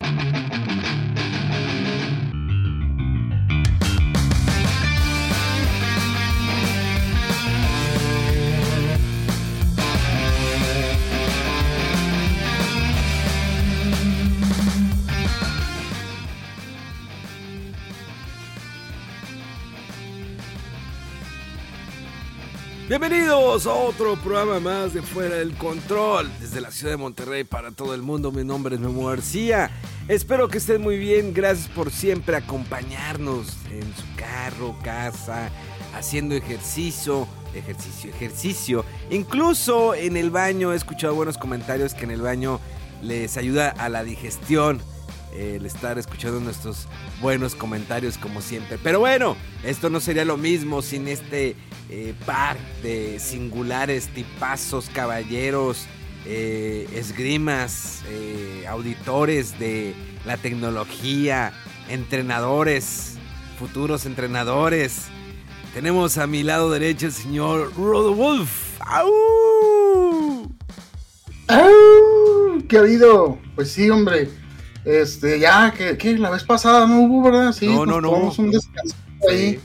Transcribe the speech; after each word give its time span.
Thank 0.00 0.34
you. 0.34 0.39
Bienvenidos 22.90 23.68
a 23.68 23.72
otro 23.72 24.16
programa 24.16 24.58
más 24.58 24.92
de 24.92 25.00
Fuera 25.00 25.36
del 25.36 25.54
Control, 25.54 26.28
desde 26.40 26.60
la 26.60 26.72
ciudad 26.72 26.94
de 26.94 26.96
Monterrey 26.96 27.44
para 27.44 27.70
todo 27.70 27.94
el 27.94 28.02
mundo. 28.02 28.32
Mi 28.32 28.42
nombre 28.42 28.74
es 28.74 28.80
Memo 28.80 29.06
García. 29.06 29.70
Espero 30.08 30.48
que 30.48 30.58
estén 30.58 30.82
muy 30.82 30.98
bien. 30.98 31.32
Gracias 31.32 31.68
por 31.68 31.92
siempre 31.92 32.34
acompañarnos 32.34 33.58
en 33.70 33.82
su 33.82 34.16
carro, 34.16 34.76
casa, 34.82 35.50
haciendo 35.94 36.34
ejercicio, 36.34 37.28
ejercicio, 37.54 38.10
ejercicio. 38.10 38.84
Incluso 39.08 39.94
en 39.94 40.16
el 40.16 40.32
baño 40.32 40.72
he 40.72 40.76
escuchado 40.76 41.14
buenos 41.14 41.38
comentarios 41.38 41.94
que 41.94 42.06
en 42.06 42.10
el 42.10 42.22
baño 42.22 42.58
les 43.02 43.36
ayuda 43.36 43.68
a 43.68 43.88
la 43.88 44.02
digestión 44.02 44.82
el 45.32 45.64
estar 45.64 45.96
escuchando 45.96 46.40
nuestros 46.40 46.88
buenos 47.20 47.54
comentarios 47.54 48.18
como 48.18 48.40
siempre. 48.40 48.78
Pero 48.82 48.98
bueno, 48.98 49.36
esto 49.62 49.90
no 49.90 50.00
sería 50.00 50.24
lo 50.24 50.36
mismo 50.36 50.82
sin 50.82 51.06
este 51.06 51.54
eh, 51.92 52.14
par 52.24 52.56
de 52.84 53.18
singulares 53.18 54.06
tipazos, 54.08 54.88
caballeros, 54.90 55.86
eh, 56.24 56.88
esgrimas, 56.94 58.02
eh, 58.08 58.64
auditores 58.68 59.58
de 59.58 59.94
la 60.24 60.36
tecnología, 60.36 61.52
entrenadores, 61.88 63.16
futuros 63.58 64.06
entrenadores. 64.06 65.06
Tenemos 65.74 66.16
a 66.18 66.28
mi 66.28 66.44
lado 66.44 66.70
derecho 66.70 67.06
el 67.06 67.12
señor 67.12 67.72
Rodolf. 67.76 68.80
¡Au! 68.80 70.48
¡Au! 71.48 72.68
¿Qué 72.68 72.76
ha 72.76 72.80
habido? 72.80 73.36
Pues 73.56 73.72
sí, 73.72 73.90
hombre. 73.90 74.30
Este, 74.84 75.40
ya, 75.40 75.72
que, 75.72 76.18
la 76.18 76.30
vez 76.30 76.44
pasada 76.44 76.86
no 76.86 77.00
hubo, 77.00 77.24
¿verdad? 77.24 77.52
Sí, 77.52 77.66
no, 77.66 77.84
no, 77.84 78.00
no. 78.00 78.32
un 78.38 78.50
descanso 78.52 78.94
ahí. 79.28 79.60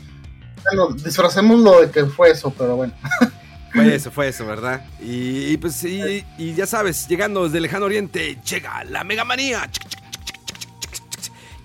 Bueno, 0.65 0.93
disfracemos 0.93 1.59
lo 1.59 1.81
de 1.81 1.91
que 1.91 2.05
fue 2.05 2.31
eso, 2.31 2.53
pero 2.57 2.75
bueno. 2.77 2.93
Fue 3.71 3.93
eso, 3.93 4.09
fue 4.09 4.29
eso, 4.29 4.45
¿verdad? 4.45 4.85
Y, 5.01 5.57
pues, 5.57 5.83
y, 5.83 6.23
y, 6.37 6.53
ya 6.53 6.65
sabes, 6.65 7.09
llegando 7.09 7.43
desde 7.43 7.57
el 7.57 7.63
lejano 7.63 7.87
oriente, 7.87 8.37
llega 8.49 8.85
la 8.85 9.03
Mega 9.03 9.25
Manía. 9.25 9.69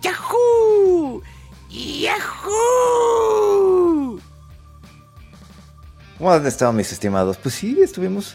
¡Yahoo! 0.02 1.22
¡Yahoo! 1.70 3.00
¿Cómo 6.18 6.32
han 6.32 6.44
estado 6.46 6.72
mis 6.72 6.90
estimados? 6.90 7.36
Pues 7.36 7.54
sí, 7.54 7.78
estuvimos 7.80 8.34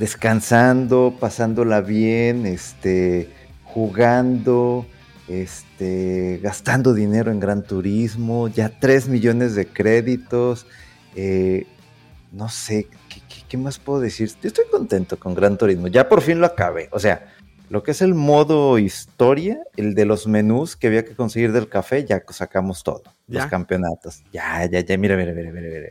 descansando, 0.00 1.16
pasándola 1.20 1.80
bien, 1.80 2.46
este 2.46 3.32
jugando, 3.64 4.86
este, 5.28 6.40
gastando 6.42 6.94
dinero 6.94 7.30
en 7.30 7.40
Gran 7.40 7.62
Turismo, 7.62 8.48
ya 8.48 8.68
3 8.78 9.08
millones 9.08 9.54
de 9.54 9.66
créditos. 9.66 10.66
Eh, 11.16 11.66
no 12.32 12.48
sé, 12.48 12.88
¿qué, 13.48 13.56
más 13.56 13.78
puedo 13.78 14.00
decir? 14.00 14.30
estoy 14.42 14.64
contento 14.70 15.18
con 15.18 15.34
Gran 15.34 15.56
Turismo, 15.56 15.86
ya 15.86 16.08
por 16.08 16.20
fin 16.20 16.40
lo 16.40 16.46
acabé. 16.46 16.88
O 16.90 16.98
sea, 16.98 17.32
lo 17.70 17.82
que 17.82 17.92
es 17.92 18.02
el 18.02 18.14
modo 18.14 18.78
historia, 18.78 19.58
el 19.76 19.94
de 19.94 20.04
los 20.04 20.26
menús 20.26 20.76
que 20.76 20.88
había 20.88 21.04
que 21.04 21.14
conseguir 21.14 21.52
del 21.52 21.68
café, 21.68 22.04
ya 22.04 22.22
sacamos 22.30 22.82
todo. 22.82 23.02
Los 23.26 23.46
campeonatos. 23.46 24.22
Ya, 24.32 24.66
ya, 24.66 24.80
ya, 24.80 24.98
mira, 24.98 25.16
mira, 25.16 25.32
mira, 25.32 25.50
mira, 25.50 25.68
mira. 25.68 25.88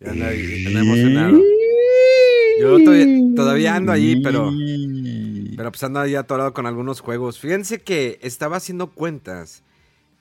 Ya 0.00 0.80
emocionado. 0.80 1.40
Yo 2.60 2.78
todavía, 3.34 3.74
ando 3.74 3.92
allí, 3.92 4.20
pero. 4.20 4.52
Pero 5.56 5.70
pues 5.70 5.82
ando 5.82 6.00
ahí 6.00 6.14
atorado 6.14 6.52
con 6.54 6.66
algunos 6.66 7.00
juegos. 7.00 7.38
Fíjense 7.38 7.80
que 7.80 8.18
estaba 8.22 8.56
haciendo 8.56 8.90
cuentas. 8.90 9.62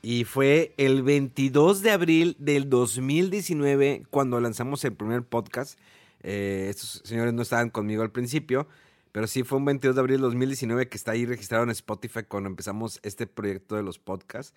Y 0.02 0.24
fue 0.24 0.74
el 0.78 1.04
22 1.04 1.82
de 1.82 1.92
abril 1.92 2.36
del 2.40 2.70
2019 2.70 4.04
cuando 4.10 4.40
lanzamos 4.40 4.84
el 4.84 4.94
primer 4.94 5.24
podcast. 5.24 5.78
Eh, 6.24 6.68
estos 6.70 7.02
señores 7.04 7.34
no 7.34 7.44
estaban 7.44 7.70
conmigo 7.70 8.02
al 8.02 8.12
principio. 8.12 8.68
Pero 9.12 9.28
sí 9.28 9.44
fue 9.44 9.58
un 9.58 9.66
22 9.66 9.96
de 9.96 10.02
abril 10.02 10.16
del 10.18 10.22
2019 10.24 10.88
que 10.88 10.98
está 10.98 11.12
ahí 11.12 11.26
registrado 11.26 11.64
en 11.64 11.70
Spotify 11.72 12.24
cuando 12.28 12.50
empezamos 12.50 13.00
este 13.04 13.28
proyecto 13.28 13.76
de 13.76 13.84
los 13.84 14.00
podcasts. 14.00 14.54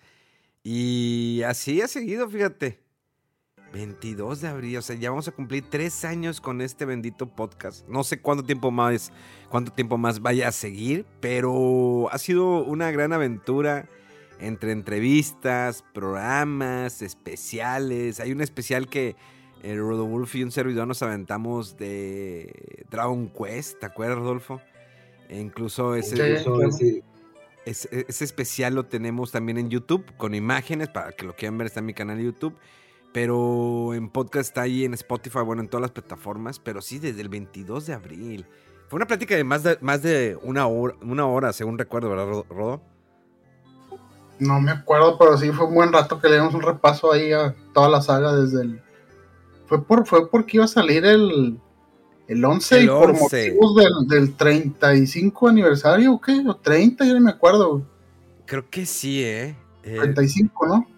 Y 0.63 1.41
así 1.45 1.81
ha 1.81 1.87
seguido, 1.87 2.29
fíjate. 2.29 2.84
22 3.75 4.39
de 4.39 4.47
abril, 4.47 4.77
o 4.77 4.81
sea, 4.81 4.95
ya 4.95 5.09
vamos 5.09 5.27
a 5.27 5.33
cumplir 5.33 5.65
tres 5.69 6.05
años 6.05 6.39
con 6.39 6.61
este 6.61 6.85
bendito 6.85 7.27
podcast. 7.27 7.85
No 7.89 8.05
sé 8.05 8.21
cuánto 8.21 8.45
tiempo 8.45 8.71
más, 8.71 9.11
cuánto 9.49 9.73
tiempo 9.73 9.97
más 9.97 10.21
vaya 10.21 10.47
a 10.47 10.53
seguir, 10.53 11.05
pero 11.19 12.07
ha 12.09 12.17
sido 12.17 12.63
una 12.63 12.89
gran 12.91 13.11
aventura 13.11 13.89
entre 14.39 14.71
entrevistas, 14.71 15.83
programas, 15.93 17.01
especiales. 17.01 18.21
Hay 18.21 18.31
un 18.31 18.39
especial 18.39 18.87
que 18.87 19.17
el 19.61 19.77
Rodolfo 19.77 20.37
y 20.37 20.43
un 20.43 20.51
servidor 20.51 20.87
nos 20.87 21.03
aventamos 21.03 21.75
de 21.75 22.85
Dragon 22.89 23.27
Quest, 23.27 23.79
¿te 23.81 23.87
acuerdas, 23.87 24.19
Rodolfo? 24.19 24.61
E 25.27 25.37
incluso 25.37 25.95
ese, 25.95 26.45
ese, 27.65 28.05
ese 28.07 28.23
especial 28.23 28.73
lo 28.73 28.85
tenemos 28.85 29.33
también 29.33 29.57
en 29.57 29.69
YouTube 29.69 30.05
con 30.15 30.33
imágenes 30.33 30.87
para 30.87 31.11
que 31.11 31.25
lo 31.25 31.35
quieran 31.35 31.57
ver, 31.57 31.67
está 31.67 31.81
en 31.81 31.87
mi 31.87 31.93
canal 31.93 32.15
de 32.15 32.23
YouTube. 32.23 32.55
Pero 33.15 33.93
en 33.93 34.09
podcast 34.09 34.49
está 34.49 34.63
ahí 34.63 34.83
en 34.83 34.93
Spotify, 34.93 35.39
bueno, 35.39 35.61
en 35.61 35.69
todas 35.69 35.83
las 35.83 35.91
plataformas. 35.91 36.59
Pero 36.59 36.81
sí, 36.81 36.99
desde 36.99 37.21
el 37.21 37.29
22 37.29 37.85
de 37.85 37.93
abril. 37.93 38.45
Fue 38.89 38.97
una 38.97 39.07
plática 39.07 39.37
de 39.37 39.45
más 39.45 39.63
de, 39.63 39.77
más 39.79 40.01
de 40.01 40.37
una, 40.43 40.67
hora, 40.67 40.95
una 41.01 41.25
hora, 41.25 41.53
según 41.53 41.77
recuerdo, 41.77 42.09
¿verdad, 42.09 42.43
Rodo? 42.49 42.81
No 44.37 44.59
me 44.59 44.71
acuerdo, 44.71 45.17
pero 45.17 45.37
sí 45.37 45.49
fue 45.51 45.65
un 45.65 45.75
buen 45.75 45.93
rato 45.93 46.19
que 46.19 46.27
le 46.27 46.35
dimos 46.35 46.53
un 46.55 46.61
repaso 46.61 47.13
ahí 47.13 47.31
a 47.31 47.55
toda 47.73 47.87
la 47.87 48.01
saga 48.01 48.35
desde 48.35 48.63
el... 48.63 48.81
Fue, 49.67 49.81
por, 49.81 50.05
fue 50.05 50.29
porque 50.29 50.57
iba 50.57 50.65
a 50.65 50.67
salir 50.67 51.05
el, 51.05 51.57
el 52.27 52.43
11 52.43 52.83
y 52.83 52.87
por 52.87 53.13
motivos 53.13 53.75
del, 53.77 54.07
del 54.09 54.35
35 54.35 55.47
aniversario, 55.47 56.15
¿o 56.15 56.19
qué? 56.19 56.43
O 56.45 56.57
30, 56.57 57.05
ya 57.05 57.13
no 57.13 57.21
me 57.21 57.31
acuerdo. 57.31 57.81
Creo 58.45 58.69
que 58.69 58.85
sí, 58.85 59.23
¿eh? 59.23 59.55
35, 59.83 60.67
¿no? 60.67 60.94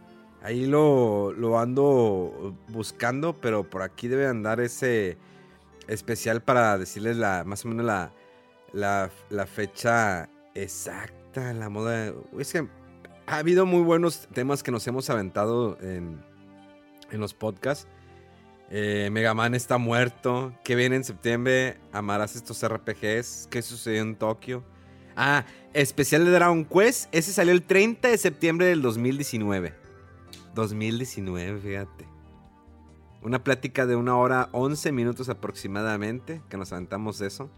Ahí 0.47 0.66
lo, 0.66 1.34
lo 1.34 1.59
ando 1.59 2.56
buscando, 2.69 3.34
pero 3.34 3.69
por 3.69 3.81
aquí 3.81 4.08
debe 4.08 4.28
andar 4.28 4.62
ese 4.62 5.18
especial 5.90 6.41
para 6.41 6.78
decirles 6.78 7.18
la, 7.18 7.44
más 7.46 7.66
o 7.66 7.68
menos 7.68 7.85
la, 7.85 8.13
la, 8.72 9.46
fecha 9.46 10.30
exacta, 10.56 11.51
la 11.51 11.68
moda. 11.68 12.13
Es 12.39 12.54
que 12.54 12.66
ha 13.25 13.38
habido 13.39 13.66
muy 13.66 13.81
buenos 13.81 14.30
temas 14.33 14.63
que 14.63 14.71
nos 14.71 14.88
hemos 14.88 15.10
aventado 15.10 15.77
en, 15.81 16.24
en 17.12 17.19
los 17.19 17.33
podcasts. 17.33 17.86
Eh, 18.69 19.10
Mega 19.12 19.33
Man 19.33 19.54
está 19.54 19.77
muerto. 19.77 20.54
¿Qué 20.63 20.75
viene 20.75 20.95
en 20.95 21.04
septiembre? 21.04 21.77
¿Amarás 21.92 22.38
estos 22.38 22.66
RPGs? 22.66 23.50
¿Qué 23.51 23.62
sucedió 23.62 24.01
en 24.01 24.16
Tokio? 24.16 24.63
Ah, 25.18 25.44
especial 25.74 26.24
de 26.24 26.31
Dragon 26.31 26.63
Quest. 26.63 27.13
Ese 27.13 27.33
salió 27.33 27.51
el 27.51 27.63
30 27.63 28.07
de 28.07 28.18
septiembre 28.18 28.68
del 28.68 28.81
2019. 28.81 29.87
2019, 30.57 31.59
fíjate. 31.59 32.06
Una 33.21 33.44
plática 33.44 33.86
de 33.86 33.95
una 33.95 34.18
hora 34.18 34.50
11 34.51 34.92
minutos 34.92 35.30
aproximadamente, 35.30 36.42
que 36.50 36.57
nos 36.57 36.74
aventamos 36.74 37.21
eso. 37.21 37.50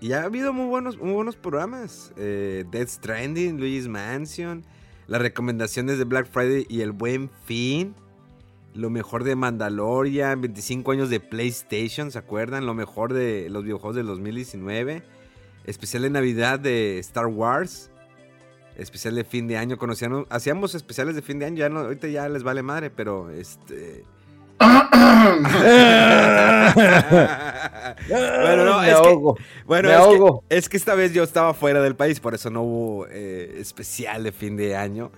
Y 0.00 0.12
ha 0.12 0.22
habido 0.22 0.52
muy 0.52 0.66
buenos, 0.66 0.98
muy 0.98 1.12
buenos 1.12 1.36
programas. 1.36 2.12
Eh, 2.16 2.64
Dead 2.70 2.86
Stranding, 2.86 3.58
Luigi's 3.58 3.88
Mansion, 3.88 4.64
las 5.06 5.20
recomendaciones 5.20 5.98
de 5.98 6.04
Black 6.04 6.26
Friday 6.30 6.66
y 6.68 6.80
el 6.80 6.92
Buen 6.92 7.30
Fin. 7.44 7.94
Lo 8.74 8.90
mejor 8.90 9.24
de 9.24 9.36
Mandalorian, 9.36 10.40
25 10.40 10.92
años 10.92 11.10
de 11.10 11.20
PlayStation, 11.20 12.10
¿se 12.10 12.18
acuerdan? 12.18 12.66
Lo 12.66 12.74
mejor 12.74 13.12
de 13.12 13.48
los 13.50 13.62
videojuegos 13.62 13.96
del 13.96 14.06
2019. 14.06 15.02
especial 15.64 16.02
de 16.02 16.10
Navidad 16.10 16.60
de 16.60 16.98
Star 16.98 17.26
Wars. 17.26 17.90
Especial 18.76 19.14
de 19.14 19.24
fin 19.24 19.46
de 19.46 19.56
año. 19.56 19.78
Conocían, 19.78 20.26
hacíamos 20.30 20.74
especiales 20.74 21.14
de 21.14 21.22
fin 21.22 21.38
de 21.38 21.46
año. 21.46 21.56
Ya 21.56 21.68
no, 21.68 21.80
ahorita 21.80 22.08
ya 22.08 22.28
les 22.28 22.42
vale 22.42 22.62
madre, 22.62 22.90
pero 22.90 23.30
este. 23.30 24.04
bueno, 28.08 28.64
no, 28.64 28.82
es 28.84 29.00
que, 29.00 29.18
bueno, 29.66 30.42
es 30.48 30.68
que, 30.68 30.76
esta 30.76 30.94
vez 30.94 31.12
yo 31.12 31.24
estaba 31.24 31.54
fuera 31.54 31.82
del 31.82 31.96
país, 31.96 32.20
por 32.20 32.34
eso 32.34 32.50
no 32.50 32.62
hubo 32.62 33.06
eh, 33.10 33.56
especial 33.58 34.22
de 34.22 34.32
fin 34.32 34.56
de 34.56 34.76
año. 34.76 35.10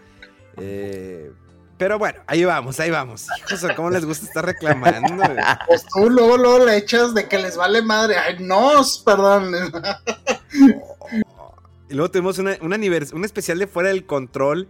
Eh, 0.56 1.31
pero 1.79 1.99
bueno, 1.99 2.20
ahí 2.26 2.44
vamos, 2.44 2.81
ahí 2.81 2.91
vamos. 2.91 3.26
Hijos, 3.38 3.67
¿cómo 3.76 3.91
les 3.91 4.05
gusta 4.05 4.26
estar 4.26 4.44
reclamando? 4.44 5.23
Pues 5.67 5.85
tú 5.93 6.08
luego, 6.08 6.38
luego 6.38 6.64
le 6.64 6.79
echas 6.79 7.12
de 7.14 7.29
que 7.29 7.38
les 7.38 7.56
vale 7.56 7.82
madre. 7.82 8.17
Ay, 8.17 8.37
no, 8.41 8.82
perdón. 9.05 9.53
Y 11.88 11.94
luego 11.94 12.11
tuvimos 12.11 12.38
una, 12.38 12.56
un 12.61 13.25
especial 13.25 13.59
de 13.59 13.67
Fuera 13.67 13.91
del 13.91 14.06
Control 14.06 14.69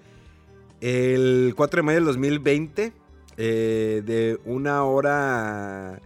el 0.81 1.55
4 1.57 1.79
de 1.79 1.83
mayo 1.83 1.97
del 1.97 2.05
2020 2.07 2.93
eh, 3.39 4.03
de 4.05 4.39
una 4.45 4.85
hora 4.85 6.01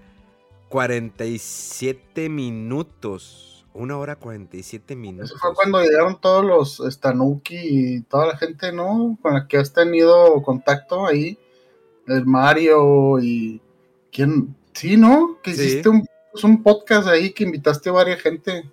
47 0.69 2.29
minutos. 2.29 3.67
Una 3.73 3.99
hora 3.99 4.17
47 4.17 4.97
minutos. 4.97 5.31
Eso 5.31 5.39
fue 5.39 5.55
cuando 5.55 5.81
llegaron 5.81 6.21
todos 6.21 6.45
los 6.45 6.93
Stanuki 6.93 7.57
y 7.57 8.01
toda 8.03 8.27
la 8.27 8.37
gente, 8.37 8.73
¿no? 8.73 9.17
Con 9.23 9.35
la 9.35 9.47
que 9.47 9.59
has 9.59 9.73
tenido 9.73 10.43
contacto 10.43 11.07
ahí. 11.07 11.39
El 12.07 12.27
Mario 12.27 13.21
y. 13.21 13.61
¿Quién? 14.11 14.57
Sí, 14.73 14.97
¿no? 14.97 15.39
Que 15.41 15.53
hiciste 15.53 15.89
un, 15.89 16.05
un, 16.43 16.63
podcast 16.65 17.07
ahí 17.07 17.33
que 17.33 17.45
invitaste 17.45 17.91
a 17.91 17.93
varias 17.93 18.21
gente. 18.21 18.69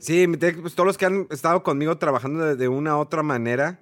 Sí, 0.00 0.26
pues, 0.26 0.74
todos 0.74 0.86
los 0.86 0.98
que 0.98 1.06
han 1.06 1.26
estado 1.30 1.62
conmigo 1.62 1.96
trabajando 1.98 2.56
de, 2.56 2.68
una 2.68 2.96
u 2.96 3.00
otra 3.00 3.22
manera. 3.22 3.80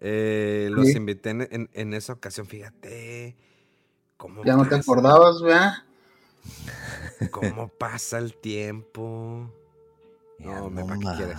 Eh, 0.00 0.68
los 0.70 0.88
invité 0.90 1.30
en, 1.30 1.68
en, 1.72 1.94
esa 1.94 2.14
ocasión, 2.14 2.46
fíjate. 2.46 3.36
¿cómo 4.16 4.44
ya 4.44 4.56
no 4.56 4.66
te 4.66 4.76
acordabas, 4.76 5.42
¿verdad? 5.42 5.74
¿Cómo 7.30 7.68
pasa 7.68 8.18
el 8.18 8.34
tiempo? 8.34 9.52
No, 10.38 10.70
me 10.70 10.84
¿para 10.84 10.98
qué 10.98 11.06
quieres? 11.16 11.38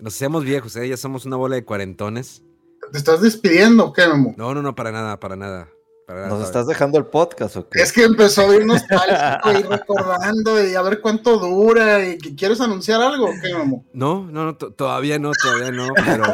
Nos 0.00 0.14
hacemos 0.14 0.44
viejos, 0.44 0.74
¿eh? 0.76 0.88
Ya 0.88 0.96
somos 0.96 1.24
una 1.24 1.36
bola 1.36 1.56
de 1.56 1.64
cuarentones. 1.64 2.42
¿Te 2.90 2.98
estás 2.98 3.20
despidiendo 3.20 3.86
o 3.86 3.92
qué, 3.92 4.06
Memo? 4.08 4.34
No, 4.36 4.54
no, 4.54 4.62
no, 4.62 4.74
para 4.74 4.90
nada, 4.90 5.20
para 5.20 5.36
nada. 5.36 5.68
¿Nos 6.08 6.44
estás 6.44 6.68
dejando 6.68 6.98
el 6.98 7.06
podcast 7.06 7.56
o 7.56 7.68
qué? 7.68 7.82
Es 7.82 7.92
que 7.92 8.04
empezó 8.04 8.48
a 8.48 8.54
ir 8.54 8.64
nostálgico 8.64 9.50
y 9.50 9.62
recordando 9.62 10.64
y 10.64 10.74
a 10.76 10.82
ver 10.82 11.00
cuánto 11.00 11.36
dura 11.36 12.06
y 12.06 12.16
quieres 12.18 12.60
anunciar 12.60 13.00
algo 13.00 13.26
o 13.26 13.32
qué, 13.42 13.52
Memo? 13.52 13.84
No, 13.92 14.24
no, 14.30 14.44
no, 14.44 14.56
todavía 14.56 15.18
no, 15.18 15.32
todavía 15.32 15.72
no, 15.72 15.88
pero... 15.94 16.24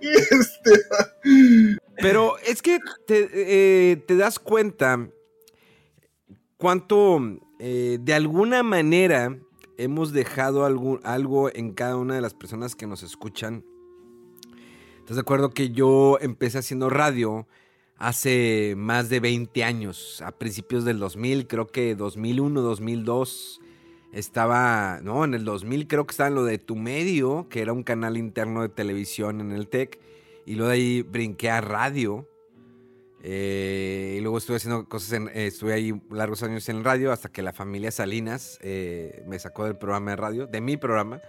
este... 0.00 0.80
Pero 1.96 2.38
es 2.38 2.62
que 2.62 2.78
te, 3.06 3.28
eh, 3.32 3.96
te 3.96 4.16
das 4.16 4.38
cuenta 4.38 5.06
cuánto, 6.56 7.20
eh, 7.58 7.98
de 8.00 8.14
alguna 8.14 8.62
manera, 8.62 9.36
hemos 9.76 10.12
dejado 10.12 10.64
algo, 10.64 10.98
algo 11.04 11.54
en 11.54 11.72
cada 11.72 11.96
una 11.96 12.14
de 12.14 12.22
las 12.22 12.32
personas 12.32 12.74
que 12.74 12.86
nos 12.86 13.02
escuchan. 13.02 13.64
¿Estás 15.00 15.16
de 15.16 15.20
acuerdo 15.20 15.50
que 15.50 15.70
yo 15.70 16.16
empecé 16.22 16.58
haciendo 16.58 16.88
radio 16.88 17.46
hace 17.96 18.74
más 18.76 19.08
de 19.08 19.20
20 19.20 19.64
años, 19.64 20.22
a 20.22 20.32
principios 20.32 20.84
del 20.84 20.98
2000, 20.98 21.46
creo 21.46 21.66
que 21.66 21.94
2001, 21.94 22.60
2002? 22.60 23.60
Estaba, 24.12 25.00
no, 25.02 25.24
en 25.24 25.34
el 25.34 25.44
2000 25.44 25.88
creo 25.88 26.06
que 26.06 26.12
estaba 26.12 26.28
en 26.28 26.36
lo 26.36 26.44
de 26.44 26.58
Tu 26.58 26.76
Medio, 26.76 27.48
que 27.48 27.60
era 27.60 27.72
un 27.72 27.82
canal 27.82 28.16
interno 28.16 28.62
de 28.62 28.68
televisión 28.68 29.40
en 29.40 29.50
el 29.50 29.68
TEC, 29.68 29.98
y 30.46 30.54
luego 30.54 30.70
de 30.70 30.76
ahí 30.76 31.02
brinqué 31.02 31.50
a 31.50 31.60
radio. 31.60 32.28
Eh, 33.26 34.16
y 34.18 34.20
luego 34.20 34.38
estuve 34.38 34.58
haciendo 34.58 34.86
cosas, 34.86 35.12
en, 35.14 35.28
eh, 35.28 35.46
estuve 35.46 35.72
ahí 35.72 36.00
largos 36.10 36.42
años 36.42 36.68
en 36.68 36.84
radio 36.84 37.10
hasta 37.10 37.32
que 37.32 37.40
la 37.42 37.54
familia 37.54 37.90
Salinas 37.90 38.58
eh, 38.60 39.24
me 39.26 39.38
sacó 39.38 39.64
del 39.64 39.78
programa 39.78 40.10
de 40.10 40.16
radio, 40.16 40.46
de 40.46 40.60
mi 40.60 40.76
programa. 40.76 41.22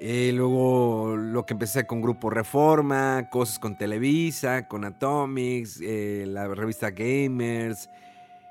Y 0.00 0.32
luego 0.32 1.16
lo 1.16 1.46
que 1.46 1.54
empecé 1.54 1.86
con 1.86 2.02
Grupo 2.02 2.30
Reforma, 2.30 3.28
cosas 3.30 3.58
con 3.58 3.78
Televisa, 3.78 4.68
con 4.68 4.84
Atomics, 4.84 5.80
la 5.80 6.48
revista 6.48 6.90
Gamers. 6.90 7.88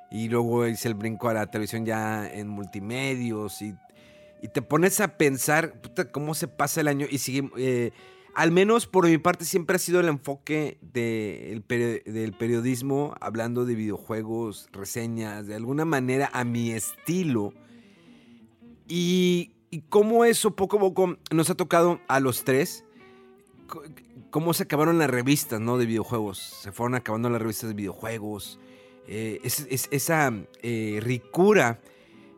Y 0.10 0.30
luego 0.30 0.68
hice 0.68 0.88
el 0.88 0.94
brinco 0.94 1.30
a 1.30 1.34
la 1.34 1.48
televisión 1.48 1.86
ya 1.86 2.28
en 2.31 2.48
multimedios. 2.48 3.62
Y, 3.62 3.75
y 4.42 4.48
te 4.48 4.62
pones 4.62 5.00
a 5.00 5.18
pensar 5.18 5.81
puta, 5.81 6.12
cómo 6.12 6.34
se 6.34 6.48
pasa 6.48 6.81
el 6.81 6.88
año 6.88 7.07
y 7.10 7.18
sigue 7.18 7.92
al 8.36 8.51
menos 8.51 8.88
por 8.88 9.07
mi 9.07 9.18
parte 9.18 9.45
siempre 9.45 9.75
ha 9.75 9.80
sido 9.80 10.00
el 10.00 10.07
enfoque 10.07 10.80
del 10.81 11.63
periodismo, 12.34 13.13
hablando 13.22 13.66
de 13.66 13.75
videojuegos, 13.75 14.69
reseñas, 14.72 15.45
de 15.48 15.56
alguna 15.56 15.86
manera 15.86 16.30
a 16.34 16.44
mi 16.44 16.72
estilo. 16.72 17.54
Y, 18.88 19.52
cómo 19.81 20.25
eso 20.25 20.55
poco 20.55 20.77
a 20.77 20.79
poco 20.79 21.17
nos 21.31 21.49
ha 21.49 21.55
tocado 21.55 21.99
a 22.07 22.19
los 22.19 22.43
tres, 22.43 22.85
cómo 24.29 24.53
se 24.53 24.63
acabaron 24.63 24.97
las 24.97 25.09
revistas 25.09 25.59
¿no? 25.59 25.77
de 25.77 25.85
videojuegos, 25.85 26.37
se 26.39 26.71
fueron 26.71 26.95
acabando 26.95 27.29
las 27.29 27.41
revistas 27.41 27.69
de 27.69 27.75
videojuegos, 27.75 28.59
eh, 29.07 29.39
esa 29.43 30.33
eh, 30.61 30.99
ricura. 31.01 31.81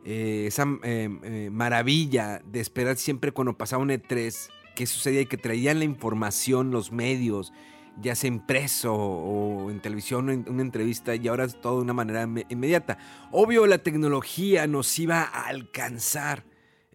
Eh, 0.08 0.46
esa 0.46 0.66
maravilla 0.66 2.40
de 2.46 2.60
esperar 2.60 2.96
siempre 2.96 3.32
cuando 3.32 3.58
pasaba 3.58 3.82
un 3.82 3.90
E3 3.90 4.52
qué 4.76 4.86
sucedía 4.86 5.22
y 5.22 5.26
que 5.26 5.38
traían 5.38 5.80
la 5.80 5.86
información, 5.86 6.70
los 6.70 6.92
medios, 6.92 7.52
ya 8.00 8.14
sea 8.14 8.28
impreso 8.28 8.94
o 8.94 9.72
en 9.72 9.80
televisión, 9.80 10.46
una 10.48 10.62
entrevista, 10.62 11.16
y 11.16 11.28
ahora 11.28 11.46
es 11.46 11.60
todo 11.60 11.78
de 11.78 11.84
una 11.84 11.94
manera 11.94 12.28
inmediata. 12.50 12.98
Obvio, 13.32 13.66
la 13.66 13.80
tecnología 13.80 14.68
nos 14.68 15.00
iba 15.00 15.22
a 15.24 15.48
alcanzar 15.48 16.44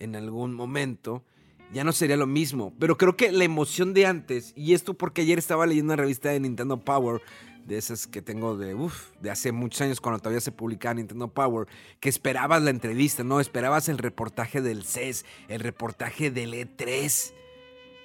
en 0.00 0.17
algún 0.17 0.55
momento, 0.55 1.25
ya 1.73 1.85
no 1.85 1.93
sería 1.93 2.17
lo 2.17 2.26
mismo, 2.26 2.75
pero 2.81 2.99
creo 2.99 3.17
que 3.17 3.31
la 3.31 3.44
emoción 3.44 3.94
de 3.94 4.06
antes, 4.06 4.52
y 4.56 4.75
esto 4.75 4.94
porque 4.94 5.23
ayer 5.23 5.38
estaba 5.38 5.67
leyendo 5.67 5.94
una 5.94 6.02
revista 6.02 6.31
de 6.31 6.41
Nintendo 6.41 6.81
Power, 6.81 7.23
de 7.64 7.79
esas 7.79 8.08
que 8.08 8.23
tengo 8.23 8.56
de, 8.56 8.75
de 9.20 9.31
hace 9.31 9.52
muchos 9.52 9.82
años 9.82 10.00
cuando 10.00 10.19
todavía 10.19 10.41
se 10.41 10.50
publicaba 10.50 10.94
Nintendo 10.94 11.29
Power, 11.29 11.69
que 12.00 12.08
esperabas 12.08 12.62
la 12.62 12.70
entrevista, 12.70 13.23
¿no? 13.23 13.38
Esperabas 13.38 13.88
el 13.88 13.99
reportaje 13.99 14.61
del 14.61 14.82
CES, 14.82 15.25
el 15.49 15.61
reportaje 15.61 16.32
del 16.32 16.55
E3 16.55 17.35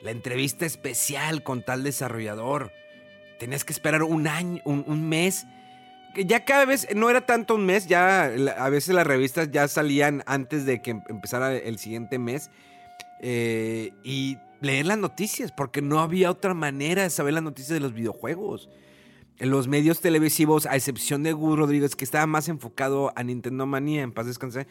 la 0.06 0.12
entrevista 0.12 0.68
especial 0.68 1.42
con 1.42 1.64
tal 1.64 1.84
desarrollador. 1.84 2.72
Tenías 3.40 3.66
que 3.66 3.74
esperar 3.74 4.04
un 4.04 4.28
año, 4.28 4.62
un, 4.64 5.10
mes. 5.10 5.48
Ya 6.16 6.46
cada 6.46 6.66
vez, 6.66 6.88
no 6.96 7.10
era 7.10 7.26
tanto 7.26 7.56
un 7.56 7.66
mes, 7.66 7.88
ya 7.88 8.26
a 8.26 8.70
veces 8.70 8.96
las 8.96 9.06
revistas 9.06 9.52
ya 9.52 9.68
salían 9.68 10.24
antes 10.26 10.66
de 10.66 10.82
que 10.82 10.92
em, 10.92 11.02
empezara 11.10 11.56
el 11.56 11.78
siguiente 11.78 12.20
mes. 12.20 12.50
Eh, 13.22 13.92
y 14.04 14.38
leer 14.62 14.86
las 14.86 14.98
noticias, 14.98 15.52
porque 15.52 15.82
no 15.82 16.00
había 16.00 16.32
otra 16.32 16.54
manera 16.54 17.04
de 17.04 17.10
saber 17.10 17.34
las 17.34 17.44
noticias 17.44 17.74
de 17.74 17.80
los 17.80 17.94
videojuegos. 17.94 18.70
En 19.38 19.50
los 19.50 19.68
medios 19.68 20.00
televisivos, 20.00 20.66
a 20.66 20.76
excepción 20.76 21.24
de 21.24 21.34
Gus 21.34 21.58
Rodríguez, 21.58 21.96
que 21.96 22.06
estaba 22.06 22.26
más 22.26 22.48
enfocado 22.48 23.12
a 23.16 23.24
Nintendo 23.24 23.66
Manía, 23.66 24.02
en 24.02 24.14
paz 24.14 24.28
descanse, 24.28 24.68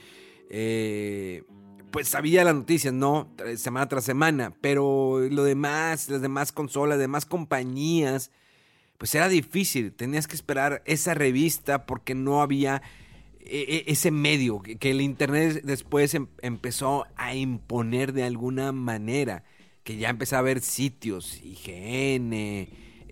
eh, 0.50 1.44
pues 1.90 2.08
sabía 2.08 2.44
las 2.44 2.54
noticias, 2.54 2.92
¿no? 2.92 3.30
Semana 3.56 3.88
tras 3.88 4.04
semana, 4.04 4.54
pero 4.60 5.20
lo 5.30 5.44
demás, 5.44 6.08
las 6.08 6.22
demás 6.22 6.50
consolas, 6.50 6.90
las 6.90 6.98
demás 6.98 7.26
compañías, 7.26 8.30
pues 8.98 9.14
era 9.14 9.28
difícil, 9.28 9.92
tenías 9.92 10.26
que 10.26 10.36
esperar 10.36 10.82
esa 10.86 11.14
revista 11.14 11.86
porque 11.86 12.14
no 12.14 12.40
había 12.42 12.82
e, 13.40 13.84
e, 13.86 13.92
ese 13.92 14.10
medio, 14.10 14.62
que 14.62 14.90
el 14.90 15.00
Internet 15.00 15.62
después 15.64 16.14
em, 16.14 16.28
empezó 16.40 17.06
a 17.16 17.34
imponer 17.34 18.12
de 18.12 18.24
alguna 18.24 18.72
manera, 18.72 19.44
que 19.82 19.96
ya 19.98 20.08
empezaba 20.08 20.38
a 20.38 20.40
haber 20.40 20.60
sitios, 20.60 21.40
IGN, 21.42 22.32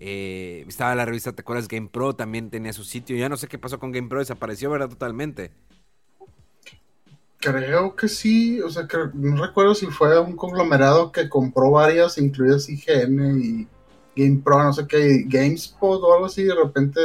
eh, 0.05 0.65
estaba 0.67 0.95
la 0.95 1.05
revista, 1.05 1.33
¿te 1.33 1.41
acuerdas? 1.41 1.67
GamePro 1.67 2.15
también 2.15 2.49
tenía 2.49 2.73
su 2.73 2.83
sitio, 2.83 3.15
ya 3.15 3.29
no 3.29 3.37
sé 3.37 3.47
qué 3.47 3.59
pasó 3.59 3.79
con 3.79 3.91
GamePro, 3.91 4.19
desapareció, 4.19 4.69
¿verdad? 4.71 4.89
Totalmente. 4.89 5.51
Creo 7.39 7.95
que 7.95 8.07
sí, 8.07 8.61
o 8.61 8.69
sea, 8.69 8.87
que 8.87 8.97
no 9.13 9.45
recuerdo 9.45 9.75
si 9.75 9.87
fue 9.87 10.19
un 10.19 10.35
conglomerado 10.35 11.11
que 11.11 11.29
compró 11.29 11.71
varias, 11.71 12.17
incluidas 12.17 12.69
IGN 12.69 13.39
y 13.39 13.67
GamePro, 14.15 14.63
no 14.63 14.73
sé 14.73 14.87
qué, 14.87 15.23
GameSpot 15.27 16.01
o 16.01 16.13
algo 16.13 16.25
así, 16.25 16.43
de 16.43 16.55
repente 16.55 17.01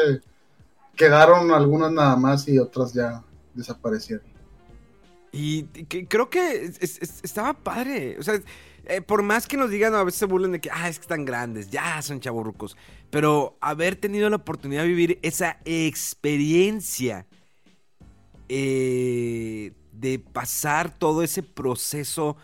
quedaron 0.96 1.52
algunas 1.52 1.92
nada 1.92 2.16
más 2.16 2.48
y 2.48 2.58
otras 2.58 2.92
ya 2.92 3.22
desaparecieron. 3.54 4.26
Y 5.30 5.64
creo 5.64 6.30
que 6.30 6.72
estaba 7.22 7.52
padre, 7.52 8.16
o 8.18 8.22
sea, 8.22 8.40
eh, 8.86 9.02
por 9.02 9.22
más 9.22 9.46
que 9.46 9.58
nos 9.58 9.70
digan, 9.70 9.94
a 9.94 10.02
veces 10.02 10.20
se 10.20 10.26
burlen 10.26 10.52
de 10.52 10.60
que, 10.60 10.70
ah, 10.72 10.88
es 10.88 10.98
que 10.98 11.02
están 11.02 11.26
grandes, 11.26 11.70
ya 11.70 12.00
son 12.00 12.20
chaburrucos, 12.20 12.76
pero 13.10 13.58
haber 13.60 13.96
tenido 13.96 14.30
la 14.30 14.36
oportunidad 14.36 14.82
de 14.82 14.88
vivir 14.88 15.18
esa 15.22 15.58
experiencia 15.66 17.26
eh, 18.48 19.72
de 19.92 20.18
pasar 20.18 20.96
todo 20.96 21.22
ese 21.22 21.42
proceso 21.42 22.36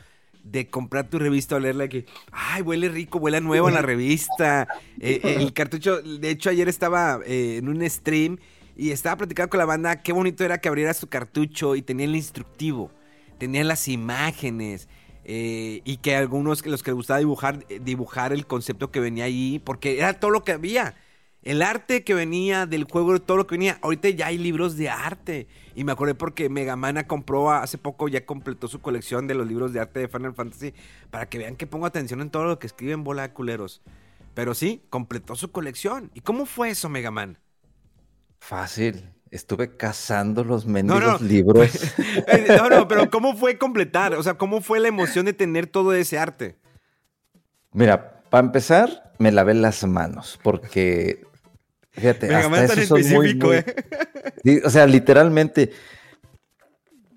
de 0.44 0.68
comprar 0.68 1.08
tu 1.08 1.18
revista 1.18 1.56
o 1.56 1.58
leerla 1.58 1.88
que, 1.88 2.06
ay, 2.30 2.62
huele 2.62 2.88
rico, 2.88 3.18
huele 3.18 3.40
nuevo 3.40 3.68
en 3.68 3.74
la 3.74 3.82
revista. 3.82 4.68
Eh, 5.00 5.20
eh, 5.24 5.36
el 5.40 5.52
cartucho, 5.52 6.00
de 6.02 6.30
hecho 6.30 6.50
ayer 6.50 6.68
estaba 6.68 7.20
eh, 7.26 7.56
en 7.58 7.68
un 7.68 7.88
stream 7.88 8.38
y 8.76 8.90
estaba 8.90 9.16
platicando 9.16 9.50
con 9.50 9.58
la 9.58 9.64
banda, 9.64 10.02
qué 10.02 10.12
bonito 10.12 10.44
era 10.44 10.58
que 10.58 10.68
abrieras 10.68 11.00
tu 11.00 11.08
cartucho 11.08 11.74
y 11.74 11.82
tenía 11.82 12.06
el 12.06 12.14
instructivo, 12.14 12.90
tenía 13.38 13.64
las 13.64 13.88
imágenes. 13.88 14.88
y 15.26 15.96
que 16.02 16.16
algunos 16.16 16.66
los 16.66 16.82
que 16.82 16.90
les 16.90 16.96
gustaba 16.96 17.18
dibujar, 17.18 17.66
dibujar 17.80 18.32
el 18.34 18.46
concepto 18.46 18.90
que 18.90 19.00
venía 19.00 19.24
ahí, 19.24 19.58
porque 19.64 19.98
era 19.98 20.12
todo 20.20 20.30
lo 20.30 20.44
que 20.44 20.52
había 20.52 20.96
el 21.44 21.60
arte 21.60 22.04
que 22.04 22.14
venía 22.14 22.64
del 22.64 22.84
juego, 22.84 23.20
todo 23.20 23.36
lo 23.36 23.46
que 23.46 23.54
venía. 23.54 23.78
Ahorita 23.82 24.08
ya 24.08 24.28
hay 24.28 24.38
libros 24.38 24.76
de 24.76 24.88
arte. 24.88 25.46
Y 25.74 25.84
me 25.84 25.92
acordé 25.92 26.14
porque 26.14 26.48
Megamana 26.48 27.06
compró 27.06 27.50
hace 27.50 27.76
poco, 27.76 28.08
ya 28.08 28.24
completó 28.24 28.66
su 28.66 28.80
colección 28.80 29.26
de 29.26 29.34
los 29.34 29.46
libros 29.46 29.72
de 29.72 29.80
arte 29.80 30.00
de 30.00 30.08
Final 30.08 30.34
Fantasy. 30.34 30.72
Para 31.10 31.26
que 31.26 31.38
vean 31.38 31.56
que 31.56 31.66
pongo 31.66 31.84
atención 31.84 32.22
en 32.22 32.30
todo 32.30 32.44
lo 32.44 32.58
que 32.58 32.66
escriben 32.66 33.04
bola 33.04 33.22
de 33.22 33.32
culeros. 33.34 33.82
Pero 34.32 34.54
sí, 34.54 34.82
completó 34.88 35.36
su 35.36 35.52
colección. 35.52 36.10
¿Y 36.14 36.22
cómo 36.22 36.46
fue 36.46 36.70
eso, 36.70 36.88
Megaman? 36.88 37.38
Fácil. 38.38 39.10
Estuve 39.30 39.76
cazando 39.76 40.44
los 40.44 40.64
mendigos 40.64 41.20
libros. 41.20 41.94
Eh, 42.26 42.56
no, 42.56 42.70
no, 42.70 42.88
pero 42.88 43.10
¿cómo 43.10 43.36
fue 43.36 43.58
completar? 43.58 44.14
O 44.14 44.22
sea, 44.22 44.34
¿cómo 44.34 44.60
fue 44.60 44.80
la 44.80 44.88
emoción 44.88 45.26
de 45.26 45.32
tener 45.32 45.66
todo 45.66 45.92
ese 45.92 46.18
arte? 46.18 46.56
Mira, 47.72 48.22
para 48.30 48.46
empezar, 48.46 49.12
me 49.18 49.32
lavé 49.32 49.54
las 49.54 49.84
manos 49.84 50.38
porque 50.42 51.26
Fíjate, 51.94 52.34
hasta 52.34 52.64
eso 52.64 52.96
específico, 52.96 53.54
¿eh? 53.54 53.64
O 54.64 54.70
sea, 54.70 54.86
literalmente, 54.86 55.70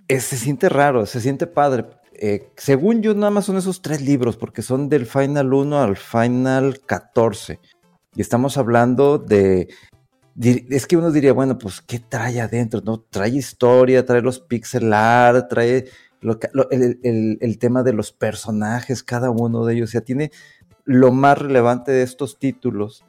eh, 0.08 0.20
se 0.20 0.38
siente 0.38 0.70
raro, 0.70 1.06
se 1.06 1.20
siente 1.20 1.48
padre. 1.48 1.86
Eh, 2.14 2.52
según 2.58 3.02
yo, 3.02 3.14
nada 3.16 3.32
más 3.32 3.46
son 3.46 3.58
esos 3.58 3.82
tres 3.82 4.02
libros, 4.02 4.38
porque 4.38 4.62
son 4.62 4.88
del 4.88 5.06
Final 5.06 5.54
1 5.54 5.82
al 5.82 5.98
Final 5.98 6.80
14. 6.86 7.60
Y 8.16 8.22
estamos 8.22 8.58
hablando 8.58 9.18
de. 9.18 9.68
Es 10.40 10.86
que 10.86 10.98
uno 10.98 11.12
diría, 11.12 11.34
bueno, 11.34 11.58
pues, 11.58 11.82
¿qué 11.82 12.00
trae 12.00 12.40
adentro? 12.40 12.82
¿No? 12.86 13.00
Trae 13.00 13.30
historia, 13.30 14.06
trae 14.06 14.22
los 14.22 14.40
pixel 14.40 14.94
art, 14.94 15.50
trae 15.50 15.86
el, 16.70 17.38
el, 17.42 17.58
tema 17.58 17.82
de 17.82 17.94
los 17.94 18.12
personajes, 18.12 19.02
cada 19.02 19.32
uno 19.32 19.66
de 19.66 19.74
ellos. 19.74 19.90
O 19.90 19.92
sea, 19.92 20.02
tiene 20.02 20.32
lo 20.86 21.12
más 21.12 21.40
relevante 21.40 21.92
de 21.92 22.04
estos 22.04 22.38
títulos 22.38 23.04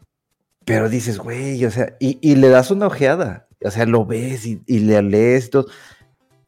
pero 0.69 0.91
dices, 0.91 1.19
güey, 1.19 1.65
o 1.65 1.71
sea, 1.71 1.97
y, 1.99 2.35
le 2.37 2.49
das 2.51 2.71
una 2.71 2.87
ojeada, 2.87 3.49
o 3.65 3.71
sea, 3.71 3.87
lo 3.87 4.05
ves 4.05 4.45
y, 4.45 4.61
le 4.67 5.01
lees 5.01 5.49
todo, 5.49 5.67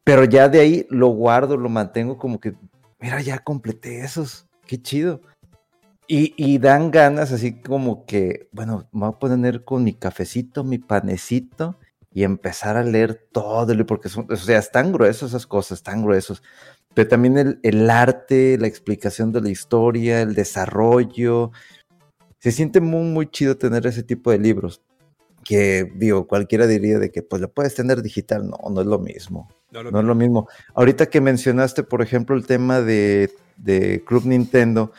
pero 0.03 0.25
ya 0.25 0.47
de 0.47 0.59
ahí 0.59 0.87
lo 0.89 1.07
guardo, 1.07 1.57
lo 1.57 1.69
mantengo 1.69 2.19
como 2.19 2.39
que, 2.39 2.53
mira, 2.99 3.19
ya 3.21 3.39
completé 3.39 4.01
esos, 4.01 4.47
qué 4.67 4.79
chido. 4.79 5.21
Y, 6.07 6.57
dan 6.59 6.91
ganas 6.91 7.31
así 7.31 7.61
como 7.61 8.05
que, 8.05 8.49
bueno, 8.51 8.87
me 8.91 9.01
voy 9.01 9.09
a 9.09 9.19
poner 9.19 9.63
con 9.63 9.83
mi 9.83 9.93
cafecito, 9.93 10.63
mi 10.63 10.77
panecito 10.77 11.79
y 12.13 12.23
empezar 12.23 12.75
a 12.77 12.83
leer 12.83 13.27
todo, 13.31 13.73
porque 13.85 14.09
son, 14.09 14.27
o 14.29 14.35
sea, 14.35 14.59
están 14.59 14.91
gruesos 14.91 15.31
esas 15.31 15.47
cosas, 15.47 15.79
están 15.79 16.03
gruesos. 16.03 16.43
Pero 16.93 17.07
también 17.07 17.59
el 17.63 17.89
arte, 17.89 18.57
la 18.57 18.67
explicación 18.67 19.31
de 19.31 19.39
la 19.39 19.49
historia, 19.49 20.21
el 20.21 20.35
desarrollo, 20.35 21.51
se 22.41 22.51
siente 22.51 22.81
muy, 22.81 23.03
muy 23.03 23.29
chido 23.29 23.55
tener 23.55 23.85
ese 23.85 24.01
tipo 24.01 24.31
de 24.31 24.39
libros. 24.39 24.81
Que 25.43 25.91
digo, 25.95 26.27
cualquiera 26.27 26.65
diría 26.65 26.97
de 26.97 27.11
que 27.11 27.21
pues 27.21 27.39
lo 27.39 27.51
puedes 27.51 27.75
tener 27.75 28.01
digital. 28.01 28.49
No, 28.49 28.57
no 28.71 28.81
es 28.81 28.87
lo 28.87 28.97
mismo. 28.97 29.47
No, 29.71 29.81
es 29.81 30.05
lo 30.05 30.15
mismo. 30.15 30.47
Ahorita 30.73 31.05
que 31.05 31.21
mencionaste, 31.21 31.83
por 31.83 32.01
ejemplo, 32.01 32.35
el 32.35 32.47
tema 32.47 32.81
de, 32.81 33.31
de 33.57 34.03
Club 34.05 34.25
Nintendo, 34.25 34.91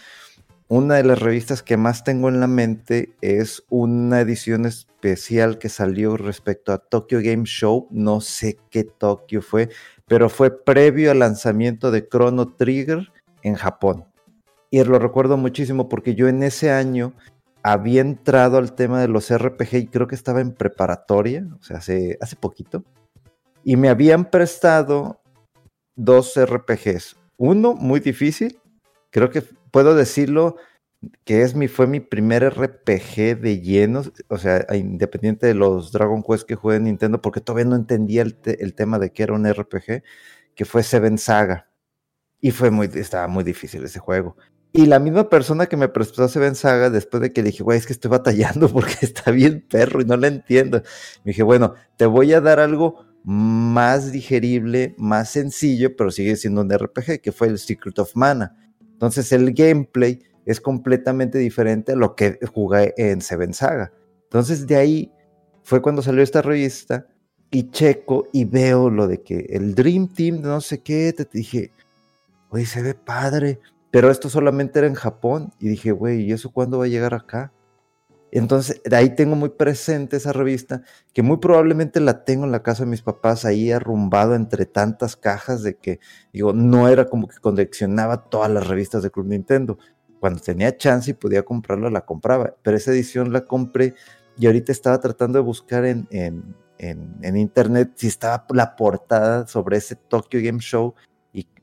una 0.68 0.94
de 0.94 1.04
las 1.04 1.18
revistas 1.18 1.64
que 1.64 1.76
más 1.76 2.04
tengo 2.04 2.28
en 2.28 2.38
la 2.38 2.46
mente 2.46 3.12
es 3.20 3.64
una 3.68 4.20
edición 4.20 4.64
especial 4.64 5.58
que 5.58 5.68
salió 5.68 6.16
respecto 6.16 6.72
a 6.72 6.78
Tokyo 6.78 7.18
Game 7.22 7.44
Show. 7.44 7.88
No 7.90 8.20
sé 8.20 8.56
qué 8.70 8.84
Tokyo 8.84 9.42
fue, 9.42 9.68
pero 10.06 10.28
fue 10.28 10.64
previo 10.64 11.10
al 11.10 11.18
lanzamiento 11.18 11.90
de 11.90 12.08
Chrono 12.08 12.54
Trigger 12.54 13.10
en 13.42 13.56
Japón. 13.56 14.04
Y 14.72 14.82
lo 14.82 14.98
recuerdo 14.98 15.36
muchísimo 15.36 15.86
porque 15.90 16.14
yo 16.14 16.28
en 16.28 16.42
ese 16.42 16.72
año 16.72 17.12
había 17.62 18.00
entrado 18.00 18.56
al 18.56 18.74
tema 18.74 19.02
de 19.02 19.06
los 19.06 19.30
RPG 19.30 19.74
y 19.74 19.86
creo 19.86 20.06
que 20.06 20.14
estaba 20.14 20.40
en 20.40 20.54
preparatoria, 20.54 21.46
o 21.60 21.62
sea, 21.62 21.76
hace, 21.76 22.16
hace 22.22 22.36
poquito. 22.36 22.82
Y 23.62 23.76
me 23.76 23.90
habían 23.90 24.30
prestado 24.30 25.20
dos 25.94 26.40
RPGs. 26.42 27.16
Uno 27.36 27.74
muy 27.74 28.00
difícil, 28.00 28.58
creo 29.10 29.28
que 29.28 29.42
puedo 29.70 29.94
decirlo 29.94 30.56
que 31.24 31.42
es 31.42 31.54
mi, 31.54 31.68
fue 31.68 31.86
mi 31.86 32.00
primer 32.00 32.42
RPG 32.42 33.42
de 33.42 33.60
llenos, 33.60 34.10
o 34.28 34.38
sea, 34.38 34.64
independiente 34.74 35.46
de 35.46 35.54
los 35.54 35.92
Dragon 35.92 36.22
Quest 36.22 36.48
que 36.48 36.54
jugué 36.54 36.76
en 36.76 36.84
Nintendo, 36.84 37.20
porque 37.20 37.42
todavía 37.42 37.68
no 37.68 37.76
entendía 37.76 38.22
el, 38.22 38.38
el 38.44 38.74
tema 38.74 38.98
de 38.98 39.12
que 39.12 39.22
era 39.22 39.34
un 39.34 39.46
RPG, 39.46 40.02
que 40.54 40.64
fue 40.64 40.82
Seven 40.82 41.18
Saga. 41.18 41.68
Y 42.40 42.52
fue 42.52 42.70
muy, 42.70 42.90
estaba 42.94 43.28
muy 43.28 43.44
difícil 43.44 43.84
ese 43.84 44.00
juego. 44.00 44.36
Y 44.74 44.86
la 44.86 44.98
misma 44.98 45.28
persona 45.28 45.66
que 45.66 45.76
me 45.76 45.88
prestó 45.88 46.26
Seven 46.28 46.54
Saga, 46.54 46.88
después 46.88 47.20
de 47.20 47.32
que 47.32 47.42
le 47.42 47.50
dije, 47.50 47.62
güey, 47.62 47.78
es 47.78 47.86
que 47.86 47.92
estoy 47.92 48.10
batallando 48.10 48.68
porque 48.72 48.94
está 49.02 49.30
bien 49.30 49.66
perro 49.68 50.00
y 50.00 50.06
no 50.06 50.16
la 50.16 50.28
entiendo. 50.28 50.82
Me 51.24 51.30
dije, 51.30 51.42
bueno, 51.42 51.74
te 51.96 52.06
voy 52.06 52.32
a 52.32 52.40
dar 52.40 52.58
algo 52.58 53.04
más 53.24 54.10
digerible, 54.10 54.94
más 54.98 55.30
sencillo, 55.30 55.94
pero 55.96 56.10
sigue 56.10 56.36
siendo 56.36 56.62
un 56.62 56.70
RPG, 56.70 57.20
que 57.20 57.32
fue 57.32 57.48
el 57.48 57.58
Secret 57.58 57.98
of 57.98 58.16
Mana. 58.16 58.56
Entonces 58.80 59.30
el 59.32 59.52
gameplay 59.52 60.20
es 60.46 60.60
completamente 60.60 61.38
diferente 61.38 61.92
a 61.92 61.96
lo 61.96 62.16
que 62.16 62.38
jugué 62.52 62.94
en 62.96 63.20
Seven 63.20 63.52
Saga. 63.52 63.92
Entonces 64.24 64.66
de 64.66 64.76
ahí 64.76 65.12
fue 65.62 65.82
cuando 65.82 66.02
salió 66.02 66.22
esta 66.22 66.40
revista 66.40 67.06
y 67.50 67.70
checo 67.70 68.28
y 68.32 68.46
veo 68.46 68.90
lo 68.90 69.06
de 69.06 69.22
que 69.22 69.46
el 69.50 69.74
Dream 69.74 70.08
Team, 70.08 70.40
no 70.40 70.60
sé 70.60 70.80
qué, 70.80 71.12
te 71.12 71.28
dije, 71.30 71.72
güey, 72.50 72.64
se 72.64 72.82
ve 72.82 72.94
padre 72.94 73.60
pero 73.92 74.10
esto 74.10 74.30
solamente 74.30 74.78
era 74.78 74.88
en 74.88 74.94
Japón. 74.94 75.52
Y 75.60 75.68
dije, 75.68 75.92
güey, 75.92 76.22
¿y 76.22 76.32
eso 76.32 76.50
cuándo 76.50 76.78
va 76.78 76.86
a 76.86 76.88
llegar 76.88 77.12
acá? 77.12 77.52
Entonces, 78.30 78.80
de 78.82 78.96
ahí 78.96 79.14
tengo 79.14 79.36
muy 79.36 79.50
presente 79.50 80.16
esa 80.16 80.32
revista, 80.32 80.80
que 81.12 81.22
muy 81.22 81.36
probablemente 81.36 82.00
la 82.00 82.24
tengo 82.24 82.46
en 82.46 82.52
la 82.52 82.62
casa 82.62 82.84
de 82.84 82.90
mis 82.90 83.02
papás, 83.02 83.44
ahí 83.44 83.70
arrumbado 83.70 84.34
entre 84.34 84.64
tantas 84.64 85.14
cajas 85.14 85.62
de 85.62 85.76
que, 85.76 86.00
digo, 86.32 86.54
no 86.54 86.88
era 86.88 87.04
como 87.04 87.28
que 87.28 87.36
coleccionaba 87.36 88.30
todas 88.30 88.50
las 88.50 88.66
revistas 88.66 89.02
de 89.02 89.10
Club 89.10 89.26
Nintendo. 89.26 89.76
Cuando 90.20 90.40
tenía 90.40 90.74
chance 90.74 91.10
y 91.10 91.14
podía 91.14 91.42
comprarla, 91.42 91.90
la 91.90 92.06
compraba. 92.06 92.54
Pero 92.62 92.78
esa 92.78 92.92
edición 92.92 93.30
la 93.30 93.44
compré 93.44 93.92
y 94.38 94.46
ahorita 94.46 94.72
estaba 94.72 94.98
tratando 95.00 95.38
de 95.38 95.44
buscar 95.44 95.84
en, 95.84 96.08
en, 96.10 96.56
en 96.78 97.36
internet 97.36 97.92
si 97.96 98.06
estaba 98.06 98.46
la 98.54 98.74
portada 98.74 99.46
sobre 99.46 99.76
ese 99.76 99.96
Tokyo 99.96 100.40
Game 100.42 100.60
Show 100.60 100.94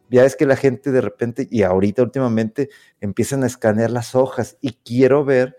ya 0.10 0.26
es 0.26 0.36
que 0.36 0.46
la 0.46 0.56
gente 0.56 0.92
de 0.92 1.02
repente, 1.02 1.48
y 1.50 1.64
ahorita 1.64 2.04
últimamente, 2.04 2.70
empiezan 3.00 3.44
a 3.44 3.48
escanear 3.48 3.92
las 3.92 4.16
hojas 4.16 4.58
y 4.62 4.74
quiero 4.84 5.24
ver 5.24 5.56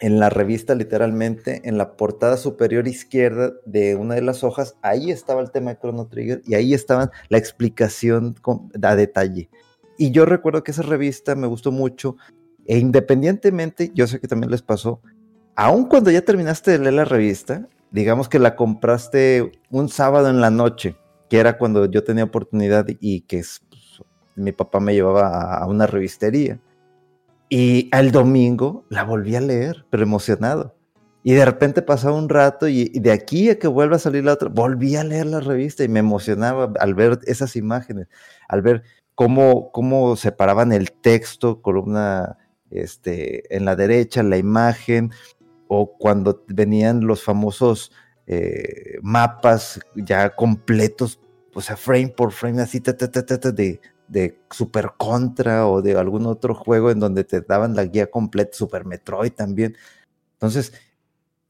en 0.00 0.18
la 0.18 0.30
revista 0.30 0.74
literalmente, 0.74 1.60
en 1.64 1.78
la 1.78 1.96
portada 1.96 2.36
superior 2.36 2.88
izquierda 2.88 3.52
de 3.66 3.94
una 3.94 4.16
de 4.16 4.22
las 4.22 4.42
hojas, 4.42 4.76
ahí 4.82 5.10
estaba 5.10 5.40
el 5.40 5.52
tema 5.52 5.70
de 5.70 5.78
Chrono 5.78 6.08
Trigger 6.08 6.42
y 6.44 6.54
ahí 6.54 6.74
estaba 6.74 7.12
la 7.28 7.38
explicación 7.38 8.34
a 8.82 8.96
detalle. 8.96 9.48
Y 9.98 10.10
yo 10.10 10.24
recuerdo 10.24 10.64
que 10.64 10.72
esa 10.72 10.82
revista 10.82 11.36
me 11.36 11.46
gustó 11.46 11.70
mucho 11.70 12.16
e 12.66 12.78
independientemente, 12.78 13.92
yo 13.94 14.06
sé 14.06 14.18
que 14.18 14.28
también 14.28 14.50
les 14.50 14.62
pasó, 14.62 15.00
aun 15.54 15.86
cuando 15.86 16.10
ya 16.10 16.22
terminaste 16.22 16.72
de 16.72 16.78
leer 16.78 16.94
la 16.94 17.04
revista, 17.04 17.68
digamos 17.92 18.28
que 18.28 18.38
la 18.38 18.56
compraste 18.56 19.52
un 19.70 19.88
sábado 19.88 20.28
en 20.28 20.40
la 20.40 20.50
noche 20.50 20.96
que 21.32 21.38
era 21.38 21.56
cuando 21.56 21.86
yo 21.86 22.04
tenía 22.04 22.24
oportunidad 22.24 22.84
y 23.00 23.22
que 23.22 23.38
pues, 23.38 23.62
mi 24.36 24.52
papá 24.52 24.80
me 24.80 24.92
llevaba 24.92 25.56
a, 25.56 25.66
una 25.66 25.86
revistería. 25.86 26.60
Y 27.48 27.88
al 27.90 28.12
domingo 28.12 28.84
la 28.90 29.04
volví 29.04 29.34
a 29.34 29.40
leer, 29.40 29.86
pero 29.88 30.02
emocionado. 30.02 30.76
Y 31.22 31.32
de 31.32 31.46
repente 31.46 31.80
pasaba 31.80 32.18
un 32.18 32.28
rato 32.28 32.68
y, 32.68 32.84
de 32.90 33.12
aquí 33.12 33.48
a 33.48 33.58
que 33.58 33.66
vuelva 33.66 33.96
a 33.96 33.98
salir 33.98 34.24
la 34.24 34.34
otra, 34.34 34.50
volví 34.50 34.94
a 34.96 35.04
leer 35.04 35.24
la 35.24 35.40
revista 35.40 35.82
y 35.82 35.88
me 35.88 36.00
emocionaba 36.00 36.70
al 36.78 36.92
ver 36.92 37.18
esas 37.24 37.56
imágenes, 37.56 38.08
al 38.46 38.60
ver 38.60 38.82
cómo, 39.14 39.72
cómo 39.72 40.16
separaban 40.16 40.70
el 40.70 40.92
texto, 40.92 41.62
columna 41.62 42.36
este, 42.68 43.56
en 43.56 43.64
la 43.64 43.74
derecha, 43.74 44.22
la 44.22 44.36
imagen, 44.36 45.12
o 45.66 45.96
cuando 45.96 46.44
venían 46.48 47.06
los 47.06 47.22
famosos 47.22 47.90
eh, 48.32 48.98
mapas 49.02 49.80
ya 49.94 50.30
completos, 50.30 51.20
o 51.54 51.60
sea, 51.60 51.76
frame 51.76 52.08
por 52.08 52.32
frame, 52.32 52.62
así, 52.62 52.80
de, 52.80 53.80
de 54.08 54.40
Super 54.50 54.92
Contra 54.96 55.66
o 55.66 55.82
de 55.82 55.96
algún 55.96 56.26
otro 56.26 56.54
juego 56.54 56.90
en 56.90 57.00
donde 57.00 57.24
te 57.24 57.40
daban 57.40 57.76
la 57.76 57.84
guía 57.84 58.10
completa, 58.10 58.56
Super 58.56 58.84
Metroid 58.84 59.32
también. 59.32 59.76
Entonces, 60.34 60.72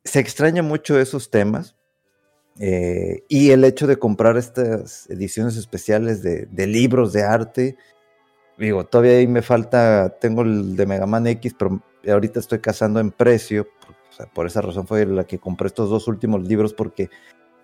se 0.04 0.20
extraña 0.20 0.62
mucho 0.62 0.98
esos 0.98 1.30
temas. 1.30 1.76
Eh, 2.58 3.24
y 3.28 3.50
el 3.50 3.64
hecho 3.64 3.86
de 3.86 3.98
comprar 3.98 4.36
estas 4.36 5.08
ediciones 5.08 5.56
especiales 5.56 6.22
de, 6.22 6.66
libros 6.66 7.12
de 7.12 7.22
arte, 7.22 7.76
digo, 8.58 8.84
todavía 8.84 9.18
ahí 9.18 9.26
me 9.26 9.40
falta, 9.42 10.10
tengo 10.20 10.42
el 10.42 10.76
de 10.76 10.86
Mega 10.86 11.06
Man 11.06 11.26
X, 11.26 11.54
pero 11.58 11.82
ahorita 12.06 12.40
estoy 12.40 12.58
cazando 12.58 13.00
en 13.00 13.10
precio. 13.10 13.66
Por 14.32 14.46
esa 14.46 14.60
razón 14.60 14.86
fue 14.86 15.06
la 15.06 15.24
que 15.24 15.38
compré 15.38 15.66
estos 15.66 15.90
dos 15.90 16.08
últimos 16.08 16.46
libros 16.46 16.74
porque 16.74 17.10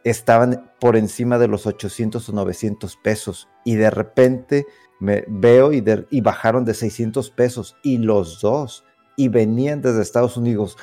estaban 0.04 0.70
por 0.80 0.96
encima 0.96 1.38
de 1.38 1.48
los 1.48 1.66
800 1.66 2.28
o 2.28 2.32
900 2.32 2.96
pesos 2.96 3.48
y 3.64 3.76
de 3.76 3.90
repente 3.90 4.66
me 5.00 5.24
veo 5.28 5.72
y, 5.72 6.20
bajaron 6.20 6.64
de 6.64 6.74
600 6.74 7.30
pesos 7.30 7.76
y 7.82 7.98
los 7.98 8.40
dos 8.40 8.84
y 9.16 9.28
venían 9.28 9.80
desde 9.80 10.02
Estados 10.02 10.36
Unidos. 10.36 10.76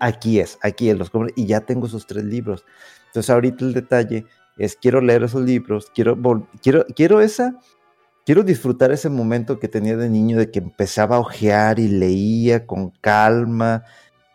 Aquí 0.00 0.40
es, 0.40 0.58
aquí 0.62 0.90
es, 0.90 0.98
los 0.98 1.10
compré 1.10 1.32
y 1.36 1.46
ya 1.46 1.60
tengo 1.60 1.86
esos 1.86 2.06
tres 2.06 2.24
libros. 2.24 2.64
Entonces 3.06 3.30
ahorita 3.30 3.64
el 3.64 3.74
detalle 3.74 4.24
es 4.56 4.76
quiero 4.76 5.00
leer 5.00 5.22
esos 5.22 5.42
libros, 5.42 5.90
quiero, 5.94 6.18
quiero, 6.62 6.84
quiero 6.96 7.20
esa, 7.20 7.58
quiero 8.24 8.42
disfrutar 8.42 8.90
ese 8.92 9.08
momento 9.08 9.58
que 9.58 9.68
tenía 9.68 9.96
de 9.96 10.08
niño 10.08 10.38
de 10.38 10.50
que 10.50 10.58
empezaba 10.58 11.16
a 11.16 11.20
ojear 11.20 11.78
y 11.78 11.88
leía 11.88 12.66
con 12.66 12.90
calma, 12.90 13.84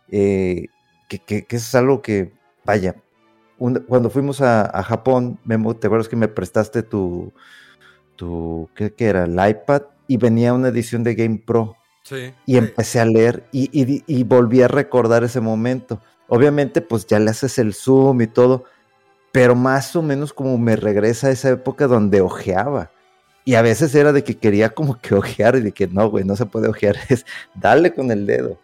eh, 0.09 0.67
que, 1.07 1.19
que, 1.19 1.45
que, 1.45 1.55
es 1.55 1.75
algo 1.75 2.01
que, 2.01 2.33
vaya, 2.65 2.95
cuando 3.87 4.09
fuimos 4.09 4.41
a, 4.41 4.83
Japón, 4.83 5.39
Memo, 5.45 5.75
¿te 5.75 5.87
acuerdas 5.87 6.09
que 6.09 6.15
me 6.15 6.27
prestaste 6.27 6.83
tu, 6.83 7.31
tu 8.15 8.69
¿qué, 8.75 8.93
era? 8.97 9.23
El 9.23 9.33
iPad 9.33 9.83
y 10.07 10.17
venía 10.17 10.53
una 10.53 10.67
edición 10.69 11.03
de 11.03 11.15
Game 11.15 11.41
Pro. 11.45 11.75
Sí. 12.03 12.33
Y 12.45 12.57
empecé 12.57 12.99
a 12.99 13.05
leer 13.05 13.45
y, 13.53 13.69
y, 13.71 14.23
volví 14.23 14.61
a 14.61 14.67
recordar 14.67 15.23
ese 15.23 15.39
momento. 15.39 16.01
Obviamente, 16.27 16.81
pues 16.81 17.05
ya 17.07 17.19
le 17.19 17.31
haces 17.31 17.57
el 17.57 17.73
zoom 17.73 18.21
y 18.21 18.27
todo, 18.27 18.65
pero 19.31 19.55
más 19.55 19.95
o 19.95 20.01
menos 20.01 20.33
como 20.33 20.57
me 20.57 20.75
regresa 20.75 21.27
a 21.27 21.31
esa 21.31 21.49
época 21.49 21.87
donde 21.87 22.19
ojeaba. 22.19 22.91
Y 23.45 23.55
a 23.55 23.61
veces 23.61 23.95
era 23.95 24.11
de 24.11 24.23
que 24.23 24.35
quería 24.35 24.69
como 24.69 24.99
que 24.99 25.15
ojear 25.15 25.55
y 25.55 25.61
de 25.61 25.71
que 25.71 25.87
no, 25.87 26.09
güey, 26.09 26.25
no 26.25 26.35
se 26.35 26.45
puede 26.45 26.67
ojear, 26.67 26.97
es 27.09 27.25
darle 27.53 27.93
con 27.93 28.11
el 28.11 28.25
dedo. 28.25 28.59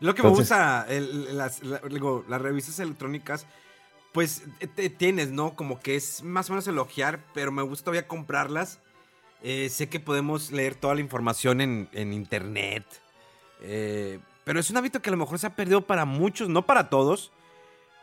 Lo 0.00 0.14
que 0.14 0.22
me 0.22 0.28
gusta, 0.28 0.86
las, 0.88 1.62
las 1.62 2.42
revistas 2.42 2.78
electrónicas 2.78 3.46
pues 4.14 4.44
te 4.76 4.90
tienes, 4.90 5.32
¿no? 5.32 5.56
Como 5.56 5.80
que 5.80 5.96
es 5.96 6.22
más 6.22 6.48
o 6.48 6.52
menos 6.52 6.68
elogiar, 6.68 7.18
pero 7.34 7.50
me 7.50 7.62
gusta 7.62 7.86
todavía 7.86 8.06
comprarlas. 8.06 8.78
Eh, 9.42 9.68
sé 9.68 9.88
que 9.88 9.98
podemos 9.98 10.52
leer 10.52 10.76
toda 10.76 10.94
la 10.94 11.00
información 11.00 11.60
en, 11.60 12.12
internet. 12.12 12.84
Eh, 13.60 14.20
pero 14.44 14.60
es 14.60 14.70
un 14.70 14.76
hábito 14.76 15.02
que 15.02 15.10
a 15.10 15.12
lo 15.12 15.16
mejor 15.16 15.40
se 15.40 15.48
ha 15.48 15.56
perdido 15.56 15.80
para 15.80 16.04
muchos, 16.04 16.48
no 16.48 16.64
para 16.64 16.88
todos. 16.90 17.32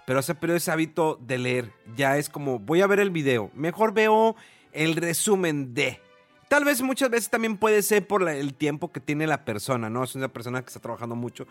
Pero 0.05 0.21
se 0.21 0.33
ha 0.33 0.39
perdido 0.39 0.57
ese 0.57 0.71
hábito 0.71 1.17
de 1.21 1.37
leer. 1.37 1.71
Ya 1.95 2.17
es 2.17 2.27
como, 2.27 2.59
voy 2.59 2.81
a 2.81 2.87
ver 2.87 2.99
el 2.99 3.11
video. 3.11 3.49
Mejor 3.53 3.93
veo 3.93 4.35
el 4.73 4.97
resumen 4.97 5.73
de. 5.73 6.01
Tal 6.49 6.65
vez 6.65 6.81
muchas 6.81 7.09
veces 7.09 7.29
también 7.29 7.55
puede 7.55 7.81
ser 7.83 8.05
por 8.05 8.27
el 8.27 8.53
tiempo 8.53 8.91
que 8.91 8.99
tiene 8.99 9.27
la 9.27 9.45
persona, 9.45 9.89
¿no? 9.89 10.03
Es 10.03 10.13
una 10.15 10.27
persona 10.27 10.61
que 10.61 10.67
está 10.67 10.81
trabajando 10.81 11.15
mucho. 11.15 11.47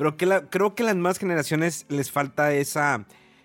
Pero 0.00 0.16
que 0.16 0.46
creo 0.48 0.74
que 0.74 0.82
las 0.82 0.96
más 0.96 1.18
generaciones 1.18 1.84
les 1.90 2.10
falta 2.10 2.54
esa 2.54 3.04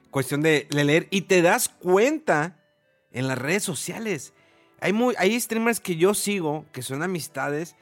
cuestión 0.10 0.42
de 0.42 0.70
leer 0.70 1.10
y 1.12 1.24
te 1.24 1.42
das 1.42 1.68
cuenta 1.68 2.64
en 3.12 3.28
las 3.28 3.38
redes 3.38 3.62
sociales. 3.62 4.34
Hay, 4.80 4.94
hay 5.18 5.38
streamers 5.38 5.82
que 5.82 5.98
yo 5.98 6.14
sigo, 6.14 6.66
que 6.72 6.82
son 6.82 7.04
amistades, 7.04 7.76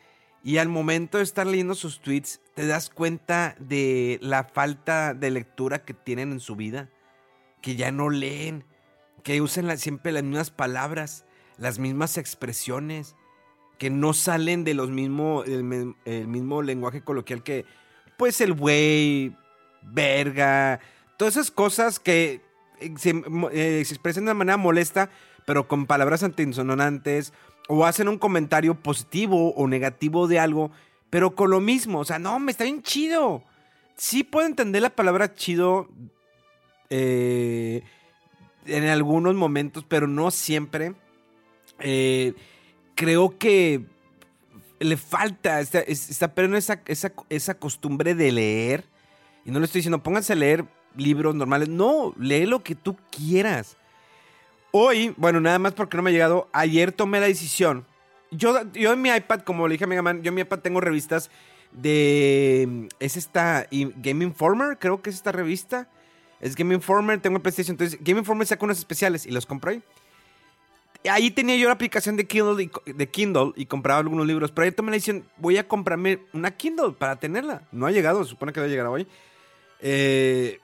y 0.44 0.58
al 0.58 0.70
momento 0.70 1.20
de 1.20 1.24
estar 1.24 1.46
leyendo 1.46 1.76
sus 1.76 2.02
tweets, 2.02 2.42
te 2.56 2.66
das 2.66 2.90
cuenta 2.90 3.56
de 3.60 4.18
la 4.24 4.44
falta 4.44 5.14
de 5.14 5.30
lectura 5.30 5.86
que 5.86 5.94
tienen 5.94 6.32
en 6.32 6.40
su 6.40 6.56
vida, 6.56 6.90
que 7.62 7.76
ya 7.76 7.92
no 7.92 8.10
leen, 8.10 8.66
que 9.22 9.40
usan 9.40 9.78
siempre 9.78 10.12
las 10.12 10.24
mismas 10.24 10.50
palabras, 10.50 11.26
las 11.58 11.78
mismas 11.78 12.18
expresiones, 12.18 13.16
que 13.78 13.92
no 13.92 14.14
salen 14.14 14.64
de 14.64 14.74
mismo, 14.74 15.44
el 15.44 16.28
mismo 16.28 16.64
lenguaje 16.64 17.04
coloquial 17.04 17.44
que, 17.44 17.66
pues, 18.18 18.42
el 18.42 18.54
güey, 18.54 19.36
verga, 19.82 20.80
Todas 21.18 21.38
esas 21.38 21.52
cosas 21.52 22.00
que 22.00 22.42
eh, 22.80 22.94
eh, 23.52 23.84
se, 23.86 23.94
expresan 23.94 24.26
de 24.26 24.32
una 24.32 24.34
manera 24.34 24.58
molesta, 24.58 25.10
pero 25.46 25.68
con 25.68 25.86
palabras 25.86 26.24
antinsonantes, 26.24 27.34
o 27.70 27.86
hacen 27.86 28.08
un 28.08 28.18
comentario 28.18 28.76
positivo 28.76 29.54
o 29.54 29.68
negativo 29.68 30.28
de 30.28 30.40
algo, 30.40 30.72
pero 31.10 31.36
con 31.36 31.50
lo 31.50 31.62
mismo. 31.62 32.00
O 32.00 32.06
sea, 32.06 32.20
no, 32.20 32.40
me 32.40 32.52
está 32.52 32.64
bien 32.64 32.82
chido. 32.82 33.44
Sí 33.96 34.24
puedo 34.24 34.48
entender 34.48 34.82
la 34.82 34.90
palabra 34.90 35.34
chido 35.34 35.88
eh, 36.90 37.84
en 38.66 38.84
algunos 38.86 39.36
momentos, 39.36 39.86
pero 39.88 40.08
no 40.08 40.32
siempre. 40.32 40.94
creo 42.96 43.38
que 43.38 43.86
le 44.84 44.98
falta, 44.98 45.60
está, 45.60 45.80
está 45.80 46.34
perdiendo 46.34 46.58
esa, 46.58 46.82
esa, 46.86 47.14
esa 47.30 47.54
costumbre 47.56 48.16
de 48.16 48.32
leer. 48.32 48.86
Y 49.46 49.52
no 49.52 49.60
le 49.60 49.66
estoy 49.66 49.80
diciendo, 49.80 50.02
pónganse 50.02 50.34
a 50.34 50.36
leer 50.36 50.66
libros 50.96 51.36
normales. 51.36 51.70
No, 51.70 52.14
lee 52.18 52.46
lo 52.46 52.64
que 52.64 52.76
tú 52.76 52.98
quieras. 53.12 53.78
Hoy, 54.72 55.14
bueno, 55.18 55.40
nada 55.40 55.60
más 55.60 55.74
porque 55.74 55.98
no 55.98 56.04
me 56.04 56.10
ha 56.10 56.14
llegado, 56.14 56.50
ayer 56.52 56.92
tomé 56.92 57.20
la 57.20 57.28
decisión. 57.28 57.86
Yo, 58.32 58.60
yo 58.74 58.94
en 58.94 59.02
mi 59.02 59.10
iPad, 59.10 59.42
como 59.42 59.68
le 59.68 59.74
dije 59.74 59.84
a 59.84 59.88
Mega 59.88 60.02
Man, 60.02 60.24
yo 60.24 60.30
en 60.30 60.36
mi 60.36 60.42
iPad 60.42 60.60
tengo 60.60 60.82
revistas 60.82 61.30
de... 61.72 62.90
Es 63.00 63.16
esta 63.16 63.68
Game 63.72 64.24
Informer, 64.24 64.80
creo 64.80 65.02
que 65.02 65.12
es 65.12 65.18
esta 65.18 65.32
revista. 65.32 65.88
Es 66.40 66.56
Game 66.56 66.74
Informer, 66.74 67.22
tengo 67.22 67.38
el 67.38 67.42
PlayStation. 67.42 67.76
Entonces, 67.76 68.00
Game 68.02 68.20
Informer 68.20 68.48
saca 68.48 68.66
unos 68.66 68.80
especiales 68.80 69.26
y 69.26 69.32
los 69.32 69.46
compré. 69.46 69.82
Ahí 71.10 71.32
tenía 71.32 71.56
yo 71.58 71.68
la 71.68 71.74
aplicación 71.74 72.16
de 72.16 72.26
Kindle, 72.26 72.64
y, 72.64 72.92
de 72.92 73.10
Kindle 73.10 73.52
y 73.56 73.66
compraba 73.66 74.00
algunos 74.00 74.26
libros. 74.26 74.52
Pero 74.52 74.64
ayer 74.64 74.74
tomé 74.74 74.92
la 74.92 74.96
decisión, 74.96 75.26
voy 75.38 75.58
a 75.58 75.68
comprarme 75.68 76.20
una 76.32 76.52
Kindle 76.52 76.94
para 76.98 77.18
tenerla. 77.18 77.64
No 77.72 77.86
ha 77.86 77.92
llegado, 77.92 78.24
supone 78.24 78.54
que 78.54 78.60
va 78.60 78.68
a 78.68 78.70
llegar 78.70 78.88
hoy. 78.88 79.08
Eh, 79.82 80.60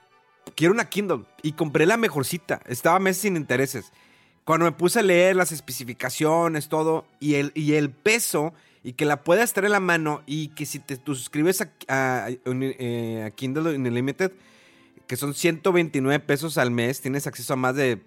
quiero 0.54 0.72
una 0.72 0.88
Kindle. 0.88 1.24
Y 1.42 1.52
compré 1.52 1.84
la 1.84 1.96
mejorcita. 1.96 2.60
Estaba 2.66 2.98
meses 2.98 3.22
sin 3.22 3.36
intereses. 3.36 3.92
Cuando 4.44 4.64
me 4.64 4.72
puse 4.72 5.00
a 5.00 5.02
leer 5.02 5.36
las 5.36 5.52
especificaciones, 5.52 6.68
todo, 6.68 7.04
y 7.20 7.34
el, 7.34 7.52
y 7.54 7.74
el 7.74 7.90
peso, 7.90 8.54
y 8.82 8.94
que 8.94 9.04
la 9.04 9.22
puedas 9.22 9.52
tener 9.52 9.66
en 9.66 9.72
la 9.72 9.80
mano, 9.80 10.22
y 10.26 10.48
que 10.48 10.64
si 10.64 10.78
te 10.78 10.98
suscribes 11.04 11.60
a, 11.60 11.70
a, 11.88 12.30
eh, 12.30 13.24
a 13.26 13.30
Kindle 13.30 13.76
Unlimited, 13.76 14.32
que 15.06 15.16
son 15.16 15.34
129 15.34 16.20
pesos 16.20 16.56
al 16.56 16.70
mes, 16.70 17.00
tienes 17.00 17.26
acceso 17.26 17.52
a 17.52 17.56
más 17.56 17.74
de 17.74 18.00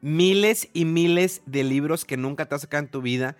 miles 0.00 0.68
y 0.72 0.84
miles 0.84 1.42
de 1.46 1.64
libros 1.64 2.04
que 2.04 2.16
nunca 2.16 2.46
te 2.46 2.54
has 2.54 2.62
sacado 2.62 2.84
en 2.84 2.90
tu 2.90 3.02
vida. 3.02 3.36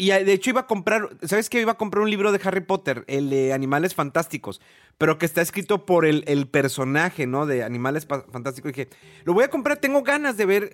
Y 0.00 0.08
de 0.08 0.32
hecho 0.32 0.48
iba 0.48 0.62
a 0.62 0.66
comprar, 0.66 1.10
¿sabes 1.24 1.50
qué? 1.50 1.60
Iba 1.60 1.72
a 1.72 1.76
comprar 1.76 2.02
un 2.02 2.08
libro 2.08 2.32
de 2.32 2.40
Harry 2.42 2.62
Potter, 2.62 3.04
el 3.06 3.28
de 3.28 3.52
Animales 3.52 3.94
Fantásticos, 3.94 4.62
pero 4.96 5.18
que 5.18 5.26
está 5.26 5.42
escrito 5.42 5.84
por 5.84 6.06
el, 6.06 6.48
personaje, 6.48 7.26
¿no? 7.26 7.44
De 7.44 7.62
Animales 7.62 8.06
Fantásticos. 8.06 8.70
Y 8.70 8.72
dije, 8.72 8.88
lo 9.24 9.34
voy 9.34 9.44
a 9.44 9.50
comprar, 9.50 9.76
tengo 9.76 10.02
ganas 10.02 10.38
de 10.38 10.46
ver 10.46 10.72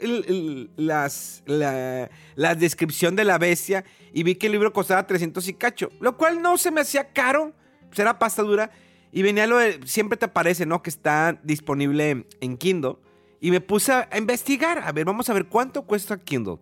las, 0.77 1.43
la, 1.47 2.55
descripción 2.55 3.17
de 3.17 3.25
la 3.25 3.39
bestia. 3.39 3.85
Y 4.13 4.23
vi 4.23 4.37
que 4.37 4.47
el 4.47 4.53
libro 4.53 4.73
costaba 4.73 5.05
300 5.09 5.49
y 5.49 5.55
cacho, 5.55 5.91
lo 5.99 6.17
cual 6.17 6.41
no 6.41 6.57
se 6.57 6.71
me 6.71 6.83
hacía 6.83 7.13
caro, 7.13 7.53
pues 7.89 7.99
era 7.99 8.21
pasta 8.21 8.43
dura. 8.43 8.71
Y 9.11 9.23
venía 9.23 9.49
lo 9.49 9.59
de, 9.59 9.81
siempre 9.87 10.17
te 10.17 10.27
aparece, 10.27 10.67
¿no? 10.67 10.85
Que 10.85 10.91
está 10.91 11.41
disponible 11.43 12.27
en 12.41 12.57
Kindle. 12.57 12.95
Y 13.41 13.51
me 13.51 13.61
puse 13.61 13.93
a 13.93 14.09
investigar, 14.17 14.79
a 14.79 14.93
ver, 14.93 15.05
vamos 15.05 15.29
a 15.29 15.35
ver 15.35 15.47
cuánto 15.47 15.83
cuesta 15.83 16.19
Kindle. 16.19 16.59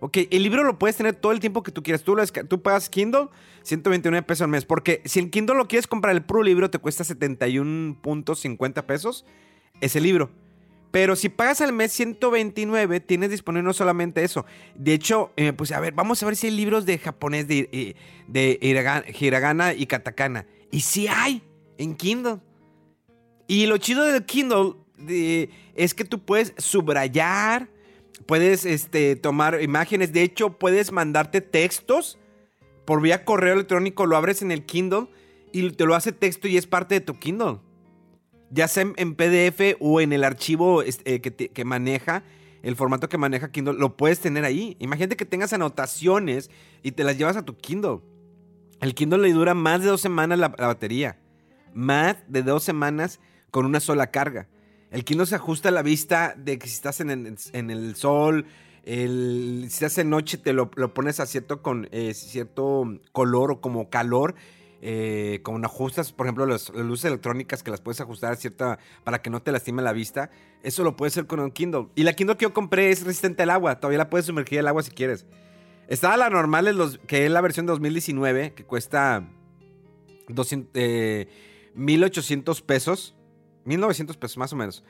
Ok, 0.00 0.18
el 0.30 0.42
libro 0.42 0.64
lo 0.64 0.78
puedes 0.78 0.96
tener 0.96 1.14
todo 1.14 1.32
el 1.32 1.40
tiempo 1.40 1.62
que 1.62 1.72
tú 1.72 1.82
quieras. 1.82 2.02
Tú, 2.02 2.14
lo, 2.14 2.26
tú 2.26 2.60
pagas 2.60 2.90
Kindle, 2.90 3.28
129 3.62 4.22
pesos 4.26 4.42
al 4.42 4.48
mes. 4.48 4.64
Porque 4.64 5.00
si 5.04 5.18
el 5.20 5.30
Kindle 5.30 5.56
lo 5.56 5.66
quieres 5.66 5.86
comprar 5.86 6.14
el 6.14 6.22
puro 6.22 6.42
libro, 6.42 6.68
te 6.70 6.78
cuesta 6.78 7.04
71.50 7.04 8.82
pesos 8.84 9.24
ese 9.80 10.00
libro. 10.00 10.30
Pero 10.90 11.16
si 11.16 11.28
pagas 11.28 11.60
al 11.60 11.72
mes 11.72 11.90
129, 11.92 13.00
tienes 13.00 13.30
disponible 13.30 13.64
no 13.64 13.72
solamente 13.72 14.22
eso. 14.22 14.44
De 14.74 14.92
hecho, 14.92 15.32
eh, 15.36 15.52
pues 15.52 15.72
a 15.72 15.80
ver, 15.80 15.94
vamos 15.94 16.22
a 16.22 16.26
ver 16.26 16.36
si 16.36 16.48
hay 16.48 16.52
libros 16.52 16.86
de 16.86 16.98
japonés 16.98 17.48
de, 17.48 17.68
eh, 17.72 17.96
de 18.28 18.58
hiragana 18.60 19.74
y 19.74 19.86
katakana. 19.86 20.46
Y 20.70 20.80
si 20.82 21.08
hay 21.08 21.42
en 21.78 21.96
Kindle. 21.96 22.40
Y 23.46 23.66
lo 23.66 23.78
chido 23.78 24.04
del 24.04 24.24
Kindle 24.24 24.74
es 25.74 25.94
que 25.94 26.04
tú 26.04 26.24
puedes 26.24 26.54
subrayar, 26.58 27.68
Puedes 28.26 28.64
este, 28.64 29.16
tomar 29.16 29.60
imágenes. 29.62 30.12
De 30.12 30.22
hecho, 30.22 30.50
puedes 30.58 30.92
mandarte 30.92 31.40
textos 31.40 32.18
por 32.84 33.02
vía 33.02 33.24
correo 33.24 33.54
electrónico. 33.54 34.06
Lo 34.06 34.16
abres 34.16 34.40
en 34.40 34.50
el 34.50 34.64
Kindle 34.64 35.08
y 35.52 35.70
te 35.70 35.84
lo 35.84 35.94
hace 35.94 36.12
texto 36.12 36.48
y 36.48 36.56
es 36.56 36.66
parte 36.66 36.94
de 36.94 37.00
tu 37.00 37.18
Kindle. 37.18 37.58
Ya 38.50 38.68
sea 38.68 38.86
en, 38.96 39.14
PDF 39.14 39.76
o 39.80 40.00
en 40.00 40.12
el 40.12 40.24
archivo 40.24 40.82
este, 40.82 41.20
que, 41.20 41.64
maneja, 41.64 42.22
el 42.62 42.76
formato 42.76 43.08
que 43.08 43.18
maneja 43.18 43.50
Kindle, 43.50 43.74
lo 43.74 43.96
puedes 43.96 44.20
tener 44.20 44.44
ahí. 44.44 44.76
Imagínate 44.78 45.16
que 45.16 45.24
tengas 45.24 45.52
anotaciones 45.52 46.50
y 46.82 46.92
te 46.92 47.04
las 47.04 47.18
llevas 47.18 47.36
a 47.36 47.44
tu 47.44 47.56
Kindle. 47.56 47.98
El 48.80 48.94
Kindle 48.94 49.18
le 49.18 49.32
dura 49.32 49.54
más 49.54 49.82
de 49.82 49.88
dos 49.88 50.00
semanas 50.00 50.38
la 50.38 50.48
batería. 50.48 51.18
Más 51.74 52.16
de 52.28 52.42
dos 52.42 52.62
semanas 52.62 53.20
con 53.50 53.66
una 53.66 53.80
sola 53.80 54.10
carga. 54.10 54.48
El 54.94 55.04
Kindle 55.04 55.26
se 55.26 55.34
ajusta 55.34 55.70
a 55.70 55.72
la 55.72 55.82
vista 55.82 56.36
de 56.38 56.56
que 56.56 56.68
si 56.68 56.74
estás 56.74 57.00
en 57.00 57.10
el, 57.10 57.96
sol, 57.96 58.46
El, 58.84 59.66
si 59.68 59.84
hace 59.84 60.04
noche 60.04 60.38
te 60.38 60.52
lo, 60.52 60.70
pones 60.70 61.18
a 61.18 61.26
cierto, 61.26 61.62
con, 61.62 61.88
eh, 61.90 62.14
cierto 62.14 63.00
color 63.10 63.50
o 63.50 63.60
como 63.60 63.90
calor. 63.90 64.36
Eh, 64.86 65.40
con 65.42 65.64
ajustas, 65.64 66.12
por 66.12 66.26
ejemplo, 66.26 66.46
las, 66.46 66.68
luces 66.68 67.06
electrónicas 67.06 67.64
que 67.64 67.72
las 67.72 67.80
puedes 67.80 68.00
ajustar 68.00 68.34
a 68.34 68.36
cierta 68.36 68.78
para 69.02 69.20
que 69.20 69.30
no 69.30 69.42
te 69.42 69.50
lastime 69.50 69.82
la 69.82 69.92
vista. 69.92 70.30
Eso 70.62 70.84
lo 70.84 70.94
puedes 70.94 71.14
hacer 71.14 71.26
con 71.26 71.40
un 71.40 71.50
Kindle. 71.50 71.88
Y 71.96 72.04
la 72.04 72.12
Kindle 72.12 72.36
que 72.36 72.44
yo 72.44 72.54
compré 72.54 72.90
es 72.90 73.02
resistente 73.02 73.42
al 73.42 73.50
agua. 73.50 73.80
Todavía 73.80 73.98
la 73.98 74.10
puedes 74.10 74.26
sumergir 74.26 74.60
al 74.60 74.68
agua 74.68 74.84
si 74.84 74.92
quieres. 74.92 75.26
Estaba 75.88 76.16
la 76.16 76.30
normal, 76.30 77.00
que 77.08 77.24
es 77.24 77.32
la 77.32 77.40
versión 77.40 77.66
2019, 77.66 78.54
que 78.54 78.64
cuesta 78.64 79.28
200, 80.28 81.26
1800 81.74 82.62
pesos. 82.62 83.13
1900 83.64 84.16
pesos 84.16 84.36
más 84.38 84.52
o 84.52 84.56
menos. 84.56 84.84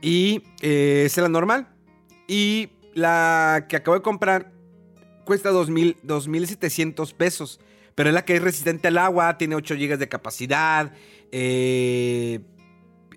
Y 0.00 0.42
eh, 0.60 1.04
es 1.06 1.16
la 1.16 1.28
normal. 1.28 1.68
Y 2.28 2.70
la 2.94 3.66
que 3.68 3.76
acabo 3.76 3.96
de 3.96 4.02
comprar 4.02 4.52
cuesta 5.24 5.50
2000, 5.50 5.98
2700 6.02 7.14
pesos. 7.14 7.60
Pero 7.94 8.08
es 8.08 8.14
la 8.14 8.24
que 8.24 8.36
es 8.36 8.42
resistente 8.42 8.88
al 8.88 8.98
agua, 8.98 9.38
tiene 9.38 9.54
8 9.54 9.74
GB 9.76 9.98
de 9.98 10.08
capacidad, 10.08 10.92
eh, 11.30 12.40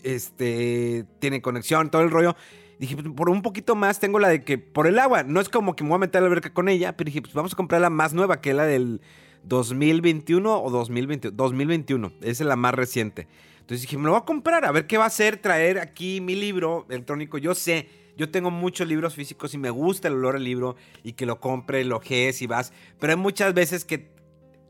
este, 0.03 1.05
tiene 1.19 1.41
conexión, 1.41 1.89
todo 1.89 2.03
el 2.03 2.11
rollo. 2.11 2.35
Dije, 2.79 2.95
pues, 2.95 3.07
por 3.15 3.29
un 3.29 3.41
poquito 3.41 3.75
más 3.75 3.99
tengo 3.99 4.19
la 4.19 4.29
de 4.29 4.43
que 4.43 4.57
por 4.57 4.87
el 4.87 4.99
agua. 4.99 5.23
No 5.23 5.41
es 5.41 5.49
como 5.49 5.75
que 5.75 5.83
me 5.83 5.89
voy 5.89 5.95
a 5.95 5.99
meter 5.99 6.19
a 6.19 6.21
la 6.21 6.27
alberca 6.27 6.53
con 6.53 6.69
ella, 6.69 6.95
pero 6.95 7.07
dije, 7.07 7.21
pues 7.21 7.33
vamos 7.33 7.53
a 7.53 7.55
comprar 7.55 7.81
la 7.81 7.89
más 7.89 8.13
nueva, 8.13 8.39
que 8.39 8.51
es 8.51 8.55
la 8.55 8.65
del 8.65 9.01
2021 9.43 10.63
o 10.63 10.69
2021. 10.69 11.35
2021, 11.35 12.13
esa 12.21 12.43
es 12.43 12.47
la 12.47 12.55
más 12.55 12.75
reciente. 12.75 13.27
Entonces 13.67 13.81
dije, 13.81 13.97
me 13.97 14.05
lo 14.05 14.11
voy 14.11 14.21
a 14.21 14.23
comprar, 14.23 14.63
a 14.63 14.71
ver 14.71 14.87
qué 14.87 14.97
va 14.97 15.03
a 15.03 15.07
hacer 15.07 15.39
traer 15.41 15.77
aquí 15.77 16.21
mi 16.21 16.35
libro 16.35 16.85
electrónico. 16.89 17.37
Yo 17.37 17.53
sé, 17.53 17.89
yo 18.15 18.31
tengo 18.31 18.49
muchos 18.49 18.87
libros 18.87 19.13
físicos 19.13 19.53
y 19.53 19.57
me 19.57 19.69
gusta 19.69 20.07
el 20.07 20.13
olor 20.13 20.37
al 20.37 20.45
libro 20.45 20.77
y 21.03 21.11
que 21.13 21.25
lo 21.25 21.41
compre, 21.41 21.83
lo 21.83 21.99
jees 21.99 22.41
y 22.41 22.47
vas. 22.47 22.71
Pero 22.97 23.11
hay 23.11 23.19
muchas 23.19 23.53
veces 23.53 23.83
que 23.83 24.09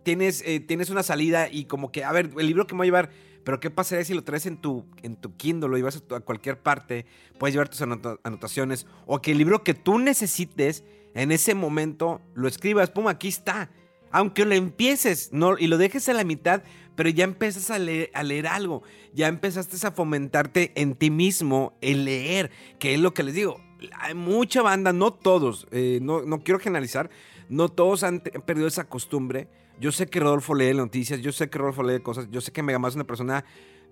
tienes, 0.01 0.41
eh, 0.47 0.61
tienes 0.61 0.89
una 0.89 1.03
salida 1.03 1.47
y 1.47 1.65
como 1.65 1.91
que, 1.91 2.03
a 2.03 2.11
ver, 2.11 2.31
el 2.39 2.47
libro 2.47 2.65
que 2.65 2.73
me 2.73 2.79
voy 2.79 2.85
a 2.85 2.87
llevar, 2.87 3.11
pero 3.43 3.59
¿qué 3.59 3.69
pasaría 3.69 4.03
si 4.03 4.15
lo 4.15 4.23
traes 4.23 4.47
en 4.47 4.57
tu, 4.57 4.83
en 5.03 5.15
tu 5.15 5.37
Kindle, 5.37 5.69
lo 5.69 5.77
llevas 5.77 6.01
a, 6.09 6.19
cualquier 6.21 6.57
parte, 6.57 7.05
puedes 7.37 7.53
llevar 7.53 7.69
tus 7.69 7.83
anotaciones, 7.83 8.87
o 9.05 9.21
que 9.21 9.33
el 9.33 9.37
libro 9.37 9.63
que 9.63 9.75
tú 9.75 9.99
necesites 9.99 10.83
en 11.13 11.31
ese 11.31 11.53
momento 11.53 12.19
lo 12.33 12.47
escribas, 12.47 12.89
pum, 12.89 13.07
aquí 13.07 13.27
está. 13.27 13.69
Aunque 14.09 14.43
lo 14.43 14.55
empieces 14.55 15.29
no, 15.33 15.55
y 15.55 15.67
lo 15.67 15.77
dejes 15.77 16.09
a 16.09 16.13
la 16.13 16.23
mitad, 16.23 16.63
pero 16.97 17.07
ya 17.09 17.23
empiezas 17.23 17.71
a 17.71 17.79
leer, 17.79 18.47
algo, 18.47 18.83
ya 19.13 19.29
empezaste 19.29 19.87
a 19.87 19.91
fomentarte 19.91 20.73
en 20.75 20.95
ti 20.95 21.09
mismo 21.09 21.77
el 21.79 22.03
leer, 22.03 22.51
que 22.79 22.93
es 22.93 22.99
lo 22.99 23.13
que 23.13 23.23
les 23.23 23.35
digo. 23.35 23.61
Hay 23.99 24.13
mucha 24.13 24.61
banda, 24.61 24.91
no 24.91 25.13
todos, 25.13 25.67
eh, 25.71 25.99
no, 26.01 26.23
no 26.23 26.43
quiero 26.43 26.59
generalizar, 26.59 27.09
no 27.47 27.69
todos 27.69 28.03
han 28.03 28.19
perdido 28.19 28.67
esa 28.67 28.83
costumbre 28.83 29.47
yo 29.79 29.91
sé 29.91 30.07
que 30.07 30.19
Rodolfo 30.19 30.55
lee 30.55 30.73
noticias, 30.73 31.21
yo 31.21 31.31
sé 31.31 31.49
que 31.49 31.57
Rodolfo 31.57 31.83
lee 31.83 31.99
cosas, 31.99 32.27
yo 32.31 32.41
sé 32.41 32.51
que 32.51 32.63
Megamás 32.63 32.93
es 32.93 32.95
una 32.95 33.05
persona, 33.05 33.45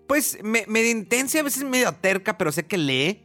pues, 0.08 0.39
medio 0.44 0.89
intensa, 0.89 1.39
a 1.39 1.44
veces 1.44 1.63
medio 1.63 1.91
terca, 1.94 2.38
pero 2.38 2.52
sé 2.52 2.65
que 2.65 2.78
lee, 2.78 3.24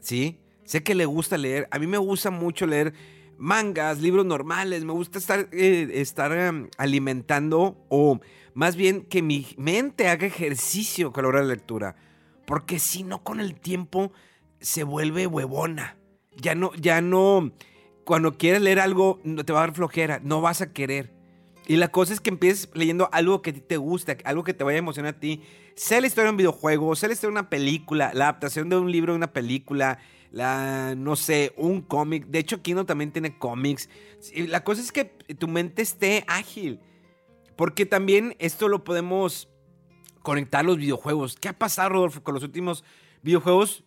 ¿sí? 0.00 0.38
Sé 0.64 0.82
que 0.82 0.94
le 0.94 1.06
gusta 1.06 1.36
leer. 1.36 1.68
A 1.70 1.78
mí 1.78 1.86
me 1.86 1.98
gusta 1.98 2.30
mucho 2.30 2.66
leer 2.66 2.92
mangas, 3.38 4.00
libros 4.00 4.24
normales, 4.24 4.84
me 4.84 4.92
gusta 4.92 5.18
estar, 5.18 5.48
eh, 5.52 5.88
estar 5.94 6.32
em, 6.32 6.68
alimentando 6.78 7.84
o 7.88 8.20
más 8.56 8.74
bien 8.74 9.02
que 9.02 9.20
mi 9.20 9.46
mente 9.58 10.08
haga 10.08 10.26
ejercicio 10.26 11.12
con 11.12 11.24
la 11.24 11.28
hora 11.28 11.42
de 11.42 11.48
lectura. 11.48 11.94
Porque 12.46 12.78
si 12.78 13.02
no, 13.02 13.22
con 13.22 13.38
el 13.38 13.54
tiempo 13.54 14.12
se 14.60 14.82
vuelve 14.82 15.26
huevona. 15.26 15.98
Ya 16.38 16.54
no, 16.54 16.72
ya 16.74 17.02
no, 17.02 17.52
cuando 18.06 18.38
quieres 18.38 18.62
leer 18.62 18.80
algo, 18.80 19.20
te 19.44 19.52
va 19.52 19.58
a 19.58 19.66
dar 19.66 19.74
flojera, 19.74 20.20
no 20.24 20.40
vas 20.40 20.62
a 20.62 20.72
querer. 20.72 21.12
Y 21.66 21.76
la 21.76 21.88
cosa 21.88 22.14
es 22.14 22.20
que 22.20 22.30
empieces 22.30 22.70
leyendo 22.72 23.10
algo 23.12 23.42
que 23.42 23.50
a 23.50 23.52
ti 23.52 23.60
te 23.60 23.76
gusta, 23.76 24.16
algo 24.24 24.42
que 24.42 24.54
te 24.54 24.64
vaya 24.64 24.76
a 24.76 24.78
emocionar 24.78 25.16
a 25.16 25.20
ti. 25.20 25.42
Sea 25.74 26.00
la 26.00 26.06
historia 26.06 26.28
de 26.28 26.30
un 26.30 26.38
videojuego, 26.38 26.96
sea 26.96 27.08
la 27.08 27.12
historia 27.12 27.34
de 27.34 27.40
una 27.40 27.50
película, 27.50 28.12
la 28.14 28.24
adaptación 28.24 28.70
de 28.70 28.76
un 28.78 28.90
libro 28.90 29.12
de 29.12 29.18
una 29.18 29.34
película, 29.34 29.98
la, 30.30 30.94
no 30.96 31.14
sé, 31.14 31.52
un 31.58 31.82
cómic. 31.82 32.24
De 32.28 32.38
hecho, 32.38 32.62
Kino 32.62 32.86
también 32.86 33.12
tiene 33.12 33.36
cómics. 33.36 33.90
La 34.34 34.64
cosa 34.64 34.80
es 34.80 34.92
que 34.92 35.04
tu 35.04 35.46
mente 35.46 35.82
esté 35.82 36.24
ágil. 36.26 36.80
Porque 37.56 37.86
también 37.86 38.36
esto 38.38 38.68
lo 38.68 38.84
podemos 38.84 39.48
conectar 40.22 40.60
a 40.60 40.64
los 40.64 40.76
videojuegos. 40.76 41.36
¿Qué 41.36 41.48
ha 41.48 41.58
pasado, 41.58 41.90
Rodolfo, 41.90 42.22
con 42.22 42.34
los 42.34 42.42
últimos 42.42 42.84
videojuegos? 43.22 43.84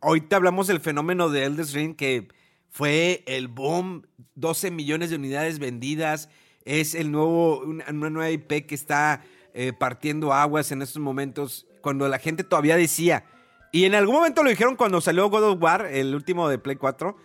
Ahorita 0.00 0.36
hablamos 0.36 0.66
del 0.66 0.80
fenómeno 0.80 1.28
de 1.30 1.44
Elder 1.44 1.66
Ring 1.66 1.96
que 1.96 2.28
fue 2.70 3.22
el 3.26 3.48
boom, 3.48 4.06
12 4.34 4.70
millones 4.70 5.10
de 5.10 5.16
unidades 5.16 5.58
vendidas 5.58 6.28
es 6.64 6.94
el 6.94 7.12
nuevo, 7.12 7.60
una, 7.60 7.92
nueva 7.92 8.30
IP 8.30 8.66
que 8.66 8.74
está 8.74 9.22
eh, 9.52 9.72
partiendo 9.72 10.32
aguas 10.32 10.72
en 10.72 10.82
estos 10.82 11.00
momentos, 11.00 11.66
cuando 11.80 12.08
la 12.08 12.18
gente 12.18 12.44
todavía 12.44 12.76
decía, 12.76 13.24
y 13.72 13.84
en 13.84 13.94
algún 13.94 14.16
momento 14.16 14.42
lo 14.42 14.50
dijeron 14.50 14.76
cuando 14.76 15.00
salió 15.00 15.28
God 15.28 15.44
of 15.44 15.62
War, 15.62 15.86
el 15.86 16.14
último 16.14 16.48
de 16.48 16.58
Play 16.58 16.76
4, 16.76 17.16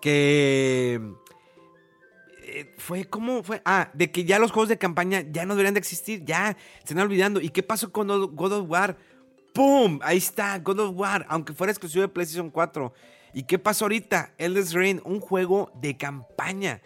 que 0.00 1.00
eh, 2.48 2.74
fue 2.78 3.04
como 3.04 3.42
fue, 3.42 3.60
ah, 3.64 3.90
de 3.92 4.10
que 4.10 4.24
ya 4.24 4.38
los 4.38 4.50
juegos 4.50 4.68
de 4.68 4.78
campaña 4.78 5.22
ya 5.30 5.44
no 5.44 5.54
deberían 5.54 5.74
de 5.74 5.80
existir, 5.80 6.24
ya 6.24 6.56
se 6.78 6.94
están 6.94 7.00
olvidando. 7.00 7.40
¿Y 7.40 7.50
qué 7.50 7.62
pasó 7.62 7.92
con 7.92 8.08
God 8.34 8.52
of 8.52 8.70
War? 8.70 8.96
¡Pum! 9.52 9.98
Ahí 10.02 10.18
está, 10.18 10.58
God 10.58 10.80
of 10.80 10.96
War, 10.96 11.26
aunque 11.28 11.52
fuera 11.52 11.70
exclusivo 11.70 12.02
de 12.02 12.08
PlayStation 12.08 12.50
4. 12.50 12.92
¿Y 13.34 13.42
qué 13.42 13.58
pasó 13.58 13.84
ahorita? 13.84 14.34
Elder 14.38 14.64
Rain, 14.72 15.02
un 15.04 15.20
juego 15.20 15.70
de 15.74 15.96
campaña 15.96 16.80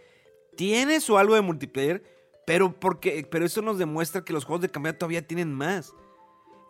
tiene 0.56 1.00
su 1.00 1.16
algo 1.16 1.34
de 1.34 1.40
multiplayer, 1.40 2.02
pero, 2.46 2.78
porque, 2.78 3.26
pero 3.30 3.44
eso 3.44 3.62
nos 3.62 3.78
demuestra 3.78 4.24
que 4.24 4.32
los 4.32 4.44
juegos 4.44 4.62
de 4.62 4.68
campaña 4.68 4.98
todavía 4.98 5.26
tienen 5.26 5.52
más. 5.52 5.94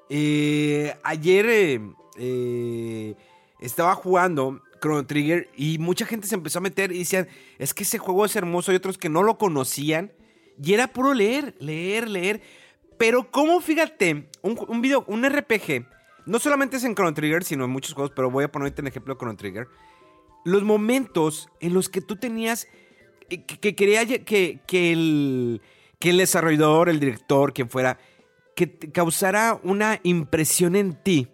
Eh, 0.08 0.94
ayer 1.02 1.80
eh, 2.18 3.14
estaba 3.60 3.94
jugando 3.94 4.60
Chrono 4.82 5.06
Trigger 5.06 5.48
y 5.56 5.78
mucha 5.78 6.04
gente 6.04 6.26
se 6.26 6.34
empezó 6.34 6.58
a 6.58 6.62
meter 6.62 6.92
y 6.92 6.98
decían, 6.98 7.28
es 7.58 7.72
que 7.72 7.84
ese 7.84 7.98
juego 7.98 8.24
es 8.24 8.34
hermoso 8.34 8.72
y 8.72 8.76
otros 8.76 8.98
que 8.98 9.08
no 9.08 9.22
lo 9.22 9.38
conocían. 9.38 10.12
Y 10.62 10.74
era 10.74 10.88
puro 10.88 11.14
leer, 11.14 11.54
leer, 11.60 12.08
leer. 12.08 12.42
Pero 12.98 13.30
como 13.30 13.60
fíjate, 13.60 14.28
un, 14.42 14.82
video, 14.82 15.04
un 15.06 15.24
RPG, 15.24 15.86
no 16.26 16.38
solamente 16.38 16.76
es 16.76 16.84
en 16.84 16.94
Chrono 16.94 17.14
Trigger, 17.14 17.44
sino 17.44 17.64
en 17.64 17.70
muchos 17.70 17.94
juegos, 17.94 18.12
pero 18.14 18.30
voy 18.30 18.44
a 18.44 18.52
ponerte 18.52 18.82
en 18.82 18.88
ejemplo 18.88 19.14
Chrono 19.14 19.36
Trigger. 19.36 19.68
Los 20.44 20.64
momentos 20.64 21.48
en 21.60 21.72
los 21.72 21.88
que 21.88 22.00
tú 22.00 22.16
tenías 22.16 22.66
que, 23.28 23.74
quería 23.74 24.04
que, 24.06 24.60
que, 24.66 24.92
el, 24.92 25.62
que 25.98 26.10
el 26.10 26.18
desarrollador, 26.18 26.88
el 26.88 27.00
director, 27.00 27.52
quien 27.52 27.70
fuera, 27.70 27.98
que 28.54 28.76
causara 28.92 29.58
una 29.62 30.00
impresión 30.02 30.76
en 30.76 30.94
ti, 31.02 31.28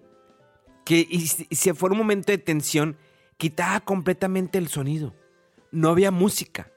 que 0.84 1.06
y, 1.08 1.26
si 1.26 1.72
fuera 1.72 1.92
un 1.92 1.98
momento 1.98 2.30
de 2.30 2.38
tensión, 2.38 2.96
quitaba 3.38 3.80
completamente 3.80 4.58
el 4.58 4.68
sonido. 4.68 5.14
No 5.72 5.88
había 5.88 6.10
música. 6.10 6.70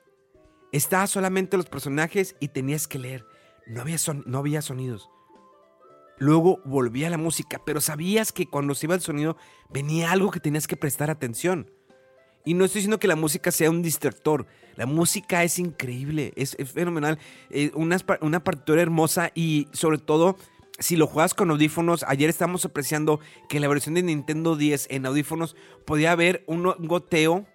Estaba 0.71 1.07
solamente 1.07 1.57
los 1.57 1.65
personajes 1.65 2.35
y 2.39 2.47
tenías 2.47 2.87
que 2.87 2.99
leer. 2.99 3.25
No 3.67 3.81
había, 3.81 3.97
no 4.25 4.37
había 4.37 4.61
sonidos. 4.61 5.09
Luego 6.17 6.61
volvía 6.63 7.09
la 7.09 7.17
música, 7.17 7.61
pero 7.65 7.81
sabías 7.81 8.31
que 8.31 8.45
cuando 8.45 8.75
se 8.75 8.85
iba 8.85 8.95
el 8.95 9.01
sonido 9.01 9.37
venía 9.69 10.11
algo 10.11 10.31
que 10.31 10.39
tenías 10.39 10.67
que 10.67 10.77
prestar 10.77 11.09
atención. 11.09 11.71
Y 12.45 12.53
no 12.53 12.65
estoy 12.65 12.79
diciendo 12.79 12.99
que 12.99 13.07
la 13.07 13.15
música 13.15 13.51
sea 13.51 13.69
un 13.69 13.81
distractor. 13.81 14.45
La 14.75 14.85
música 14.85 15.43
es 15.43 15.59
increíble, 15.59 16.31
es, 16.35 16.55
fenomenal. 16.73 17.19
Eh, 17.49 17.71
una, 17.73 17.97
una 18.21 18.43
partitura 18.43 18.81
hermosa 18.81 19.31
y 19.35 19.67
sobre 19.73 19.97
todo 19.97 20.37
si 20.81 20.95
lo 20.95 21.07
juegas 21.07 21.33
con 21.33 21.51
audífonos, 21.51 22.03
ayer 22.07 22.29
estamos 22.29 22.65
apreciando 22.65 23.19
que 23.47 23.59
la 23.59 23.67
versión 23.67 23.95
de 23.95 24.03
Nintendo 24.03 24.55
10 24.55 24.87
en 24.89 25.05
audífonos 25.05 25.55
podía 25.85 26.11
haber 26.11 26.43
un 26.47 26.63
goteo, 26.79 27.45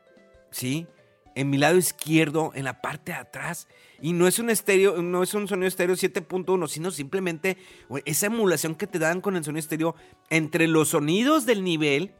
¿sí? 0.50 0.86
En 1.34 1.50
mi 1.50 1.58
lado 1.58 1.76
izquierdo, 1.76 2.52
en 2.54 2.64
la 2.64 2.80
parte 2.80 3.12
de 3.12 3.18
atrás. 3.18 3.68
Y 4.00 4.12
no 4.12 4.26
es 4.26 4.38
un 4.38 4.48
estéreo, 4.48 5.02
no 5.02 5.22
es 5.22 5.34
un 5.34 5.48
sonido 5.48 5.68
estéreo 5.68 5.96
7.1, 5.96 6.68
sino 6.68 6.90
simplemente 6.90 7.58
esa 8.04 8.26
emulación 8.26 8.74
que 8.74 8.86
te 8.86 8.98
dan 8.98 9.20
con 9.20 9.36
el 9.36 9.44
sonido 9.44 9.60
estéreo 9.60 9.94
entre 10.30 10.66
los 10.66 10.88
sonidos 10.90 11.44
del 11.44 11.64
nivel 11.64 12.14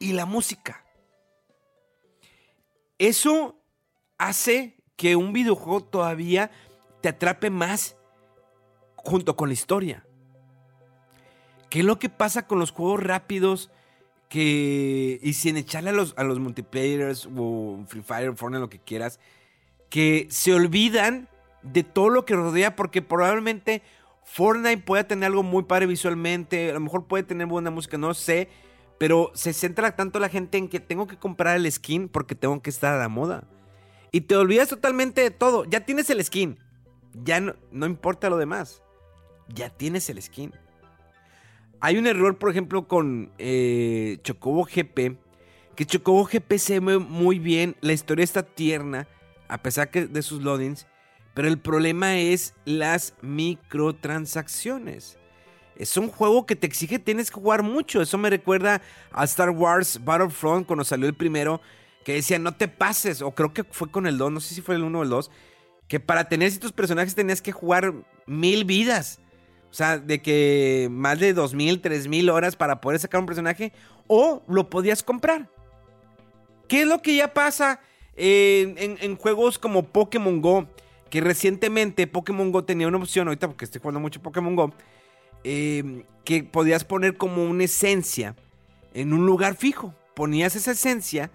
y 0.00 0.12
la 0.12 0.26
música. 0.26 0.84
Eso 2.98 3.58
hace 4.18 4.76
que 4.96 5.16
un 5.16 5.32
videojuego 5.32 5.84
todavía 5.84 6.50
te 7.02 7.10
atrape 7.10 7.50
más 7.50 7.96
junto 9.06 9.36
con 9.36 9.48
la 9.48 9.54
historia. 9.54 10.04
¿Qué 11.70 11.80
es 11.80 11.84
lo 11.84 11.98
que 11.98 12.08
pasa 12.08 12.46
con 12.46 12.58
los 12.58 12.72
juegos 12.72 13.02
rápidos? 13.02 13.70
Que, 14.28 15.20
y 15.22 15.32
sin 15.34 15.56
echarle 15.56 15.90
a 15.90 15.92
los, 15.92 16.14
a 16.16 16.24
los 16.24 16.40
multiplayers 16.40 17.28
o 17.36 17.84
Free 17.86 18.02
Fire, 18.02 18.34
Fortnite, 18.34 18.60
lo 18.60 18.68
que 18.68 18.80
quieras, 18.80 19.20
que 19.88 20.26
se 20.30 20.52
olvidan 20.52 21.28
de 21.62 21.84
todo 21.84 22.10
lo 22.10 22.24
que 22.24 22.34
rodea 22.34 22.74
porque 22.74 23.02
probablemente 23.02 23.82
Fortnite 24.24 24.78
pueda 24.78 25.06
tener 25.06 25.28
algo 25.28 25.44
muy 25.44 25.62
padre 25.62 25.86
visualmente, 25.86 26.70
a 26.70 26.74
lo 26.74 26.80
mejor 26.80 27.06
puede 27.06 27.22
tener 27.22 27.46
buena 27.46 27.70
música, 27.70 27.96
no 27.96 28.12
sé, 28.14 28.48
pero 28.98 29.30
se 29.34 29.52
centra 29.52 29.94
tanto 29.94 30.18
la 30.18 30.28
gente 30.28 30.58
en 30.58 30.68
que 30.68 30.80
tengo 30.80 31.06
que 31.06 31.16
comprar 31.16 31.56
el 31.56 31.70
skin 31.70 32.08
porque 32.08 32.34
tengo 32.34 32.60
que 32.60 32.70
estar 32.70 32.94
a 32.94 32.98
la 32.98 33.08
moda. 33.08 33.44
Y 34.10 34.22
te 34.22 34.36
olvidas 34.36 34.68
totalmente 34.68 35.20
de 35.20 35.30
todo. 35.30 35.64
Ya 35.66 35.84
tienes 35.84 36.10
el 36.10 36.24
skin. 36.24 36.58
Ya 37.12 37.40
no, 37.40 37.54
no 37.70 37.86
importa 37.86 38.30
lo 38.30 38.38
demás. 38.38 38.82
Ya 39.48 39.70
tienes 39.70 40.08
el 40.10 40.20
skin. 40.20 40.52
Hay 41.80 41.98
un 41.98 42.06
error, 42.06 42.38
por 42.38 42.50
ejemplo, 42.50 42.88
con 42.88 43.30
eh, 43.38 44.18
Chocobo 44.22 44.64
GP. 44.64 45.18
Que 45.74 45.84
Chocobo 45.84 46.24
GP 46.24 46.58
se 46.58 46.80
ve 46.80 46.98
muy 46.98 47.38
bien. 47.38 47.76
La 47.80 47.92
historia 47.92 48.24
está 48.24 48.42
tierna. 48.42 49.06
A 49.48 49.58
pesar 49.58 49.90
de 49.90 50.22
sus 50.22 50.42
loadings. 50.42 50.86
Pero 51.34 51.48
el 51.48 51.58
problema 51.58 52.16
es 52.16 52.54
las 52.64 53.14
microtransacciones. 53.20 55.18
Es 55.76 55.98
un 55.98 56.08
juego 56.08 56.46
que 56.46 56.56
te 56.56 56.66
exige, 56.66 56.98
tienes 56.98 57.30
que 57.30 57.38
jugar 57.38 57.62
mucho. 57.62 58.00
Eso 58.00 58.16
me 58.16 58.30
recuerda 58.30 58.80
a 59.12 59.24
Star 59.24 59.50
Wars 59.50 60.00
Battlefront 60.02 60.66
cuando 60.66 60.84
salió 60.84 61.06
el 61.06 61.14
primero. 61.14 61.60
Que 62.04 62.14
decía, 62.14 62.38
no 62.38 62.54
te 62.54 62.68
pases. 62.68 63.20
O 63.20 63.32
creo 63.32 63.52
que 63.52 63.64
fue 63.64 63.90
con 63.90 64.06
el 64.06 64.16
2, 64.16 64.32
no 64.32 64.40
sé 64.40 64.54
si 64.54 64.62
fue 64.62 64.76
el 64.76 64.82
1 64.82 64.98
o 64.98 65.02
el 65.02 65.10
2. 65.10 65.30
Que 65.88 66.00
para 66.00 66.28
tener 66.28 66.48
estos 66.48 66.72
personajes 66.72 67.14
tenías 67.14 67.42
que 67.42 67.52
jugar 67.52 67.92
mil 68.26 68.64
vidas. 68.64 69.20
O 69.76 69.78
sea, 69.78 69.98
de 69.98 70.22
que 70.22 70.88
más 70.90 71.20
de 71.20 71.34
dos 71.34 71.52
mil, 71.52 71.82
tres 71.82 72.08
mil 72.08 72.30
horas 72.30 72.56
para 72.56 72.80
poder 72.80 72.98
sacar 72.98 73.20
un 73.20 73.26
personaje. 73.26 73.72
O 74.06 74.42
lo 74.48 74.70
podías 74.70 75.02
comprar. 75.02 75.50
¿Qué 76.66 76.82
es 76.82 76.86
lo 76.86 77.02
que 77.02 77.14
ya 77.14 77.34
pasa 77.34 77.80
en 78.16 79.16
juegos 79.16 79.58
como 79.58 79.82
Pokémon 79.82 80.40
Go? 80.40 80.66
que 81.10 81.20
recientemente 81.20 82.06
Pokémon 82.06 82.50
Go 82.52 82.64
tenía 82.64 82.88
una 82.88 82.98
opción, 82.98 83.28
ahorita 83.28 83.48
porque 83.48 83.64
estoy 83.64 83.80
jugando 83.80 84.00
mucho 84.00 84.22
Pokémon 84.22 84.56
Go, 84.56 84.72
em, 85.44 86.02
que 86.24 86.42
podías 86.42 86.84
poner 86.84 87.16
como 87.16 87.44
una 87.44 87.64
esencia 87.64 88.34
en 88.94 89.12
un 89.12 89.26
lugar 89.26 89.56
fijo. 89.56 89.94
Ponías 90.14 90.56
esa 90.56 90.72
esencia 90.72 91.30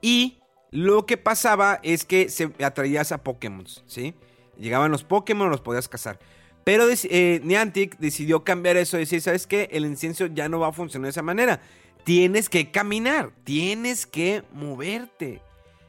y 0.00 0.38
lo 0.70 1.06
que 1.06 1.16
pasaba 1.16 1.78
es 1.82 2.04
que 2.04 2.28
se 2.28 2.50
atraías 2.64 3.12
a 3.12 3.22
Pokémon, 3.22 3.66
¿sí? 3.86 4.14
Llegaban 4.58 4.90
los 4.90 5.04
Pokémon, 5.04 5.50
los 5.50 5.60
podías 5.60 5.88
cazar. 5.88 6.18
Pero 6.64 6.86
eh, 6.90 7.40
Niantic 7.44 7.98
decidió 7.98 8.42
cambiar 8.42 8.76
eso 8.78 8.96
y 8.96 9.00
decir, 9.00 9.20
¿sabes 9.20 9.46
qué? 9.46 9.68
El 9.70 9.84
incienso 9.84 10.26
ya 10.26 10.48
no 10.48 10.60
va 10.60 10.68
a 10.68 10.72
funcionar 10.72 11.06
de 11.06 11.10
esa 11.10 11.22
manera. 11.22 11.60
Tienes 12.04 12.48
que 12.48 12.70
caminar, 12.70 13.32
tienes 13.44 14.06
que 14.06 14.42
moverte. 14.52 15.42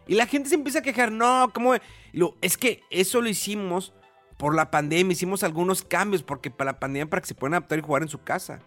Y 0.08 0.16
la 0.16 0.28
gente 0.28 0.50
se 0.50 0.56
empieza 0.56 0.80
a 0.80 0.84
quejar, 0.84 1.12
no, 1.12 1.50
¿cómo? 1.54 1.74
es 2.42 2.58
que 2.58 2.84
eso 2.90 3.22
lo 3.22 3.30
hicimos 3.30 3.94
por 4.38 4.54
la 4.54 4.70
pandemia, 4.70 5.14
hicimos 5.14 5.44
algunos 5.44 5.82
cambios 5.82 6.24
porque 6.24 6.52
para 6.52 6.74
la 6.74 6.80
pandemia 6.80 7.10
para 7.10 7.22
que 7.22 7.28
se 7.28 7.36
puedan 7.36 7.56
adaptar 7.56 7.80
y 7.80 7.82
jugar 7.82 8.04
en 8.04 8.10
su 8.10 8.22
casa. 8.22 8.60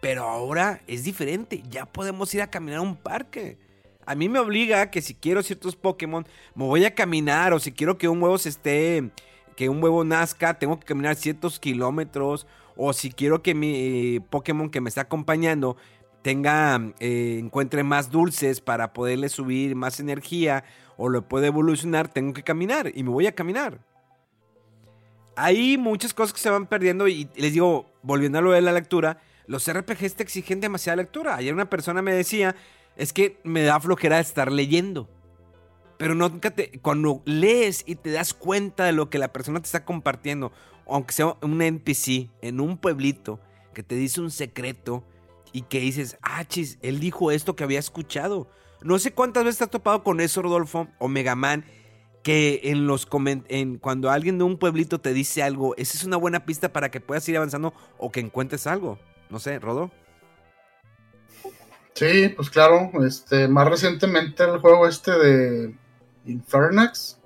Pero 0.00 0.24
ahora 0.24 0.82
es 0.86 1.04
diferente, 1.04 1.62
ya 1.68 1.86
podemos 1.86 2.32
ir 2.34 2.42
a 2.42 2.50
caminar 2.50 2.78
a 2.78 2.82
un 2.82 2.96
parque. 2.96 3.58
A 4.06 4.14
mí 4.14 4.28
me 4.28 4.38
obliga 4.38 4.90
que 4.90 5.02
si 5.02 5.14
quiero 5.14 5.42
ciertos 5.42 5.76
Pokémon, 5.76 6.26
me 6.54 6.64
voy 6.64 6.84
a 6.84 6.94
caminar 6.94 7.52
o 7.52 7.60
si 7.60 7.72
quiero 7.72 7.98
que 7.98 8.08
un 8.08 8.20
huevo 8.20 8.38
se 8.38 8.48
esté, 8.48 9.10
que 9.62 9.68
un 9.68 9.80
huevo 9.80 10.02
nazca, 10.02 10.54
tengo 10.54 10.80
que 10.80 10.86
caminar 10.86 11.14
ciertos 11.14 11.60
kilómetros. 11.60 12.48
O 12.74 12.92
si 12.92 13.12
quiero 13.12 13.42
que 13.42 13.54
mi 13.54 14.18
Pokémon 14.18 14.70
que 14.70 14.80
me 14.80 14.88
está 14.88 15.02
acompañando 15.02 15.76
tenga, 16.22 16.80
eh, 16.98 17.38
encuentre 17.38 17.84
más 17.84 18.10
dulces 18.10 18.60
para 18.60 18.92
poderle 18.92 19.28
subir 19.28 19.76
más 19.76 20.00
energía 20.00 20.64
o 20.96 21.08
lo 21.08 21.28
puede 21.28 21.46
evolucionar, 21.46 22.08
tengo 22.08 22.32
que 22.32 22.42
caminar 22.42 22.90
y 22.92 23.04
me 23.04 23.10
voy 23.10 23.28
a 23.28 23.36
caminar. 23.36 23.78
Hay 25.36 25.78
muchas 25.78 26.12
cosas 26.12 26.32
que 26.32 26.40
se 26.40 26.50
van 26.50 26.66
perdiendo 26.66 27.06
y 27.06 27.28
les 27.36 27.52
digo, 27.52 27.86
volviendo 28.02 28.38
a 28.38 28.42
lo 28.42 28.50
de 28.50 28.62
la 28.62 28.72
lectura, 28.72 29.20
los 29.46 29.72
RPGs 29.72 30.16
te 30.16 30.24
exigen 30.24 30.60
demasiada 30.60 30.96
lectura. 30.96 31.36
Ayer 31.36 31.54
una 31.54 31.70
persona 31.70 32.02
me 32.02 32.12
decía, 32.12 32.56
es 32.96 33.12
que 33.12 33.38
me 33.44 33.62
da 33.62 33.78
flojera 33.78 34.18
estar 34.18 34.50
leyendo. 34.50 35.08
Pero 36.02 36.16
nunca 36.16 36.50
te, 36.50 36.80
cuando 36.80 37.22
lees 37.24 37.84
y 37.86 37.94
te 37.94 38.10
das 38.10 38.34
cuenta 38.34 38.84
de 38.84 38.92
lo 38.92 39.08
que 39.08 39.18
la 39.18 39.32
persona 39.32 39.60
te 39.60 39.66
está 39.66 39.84
compartiendo, 39.84 40.50
aunque 40.88 41.12
sea 41.12 41.36
un 41.40 41.62
NPC 41.62 42.28
en 42.40 42.60
un 42.60 42.76
pueblito 42.76 43.38
que 43.72 43.84
te 43.84 43.94
dice 43.94 44.20
un 44.20 44.32
secreto, 44.32 45.04
y 45.52 45.62
que 45.62 45.80
dices, 45.80 46.16
ah, 46.22 46.44
chis, 46.44 46.78
él 46.82 46.98
dijo 46.98 47.30
esto 47.30 47.54
que 47.54 47.64
había 47.64 47.78
escuchado. 47.78 48.48
No 48.82 48.98
sé 48.98 49.12
cuántas 49.12 49.44
veces 49.44 49.58
te 49.58 49.64
has 49.64 49.70
topado 49.70 50.02
con 50.02 50.20
eso, 50.20 50.42
Rodolfo, 50.42 50.88
o 50.98 51.08
Megaman, 51.08 51.64
que 52.22 52.60
en 52.64 52.86
los 52.86 53.06
en, 53.48 53.78
cuando 53.78 54.10
alguien 54.10 54.38
de 54.38 54.44
un 54.44 54.56
pueblito 54.56 55.00
te 55.00 55.12
dice 55.12 55.42
algo, 55.42 55.76
esa 55.76 55.96
es 55.96 56.04
una 56.04 56.16
buena 56.16 56.44
pista 56.46 56.72
para 56.72 56.90
que 56.90 57.00
puedas 57.00 57.28
ir 57.28 57.36
avanzando 57.36 57.74
o 57.98 58.10
que 58.10 58.20
encuentres 58.20 58.66
algo. 58.66 58.98
No 59.28 59.38
sé, 59.38 59.58
Rodo. 59.58 59.90
Sí, 61.94 62.32
pues 62.34 62.48
claro, 62.48 62.90
este, 63.04 63.48
más 63.48 63.68
recientemente 63.68 64.44
el 64.44 64.58
juego 64.58 64.88
este 64.88 65.10
de 65.12 65.74
Infernax, 66.26 67.18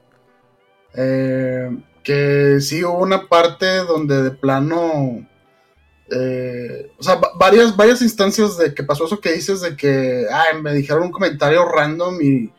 eh, 0.95 1.71
que 2.03 2.61
sí 2.61 2.85
hubo 2.85 2.99
una 2.99 3.27
parte 3.27 3.67
donde 3.79 4.23
de 4.23 4.31
plano 4.31 5.27
eh, 6.09 6.93
o 6.99 7.03
sea, 7.03 7.21
varias, 7.37 7.77
varias 7.77 8.01
instancias 8.01 8.57
de 8.59 8.73
que 8.73 8.85
pasó 8.85 9.07
eso 9.07 9.21
que 9.21 9.33
dices 9.33 9.61
de 9.61 9.77
que 9.77 10.27
me 10.63 10.73
dijeron 10.73 11.05
un 11.05 11.11
comentario 11.11 11.65
random 11.65 12.21
y 12.23 12.53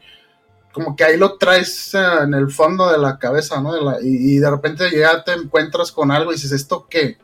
como 0.74 0.96
que 0.96 1.06
ahí 1.06 1.18
lo 1.18 1.38
traes 1.38 1.94
eh, 1.96 2.00
en 2.24 2.34
el 2.34 2.52
fondo 2.52 2.92
de 2.92 2.98
la 2.98 3.18
cabeza, 3.18 3.62
¿no? 3.62 4.00
y, 4.02 4.38
de 4.38 4.50
repente 4.50 4.86
ya 4.96 5.24
te 5.24 5.34
encuentras 5.34 5.92
con 5.92 6.12
algo 6.12 6.32
y 6.32 6.36
dices, 6.36 6.52
¿esto 6.52 6.88
qué? 6.90 7.18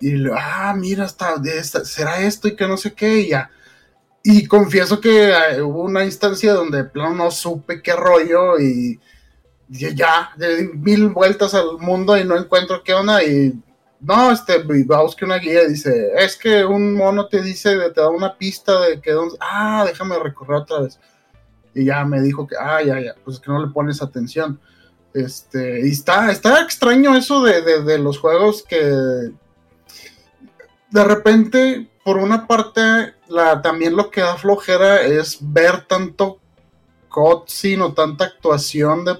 Y 0.00 0.28
ah, 0.30 0.74
mira, 0.76 1.06
está, 1.06 1.36
será 1.84 2.20
esto 2.20 2.48
y 2.48 2.56
que 2.56 2.68
no 2.68 2.76
sé 2.76 2.92
qué, 2.92 3.20
y 3.20 3.28
ya. 3.28 3.50
Y 4.28 4.48
confieso 4.48 5.00
que 5.00 5.28
eh, 5.30 5.62
hubo 5.62 5.82
una 5.82 6.04
instancia 6.04 6.52
donde 6.52 6.82
plano 6.82 7.14
no 7.14 7.30
supe 7.30 7.80
qué 7.80 7.92
rollo 7.92 8.58
y, 8.58 8.98
ya, 9.68 10.32
de 10.36 10.68
mil 10.74 11.10
vueltas 11.10 11.54
al 11.54 11.78
mundo 11.78 12.16
y 12.16 12.24
no 12.24 12.36
encuentro 12.36 12.82
qué 12.82 12.92
onda 12.92 13.22
y 13.22 13.54
no, 14.00 14.32
este, 14.32 14.64
que 14.66 15.24
una 15.24 15.38
guía 15.38 15.62
y 15.62 15.68
dice, 15.68 16.10
es 16.18 16.36
que 16.36 16.64
un 16.64 16.94
mono 16.94 17.28
te 17.28 17.40
dice, 17.40 17.76
te 17.94 18.00
da 18.00 18.08
una 18.08 18.36
pista 18.36 18.80
de 18.80 19.00
que, 19.00 19.16
ah, 19.38 19.84
déjame 19.86 20.18
recorrer 20.18 20.56
otra 20.56 20.80
vez. 20.80 20.98
Y 21.72 21.84
ya 21.84 22.04
me 22.04 22.20
dijo 22.20 22.48
que, 22.48 22.56
ah, 22.56 22.82
ya, 22.82 22.98
ya, 22.98 23.14
pues 23.24 23.36
es 23.36 23.40
que 23.40 23.52
no 23.52 23.64
le 23.64 23.72
pones 23.72 24.02
atención. 24.02 24.58
Este, 25.14 25.86
y 25.86 25.92
está, 25.92 26.32
está 26.32 26.62
extraño 26.62 27.14
eso 27.14 27.44
de, 27.44 27.98
los 28.00 28.18
juegos 28.18 28.64
que 28.64 28.76
de 30.90 31.04
repente, 31.04 31.88
por 32.04 32.16
una 32.16 32.48
parte, 32.48 33.14
la, 33.28 33.62
también 33.62 33.96
lo 33.96 34.10
que 34.10 34.20
da 34.20 34.36
flojera 34.36 35.02
es 35.02 35.38
ver 35.40 35.86
tanto 35.86 36.38
cutscene 37.08 37.82
o 37.82 37.94
tanta 37.94 38.24
actuación 38.24 39.04
de 39.04 39.18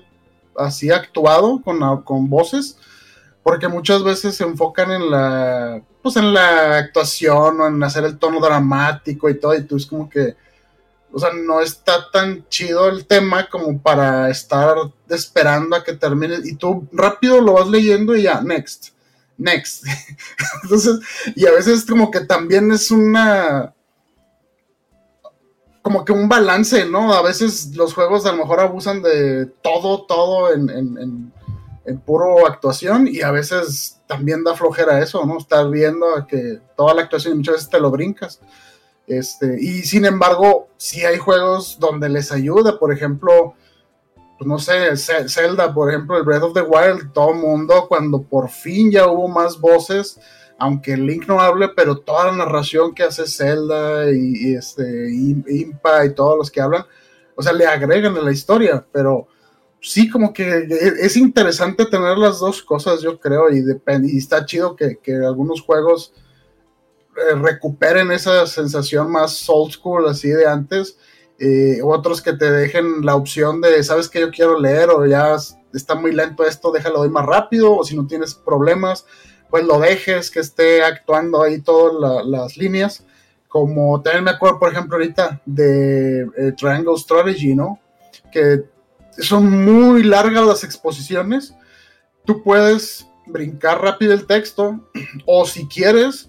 así 0.56 0.90
actuado 0.90 1.60
con, 1.62 2.02
con 2.02 2.28
voces 2.28 2.78
porque 3.46 3.68
muchas 3.68 4.02
veces 4.02 4.34
se 4.34 4.42
enfocan 4.42 4.90
en 4.90 5.08
la, 5.08 5.80
pues 6.02 6.16
en 6.16 6.34
la 6.34 6.78
actuación 6.78 7.60
o 7.60 7.68
en 7.68 7.80
hacer 7.80 8.02
el 8.02 8.18
tono 8.18 8.40
dramático 8.40 9.30
y 9.30 9.38
todo, 9.38 9.54
y 9.54 9.62
tú 9.62 9.76
es 9.76 9.86
como 9.86 10.10
que, 10.10 10.34
o 11.12 11.20
sea, 11.20 11.30
no 11.32 11.60
está 11.60 12.10
tan 12.10 12.44
chido 12.48 12.88
el 12.88 13.06
tema 13.06 13.48
como 13.48 13.80
para 13.80 14.28
estar 14.30 14.74
esperando 15.08 15.76
a 15.76 15.84
que 15.84 15.92
termine, 15.92 16.38
y 16.42 16.56
tú 16.56 16.88
rápido 16.90 17.40
lo 17.40 17.52
vas 17.52 17.68
leyendo 17.68 18.16
y 18.16 18.22
ya, 18.22 18.40
next, 18.40 18.88
next. 19.38 19.84
Entonces, 20.64 20.98
y 21.36 21.46
a 21.46 21.52
veces 21.52 21.86
como 21.86 22.10
que 22.10 22.22
también 22.22 22.72
es 22.72 22.90
una, 22.90 23.75
como 25.86 26.04
que 26.04 26.12
un 26.12 26.28
balance, 26.28 26.84
¿no? 26.84 27.14
A 27.14 27.22
veces 27.22 27.76
los 27.76 27.94
juegos 27.94 28.26
a 28.26 28.32
lo 28.32 28.38
mejor 28.38 28.58
abusan 28.58 29.02
de 29.02 29.46
todo, 29.46 30.04
todo 30.04 30.52
en 30.52 31.32
en 31.86 32.00
puro 32.00 32.46
actuación 32.46 33.08
y 33.08 33.22
a 33.22 33.30
veces 33.30 34.00
también 34.06 34.44
da 34.44 34.54
flojera 34.54 35.00
eso, 35.00 35.24
¿no? 35.24 35.38
Estar 35.38 35.68
viendo 35.70 36.06
que 36.28 36.60
toda 36.76 36.94
la 36.94 37.02
actuación 37.02 37.38
muchas 37.38 37.54
veces 37.54 37.70
te 37.70 37.80
lo 37.80 37.90
brincas. 37.90 38.40
Este, 39.06 39.56
y 39.60 39.82
sin 39.82 40.04
embargo, 40.04 40.68
si 40.76 41.04
hay 41.04 41.18
juegos 41.18 41.78
donde 41.78 42.08
les 42.08 42.32
ayuda, 42.32 42.78
por 42.78 42.92
ejemplo, 42.92 43.54
pues 44.36 44.48
no 44.48 44.58
sé, 44.58 44.96
Zelda, 45.28 45.72
por 45.72 45.88
ejemplo, 45.88 46.18
el 46.18 46.24
Breath 46.24 46.42
of 46.42 46.54
the 46.54 46.62
Wild, 46.62 47.12
todo 47.12 47.32
mundo, 47.32 47.86
cuando 47.88 48.22
por 48.22 48.50
fin 48.50 48.90
ya 48.90 49.06
hubo 49.06 49.28
más 49.28 49.60
voces, 49.60 50.18
aunque 50.58 50.96
Link 50.96 51.26
no 51.28 51.40
hable, 51.40 51.68
pero 51.68 51.98
toda 51.98 52.26
la 52.26 52.36
narración 52.36 52.94
que 52.94 53.02
hace 53.02 53.26
Zelda 53.26 54.10
y, 54.10 54.54
este, 54.54 55.10
Impa 55.12 56.04
y 56.06 56.14
todos 56.14 56.38
los 56.38 56.50
que 56.50 56.60
hablan, 56.60 56.84
o 57.34 57.42
sea, 57.42 57.52
le 57.52 57.66
agregan 57.66 58.16
a 58.16 58.22
la 58.22 58.32
historia, 58.32 58.84
pero 58.90 59.28
sí, 59.80 60.08
como 60.08 60.32
que 60.32 60.66
es 61.00 61.16
interesante 61.16 61.84
tener 61.86 62.16
las 62.16 62.38
dos 62.38 62.62
cosas, 62.62 63.02
yo 63.02 63.20
creo, 63.20 63.50
y, 63.50 63.62
y 64.04 64.16
está 64.16 64.46
chido 64.46 64.74
que, 64.74 64.98
algunos 65.24 65.60
juegos 65.60 66.14
eh, 67.16 67.34
recuperen 67.34 68.10
esa 68.10 68.46
sensación 68.46 69.10
más 69.10 69.48
old 69.48 69.72
school, 69.72 70.08
así 70.08 70.28
de 70.28 70.46
antes, 70.46 70.98
eh, 71.38 71.80
otros 71.84 72.22
que 72.22 72.32
te 72.32 72.50
dejen 72.50 73.04
la 73.04 73.14
opción 73.14 73.60
de, 73.60 73.82
sabes 73.82 74.08
que 74.08 74.20
yo 74.20 74.30
quiero 74.30 74.58
leer, 74.58 74.88
o 74.88 75.04
ya 75.04 75.36
está 75.76 75.94
muy 75.94 76.12
lento 76.12 76.44
esto, 76.44 76.72
déjalo 76.72 77.04
ir 77.04 77.10
más 77.10 77.26
rápido, 77.26 77.76
o 77.76 77.84
si 77.84 77.96
no 77.96 78.06
tienes 78.06 78.34
problemas, 78.34 79.06
pues 79.50 79.64
lo 79.64 79.78
dejes, 79.78 80.30
que 80.30 80.40
esté 80.40 80.82
actuando 80.82 81.42
ahí 81.42 81.60
todas 81.60 82.26
las 82.26 82.56
líneas 82.56 83.04
como 83.56 84.02
también 84.02 84.24
me 84.24 84.32
acuerdo, 84.32 84.58
por 84.58 84.70
ejemplo, 84.70 84.98
ahorita 84.98 85.40
de 85.46 86.28
eh, 86.36 86.52
Triangle 86.58 86.98
Strategy, 86.98 87.54
¿no? 87.54 87.78
Que 88.30 88.64
son 89.16 89.64
muy 89.64 90.02
largas 90.02 90.44
las 90.44 90.62
exposiciones. 90.62 91.54
Tú 92.26 92.42
puedes 92.42 93.06
brincar 93.24 93.80
rápido 93.80 94.12
el 94.12 94.26
texto 94.26 94.80
o 95.26 95.46
si 95.46 95.66
quieres, 95.68 96.28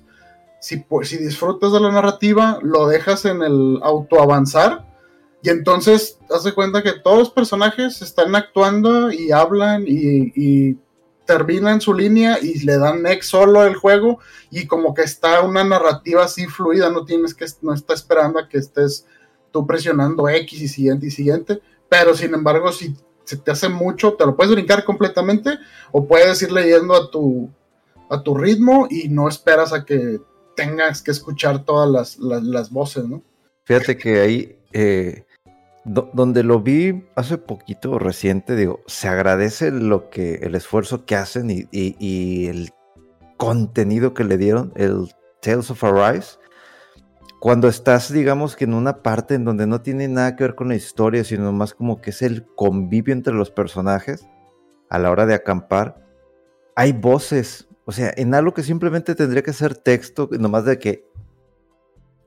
si, 0.62 0.86
si 1.04 1.18
disfrutas 1.18 1.74
de 1.74 1.82
la 1.82 1.92
narrativa, 1.92 2.60
lo 2.62 2.88
dejas 2.88 3.26
en 3.26 3.42
el 3.42 3.82
auto 3.84 4.22
avanzar 4.22 4.87
y 5.42 5.50
entonces 5.50 6.20
haz 6.30 6.52
cuenta 6.54 6.84
que 6.84 6.94
todos 6.94 7.20
los 7.20 7.30
personajes 7.30 8.02
están 8.02 8.36
actuando 8.36 9.12
y 9.12 9.32
hablan 9.32 9.86
y, 9.88 10.78
terminan 11.26 11.82
su 11.82 11.94
línea 11.94 12.40
y 12.42 12.60
le 12.60 12.78
dan 12.78 13.02
next 13.02 13.32
solo 13.32 13.66
el 13.66 13.76
juego 13.76 14.20
y 14.50 14.66
como 14.66 14.94
que 14.94 15.02
está 15.02 15.42
una 15.42 15.62
narrativa 15.66 16.24
así 16.24 16.46
fluida, 16.46 16.90
no 16.90 17.04
tienes 17.04 17.34
que, 17.34 17.46
no 17.64 17.74
está 17.74 17.94
esperando 17.94 18.40
a 18.40 18.48
que 18.48 18.58
estés 18.58 19.06
tú 19.52 19.68
presionando 19.68 20.30
X 20.30 20.62
y 20.62 20.70
siguiente 20.70 21.08
y 21.08 21.12
siguiente, 21.12 21.62
pero 21.90 22.16
sin 22.16 22.34
embargo 22.34 22.72
si 22.72 22.96
se 23.26 23.36
te 23.36 23.52
hace 23.52 23.68
mucho, 23.68 24.14
te 24.14 24.26
lo 24.26 24.38
puedes 24.38 24.54
brincar 24.54 24.86
completamente 24.86 25.60
o 25.92 26.08
puedes 26.08 26.42
ir 26.42 26.52
leyendo 26.54 26.96
a 26.96 27.12
tu, 27.12 27.50
a 28.10 28.24
tu 28.24 28.38
ritmo 28.38 28.88
y 28.90 29.10
no 29.10 29.28
esperas 29.28 29.74
a 29.74 29.84
que 29.84 30.22
tengas 30.56 31.02
que 31.02 31.12
escuchar 31.12 31.66
todas 31.66 32.18
las, 32.18 32.72
voces, 32.72 33.06
¿no? 33.06 33.22
Fíjate 33.66 33.98
que 33.98 34.20
ahí, 34.22 34.60
eh, 34.72 35.27
donde 35.88 36.44
lo 36.44 36.62
vi 36.62 37.06
hace 37.16 37.38
poquito 37.38 37.98
reciente, 37.98 38.56
digo, 38.56 38.82
se 38.88 39.08
agradece 39.08 39.72
lo 39.72 40.10
que, 40.10 40.36
el 40.36 40.56
esfuerzo 40.56 41.06
que 41.06 41.16
hacen 41.16 41.50
y, 41.50 42.48
el 42.48 42.72
contenido 43.38 44.14
que 44.14 44.26
le 44.26 44.38
dieron, 44.38 44.74
el 44.76 45.08
Tales 45.42 45.72
of 45.72 45.84
Arise. 45.84 46.40
Cuando 47.40 47.70
estás, 47.70 48.12
digamos 48.12 48.56
que 48.56 48.66
en 48.66 48.74
una 48.74 49.02
parte 49.02 49.36
en 49.36 49.46
donde 49.46 49.66
no 49.66 49.82
tiene 49.82 50.08
nada 50.08 50.36
que 50.36 50.44
ver 50.44 50.56
con 50.56 50.68
la 50.68 50.76
historia, 50.76 51.24
sino 51.24 51.52
más 51.54 51.74
como 51.74 52.02
que 52.02 52.10
es 52.10 52.22
el 52.22 52.46
convivio 52.56 53.14
entre 53.14 53.34
los 53.34 53.52
personajes 53.52 54.28
a 54.90 55.00
la 55.00 55.10
hora 55.10 55.26
de 55.26 55.36
acampar, 55.36 56.04
hay 56.76 56.92
voces. 56.92 57.70
O 57.86 57.92
sea, 57.94 58.12
en 58.18 58.34
algo 58.34 58.54
que 58.54 58.64
simplemente 58.64 59.16
tendría 59.16 59.44
que 59.44 59.54
ser 59.54 59.76
texto, 59.76 60.30
nomás 60.38 60.66
de 60.66 60.80
que. 60.80 61.08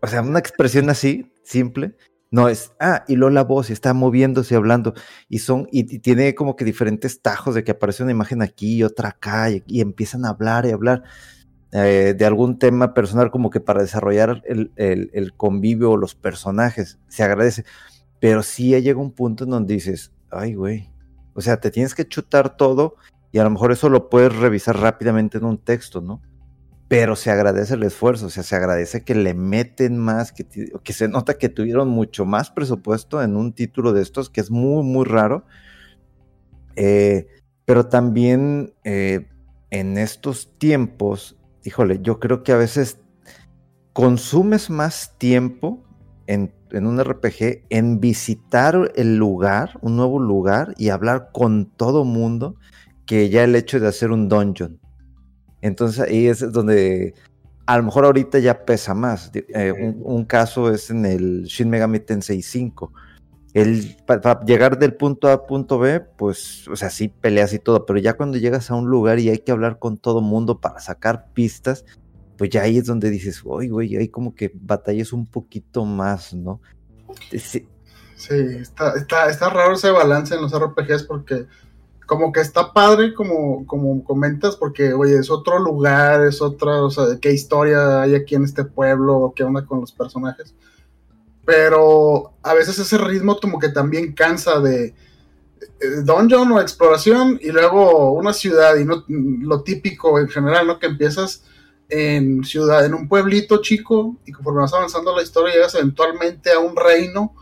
O 0.01 0.07
sea, 0.07 0.23
una 0.23 0.39
expresión 0.39 0.89
así, 0.89 1.31
simple, 1.43 1.95
no 2.31 2.49
es, 2.49 2.73
ah, 2.79 3.05
y 3.09 3.17
luego 3.17 3.35
la 3.35 3.45
voz 3.45 3.71
y 3.71 3.73
está 3.73 3.93
moviéndose, 3.93 4.55
hablando, 4.55 4.95
y 5.29 5.41
son, 5.41 5.69
y, 5.73 5.99
tiene 5.99 6.35
como 6.35 6.55
que 6.55 6.65
diferentes 6.65 7.23
tajos 7.23 7.55
de 7.55 7.65
que 7.65 7.73
aparece 7.73 8.03
una 8.05 8.13
imagen 8.13 8.41
aquí 8.43 8.77
y 8.77 8.83
otra 8.85 9.11
acá, 9.11 9.51
y, 9.51 9.81
empiezan 9.81 10.25
a 10.25 10.31
hablar 10.31 10.65
y 10.67 10.71
hablar 10.71 11.03
eh, 11.73 12.15
de 12.17 12.25
algún 12.25 12.59
tema 12.59 12.95
personal, 12.95 13.31
como 13.31 13.51
que 13.51 13.61
para 13.61 13.83
desarrollar 13.83 14.43
el, 14.47 14.73
el, 14.77 15.33
convivio 15.37 15.91
o 15.93 15.97
los 15.97 16.15
personajes, 16.15 16.99
se 17.09 17.23
agradece. 17.25 17.65
Pero 18.21 18.43
sí 18.43 18.81
llega 18.81 19.01
un 19.01 19.13
punto 19.13 19.45
en 19.45 19.51
donde 19.51 19.75
dices, 19.75 20.13
ay, 20.31 20.55
güey, 20.55 20.91
o 21.35 21.41
sea, 21.41 21.59
te 21.61 21.71
tienes 21.71 21.95
que 21.95 22.07
chutar 22.07 22.57
todo, 22.57 22.97
y 23.33 23.39
a 23.39 23.45
lo 23.45 23.51
mejor 23.51 23.73
eso 23.73 23.89
lo 23.89 24.09
puedes 24.09 24.37
revisar 24.37 24.79
rápidamente 24.79 25.39
en 25.39 25.45
un 25.45 25.59
texto, 25.59 26.01
¿no? 26.01 26.23
Pero 26.91 27.15
se 27.15 27.31
agradece 27.31 27.75
el 27.75 27.85
esfuerzo, 27.85 28.27
o 28.27 28.31
sea, 28.31 28.43
se 28.43 28.57
agradece 28.57 29.05
que 29.05 29.15
le 29.15 29.33
meten 29.33 29.97
más, 29.97 30.33
que, 30.33 30.45
que 30.45 30.93
se 30.93 31.07
nota 31.07 31.39
que 31.39 31.49
tuvieron 31.49 31.89
mucho 31.89 32.25
más 32.25 32.51
presupuesto 32.51 33.23
en 33.23 33.37
un 33.37 33.53
título 33.53 33.93
de 33.93 34.03
estos, 34.03 34.29
que 34.29 34.41
es 34.41 34.51
muy, 34.51 34.83
muy 34.83 35.05
raro. 35.05 35.45
Eh, 36.75 37.29
pero 37.65 37.87
también 37.87 38.75
eh, 38.83 39.29
en 39.71 39.99
estos 39.99 40.59
tiempos, 40.59 41.37
híjole, 41.63 42.01
yo 42.03 42.19
creo 42.19 42.43
que 42.43 42.51
a 42.51 42.57
veces 42.57 42.99
consumes 43.93 44.69
más 44.69 45.17
tiempo 45.17 45.85
en, 46.27 46.53
en, 46.73 46.89
un 46.89 46.99
RPG 46.99 47.67
en 47.71 48.01
visitar 48.01 48.91
el 48.97 49.17
lugar, 49.17 49.79
un 49.81 49.95
nuevo 49.95 50.19
lugar 50.19 50.75
y 50.77 50.89
hablar 50.89 51.29
con 51.33 51.67
todo 51.67 52.05
mundo 52.05 52.57
que 53.07 53.29
ya 53.29 53.45
el 53.45 53.55
hecho 53.55 53.79
de 53.79 53.87
hacer 53.87 54.11
un 54.11 54.29
dungeon. 54.29 54.80
Entonces 55.63 56.01
ahí 56.01 56.27
es 56.27 56.41
donde 56.53 57.15
a 57.67 57.77
lo 57.77 57.85
mejor 57.85 58.05
ahorita 58.05 58.39
ya 58.39 58.65
pesa 58.65 58.95
más. 58.95 59.31
Eh, 59.35 59.95
un, 60.03 60.25
caso 60.25 60.73
es 60.73 60.91
en 60.91 61.07
el 61.07 61.45
Shin 61.45 61.71
Megami 61.71 62.01
Tensei 62.01 62.43
5. 62.43 62.93
El, 63.53 63.97
para, 64.07 64.41
llegar 64.45 64.79
del 64.79 64.95
punto 64.95 65.29
A 65.29 65.35
a 65.35 65.47
punto 65.47 65.79
B, 65.79 66.01
pues, 66.01 66.67
o 66.69 66.77
sea, 66.77 66.91
sí 66.91 67.09
peleas 67.09 67.53
y 67.53 67.59
todo, 67.59 67.87
pero 67.87 67.99
ya 67.99 68.15
cuando 68.15 68.39
llegas 68.39 68.71
a 68.71 68.75
un 68.75 68.89
lugar 68.89 69.19
y 69.19 69.29
hay 69.29 69.39
que 69.39 69.53
hablar 69.53 69.79
con 69.79 69.99
todo 69.99 70.21
mundo 70.21 70.61
para 70.61 70.81
sacar 70.81 71.33
pistas, 71.33 71.85
pues 72.37 72.51
ya 72.51 72.63
ahí 72.63 72.79
es 72.79 72.87
donde 72.87 73.11
dices, 73.11 73.43
uy, 73.45 73.69
güey, 73.69 73.97
ahí 73.97 74.09
como 74.09 74.35
que 74.35 74.51
batallas 74.55 75.13
un 75.13 75.27
poquito 75.27 75.85
más, 75.85 76.33
¿no? 76.33 76.61
Sí, 77.31 77.67
sí 78.17 78.35
está, 78.35 78.95
está, 78.95 79.29
está 79.29 79.51
raro 79.51 79.75
ese 79.75 79.91
balance 79.91 80.35
en 80.35 80.43
los 80.43 80.53
RPGs 80.53 81.05
porque 81.05 81.47
como 82.11 82.33
que 82.33 82.41
está 82.41 82.73
padre, 82.73 83.15
como, 83.15 83.65
como 83.69 84.03
comentas, 84.03 84.57
porque, 84.57 84.93
oye, 84.95 85.17
es 85.17 85.31
otro 85.31 85.61
lugar, 85.61 86.27
es 86.27 86.43
otra, 86.43 86.83
o 86.83 86.91
sea, 86.91 87.05
qué 87.21 87.31
historia 87.31 88.03
hay 88.03 88.17
aquí 88.17 88.35
en 88.35 88.43
este 88.43 88.65
pueblo, 88.65 89.33
qué 89.37 89.45
onda 89.45 89.65
con 89.65 89.81
los 89.81 89.93
personajes. 89.93 90.53
Pero 91.45 92.33
a 92.43 92.53
veces 92.53 92.81
ese 92.81 92.99
ritmo 92.99 93.39
como 93.39 93.61
que 93.61 93.69
también 93.69 94.13
cansa 94.13 94.59
de 94.59 94.87
eh, 94.87 96.03
dungeon 96.03 96.51
o 96.51 96.61
exploración 96.61 97.39
y 97.41 97.53
luego 97.53 98.11
una 98.11 98.33
ciudad 98.33 98.75
y 98.75 98.85
no 98.85 99.05
lo 99.07 99.63
típico 99.63 100.19
en 100.19 100.29
general, 100.29 100.67
¿no? 100.67 100.81
Que 100.81 100.87
empiezas 100.87 101.45
en 101.89 102.43
ciudad, 102.43 102.85
en 102.85 102.95
un 102.95 103.07
pueblito 103.07 103.63
chico 103.63 104.17
y 104.27 104.33
conforme 104.33 104.63
vas 104.63 104.75
avanzando 104.75 105.15
la 105.15 105.23
historia 105.23 105.55
llegas 105.55 105.77
eventualmente 105.77 106.51
a 106.51 106.59
un 106.59 106.75
reino 106.75 107.37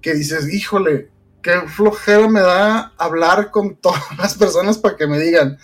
que 0.00 0.14
dices, 0.14 0.50
híjole, 0.54 1.10
qué 1.42 1.60
flojera 1.68 2.28
me 2.28 2.40
da 2.40 2.92
hablar 2.96 3.50
con 3.50 3.76
todas 3.76 4.02
las 4.18 4.34
personas 4.34 4.78
para 4.78 4.96
que 4.96 5.06
me 5.06 5.18
digan, 5.18 5.58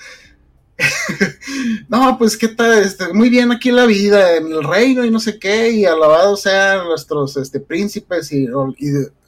no, 1.89 2.19
pues 2.19 2.37
qué 2.37 2.49
tal, 2.49 2.79
este, 2.79 3.13
muy 3.13 3.31
bien 3.31 3.51
aquí 3.51 3.71
la 3.71 3.87
vida, 3.87 4.37
en 4.37 4.53
el 4.53 4.63
reino 4.63 5.05
y 5.05 5.11
no 5.11 5.21
sé 5.21 5.39
qué, 5.39 5.71
y 5.71 5.87
alabados 5.87 6.43
sean 6.43 6.87
nuestros 6.87 7.37
este, 7.37 7.61
príncipes, 7.61 8.31
y, 8.33 8.47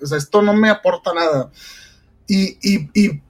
esto 0.01 0.43
no 0.43 0.53
me 0.53 0.69
aporta 0.69 1.15
nada. 1.15 1.51
Y, 2.27 2.59
y, 2.61 2.91
y, 2.93 3.23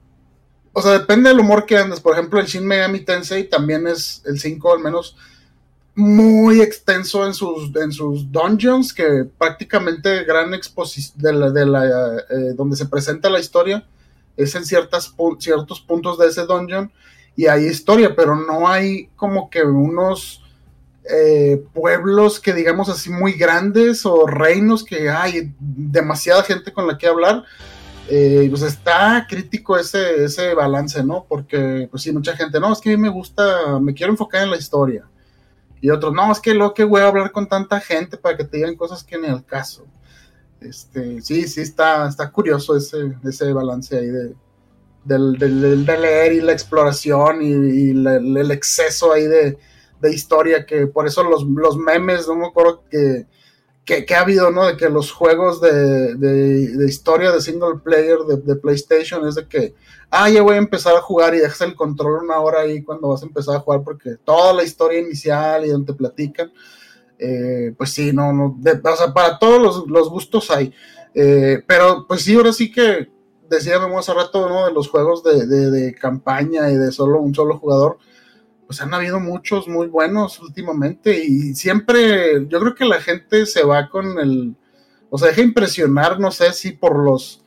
o 0.72 0.82
sea, 0.82 0.92
depende 0.92 1.28
del 1.28 1.40
humor 1.40 1.66
que 1.66 1.76
andes. 1.76 2.00
Por 2.00 2.14
ejemplo, 2.14 2.40
el 2.40 2.46
Shin 2.46 2.66
Megami 2.66 3.00
Tensei 3.00 3.48
también 3.48 3.86
es 3.86 4.22
el 4.26 4.40
5 4.40 4.74
al 4.74 4.80
menos 4.80 5.16
muy 5.98 6.60
extenso 6.60 7.26
en 7.26 7.34
sus, 7.34 7.74
en 7.74 7.90
sus 7.90 8.30
dungeons, 8.30 8.94
que 8.94 9.26
prácticamente 9.36 10.22
gran 10.22 10.54
exposición 10.54 11.52
de 11.52 11.66
la, 11.66 12.16
eh, 12.30 12.52
donde 12.54 12.76
se 12.76 12.86
presenta 12.86 13.28
la 13.28 13.40
historia 13.40 13.84
es 14.36 14.54
en 14.54 14.64
ciertas, 14.64 15.12
ciertos 15.40 15.80
puntos 15.80 16.16
de 16.16 16.28
ese 16.28 16.46
dungeon 16.46 16.92
y 17.34 17.46
hay 17.46 17.66
historia, 17.66 18.14
pero 18.14 18.36
no 18.36 18.68
hay 18.68 19.08
como 19.16 19.50
que 19.50 19.64
unos 19.64 20.40
eh, 21.10 21.64
pueblos 21.74 22.38
que 22.38 22.54
digamos 22.54 22.88
así 22.88 23.10
muy 23.10 23.32
grandes 23.32 24.06
o 24.06 24.24
reinos 24.24 24.84
que 24.84 25.10
hay 25.10 25.52
demasiada 25.58 26.44
gente 26.44 26.72
con 26.72 26.86
la 26.86 26.96
que 26.96 27.08
hablar. 27.08 27.42
Eh, 28.08 28.46
pues 28.48 28.62
está 28.62 29.26
crítico 29.28 29.76
ese, 29.76 30.24
ese 30.24 30.54
balance, 30.54 31.02
¿no? 31.02 31.26
Porque, 31.28 31.88
pues 31.90 32.04
sí, 32.04 32.12
mucha 32.12 32.36
gente, 32.36 32.60
no, 32.60 32.72
es 32.72 32.80
que 32.80 32.90
a 32.90 32.96
mí 32.96 33.02
me 33.02 33.08
gusta, 33.08 33.80
me 33.80 33.94
quiero 33.94 34.12
enfocar 34.12 34.44
en 34.44 34.50
la 34.50 34.56
historia 34.56 35.04
y 35.80 35.90
otros, 35.90 36.12
no, 36.12 36.30
es 36.32 36.40
que 36.40 36.54
lo 36.54 36.74
que 36.74 36.84
voy 36.84 37.00
a 37.00 37.08
hablar 37.08 37.32
con 37.32 37.48
tanta 37.48 37.80
gente 37.80 38.16
para 38.16 38.36
que 38.36 38.44
te 38.44 38.58
digan 38.58 38.76
cosas 38.76 39.04
que 39.04 39.18
ni 39.18 39.28
al 39.28 39.44
caso. 39.44 39.86
Este, 40.60 41.22
sí, 41.22 41.46
sí, 41.46 41.60
está, 41.60 42.08
está 42.08 42.30
curioso 42.30 42.76
ese, 42.76 43.16
ese 43.24 43.52
balance 43.52 43.96
ahí 43.96 44.08
de, 44.08 44.34
del, 45.04 45.38
del, 45.38 45.84
leer 45.84 46.32
y 46.32 46.40
la 46.40 46.52
exploración 46.52 47.40
y, 47.42 47.90
el 47.90 48.50
exceso 48.50 49.12
ahí 49.12 49.24
de, 49.24 49.56
de, 50.00 50.12
historia, 50.12 50.66
que 50.66 50.88
por 50.88 51.06
eso 51.06 51.22
los, 51.22 51.44
los 51.44 51.76
memes, 51.76 52.26
no 52.26 52.34
me 52.34 52.46
acuerdo 52.46 52.82
que 52.90 53.26
que, 53.88 54.14
ha 54.14 54.20
habido, 54.20 54.50
¿no? 54.50 54.66
De 54.66 54.76
que 54.76 54.90
los 54.90 55.10
juegos 55.10 55.62
de, 55.62 56.14
de, 56.14 56.86
historia 56.86 57.32
de 57.32 57.40
single 57.40 57.80
player 57.82 58.18
de, 58.18 58.56
PlayStation 58.56 59.26
es 59.26 59.36
de 59.36 59.48
que, 59.48 59.74
ah, 60.10 60.28
ya 60.28 60.42
voy 60.42 60.56
a 60.56 60.58
empezar 60.58 60.94
a 60.94 61.00
jugar 61.00 61.34
y 61.34 61.38
dejas 61.38 61.62
el 61.62 61.74
control 61.74 62.24
una 62.24 62.38
hora 62.38 62.60
ahí 62.60 62.82
cuando 62.82 63.08
vas 63.08 63.22
a 63.22 63.26
empezar 63.26 63.56
a 63.56 63.60
jugar 63.60 63.82
porque 63.82 64.16
toda 64.22 64.52
la 64.52 64.62
historia 64.62 65.00
inicial 65.00 65.64
y 65.64 65.70
donde 65.70 65.92
te 65.92 65.96
platican, 65.96 66.52
eh, 67.18 67.72
pues 67.78 67.90
sí, 67.90 68.12
no, 68.12 68.30
no, 68.32 68.58
o 68.60 68.96
sea, 68.96 69.14
para 69.14 69.38
todos 69.38 69.86
los, 69.88 70.10
gustos 70.10 70.50
hay. 70.50 70.72
Eh, 71.14 71.62
pero 71.66 72.06
pues 72.06 72.22
sí, 72.22 72.34
ahora 72.34 72.52
sí 72.52 72.70
que 72.70 73.08
decíamos 73.48 74.06
hace 74.06 74.12
rato, 74.12 74.50
¿no? 74.50 74.66
De 74.66 74.72
los 74.72 74.88
juegos 74.88 75.24
de, 75.24 75.46
de 75.46 75.94
campaña 75.94 76.70
y 76.70 76.76
de 76.76 76.92
solo 76.92 77.20
un 77.20 77.34
solo 77.34 77.56
jugador 77.58 77.96
pues 78.68 78.82
han 78.82 78.92
habido 78.92 79.18
muchos 79.18 79.66
muy 79.66 79.86
buenos 79.86 80.38
últimamente 80.40 81.24
y 81.24 81.54
siempre 81.54 82.46
yo 82.48 82.60
creo 82.60 82.74
que 82.74 82.84
la 82.84 83.00
gente 83.00 83.46
se 83.46 83.64
va 83.64 83.88
con 83.88 84.18
el, 84.18 84.54
o 85.08 85.16
sea, 85.16 85.28
deja 85.28 85.40
impresionar, 85.40 86.20
no 86.20 86.30
sé 86.30 86.52
si 86.52 86.72
por 86.72 87.02
los 87.02 87.42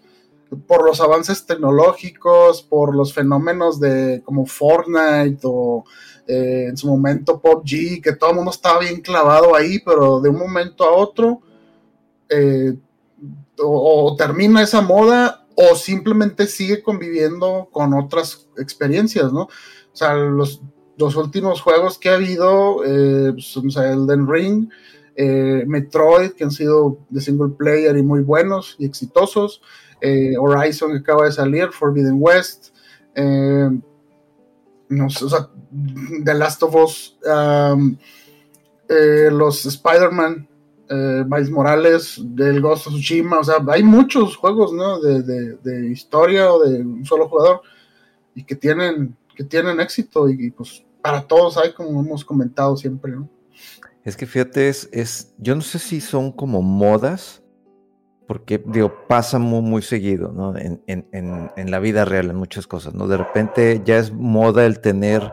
por 0.68 0.84
los 0.84 1.00
avances 1.00 1.46
tecnológicos, 1.46 2.64
por 2.64 2.96
los 2.96 3.14
fenómenos 3.14 3.80
de 3.80 4.24
como 4.26 4.48
Fortnite 4.48 5.40
o 5.44 5.86
eh, 6.28 6.66
en 6.70 6.76
su 6.76 6.88
momento 6.88 7.40
PUBG, 7.40 8.02
que 8.02 8.14
todo 8.14 8.32
el 8.32 8.38
mundo 8.38 8.52
estaba 8.52 8.80
bien 8.80 9.00
clavado 9.00 9.56
ahí, 9.56 9.78
pero 9.86 10.20
de 10.20 10.30
un 10.30 10.40
momento 10.40 10.84
a 10.84 10.92
otro 10.92 11.42
eh, 12.30 12.74
o, 13.60 14.16
termina 14.18 14.64
esa 14.64 14.82
moda 14.82 15.46
o 15.56 15.76
simplemente 15.76 16.48
sigue 16.48 16.82
conviviendo 16.82 17.70
con 17.72 17.94
otras 17.94 18.48
experiencias, 18.58 19.32
¿no? 19.32 19.44
O 19.44 19.96
sea, 19.96 20.16
los, 20.16 20.62
los 21.02 21.16
últimos 21.16 21.62
juegos 21.62 21.98
que 21.98 22.10
ha 22.10 22.16
habido, 22.16 22.84
eh, 22.86 23.34
pues, 23.34 23.76
Elden 23.76 24.28
Ring, 24.28 24.70
eh, 25.16 25.66
Metroid, 25.68 26.32
que 26.32 26.46
han 26.46 26.52
sido 26.52 27.00
de 27.10 27.20
single 27.20 27.50
player 27.58 27.98
y 27.98 28.04
muy 28.04 28.22
buenos 28.22 28.76
y 28.80 28.86
exitosos, 28.86 29.62
eh, 30.00 30.36
Horizon 30.38 30.92
que 30.92 31.00
acaba 31.00 31.26
de 31.26 31.34
salir, 31.34 31.70
Forbidden 31.70 32.16
West, 32.18 32.70
eh, 33.16 33.70
no 34.90 35.10
sé, 35.10 35.26
The 36.24 36.34
Last 36.34 36.64
of 36.64 36.76
Us, 36.76 37.18
um, 37.26 37.98
los 38.88 39.66
Spider-Man, 39.66 40.48
Miles 41.28 41.50
Morales, 41.50 42.20
del 42.22 42.62
Ghost 42.62 42.88
of 42.88 42.94
Tsushima, 42.94 43.40
o 43.40 43.44
sea, 43.44 43.64
hay 43.70 43.84
muchos 43.84 44.36
juegos, 44.36 44.74
¿no? 44.74 45.00
De, 45.00 45.22
de, 45.24 45.88
historia 45.90 46.52
o 46.52 46.60
de 46.62 46.82
un 46.82 47.06
solo 47.06 47.30
jugador 47.30 47.62
y 48.36 48.44
que 48.44 48.56
tienen, 48.56 49.16
que 49.36 49.46
tienen 49.46 49.80
éxito 49.80 50.30
y 50.30 50.52
pues 50.52 50.84
para 51.02 51.22
todos 51.22 51.58
hay, 51.58 51.74
como 51.74 52.00
hemos 52.02 52.24
comentado 52.24 52.76
siempre, 52.78 53.12
¿no? 53.12 53.30
Es 54.04 54.18
que 54.18 54.26
fíjate, 54.26 54.70
es, 54.70 54.90
es, 54.92 55.34
yo 55.38 55.56
no 55.56 55.62
sé 55.62 55.78
si 55.78 56.02
son 56.02 56.32
como 56.32 56.62
modas, 56.62 57.44
porque 58.28 58.64
digo, 58.66 58.94
pasa 59.08 59.38
muy, 59.40 59.62
muy 59.62 59.82
seguido, 59.82 60.32
¿no? 60.32 60.58
En, 60.58 60.82
en, 60.88 61.08
en, 61.12 61.72
la 61.72 61.80
vida 61.80 62.06
real, 62.06 62.30
en 62.30 62.36
muchas 62.36 62.66
cosas, 62.66 62.94
¿no? 62.96 63.08
De 63.08 63.18
repente 63.18 63.82
ya 63.86 63.98
es 63.98 64.12
moda 64.12 64.66
el 64.66 64.80
tener 64.80 65.32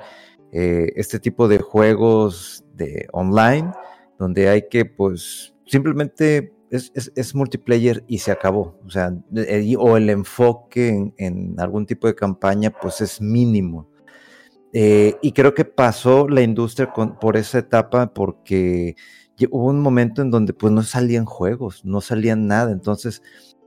eh, 0.53 0.93
este 0.97 1.19
tipo 1.21 1.49
de 1.49 1.59
juegos 1.59 2.64
de 2.75 3.07
online, 3.12 3.73
donde 4.19 4.49
hay 4.49 4.69
que, 4.69 4.85
pues, 4.85 5.55
simplemente 5.64 6.53
es, 6.71 6.91
es, 6.95 7.12
es 7.14 7.35
multiplayer 7.35 8.05
y 8.07 8.19
se 8.19 8.33
acabó. 8.33 8.79
O 8.85 8.91
sea, 8.91 9.16
o 9.79 9.97
el 9.97 10.11
enfoque 10.11 10.89
en, 10.89 11.14
en, 11.16 11.61
algún 11.61 11.87
tipo 11.87 12.07
de 12.07 12.14
campaña, 12.14 12.71
pues 12.71 13.01
es 13.01 13.21
mínimo. 13.21 13.89
Eh, 14.73 15.16
y 15.23 15.33
creo 15.33 15.55
que 15.55 15.64
pasó 15.64 16.29
la 16.29 16.43
industria 16.43 16.93
por 16.93 17.37
esa 17.37 17.59
etapa 17.59 18.12
porque 18.12 18.97
hubo 19.51 19.66
un 19.69 19.81
momento 19.81 20.21
en 20.21 20.31
donde 20.31 20.53
pues 20.53 20.73
no 20.73 20.83
salían 20.83 21.25
juegos, 21.25 21.85
no 21.85 22.01
salían 22.01 22.47
nada, 22.47 22.73
entonces 22.73 23.23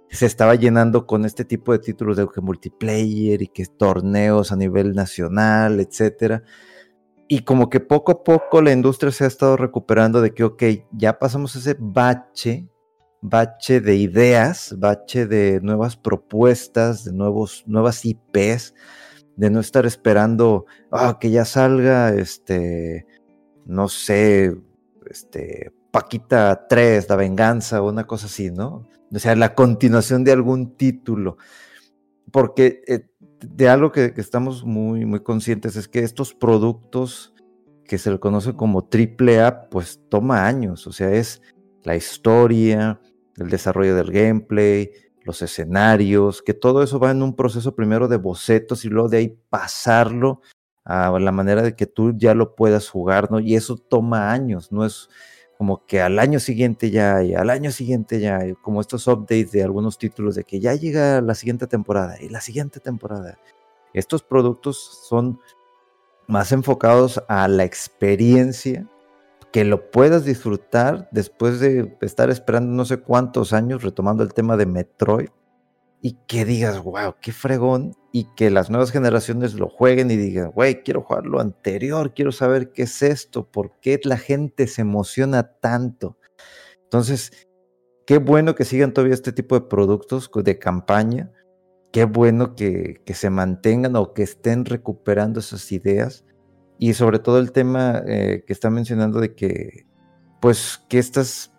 se 0.09 0.25
estaba 0.25 0.55
llenando 0.55 1.07
con 1.07 1.25
este 1.25 1.45
tipo 1.45 1.71
de 1.71 1.79
títulos 1.79 2.17
de 2.17 2.27
que 2.27 2.41
multiplayer 2.41 3.41
y 3.41 3.47
que 3.47 3.65
torneos 3.65 4.51
a 4.51 4.57
nivel 4.57 4.93
nacional, 4.93 5.79
etcétera. 5.79 6.43
Y 7.29 7.43
como 7.43 7.69
que 7.69 7.79
poco 7.79 8.11
a 8.11 8.23
poco 8.25 8.61
la 8.61 8.73
industria 8.73 9.11
se 9.11 9.23
ha 9.23 9.27
estado 9.27 9.55
recuperando 9.55 10.21
de 10.21 10.33
que, 10.33 10.43
ok, 10.43 10.63
ya 10.91 11.17
pasamos 11.17 11.55
ese 11.55 11.77
bache, 11.79 12.67
bache 13.21 13.79
de 13.79 13.95
ideas, 13.95 14.75
bache 14.77 15.25
de 15.27 15.61
nuevas 15.61 15.95
propuestas, 15.95 17.05
de 17.05 17.13
nuevos, 17.13 17.63
nuevas 17.67 18.03
IPs, 18.03 18.73
de 19.35 19.49
no 19.49 19.59
estar 19.59 19.85
esperando 19.85 20.65
ah, 20.91 21.17
que 21.19 21.31
ya 21.31 21.45
salga, 21.45 22.13
este, 22.13 23.05
no 23.65 23.87
sé, 23.87 24.55
este, 25.09 25.71
Paquita 25.91 26.67
3, 26.67 27.09
La 27.09 27.15
Venganza 27.15 27.81
o 27.81 27.89
una 27.89 28.05
cosa 28.05 28.27
así, 28.27 28.49
¿no? 28.49 28.87
O 29.13 29.19
sea, 29.19 29.35
la 29.35 29.55
continuación 29.55 30.23
de 30.23 30.31
algún 30.31 30.77
título. 30.77 31.37
Porque 32.31 32.81
eh, 32.87 33.07
de 33.41 33.69
algo 33.69 33.91
que, 33.91 34.13
estamos 34.17 34.63
muy, 34.63 35.05
muy 35.05 35.21
conscientes 35.21 35.75
es 35.75 35.87
que 35.87 35.99
estos 35.99 36.33
productos 36.33 37.33
que 37.85 37.97
se 37.97 38.11
le 38.11 38.19
conoce 38.19 38.53
como 38.53 38.85
triple 38.85 39.41
A, 39.41 39.69
pues 39.69 39.99
toma 40.09 40.47
años. 40.47 40.87
O 40.87 40.93
sea, 40.93 41.11
es 41.11 41.41
la 41.83 41.95
historia, 41.95 43.01
el 43.37 43.49
desarrollo 43.49 43.95
del 43.95 44.11
gameplay, 44.11 44.91
los 45.23 45.41
escenarios, 45.41 46.41
que 46.41 46.53
todo 46.53 46.83
eso 46.83 46.99
va 46.99 47.11
en 47.11 47.21
un 47.21 47.35
proceso 47.35 47.75
primero 47.75 48.07
de 48.07 48.17
bocetos 48.17 48.85
y 48.85 48.89
luego 48.89 49.09
de 49.09 49.17
ahí 49.17 49.37
pasarlo 49.49 50.41
a 50.83 51.17
la 51.19 51.31
manera 51.31 51.61
de 51.61 51.75
que 51.75 51.85
tú 51.85 52.13
ya 52.17 52.33
lo 52.33 52.55
puedas 52.55 52.89
jugar, 52.89 53.31
¿no? 53.31 53.39
Y 53.39 53.55
eso 53.55 53.77
toma 53.77 54.31
años, 54.31 54.71
no 54.71 54.85
es 54.85 55.09
como 55.57 55.85
que 55.85 56.01
al 56.01 56.17
año 56.17 56.39
siguiente 56.39 56.89
ya 56.89 57.17
hay, 57.17 57.35
al 57.35 57.51
año 57.51 57.71
siguiente 57.71 58.19
ya 58.19 58.37
hay, 58.37 58.53
como 58.55 58.81
estos 58.81 59.07
updates 59.07 59.51
de 59.51 59.63
algunos 59.63 59.99
títulos 59.99 60.33
de 60.33 60.43
que 60.43 60.59
ya 60.59 60.73
llega 60.73 61.21
la 61.21 61.35
siguiente 61.35 61.67
temporada 61.67 62.19
y 62.19 62.29
la 62.29 62.41
siguiente 62.41 62.79
temporada. 62.79 63.37
Estos 63.93 64.23
productos 64.23 65.05
son 65.07 65.39
más 66.27 66.51
enfocados 66.51 67.21
a 67.27 67.47
la 67.47 67.63
experiencia 67.63 68.87
que 69.51 69.65
lo 69.65 69.91
puedas 69.91 70.23
disfrutar 70.23 71.09
después 71.11 71.59
de 71.59 71.97
estar 72.01 72.29
esperando 72.29 72.71
no 72.71 72.85
sé 72.85 72.97
cuántos 72.97 73.53
años, 73.53 73.83
retomando 73.83 74.23
el 74.23 74.33
tema 74.33 74.55
de 74.57 74.65
Metroid, 74.65 75.29
y 76.01 76.17
que 76.25 76.45
digas, 76.45 76.81
wow, 76.81 77.15
qué 77.21 77.31
fregón, 77.31 77.93
y 78.11 78.25
que 78.35 78.49
las 78.49 78.69
nuevas 78.69 78.91
generaciones 78.91 79.53
lo 79.53 79.69
jueguen 79.69 80.09
y 80.09 80.15
digan, 80.15 80.51
güey, 80.51 80.83
quiero 80.83 81.01
jugar 81.01 81.25
lo 81.25 81.39
anterior, 81.39 82.13
quiero 82.13 82.31
saber 82.31 82.71
qué 82.71 82.83
es 82.83 83.01
esto, 83.03 83.49
por 83.49 83.79
qué 83.81 83.99
la 84.03 84.17
gente 84.17 84.67
se 84.67 84.81
emociona 84.81 85.43
tanto. 85.59 86.17
Entonces, 86.83 87.47
qué 88.07 88.17
bueno 88.17 88.55
que 88.55 88.65
sigan 88.65 88.93
todavía 88.93 89.13
este 89.13 89.31
tipo 89.31 89.55
de 89.55 89.67
productos 89.67 90.29
de 90.33 90.57
campaña, 90.57 91.31
qué 91.91 92.05
bueno 92.05 92.55
que, 92.55 93.01
que 93.05 93.13
se 93.13 93.29
mantengan 93.29 93.95
o 93.95 94.13
que 94.13 94.23
estén 94.23 94.65
recuperando 94.65 95.39
esas 95.39 95.71
ideas 95.71 96.25
y 96.83 96.95
sobre 96.95 97.19
todo 97.19 97.37
el 97.37 97.51
tema 97.51 98.01
eh, 98.07 98.43
que 98.47 98.53
está 98.53 98.71
mencionando 98.71 99.19
de 99.19 99.35
que, 99.35 99.85
pues, 100.39 100.83
que 100.89 100.97
estas 100.97 101.53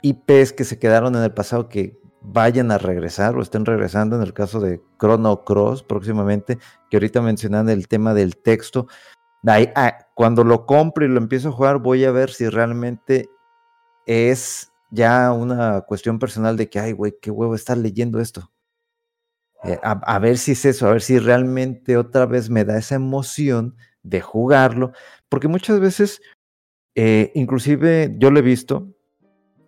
IPs 0.00 0.54
que 0.54 0.64
se 0.64 0.78
quedaron 0.78 1.14
en 1.16 1.22
el 1.22 1.34
pasado, 1.34 1.68
que 1.68 2.00
vayan 2.22 2.70
a 2.70 2.78
regresar 2.78 3.36
o 3.36 3.42
estén 3.42 3.66
regresando 3.66 4.16
en 4.16 4.22
el 4.22 4.32
caso 4.32 4.60
de 4.60 4.80
Chrono 4.98 5.44
Cross 5.44 5.82
próximamente, 5.82 6.56
que 6.88 6.96
ahorita 6.96 7.20
mencionan 7.20 7.68
el 7.68 7.88
tema 7.88 8.14
del 8.14 8.38
texto. 8.38 8.86
Ah, 9.46 9.98
cuando 10.14 10.44
lo 10.44 10.64
compro 10.64 11.04
y 11.04 11.08
lo 11.08 11.18
empiezo 11.18 11.50
a 11.50 11.52
jugar, 11.52 11.80
voy 11.80 12.06
a 12.06 12.10
ver 12.10 12.30
si 12.30 12.48
realmente 12.48 13.28
es 14.06 14.72
ya 14.90 15.30
una 15.34 15.82
cuestión 15.82 16.18
personal 16.18 16.56
de 16.56 16.70
que, 16.70 16.80
ay, 16.80 16.92
güey, 16.92 17.14
qué 17.20 17.30
huevo 17.30 17.54
estar 17.54 17.76
leyendo 17.76 18.18
esto. 18.18 18.50
Eh, 19.62 19.78
a, 19.82 20.18
ver 20.20 20.38
si 20.38 20.52
es 20.52 20.64
eso, 20.64 20.88
a 20.88 20.92
ver 20.92 21.02
si 21.02 21.18
realmente 21.18 21.98
otra 21.98 22.24
vez 22.24 22.48
me 22.48 22.64
da 22.64 22.78
esa 22.78 22.94
emoción 22.94 23.76
de 24.04 24.20
jugarlo, 24.20 24.92
porque 25.28 25.48
muchas 25.48 25.80
veces, 25.80 26.22
eh, 26.94 27.32
inclusive 27.34 28.14
yo 28.18 28.30
lo 28.30 28.38
he 28.38 28.42
visto, 28.42 28.86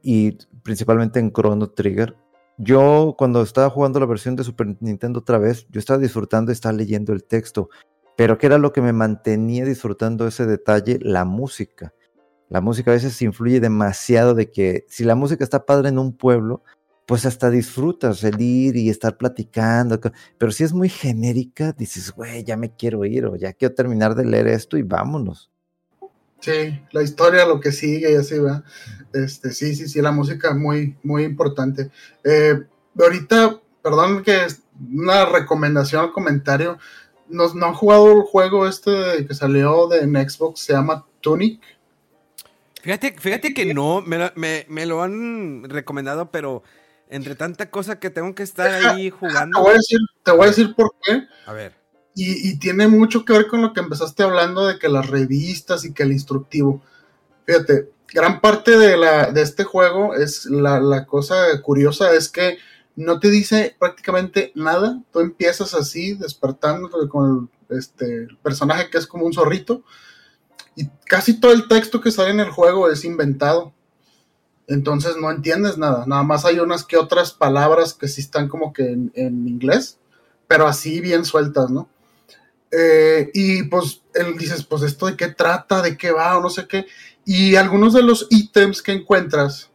y 0.03 0.39
principalmente 0.62 1.18
en 1.18 1.32
Chrono 1.32 1.70
Trigger, 1.70 2.16
yo 2.59 3.16
cuando 3.18 3.43
estaba 3.43 3.68
jugando 3.68 3.99
la 3.99 4.07
versión 4.07 4.37
de 4.37 4.45
Super 4.45 4.76
Nintendo 4.80 5.20
otra 5.20 5.39
vez, 5.39 5.66
yo 5.68 5.80
estaba 5.80 5.99
disfrutando, 5.99 6.53
estaba 6.53 6.72
leyendo 6.72 7.12
el 7.12 7.24
texto, 7.24 7.68
pero 8.16 8.39
¿qué 8.39 8.47
era 8.47 8.59
lo 8.59 8.72
que 8.72 8.80
me 8.80 8.93
mantenía 8.93 9.64
disfrutando 9.64 10.26
ese 10.26 10.47
detalle? 10.47 10.99
La 11.03 11.24
música. 11.24 11.93
La 12.49 12.61
música 12.61 12.93
a 12.93 12.95
veces 12.95 13.20
influye 13.20 13.61
demasiado 13.61 14.34
de 14.34 14.51
que 14.51 14.87
si 14.89 15.05
la 15.05 15.16
música 15.16 15.45
está 15.45 15.66
padre 15.66 15.89
en 15.89 15.99
un 15.99 16.16
pueblo, 16.16 16.62
pues 17.07 17.25
hasta 17.25 17.51
disfrutas 17.51 18.25
el 18.25 18.41
ir 18.41 18.77
y 18.77 18.91
estar 18.91 19.17
platicando. 19.17 20.01
Pero 20.37 20.53
si 20.53 20.65
es 20.65 20.73
muy 20.73 20.89
genérica, 20.89 21.73
dices, 21.73 22.11
güey, 22.11 22.43
ya 22.43 22.57
me 22.57 22.75
quiero 22.75 23.05
ir 23.05 23.27
o 23.27 23.37
ya 23.37 23.53
quiero 23.53 23.75
terminar 23.75 24.17
de 24.17 24.27
leer 24.27 24.49
esto 24.49 24.77
y 24.77 24.83
vámonos. 24.83 25.51
Sí, 26.41 26.81
la 26.91 27.03
historia, 27.03 27.47
lo 27.47 27.61
que 27.61 27.73
sigue 27.73 28.13
y 28.13 28.17
así 28.17 28.39
va. 28.39 28.65
Este, 29.13 29.53
sí, 29.53 29.75
sí, 29.75 29.89
sí, 29.89 30.03
la 30.03 30.11
música 30.11 30.51
es 30.51 30.57
muy, 30.57 30.97
muy 31.05 31.23
importante. 31.23 31.91
Eh, 32.25 32.61
ahorita, 32.99 33.61
perdón 33.83 34.23
que 34.25 34.45
es 34.45 34.63
una 34.93 35.27
recomendación, 35.27 36.11
comentario. 36.11 36.77
Nos, 37.29 37.55
¿No 37.55 37.67
han 37.67 37.75
jugado 37.75 38.13
el 38.13 38.23
juego 38.23 38.67
este 38.67 39.27
que 39.27 39.35
salió 39.35 39.87
de 39.87 40.01
en 40.01 40.29
Xbox? 40.29 40.61
Se 40.61 40.73
llama 40.73 41.07
Tunic. 41.21 41.61
Fíjate, 42.83 43.17
fíjate 43.19 43.55
que 43.55 43.75
no, 43.75 44.03
me, 44.03 44.67
me 44.69 44.87
lo 44.87 45.03
han 45.03 45.65
recomendado, 45.69 46.31
pero 46.31 46.63
entre 47.09 47.35
tanta 47.35 47.71
cosa 47.71 47.99
que 47.99 48.11
tengo 48.11 48.35
que 48.35 48.43
estar 48.43 48.69
ahí 48.69 49.11
jugando. 49.11 49.59
Te 49.59 49.63
voy 49.63 49.71
a 49.71 49.75
decir, 49.75 49.99
te 50.23 50.31
voy 50.33 50.45
a 50.45 50.49
decir 50.49 50.75
por 50.75 50.95
qué. 51.03 51.23
A 51.47 51.53
ver. 51.53 51.75
Y, 52.19 52.59
tiene 52.59 52.89
mucho 52.89 53.27
que 53.27 53.35
ver 53.35 53.47
con 53.47 53.61
lo 53.61 53.75
que 53.75 53.81
empezaste 53.81 54.23
hablando 54.23 54.67
de 54.67 54.79
que 54.79 54.89
las 54.89 55.07
revistas 55.07 55.85
y 55.85 55.93
que 55.93 56.03
el 56.03 56.13
instructivo. 56.13 56.83
Fíjate, 57.45 57.91
gran 58.09 58.41
parte 58.41 58.79
de, 58.79 58.97
la, 58.97 59.31
de 59.33 59.43
este 59.43 59.65
juego 59.65 60.15
es 60.15 60.47
la, 60.47 61.05
cosa 61.05 61.61
curiosa 61.61 62.15
es 62.15 62.31
que 62.31 62.57
no 62.97 63.21
te 63.21 63.29
dice 63.29 63.77
prácticamente 63.79 64.51
nada. 64.55 65.03
Tú 65.13 65.21
empiezas 65.21 65.75
así, 65.75 66.15
despertando 66.15 66.89
con 67.11 67.51
este, 67.69 68.25
el 68.25 68.39
personaje 68.39 68.89
que 68.89 68.97
es 68.97 69.07
como 69.07 69.27
un 69.27 69.35
zorrito. 69.35 69.83
Y 70.75 70.89
casi 71.07 71.39
todo 71.39 71.53
el 71.53 71.69
texto 71.69 72.01
que 72.01 72.11
sale 72.11 72.31
en 72.31 72.41
el 72.41 72.51
juego 72.51 72.91
es 72.91 73.05
inventado. 73.05 73.75
Entonces 74.69 75.17
no 75.17 75.31
entiendes 75.31 75.79
nada, 75.79 76.05
nada 76.07 76.23
más 76.23 76.45
hay 76.45 76.59
unas 76.59 76.85
que 76.85 76.97
otras 76.97 77.33
palabras 77.33 77.95
que 77.95 78.09
sí 78.09 78.21
están 78.21 78.49
como 78.49 78.73
que 78.73 78.85
en, 78.85 79.49
inglés, 79.49 79.99
pero 80.49 80.67
así 80.67 81.01
bien 81.01 81.25
sueltas, 81.25 81.71
¿no? 81.71 81.89
Eh, 82.73 83.31
y 83.33 83.62
pues 83.64 84.03
él 84.14 84.37
dices, 84.37 84.64
pues 84.64 84.83
esto 84.83 85.07
de 85.07 85.17
qué 85.17 85.29
trata, 85.29 85.83
de 85.83 85.97
qué 85.97 86.11
va 86.11 86.37
o 86.37 86.43
no 86.43 86.51
sé 86.51 86.67
qué, 86.67 86.87
y 87.25 87.55
algunos 87.57 87.95
de 87.95 88.03
los 88.03 88.27
ítems 88.31 88.83
que 88.83 88.93
encuentras 88.93 89.71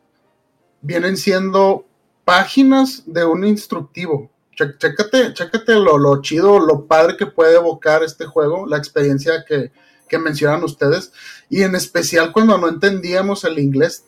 vienen 0.81 1.15
siendo 1.15 1.85
páginas 2.25 3.03
de 3.05 3.25
un 3.25 3.45
instructivo. 3.45 4.29
Chécate, 4.55 5.33
chécate 5.33 5.75
lo, 5.75 5.97
lo, 5.97 6.21
chido, 6.21 6.59
lo 6.59 6.85
padre 6.85 7.15
que 7.17 7.25
puede 7.25 7.55
evocar 7.55 8.03
este 8.03 8.25
juego, 8.25 8.67
la 8.67 8.77
experiencia 8.77 9.45
que, 9.47 9.71
que 10.07 10.19
mencionan 10.19 10.63
ustedes, 10.63 11.13
y 11.49 11.63
en 11.63 11.75
especial 11.75 12.31
cuando 12.31 12.57
no 12.57 12.67
entendíamos 12.67 13.45
el 13.45 13.57
inglés, 13.57 14.05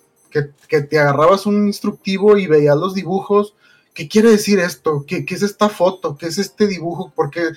que, 0.67 0.81
te 0.81 0.99
agarrabas 0.99 1.45
un 1.45 1.67
instructivo 1.67 2.37
y 2.37 2.47
veías 2.47 2.75
los 2.75 2.95
dibujos. 2.95 3.53
¿Qué 3.93 4.07
quiere 4.07 4.31
decir 4.31 4.59
esto? 4.59 5.05
¿Qué, 5.07 5.25
es 5.27 5.43
esta 5.43 5.69
foto? 5.69 6.17
¿Qué 6.17 6.27
es 6.27 6.37
este 6.37 6.67
dibujo? 6.67 7.11
¿Por 7.15 7.29
qué, 7.29 7.49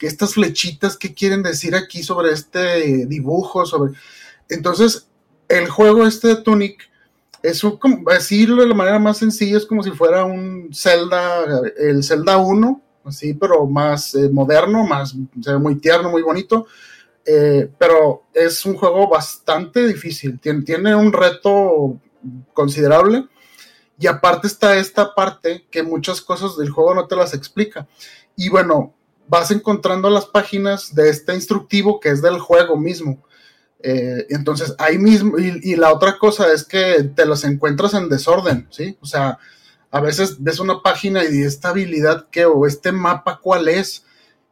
estas 0.00 0.34
flechitas? 0.34 0.96
¿Qué 0.96 1.12
quieren 1.12 1.42
decir 1.42 1.74
aquí 1.74 2.02
sobre 2.02 2.32
este 2.32 3.06
dibujo? 3.06 3.66
Sobre... 3.66 3.92
Entonces, 4.48 5.08
el 5.48 5.68
juego 5.68 6.06
este 6.06 6.28
de 6.28 6.36
Tunic 6.36 6.88
es 7.42 7.64
un, 7.64 7.78
decirlo 8.04 8.62
de 8.62 8.68
la 8.68 8.74
manera 8.74 8.98
más 8.98 9.18
sencilla, 9.18 9.56
es 9.56 9.66
como 9.66 9.82
si 9.82 9.90
fuera 9.90 10.24
un 10.24 10.70
Zelda, 10.72 11.62
el 11.78 12.04
Zelda 12.04 12.36
1, 12.36 12.82
así, 13.04 13.34
pero 13.34 13.66
más 13.66 14.14
eh, 14.14 14.28
moderno, 14.30 14.86
más, 14.86 15.14
muy 15.58 15.76
tierno, 15.76 16.10
muy 16.10 16.22
bonito. 16.22 16.66
Eh, 17.26 17.70
pero 17.78 18.24
es 18.32 18.64
un 18.64 18.76
juego 18.76 19.08
bastante 19.08 19.86
difícil. 19.86 20.38
Tiene, 20.40 20.62
tiene 20.62 20.94
un 20.94 21.12
reto 21.12 21.98
considerable. 22.52 23.26
Y 23.98 24.06
aparte 24.06 24.46
está 24.46 24.76
esta 24.76 25.14
parte 25.14 25.66
que 25.70 25.82
muchas 25.82 26.22
cosas 26.22 26.56
del 26.56 26.70
juego 26.70 26.94
no 26.94 27.06
te 27.06 27.16
las 27.16 27.34
explica. 27.34 27.86
Y 28.34 28.48
bueno, 28.48 28.94
vas 29.28 29.50
encontrando 29.50 30.10
las 30.10 30.26
páginas 30.26 30.94
de 30.94 31.10
este 31.10 31.34
instructivo 31.34 32.00
que 32.00 32.08
es 32.08 32.22
del 32.22 32.38
juego 32.38 32.76
mismo. 32.76 33.22
Eh, 33.82 34.26
entonces 34.30 34.74
ahí 34.78 34.98
mismo, 34.98 35.38
y, 35.38 35.76
la 35.76 35.92
otra 35.92 36.18
cosa 36.18 36.52
es 36.52 36.64
que 36.64 37.04
te 37.14 37.24
las 37.24 37.44
encuentras 37.44 37.94
en 37.94 38.08
desorden, 38.08 38.66
¿sí? 38.70 38.98
O 39.00 39.06
sea, 39.06 39.38
a 39.90 40.00
veces 40.00 40.36
ves 40.42 40.58
una 40.60 40.82
página 40.82 41.24
y 41.24 41.42
esta 41.42 41.70
habilidad 41.70 42.28
que, 42.30 42.44
o 42.44 42.66
este 42.66 42.92
mapa 42.92 43.40
cuál 43.42 43.68
es, 43.68 44.04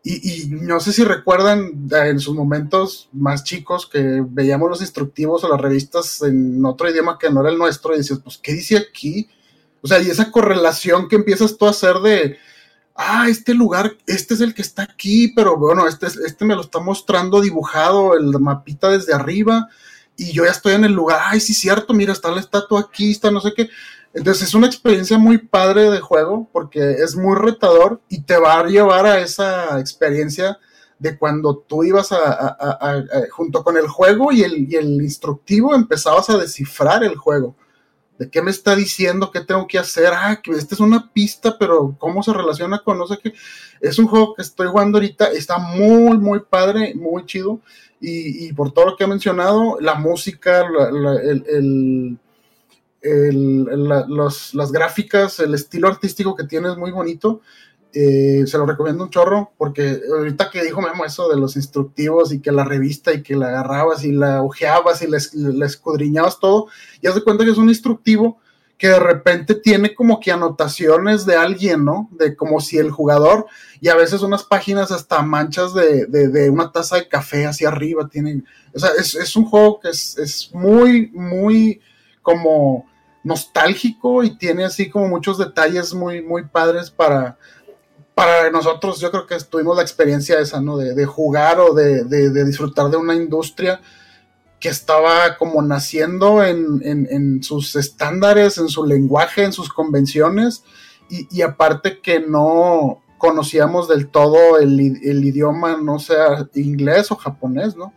y, 0.05 0.47
no 0.49 0.81
sé 0.81 0.93
si 0.93 1.05
recuerdan 1.05 1.89
en 1.91 2.21
sus 2.21 2.35
momentos 2.35 3.09
más 3.13 3.45
chicos 3.45 3.87
que 3.87 4.25
veíamos 4.27 4.71
los 4.71 4.81
instructivos 4.81 5.45
o 5.45 5.49
las 5.49 5.61
revistas 5.61 6.23
en 6.23 6.65
otro 6.65 6.91
idioma 6.91 7.19
que 7.19 7.31
no 7.31 7.41
era 7.41 7.51
el 7.51 7.59
nuestro 7.59 7.95
y 7.95 7.99
dices, 7.99 8.21
pues, 8.23 8.39
¿qué 8.39 8.53
dice 8.53 8.77
aquí? 8.79 9.29
O 9.83 9.89
sea, 9.89 10.01
y 10.01 10.09
esa 10.09 10.31
correlación 10.31 11.09
que 11.09 11.17
empiezas 11.17 11.57
tú 11.57 11.67
a 11.67 11.71
hacer 11.71 11.97
de, 11.97 12.39
ah, 12.95 13.29
este 13.29 13.55
lugar, 13.55 13.97
este 14.07 14.35
es 14.35 14.41
el 14.41 14.55
que 14.55 14.63
está 14.63 14.83
aquí, 14.83 15.29
pero 15.29 15.57
bueno, 15.57 15.87
este, 15.87 16.07
este 16.07 16.45
me 16.45 16.55
lo 16.55 16.63
está 16.63 16.81
mostrando 16.81 17.41
dibujado, 17.41 18.15
el 18.17 18.39
mapita 18.41 18.91
desde 18.91 19.15
arriba, 19.15 19.69
y 20.17 20.33
yo 20.33 20.45
ya 20.45 20.51
estoy 20.51 20.75
en 20.75 20.85
el 20.85 20.93
lugar, 20.93 21.21
ay, 21.27 21.39
sí, 21.41 21.55
cierto, 21.55 21.95
mira, 21.95 22.13
está 22.13 22.31
la 22.31 22.41
estatua 22.41 22.81
aquí, 22.81 23.13
está 23.13 23.31
no 23.31 23.41
sé 23.41 23.53
qué. 23.55 23.71
Entonces 24.15 24.49
es 24.49 24.55
una 24.55 24.67
experiencia 24.67 25.19
muy 25.19 25.39
padre 25.39 25.91
de 25.91 26.01
juego 26.01 26.49
porque 26.53 26.93
es 26.93 27.15
muy 27.15 27.37
retador 27.37 28.01
y 28.09 28.23
te 28.23 28.39
va 28.39 28.61
a 28.61 28.67
llevar 28.67 29.07
a 29.07 29.21
esa 29.21 29.79
experiencia 29.79 30.59
de 30.99 31.17
cuando 31.17 31.59
tú 31.59 31.85
ibas 31.85 32.11
a, 32.11 33.05
junto 33.31 33.63
con 33.63 33.77
el 33.77 33.87
juego 33.87 34.33
y 34.33 34.43
el, 34.43 34.71
y 34.71 34.77
el, 34.77 35.01
instructivo 35.03 35.75
empezabas 35.75 36.29
a 36.31 36.39
descifrar 36.39 37.05
el 37.05 37.17
juego. 37.17 37.55
¿De 38.19 38.29
qué 38.29 38.43
me 38.43 38.51
está 38.51 38.75
diciendo? 38.75 39.31
¿Qué 39.31 39.43
tengo 39.43 39.69
que 39.69 39.79
hacer? 39.79 40.13
Ah, 40.13 40.41
que 40.43 40.51
esta 40.51 40.75
es 40.75 40.81
una 40.81 41.13
pista, 41.13 41.57
pero 41.57 41.95
¿cómo 42.01 42.25
se 42.25 42.33
relaciona 42.33 42.83
con 42.83 42.99
no 42.99 43.07
sé 43.07 43.17
qué? 43.23 43.33
Es 43.81 44.01
un 44.01 44.09
juego 44.09 44.35
que 44.35 44.43
estoy 44.43 44.67
jugando 44.67 44.99
ahorita, 44.99 45.27
está 45.27 45.59
muy, 45.59 46.19
muy 46.19 46.41
padre, 46.41 46.95
muy 46.97 47.25
chido. 47.27 47.61
Y, 48.01 48.53
por 48.55 48.73
todo 48.73 48.87
lo 48.87 48.97
que 48.97 49.05
he 49.05 49.09
mencionado, 49.09 49.79
la 49.81 49.95
música, 49.95 50.67
el 50.67 52.19
las 53.03 54.73
gráficas, 54.73 55.41
el 55.41 55.55
estilo 55.55 55.89
artístico 55.89 56.35
que 56.35 56.45
tiene 56.45 56.71
es 56.71 56.77
muy 56.77 56.91
bonito. 56.91 57.41
Eh, 57.95 58.45
se 58.47 58.59
lo 58.59 58.67
recomiendo 58.67 59.05
un 59.05 59.11
chorro 59.11 59.53
porque 59.57 60.03
ahorita 60.15 60.51
que 60.51 60.63
dijo 60.63 60.83
Memo 60.83 61.07
eso 61.07 61.27
de 61.31 61.39
los 61.41 61.57
instructivos 61.57 62.35
y 62.35 62.41
que 62.41 62.53
la 62.53 62.65
revista 62.65 63.15
y 63.15 63.23
que 63.23 63.35
la 63.35 63.49
agarrabas 63.49 64.05
y 64.05 64.13
la 64.13 64.43
ojeabas 64.43 65.01
y 65.01 65.07
la, 65.07 65.67
escudriñabas 65.67 66.39
todo, 66.39 66.67
ya 67.03 67.13
se 67.13 67.23
cuenta 67.23 67.45
que 67.45 67.53
es 67.53 67.57
un 67.57 67.71
instructivo 67.71 68.39
que 68.77 68.89
de 68.89 69.01
repente 69.01 69.55
tiene 69.55 69.95
como 69.95 70.21
que 70.21 70.31
anotaciones 70.31 71.25
de 71.25 71.35
alguien, 71.35 71.85
¿no? 71.85 72.11
De 72.13 72.37
como 72.37 72.61
si 72.61 72.79
el 72.79 72.93
jugador, 72.93 73.47
y 73.81 73.89
a 73.89 73.97
veces 73.97 74.23
unas 74.23 74.45
páginas 74.45 74.93
hasta 74.93 75.21
manchas 75.23 75.75
de, 75.75 76.07
de, 76.07 76.51
una 76.51 76.71
taza 76.71 76.97
de 76.97 77.09
café 77.09 77.47
hacia 77.47 77.69
arriba 77.69 78.09
tienen, 78.09 78.47
o 78.73 78.79
sea, 78.79 78.91
es, 78.97 79.17
es 79.17 79.35
un 79.35 79.47
juego 79.47 79.81
que 79.81 79.89
es, 79.89 80.17
es 80.19 80.51
muy, 80.55 81.11
muy 81.13 81.81
como 82.23 82.87
nostálgico 83.25 84.23
y 84.25 84.37
tiene 84.37 84.65
así 84.65 84.89
como 84.89 85.09
muchos 85.09 85.39
detalles 85.39 85.95
muy, 85.95 86.23
muy 86.23 86.45
padres 86.45 86.91
para, 86.91 87.37
para 88.15 88.51
nosotros. 88.51 89.01
Yo 89.01 89.11
creo 89.11 89.27
que 89.27 89.37
tuvimos 89.39 89.77
la 89.77 89.83
experiencia 89.83 90.41
esa, 90.41 90.61
¿no? 90.61 90.77
De, 90.77 91.05
jugar 91.05 91.61
o 91.61 91.75
de, 91.75 92.45
disfrutar 92.45 92.91
de 92.91 92.97
una 92.97 93.15
industria 93.15 93.81
que 94.59 94.69
estaba 94.69 95.37
como 95.37 95.63
naciendo 95.63 96.43
en, 96.45 97.43
sus 97.45 97.77
estándares, 97.77 98.59
en 98.59 98.69
su 98.69 98.85
lenguaje, 98.85 99.45
en 99.45 99.53
sus 99.53 99.69
convenciones, 99.69 100.65
y, 101.09 101.43
aparte 101.43 102.01
que 102.01 102.21
no 102.21 103.03
conocíamos 103.19 103.89
del 103.89 104.09
todo 104.09 104.59
el, 104.59 104.79
el, 104.81 105.25
idioma, 105.25 105.79
no 105.81 105.99
sea 105.99 106.49
inglés 106.55 107.11
o 107.11 107.17
japonés, 107.17 107.77
¿no? 107.77 107.93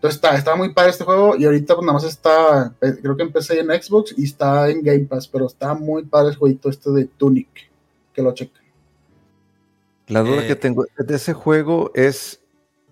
Entonces 0.00 0.16
está, 0.16 0.34
está 0.34 0.56
muy 0.56 0.72
padre 0.72 0.92
este 0.92 1.04
juego 1.04 1.36
y 1.36 1.44
ahorita 1.44 1.74
pues 1.74 1.84
nada 1.84 1.92
más 1.98 2.04
está, 2.04 2.72
eh, 2.80 2.94
creo 3.02 3.18
que 3.18 3.22
empecé 3.22 3.60
en 3.60 3.66
Xbox 3.66 4.14
y 4.16 4.24
está 4.24 4.70
en 4.70 4.82
Game 4.82 5.04
Pass, 5.04 5.28
pero 5.28 5.46
está 5.46 5.74
muy 5.74 6.04
padre 6.04 6.30
el 6.30 6.36
jueguito 6.36 6.70
este 6.70 6.90
de 6.90 7.04
Tunic, 7.04 7.70
que 8.14 8.22
lo 8.22 8.32
chequen. 8.32 8.62
La 10.06 10.22
duda 10.22 10.46
que 10.46 10.54
eh, 10.54 10.56
tengo 10.56 10.86
de 10.96 11.14
ese 11.14 11.34
juego 11.34 11.90
es 11.94 12.40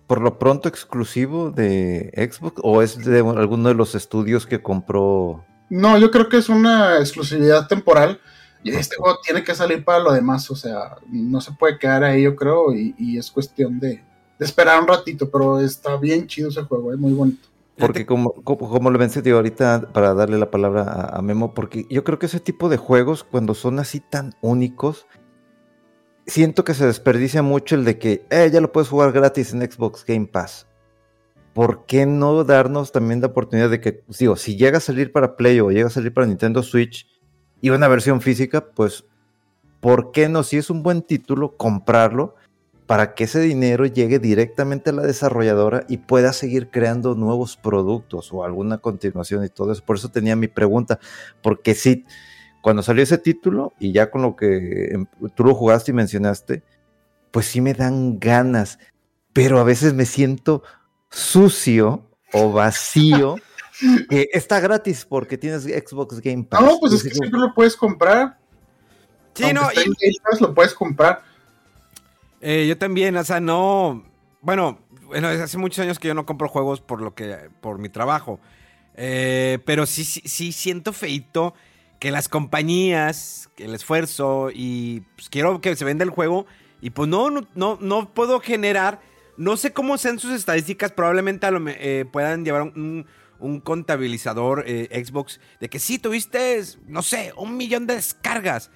por 0.05 0.21
lo 0.21 0.37
pronto 0.37 0.69
exclusivo 0.69 1.49
de 1.49 2.11
Xbox 2.31 2.61
o 2.63 2.83
es 2.83 3.03
de 3.03 3.21
alguno 3.21 3.69
de 3.69 3.75
los 3.75 3.95
estudios 3.95 4.45
que 4.45 4.61
compró. 4.61 5.43
No, 5.71 5.97
yo 5.97 6.11
creo 6.11 6.29
que 6.29 6.37
es 6.37 6.47
una 6.47 6.99
exclusividad 6.99 7.67
temporal 7.67 8.21
y 8.61 8.69
este 8.69 8.97
juego 8.97 9.17
tiene 9.25 9.43
que 9.43 9.55
salir 9.55 9.83
para 9.83 9.97
lo 9.97 10.13
demás, 10.13 10.51
o 10.51 10.55
sea, 10.55 10.97
no 11.07 11.41
se 11.41 11.53
puede 11.53 11.79
quedar 11.79 12.03
ahí 12.03 12.21
yo 12.21 12.35
creo 12.35 12.71
y 12.71 13.17
es 13.17 13.31
cuestión 13.31 13.79
de, 13.79 14.03
de 14.39 14.45
esperar 14.45 14.81
un 14.81 14.87
ratito, 14.87 15.29
pero 15.29 15.59
está 15.59 15.97
bien 15.97 16.25
chido 16.25 16.49
ese 16.49 16.63
juego, 16.63 16.93
es 16.93 16.97
muy 16.97 17.11
bonito. 17.11 17.47
Porque 17.77 18.05
como, 18.05 18.31
como, 18.33 18.89
lo 18.89 18.99
mencioné 18.99 19.31
ahorita 19.31 19.91
para 19.93 20.13
darle 20.13 20.37
la 20.37 20.51
palabra 20.51 21.09
a, 21.13 21.21
Memo, 21.21 21.53
porque 21.53 21.85
yo 21.89 22.03
creo 22.03 22.19
que 22.19 22.25
ese 22.25 22.39
tipo 22.39 22.67
de 22.67 22.77
juegos, 22.77 23.23
cuando 23.23 23.53
son 23.53 23.79
así 23.79 24.01
tan 24.01 24.33
únicos, 24.41 25.07
siento 26.25 26.63
que 26.63 26.73
se 26.73 26.85
desperdicia 26.85 27.41
mucho 27.41 27.75
el 27.75 27.85
de 27.85 27.97
que, 27.97 28.25
eh, 28.29 28.49
ya 28.51 28.59
lo 28.59 28.71
puedes 28.71 28.89
jugar 28.89 29.11
gratis 29.13 29.53
en 29.53 29.61
Xbox 29.61 30.05
Game 30.05 30.27
Pass. 30.27 30.67
¿Por 31.53 31.85
qué 31.85 32.05
no 32.05 32.43
darnos 32.43 32.91
también 32.91 33.21
la 33.21 33.27
oportunidad 33.27 33.69
de 33.69 33.79
que, 33.79 34.03
digo, 34.19 34.35
si 34.35 34.57
llega 34.57 34.77
a 34.77 34.81
salir 34.81 35.11
para 35.11 35.35
Play 35.37 35.59
o 35.61 35.71
llega 35.71 35.87
a 35.87 35.91
salir 35.91 36.13
para 36.13 36.27
Nintendo 36.27 36.63
Switch 36.63 37.07
y 37.61 37.69
una 37.69 37.87
versión 37.87 38.19
física, 38.19 38.71
pues, 38.73 39.05
¿por 39.79 40.11
qué 40.11 40.27
no? 40.27 40.43
Si 40.43 40.57
es 40.57 40.69
un 40.69 40.83
buen 40.83 41.01
título, 41.01 41.55
comprarlo 41.55 42.35
para 42.89 43.13
que 43.13 43.25
ese 43.25 43.39
dinero 43.39 43.85
llegue 43.85 44.17
directamente 44.17 44.89
a 44.89 44.93
la 44.93 45.03
desarrolladora 45.03 45.85
y 45.87 45.97
pueda 45.97 46.33
seguir 46.33 46.71
creando 46.71 47.13
nuevos 47.13 47.55
productos 47.55 48.33
o 48.33 48.43
alguna 48.43 48.79
continuación 48.79 49.45
y 49.45 49.49
todo 49.49 49.71
eso. 49.71 49.85
Por 49.85 49.97
eso 49.97 50.09
tenía 50.09 50.35
mi 50.35 50.47
pregunta, 50.47 50.99
porque 51.43 51.75
sí, 51.75 52.07
cuando 52.63 52.81
salió 52.81 53.03
ese 53.03 53.19
título 53.19 53.73
y 53.79 53.91
ya 53.91 54.09
con 54.09 54.23
lo 54.23 54.35
que 54.35 54.85
em, 54.91 55.05
tú 55.35 55.43
lo 55.43 55.53
jugaste 55.53 55.91
y 55.91 55.93
mencionaste, 55.93 56.63
pues 57.29 57.45
sí 57.45 57.61
me 57.61 57.75
dan 57.75 58.17
ganas, 58.17 58.79
pero 59.33 59.59
a 59.59 59.63
veces 59.63 59.93
me 59.93 60.07
siento 60.07 60.63
sucio 61.11 62.09
o 62.33 62.51
vacío. 62.51 63.35
que 64.09 64.29
está 64.33 64.59
gratis 64.59 65.05
porque 65.05 65.37
tienes 65.37 65.61
Xbox 65.65 66.21
Game 66.21 66.43
Pass. 66.43 66.61
No, 66.61 66.79
pues 66.79 66.93
es 66.93 67.03
que 67.03 67.11
siempre 67.11 67.39
lo 67.39 67.53
puedes 67.53 67.75
comprar. 67.75 68.39
Sí, 69.35 69.53
no, 69.53 69.69
y... 69.73 70.41
lo 70.41 70.55
puedes 70.55 70.73
comprar. 70.73 71.28
Eh, 72.41 72.65
yo 72.67 72.77
también, 72.77 73.15
o 73.17 73.23
sea, 73.23 73.39
no. 73.39 74.03
Bueno, 74.41 74.79
bueno, 75.05 75.27
hace 75.27 75.57
muchos 75.57 75.79
años 75.79 75.99
que 75.99 76.07
yo 76.07 76.13
no 76.13 76.25
compro 76.25 76.47
juegos 76.47 76.81
por 76.81 77.01
lo 77.01 77.13
que. 77.15 77.49
por 77.61 77.79
mi 77.79 77.89
trabajo. 77.89 78.39
Eh, 78.95 79.59
pero 79.65 79.85
sí, 79.85 80.03
sí, 80.03 80.21
sí 80.25 80.51
siento 80.51 80.91
feito 80.93 81.53
que 81.99 82.11
las 82.11 82.29
compañías, 82.29 83.49
el 83.57 83.75
esfuerzo 83.75 84.49
y 84.53 85.01
pues, 85.15 85.29
quiero 85.29 85.61
que 85.61 85.75
se 85.75 85.85
venda 85.85 86.03
el 86.03 86.09
juego 86.09 86.45
y 86.81 86.91
pues 86.91 87.09
no, 87.09 87.29
no, 87.29 87.77
no, 87.81 88.13
puedo 88.13 88.39
generar, 88.39 89.01
no 89.37 89.57
sé 89.57 89.73
cómo 89.73 89.97
sean 89.97 90.17
sus 90.17 90.31
estadísticas, 90.31 90.91
probablemente 90.91 91.45
a 91.45 91.51
lo, 91.51 91.61
eh, 91.67 92.05
puedan 92.09 92.45
llevar 92.45 92.61
un, 92.61 93.05
un 93.39 93.59
contabilizador 93.59 94.63
eh, 94.65 95.03
Xbox 95.05 95.39
de 95.59 95.69
que 95.69 95.79
sí 95.79 95.99
tuviste, 95.99 96.61
no 96.87 97.01
sé, 97.01 97.33
un 97.35 97.57
millón 97.57 97.85
de 97.85 97.95
descargas. 97.95 98.71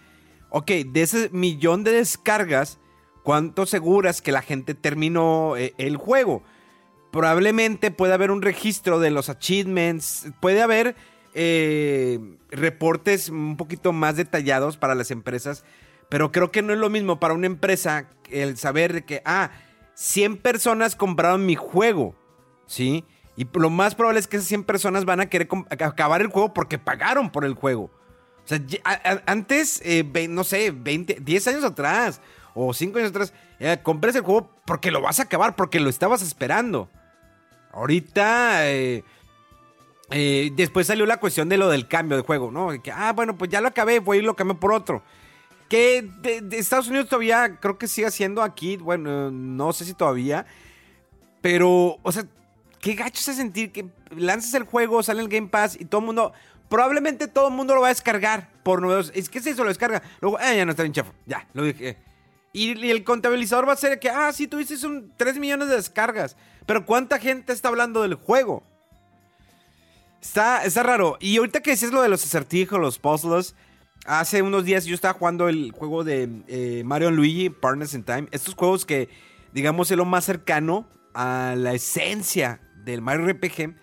Ok, 0.49 0.67
de 0.67 1.01
ese 1.01 1.29
millón 1.31 1.83
de 1.83 1.93
descargas, 1.93 2.79
¿cuánto 3.23 3.65
seguras 3.65 4.21
que 4.21 4.31
la 4.31 4.41
gente 4.41 4.75
terminó 4.75 5.57
eh, 5.57 5.73
el 5.77 5.97
juego? 5.97 6.43
Probablemente 7.11 7.91
puede 7.91 8.13
haber 8.13 8.31
un 8.31 8.41
registro 8.41 8.99
de 8.99 9.11
los 9.11 9.29
achievements, 9.29 10.27
puede 10.39 10.61
haber 10.61 10.95
eh, 11.33 12.19
reportes 12.49 13.29
un 13.29 13.57
poquito 13.57 13.93
más 13.93 14.15
detallados 14.15 14.77
para 14.77 14.95
las 14.95 15.11
empresas, 15.11 15.63
pero 16.09 16.31
creo 16.31 16.51
que 16.51 16.61
no 16.61 16.73
es 16.73 16.79
lo 16.79 16.89
mismo 16.89 17.19
para 17.19 17.33
una 17.33 17.47
empresa 17.47 18.07
el 18.29 18.57
saber 18.57 19.05
que, 19.05 19.21
ah, 19.25 19.51
100 19.95 20.37
personas 20.37 20.95
compraron 20.95 21.45
mi 21.45 21.55
juego, 21.55 22.15
¿sí? 22.65 23.05
Y 23.35 23.47
lo 23.53 23.69
más 23.69 23.95
probable 23.95 24.19
es 24.19 24.27
que 24.27 24.37
esas 24.37 24.49
100 24.49 24.63
personas 24.63 25.05
van 25.05 25.19
a 25.19 25.27
querer 25.27 25.47
acabar 25.69 26.21
el 26.21 26.27
juego 26.27 26.53
porque 26.53 26.77
pagaron 26.77 27.31
por 27.31 27.45
el 27.45 27.53
juego. 27.53 27.89
O 28.43 28.47
sea, 28.47 28.59
antes, 29.25 29.81
eh, 29.85 30.03
no 30.29 30.43
sé, 30.43 30.71
20, 30.71 31.17
10 31.21 31.47
años 31.47 31.63
atrás 31.63 32.21
o 32.53 32.73
5 32.73 32.97
años 32.97 33.09
atrás, 33.09 33.33
eh, 33.59 33.79
compres 33.81 34.15
el 34.15 34.21
juego 34.21 34.49
porque 34.65 34.91
lo 34.91 35.01
vas 35.01 35.19
a 35.19 35.23
acabar, 35.23 35.55
porque 35.55 35.79
lo 35.79 35.89
estabas 35.89 36.21
esperando. 36.21 36.89
Ahorita, 37.71 38.69
eh, 38.69 39.03
después 40.55 40.87
salió 40.87 41.05
la 41.05 41.17
cuestión 41.17 41.49
de 41.49 41.57
lo 41.57 41.69
del 41.69 41.87
cambio 41.87 42.17
de 42.17 42.23
juego, 42.23 42.51
¿no? 42.51 42.69
ah, 42.93 43.13
bueno, 43.13 43.37
pues 43.37 43.49
ya 43.49 43.61
lo 43.61 43.69
acabé, 43.69 43.99
voy 43.99 44.19
y 44.19 44.21
lo 44.21 44.35
cambio 44.35 44.59
por 44.59 44.73
otro. 44.73 45.01
Que 45.69 46.07
Estados 46.51 46.87
Unidos 46.87 47.09
todavía 47.09 47.57
creo 47.59 47.77
que 47.77 47.87
sigue 47.87 48.07
haciendo 48.07 48.43
aquí, 48.43 48.77
bueno, 48.77 49.31
no 49.31 49.73
sé 49.73 49.85
si 49.85 49.93
todavía, 49.93 50.45
pero, 51.41 51.97
o 52.03 52.11
sea, 52.11 52.25
qué 52.79 52.93
gacho 52.93 53.31
es 53.31 53.37
sentir 53.37 53.71
que 53.71 53.85
lanzas 54.15 54.53
el 54.53 54.63
juego, 54.63 55.01
sale 55.01 55.21
el 55.21 55.29
Game 55.29 55.47
Pass 55.47 55.75
y 55.79 55.85
todo 55.85 56.01
el 56.01 56.05
mundo, 56.05 56.33
probablemente 56.69 57.27
todo 57.27 57.47
el 57.47 57.53
mundo 57.53 57.73
lo 57.73 57.81
va 57.81 57.87
a 57.87 57.89
descargar 57.89 58.49
por 58.61 58.81
nuevos. 58.81 59.11
Es 59.15 59.29
que 59.29 59.39
si 59.39 59.49
eso 59.49 59.63
lo 59.63 59.69
descarga, 59.69 60.03
luego, 60.21 60.37
ah, 60.39 60.53
ya 60.53 60.65
no 60.65 60.71
está 60.71 60.83
bien 60.83 60.93
chafo, 60.93 61.13
ya, 61.25 61.47
lo 61.53 61.63
dije. 61.63 61.97
Y, 62.53 62.89
el 62.89 63.03
contabilizador 63.03 63.67
va 63.67 63.73
a 63.73 63.77
ser 63.77 63.99
que, 63.99 64.09
ah, 64.09 64.31
sí, 64.31 64.47
tuviste 64.47 64.85
un 64.85 65.11
3 65.17 65.39
millones 65.39 65.69
de 65.69 65.75
descargas. 65.75 66.37
Pero 66.65 66.85
¿cuánta 66.85 67.19
gente 67.19 67.51
está 67.51 67.69
hablando 67.69 68.03
del 68.03 68.13
juego? 68.13 68.63
Está, 70.21 70.63
está 70.63 70.83
raro. 70.83 71.17
Y 71.19 71.37
ahorita 71.37 71.61
que 71.61 71.71
decías 71.71 71.91
lo 71.91 72.01
de 72.01 72.09
los 72.09 72.23
acertijos, 72.23 72.79
los 72.79 72.99
puzzles, 72.99 73.55
hace 74.05 74.41
unos 74.41 74.65
días 74.65 74.85
yo 74.85 74.95
estaba 74.95 75.17
jugando 75.17 75.49
el 75.49 75.71
juego 75.71 76.03
de 76.03 76.29
eh, 76.47 76.83
Mario 76.85 77.11
Luigi, 77.11 77.49
Partners 77.49 77.95
in 77.95 78.03
Time. 78.03 78.27
Estos 78.31 78.53
juegos 78.53 78.85
que, 78.85 79.09
digamos, 79.51 79.89
es 79.91 79.97
lo 79.97 80.05
más 80.05 80.23
cercano 80.23 80.87
a 81.13 81.55
la 81.57 81.73
esencia 81.73 82.61
del 82.83 83.01
Mario 83.01 83.27
RPG. 83.27 83.75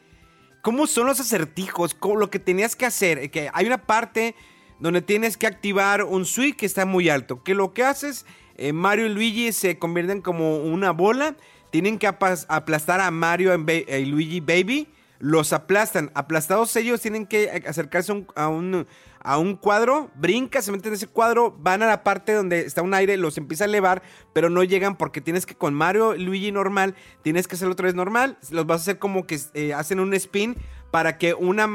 ¿Cómo 0.62 0.86
son 0.86 1.06
los 1.06 1.20
acertijos? 1.20 1.94
¿Cómo, 1.94 2.16
lo 2.16 2.30
que 2.30 2.38
tenías 2.38 2.76
que 2.76 2.86
hacer. 2.86 3.30
Que 3.30 3.50
hay 3.52 3.66
una 3.66 3.86
parte 3.86 4.34
donde 4.78 5.02
tienes 5.02 5.36
que 5.36 5.46
activar 5.46 6.04
un 6.04 6.24
switch 6.24 6.56
que 6.56 6.66
está 6.66 6.86
muy 6.86 7.08
alto. 7.08 7.42
Que 7.42 7.54
lo 7.54 7.72
que 7.72 7.84
haces, 7.84 8.26
eh, 8.60 8.72
Mario 8.72 9.06
y 9.06 9.08
Luigi 9.08 9.52
se 9.52 9.78
convierten 9.78 10.20
como 10.20 10.58
una 10.58 10.92
bola. 10.92 11.34
Tienen 11.70 11.98
que 11.98 12.06
aplastar 12.06 13.00
a 13.00 13.10
Mario 13.10 13.54
y 13.54 14.04
Luigi 14.04 14.40
Baby 14.40 14.88
los 15.20 15.52
aplastan. 15.52 16.10
Aplastados 16.14 16.74
ellos 16.76 17.00
tienen 17.00 17.26
que 17.26 17.62
acercarse 17.66 18.24
a 18.34 18.48
un, 18.48 19.56
cuadro, 19.56 20.10
brinca, 20.16 20.62
se 20.62 20.72
meten 20.72 20.88
en 20.88 20.94
ese 20.94 21.06
cuadro, 21.06 21.54
van 21.60 21.82
a 21.82 21.86
la 21.86 22.02
parte 22.02 22.32
donde 22.32 22.60
está 22.60 22.82
un 22.82 22.94
aire, 22.94 23.16
los 23.18 23.38
empieza 23.38 23.64
a 23.64 23.66
elevar, 23.68 24.02
pero 24.32 24.50
no 24.50 24.64
llegan 24.64 24.96
porque 24.96 25.20
tienes 25.20 25.46
que 25.46 25.54
con 25.54 25.74
Mario, 25.74 26.14
Luigi 26.16 26.50
normal, 26.50 26.96
tienes 27.22 27.46
que 27.46 27.54
hacerlo 27.54 27.74
otra 27.74 27.86
vez 27.86 27.94
normal, 27.94 28.38
los 28.50 28.66
vas 28.66 28.80
a 28.80 28.82
hacer 28.82 28.98
como 28.98 29.26
que 29.26 29.38
eh, 29.54 29.74
hacen 29.74 30.00
un 30.00 30.14
spin 30.14 30.56
para 30.90 31.18
que 31.18 31.34
una, 31.34 31.68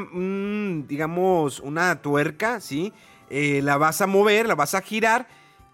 digamos, 0.86 1.60
una 1.60 2.02
tuerca, 2.02 2.60
¿sí? 2.60 2.92
Eh, 3.30 3.60
la 3.62 3.76
vas 3.76 4.00
a 4.00 4.06
mover, 4.06 4.46
la 4.46 4.54
vas 4.54 4.74
a 4.74 4.82
girar, 4.82 5.26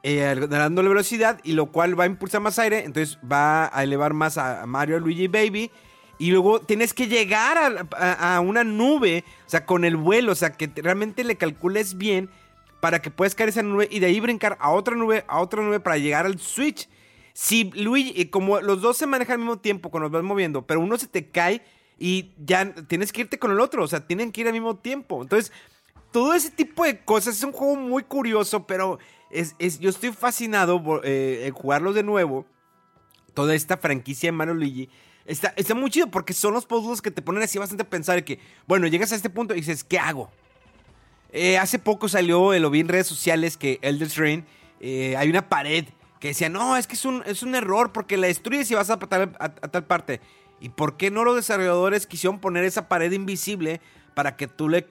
eh, 0.02 0.34
velocidad, 0.38 1.40
y 1.44 1.52
lo 1.52 1.66
cual 1.66 1.98
va 1.98 2.04
a 2.04 2.08
impulsar 2.08 2.40
más 2.40 2.58
aire, 2.58 2.84
entonces 2.84 3.18
va 3.20 3.70
a 3.76 3.82
elevar 3.82 4.14
más 4.14 4.38
a 4.38 4.66
Mario, 4.66 4.98
Luigi 4.98 5.28
Baby 5.28 5.70
y 6.22 6.30
luego 6.30 6.60
tienes 6.60 6.94
que 6.94 7.08
llegar 7.08 7.88
a, 7.98 8.40
una 8.40 8.62
nube, 8.62 9.24
o 9.44 9.50
sea, 9.50 9.66
con 9.66 9.84
el 9.84 9.96
vuelo, 9.96 10.30
o 10.30 10.34
sea, 10.36 10.52
que 10.52 10.70
realmente 10.76 11.24
le 11.24 11.34
calcules 11.34 11.98
bien 11.98 12.30
para 12.80 13.02
que 13.02 13.10
puedas 13.10 13.34
caer 13.34 13.48
esa 13.48 13.64
nube 13.64 13.88
y 13.90 13.98
de 13.98 14.06
ahí 14.06 14.20
brincar 14.20 14.56
a 14.60 14.70
otra 14.70 14.94
nube, 14.94 15.24
a 15.26 15.40
otra 15.40 15.62
nube 15.62 15.80
para 15.80 15.98
llegar 15.98 16.24
al 16.24 16.38
switch. 16.38 16.88
Si 17.32 17.72
Luigi, 17.74 18.26
como 18.26 18.60
los 18.60 18.80
dos 18.80 18.98
se 18.98 19.08
manejan 19.08 19.34
al 19.34 19.38
mismo 19.40 19.58
tiempo 19.58 19.90
cuando 19.90 20.10
vas 20.10 20.22
moviendo, 20.22 20.64
pero 20.64 20.78
uno 20.78 20.96
se 20.96 21.08
te 21.08 21.28
cae 21.28 21.64
y 21.98 22.30
ya 22.38 22.72
tienes 22.72 23.12
que 23.12 23.22
irte 23.22 23.40
con 23.40 23.50
el 23.50 23.58
otro, 23.58 23.82
o 23.82 23.88
sea, 23.88 24.06
tienen 24.06 24.30
que 24.30 24.42
ir 24.42 24.46
al 24.46 24.52
mismo 24.52 24.76
tiempo. 24.76 25.22
Entonces, 25.22 25.50
todo 26.12 26.34
ese 26.34 26.52
tipo 26.52 26.84
de 26.84 27.00
cosas 27.00 27.36
es 27.36 27.42
un 27.42 27.50
juego 27.50 27.74
muy 27.74 28.04
curioso, 28.04 28.64
pero 28.64 29.00
es, 29.32 29.80
yo 29.80 29.90
estoy 29.90 30.12
fascinado 30.12 30.82
eh, 31.04 31.44
en 31.46 31.52
jugarlo 31.52 31.92
de 31.92 32.02
nuevo. 32.02 32.46
Toda 33.34 33.54
esta 33.54 33.78
franquicia 33.78 34.28
de 34.28 34.32
Mario 34.32 34.54
Luigi 34.54 34.90
Está, 35.24 35.54
muy 35.74 35.90
chido 35.90 36.08
porque 36.08 36.32
son 36.32 36.54
los 36.54 36.66
puzzles 36.66 37.00
que 37.00 37.10
te 37.10 37.22
ponen 37.22 37.42
así 37.42 37.58
bastante 37.58 37.84
a 37.84 37.88
pensar 37.90 38.24
que, 38.24 38.40
bueno, 38.66 38.86
llegas 38.88 39.12
a 39.12 39.16
este 39.16 39.30
punto 39.30 39.54
y 39.54 39.58
dices, 39.58 39.84
¿qué 39.84 39.98
hago? 39.98 40.30
Eh, 41.32 41.58
hace 41.58 41.78
poco 41.78 42.08
salió, 42.08 42.58
lo 42.58 42.70
vi 42.70 42.80
en 42.80 42.88
redes 42.88 43.06
sociales, 43.06 43.56
que 43.56 43.78
Elder 43.82 44.10
Rain, 44.16 44.44
eh, 44.80 45.16
hay 45.16 45.30
una 45.30 45.48
pared 45.48 45.86
que 46.18 46.28
decía, 46.28 46.48
no, 46.48 46.76
es 46.76 46.86
que 46.86 46.94
es 46.94 47.04
un, 47.04 47.22
es 47.26 47.42
un 47.42 47.54
error 47.54 47.92
porque 47.92 48.16
la 48.16 48.26
destruyes 48.26 48.70
y 48.70 48.74
vas 48.74 48.90
a, 48.90 48.98
tal, 48.98 49.32
a, 49.38 49.48
tal 49.48 49.84
parte. 49.84 50.20
¿Y 50.60 50.68
por 50.68 50.96
qué 50.96 51.10
no 51.10 51.24
los 51.24 51.36
desarrolladores 51.36 52.06
quisieron 52.06 52.40
poner 52.40 52.64
esa 52.64 52.88
pared 52.88 53.10
invisible 53.12 53.80
para 54.14 54.36
que 54.36 54.46
tú 54.46 54.68
le 54.68 54.86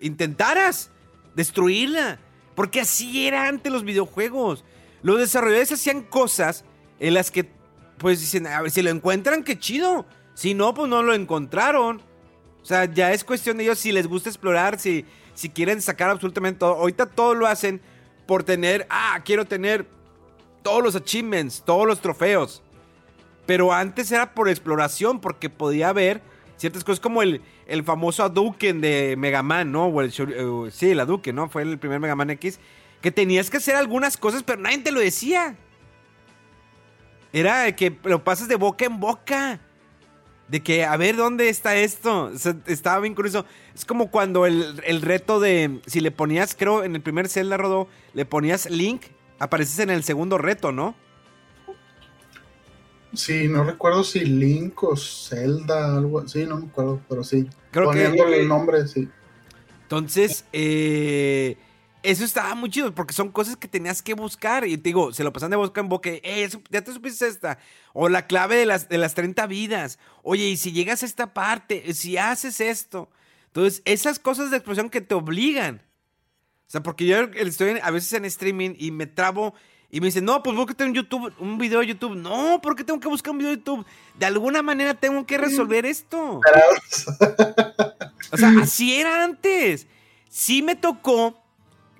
intentaras 0.00 0.90
destruirla? 1.34 2.20
Porque 2.60 2.82
así 2.82 3.26
era 3.26 3.48
antes 3.48 3.72
los 3.72 3.84
videojuegos. 3.84 4.66
Los 5.00 5.18
desarrolladores 5.18 5.72
hacían 5.72 6.02
cosas 6.02 6.66
en 6.98 7.14
las 7.14 7.30
que 7.30 7.48
pues 7.96 8.20
dicen, 8.20 8.46
a 8.46 8.60
ver, 8.60 8.70
si 8.70 8.82
lo 8.82 8.90
encuentran, 8.90 9.44
qué 9.44 9.58
chido. 9.58 10.04
Si 10.34 10.52
no, 10.52 10.74
pues 10.74 10.86
no 10.90 11.02
lo 11.02 11.14
encontraron. 11.14 12.02
O 12.60 12.64
sea, 12.66 12.84
ya 12.84 13.14
es 13.14 13.24
cuestión 13.24 13.56
de 13.56 13.62
ellos 13.64 13.78
si 13.78 13.92
les 13.92 14.06
gusta 14.06 14.28
explorar, 14.28 14.78
si, 14.78 15.06
si 15.32 15.48
quieren 15.48 15.80
sacar 15.80 16.10
absolutamente 16.10 16.58
todo. 16.58 16.74
Ahorita 16.74 17.06
todo 17.06 17.34
lo 17.34 17.46
hacen 17.46 17.80
por 18.26 18.44
tener, 18.44 18.86
ah, 18.90 19.18
quiero 19.24 19.46
tener 19.46 19.86
todos 20.62 20.82
los 20.82 20.94
achievements, 20.94 21.62
todos 21.64 21.86
los 21.86 22.02
trofeos. 22.02 22.62
Pero 23.46 23.72
antes 23.72 24.12
era 24.12 24.34
por 24.34 24.50
exploración, 24.50 25.22
porque 25.22 25.48
podía 25.48 25.88
haber 25.88 26.20
ciertas 26.58 26.84
cosas 26.84 27.00
como 27.00 27.22
el, 27.22 27.40
el 27.70 27.84
famoso 27.84 28.24
Hadouken 28.24 28.80
de 28.80 29.14
Mega 29.16 29.42
Man, 29.42 29.70
¿no? 29.70 30.00
El, 30.00 30.08
eh, 30.08 30.70
sí, 30.72 30.90
el 30.90 31.00
Hadouken, 31.00 31.34
¿no? 31.34 31.48
Fue 31.48 31.62
el 31.62 31.78
primer 31.78 32.00
Mega 32.00 32.16
Man 32.16 32.30
X. 32.30 32.58
Que 33.00 33.10
tenías 33.10 33.48
que 33.48 33.58
hacer 33.58 33.76
algunas 33.76 34.16
cosas, 34.16 34.42
pero 34.42 34.60
nadie 34.60 34.78
te 34.78 34.92
lo 34.92 35.00
decía. 35.00 35.56
Era 37.32 37.74
que 37.76 37.96
lo 38.04 38.24
pasas 38.24 38.48
de 38.48 38.56
boca 38.56 38.84
en 38.84 38.98
boca. 39.00 39.60
De 40.48 40.60
que, 40.62 40.84
a 40.84 40.96
ver, 40.96 41.16
¿dónde 41.16 41.48
está 41.48 41.76
esto? 41.76 42.32
estaba 42.66 42.98
bien 42.98 43.14
curioso. 43.14 43.46
Es 43.72 43.84
como 43.84 44.10
cuando 44.10 44.46
el, 44.46 45.00
reto 45.00 45.38
de. 45.38 45.80
Si 45.86 46.00
le 46.00 46.10
ponías, 46.10 46.56
creo, 46.56 46.82
en 46.82 46.96
el 46.96 47.02
primer 47.02 47.28
Zelda 47.28 47.56
rodó, 47.56 47.88
le 48.14 48.24
ponías 48.24 48.68
Link, 48.68 49.02
apareces 49.38 49.78
en 49.78 49.90
el 49.90 50.02
segundo 50.02 50.38
reto, 50.38 50.72
¿no? 50.72 50.96
Sí, 53.12 53.48
no 53.48 53.64
recuerdo 53.64 54.04
si 54.04 54.20
Link 54.20 54.82
o 54.84 54.96
Zelda, 54.96 55.96
algo 55.96 56.20
así, 56.20 56.44
no 56.46 56.58
me 56.58 56.66
acuerdo, 56.66 57.00
pero 57.08 57.24
sí. 57.24 57.48
Creo 57.70 57.86
Poniéndole 57.86 58.40
el 58.40 58.48
nombre, 58.48 58.86
sí. 58.86 59.08
Entonces, 59.82 60.44
eh 60.52 61.56
eso 62.02 62.24
estaba 62.24 62.54
muy 62.54 62.70
chido 62.70 62.94
porque 62.94 63.12
son 63.12 63.30
cosas 63.30 63.56
que 63.56 63.68
tenías 63.68 64.02
que 64.02 64.14
buscar. 64.14 64.66
Y 64.66 64.76
te 64.76 64.88
digo, 64.88 65.12
se 65.12 65.24
lo 65.24 65.32
pasan 65.32 65.50
de 65.50 65.56
boca 65.56 65.80
en 65.80 65.88
boca. 65.88 66.10
Eh, 66.10 66.48
ya 66.70 66.82
te 66.82 66.92
supiste 66.92 67.26
esta. 67.26 67.58
O 67.92 68.08
la 68.08 68.26
clave 68.26 68.56
de 68.56 68.66
las, 68.66 68.88
de 68.88 68.98
las 68.98 69.14
30 69.14 69.46
vidas. 69.46 69.98
Oye, 70.22 70.48
y 70.48 70.56
si 70.56 70.72
llegas 70.72 71.02
a 71.02 71.06
esta 71.06 71.34
parte, 71.34 71.92
si 71.94 72.16
haces 72.16 72.60
esto. 72.60 73.10
Entonces, 73.46 73.82
esas 73.84 74.18
cosas 74.18 74.50
de 74.50 74.56
expresión 74.56 74.88
que 74.88 75.00
te 75.00 75.14
obligan. 75.14 75.82
O 76.66 76.70
sea, 76.70 76.82
porque 76.82 77.04
yo 77.04 77.18
estoy 77.34 77.78
a 77.82 77.90
veces 77.90 78.12
en 78.12 78.24
streaming 78.24 78.74
y 78.78 78.92
me 78.92 79.06
trabo 79.06 79.54
y 79.92 80.00
me 80.00 80.06
dicen, 80.06 80.24
no, 80.24 80.42
pues 80.42 80.54
búscate 80.54 80.84
un 80.84 80.94
YouTube, 80.94 81.32
un 81.38 81.58
video 81.58 81.80
de 81.80 81.88
YouTube. 81.88 82.14
No, 82.14 82.60
¿por 82.62 82.76
qué 82.76 82.84
tengo 82.84 83.00
que 83.00 83.08
buscar 83.08 83.32
un 83.32 83.38
video 83.38 83.50
de 83.50 83.56
YouTube? 83.56 83.84
De 84.18 84.26
alguna 84.26 84.62
manera 84.62 84.94
tengo 84.94 85.26
que 85.26 85.36
resolver 85.36 85.84
esto. 85.84 86.40
o 88.32 88.36
sea, 88.36 88.54
así 88.62 88.94
era 88.94 89.24
antes. 89.24 89.88
Sí 90.28 90.62
me 90.62 90.76
tocó 90.76 91.42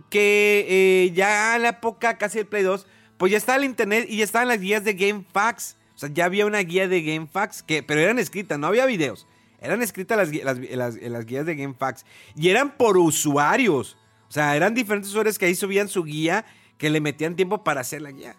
que 0.08 0.66
eh, 0.68 1.12
ya 1.14 1.56
en 1.56 1.62
la 1.62 1.70
época 1.70 2.16
casi 2.16 2.38
del 2.38 2.46
Play 2.46 2.62
2, 2.62 2.86
pues 3.16 3.32
ya 3.32 3.38
estaba 3.38 3.58
el 3.58 3.64
internet 3.64 4.06
y 4.08 4.18
ya 4.18 4.24
estaban 4.24 4.46
las 4.46 4.60
guías 4.60 4.84
de 4.84 4.94
GameFAQs. 4.94 5.76
O 5.96 5.98
sea, 5.98 6.10
ya 6.12 6.26
había 6.26 6.46
una 6.46 6.60
guía 6.60 6.86
de 6.86 7.02
GameFAQs, 7.02 7.64
que, 7.64 7.82
pero 7.82 8.00
eran 8.00 8.18
escritas, 8.18 8.58
no 8.58 8.68
había 8.68 8.86
videos. 8.86 9.26
Eran 9.60 9.82
escritas 9.82 10.16
las, 10.16 10.32
las, 10.44 10.96
las, 10.96 11.26
guías 11.26 11.44
de 11.44 11.56
GameFAQs. 11.56 12.06
Y 12.36 12.48
eran 12.48 12.76
por 12.76 12.96
usuarios. 12.96 13.96
O 14.28 14.32
sea, 14.32 14.54
eran 14.56 14.74
diferentes 14.74 15.10
usuarios 15.10 15.38
que 15.38 15.46
ahí 15.46 15.54
subían 15.54 15.88
su 15.88 16.04
guía, 16.04 16.46
que 16.80 16.88
le 16.88 17.02
metían 17.02 17.36
tiempo 17.36 17.62
para 17.62 17.82
hacer 17.82 18.00
la 18.00 18.10
guía. 18.10 18.34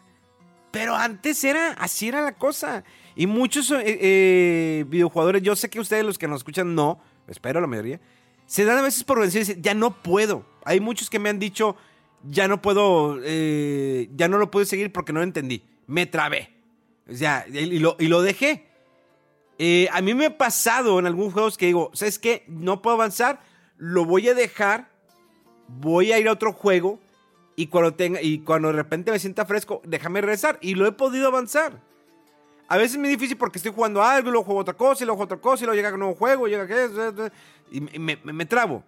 Pero 0.71 0.95
antes 0.95 1.43
era, 1.43 1.73
así 1.73 2.07
era 2.07 2.21
la 2.21 2.33
cosa. 2.33 2.83
Y 3.15 3.27
muchos 3.27 3.69
eh, 3.69 3.83
eh, 3.85 5.41
yo 5.43 5.55
sé 5.55 5.69
que 5.69 5.79
ustedes 5.79 6.03
los 6.03 6.17
que 6.17 6.27
nos 6.27 6.39
escuchan 6.39 6.73
no, 6.73 6.99
espero 7.27 7.61
la 7.61 7.67
mayoría, 7.67 8.01
se 8.47 8.65
dan 8.65 8.79
a 8.79 8.81
veces 8.81 9.03
por 9.03 9.19
vencer 9.19 9.43
y 9.43 9.45
dicen, 9.45 9.61
ya 9.61 9.75
no 9.75 10.01
puedo. 10.01 10.43
Hay 10.65 10.79
muchos 10.79 11.11
que 11.11 11.19
me 11.19 11.29
han 11.29 11.37
dicho, 11.37 11.75
ya 12.23 12.47
no 12.47 12.63
puedo, 12.63 13.19
eh, 13.23 14.09
ya 14.15 14.27
no 14.27 14.39
lo 14.39 14.49
puedo 14.49 14.65
seguir 14.65 14.91
porque 14.91 15.13
no 15.13 15.19
lo 15.19 15.23
entendí. 15.25 15.63
Me 15.85 16.07
trabé. 16.07 16.49
O 17.07 17.13
sea, 17.13 17.45
y 17.47 17.77
lo, 17.77 17.95
y 17.99 18.07
lo 18.07 18.23
dejé. 18.23 18.65
a 19.91 20.01
mí 20.01 20.15
me 20.15 20.25
ha 20.25 20.37
pasado 20.39 20.97
en 20.97 21.05
algunos 21.05 21.33
juegos 21.33 21.59
que 21.59 21.67
digo, 21.67 21.91
¿sabes 21.93 22.17
qué? 22.17 22.43
No 22.47 22.81
puedo 22.81 22.95
avanzar, 22.95 23.39
lo 23.77 24.03
voy 24.05 24.29
a 24.29 24.33
dejar, 24.33 24.89
voy 25.67 26.11
a 26.11 26.17
ir 26.17 26.27
a 26.27 26.31
otro 26.31 26.53
juego 26.53 26.99
y 27.61 27.67
cuando, 27.67 27.93
tenga, 27.93 28.19
y 28.23 28.39
cuando 28.39 28.69
de 28.69 28.73
repente 28.73 29.11
me 29.11 29.19
sienta 29.19 29.45
fresco, 29.45 29.83
déjame 29.85 30.19
regresar. 30.19 30.57
Y 30.61 30.73
lo 30.73 30.87
he 30.87 30.91
podido 30.93 31.27
avanzar. 31.27 31.79
A 32.67 32.77
veces 32.77 32.93
es 32.93 32.97
muy 32.97 33.09
difícil 33.09 33.37
porque 33.37 33.59
estoy 33.59 33.71
jugando 33.71 34.01
algo 34.01 34.29
y 34.29 34.31
luego 34.31 34.45
juego 34.45 34.61
otra 34.61 34.73
cosa 34.73 35.03
y 35.03 35.05
luego 35.05 35.21
otra 35.21 35.37
cosa 35.37 35.63
y 35.63 35.65
luego 35.67 35.75
llega 35.75 35.93
un 35.93 35.99
nuevo 35.99 36.15
juego, 36.15 36.47
llega 36.47 36.65
que 36.65 37.31
y 37.69 37.99
me, 37.99 38.17
me, 38.23 38.45
trabo. 38.47 38.83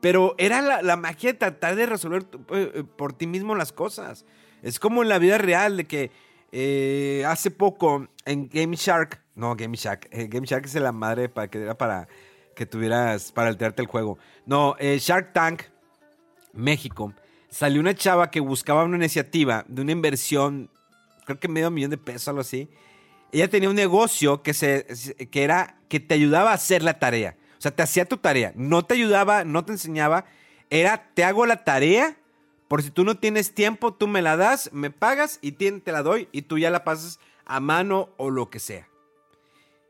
Pero 0.00 0.34
era 0.38 0.80
la, 0.80 0.96
magia 0.96 1.32
de 1.32 1.38
tratar 1.38 1.76
de 1.76 1.84
resolver 1.84 2.22
eh, 2.52 2.72
eh, 2.74 2.84
por 2.84 3.12
ti 3.12 3.26
mismo 3.26 3.54
las 3.54 3.70
cosas. 3.70 4.24
Es 4.62 4.80
como 4.80 5.02
en 5.02 5.10
la 5.10 5.18
vida 5.18 5.36
real 5.36 5.76
de 5.76 5.84
que 5.84 6.10
eh, 6.52 7.22
hace 7.26 7.50
poco 7.50 8.08
en 8.24 8.48
Game 8.48 8.76
Shark, 8.76 9.20
no 9.34 9.56
Game 9.56 9.76
Shark, 9.76 10.08
Game 10.10 10.46
Shark 10.46 10.64
es 10.64 10.74
la 10.76 10.92
madre 10.92 11.28
para 11.28 11.48
que 11.48 11.60
era 11.60 11.76
para 11.76 12.08
que 12.54 12.64
tuvieras 12.64 13.30
para 13.32 13.48
alterarte 13.48 13.82
el 13.82 13.88
juego. 13.88 14.16
No, 14.46 14.74
Shark 14.80 15.34
Tank 15.34 15.64
México 16.54 17.12
salió 17.56 17.80
una 17.80 17.94
chava 17.94 18.30
que 18.30 18.40
buscaba 18.40 18.84
una 18.84 18.98
iniciativa 18.98 19.64
de 19.66 19.80
una 19.80 19.92
inversión, 19.92 20.68
creo 21.24 21.40
que 21.40 21.48
medio 21.48 21.70
millón 21.70 21.90
de 21.90 21.96
pesos, 21.96 22.28
algo 22.28 22.42
así. 22.42 22.68
Ella 23.32 23.48
tenía 23.48 23.70
un 23.70 23.76
negocio 23.76 24.42
que, 24.42 24.52
se, 24.52 24.84
que 25.30 25.42
era 25.42 25.78
que 25.88 25.98
te 25.98 26.12
ayudaba 26.12 26.50
a 26.50 26.54
hacer 26.54 26.82
la 26.82 26.98
tarea. 26.98 27.38
O 27.58 27.60
sea, 27.62 27.70
te 27.70 27.82
hacía 27.82 28.04
tu 28.04 28.18
tarea. 28.18 28.52
No 28.56 28.84
te 28.84 28.92
ayudaba, 28.92 29.44
no 29.44 29.64
te 29.64 29.72
enseñaba. 29.72 30.26
Era, 30.68 31.10
te 31.14 31.24
hago 31.24 31.46
la 31.46 31.64
tarea. 31.64 32.18
Por 32.68 32.82
si 32.82 32.90
tú 32.90 33.04
no 33.04 33.16
tienes 33.16 33.54
tiempo, 33.54 33.94
tú 33.94 34.06
me 34.06 34.20
la 34.20 34.36
das, 34.36 34.70
me 34.74 34.90
pagas 34.90 35.38
y 35.40 35.52
te 35.52 35.92
la 35.92 36.02
doy 36.02 36.28
y 36.32 36.42
tú 36.42 36.58
ya 36.58 36.70
la 36.70 36.84
pasas 36.84 37.20
a 37.46 37.60
mano 37.60 38.10
o 38.18 38.28
lo 38.28 38.50
que 38.50 38.58
sea. 38.58 38.86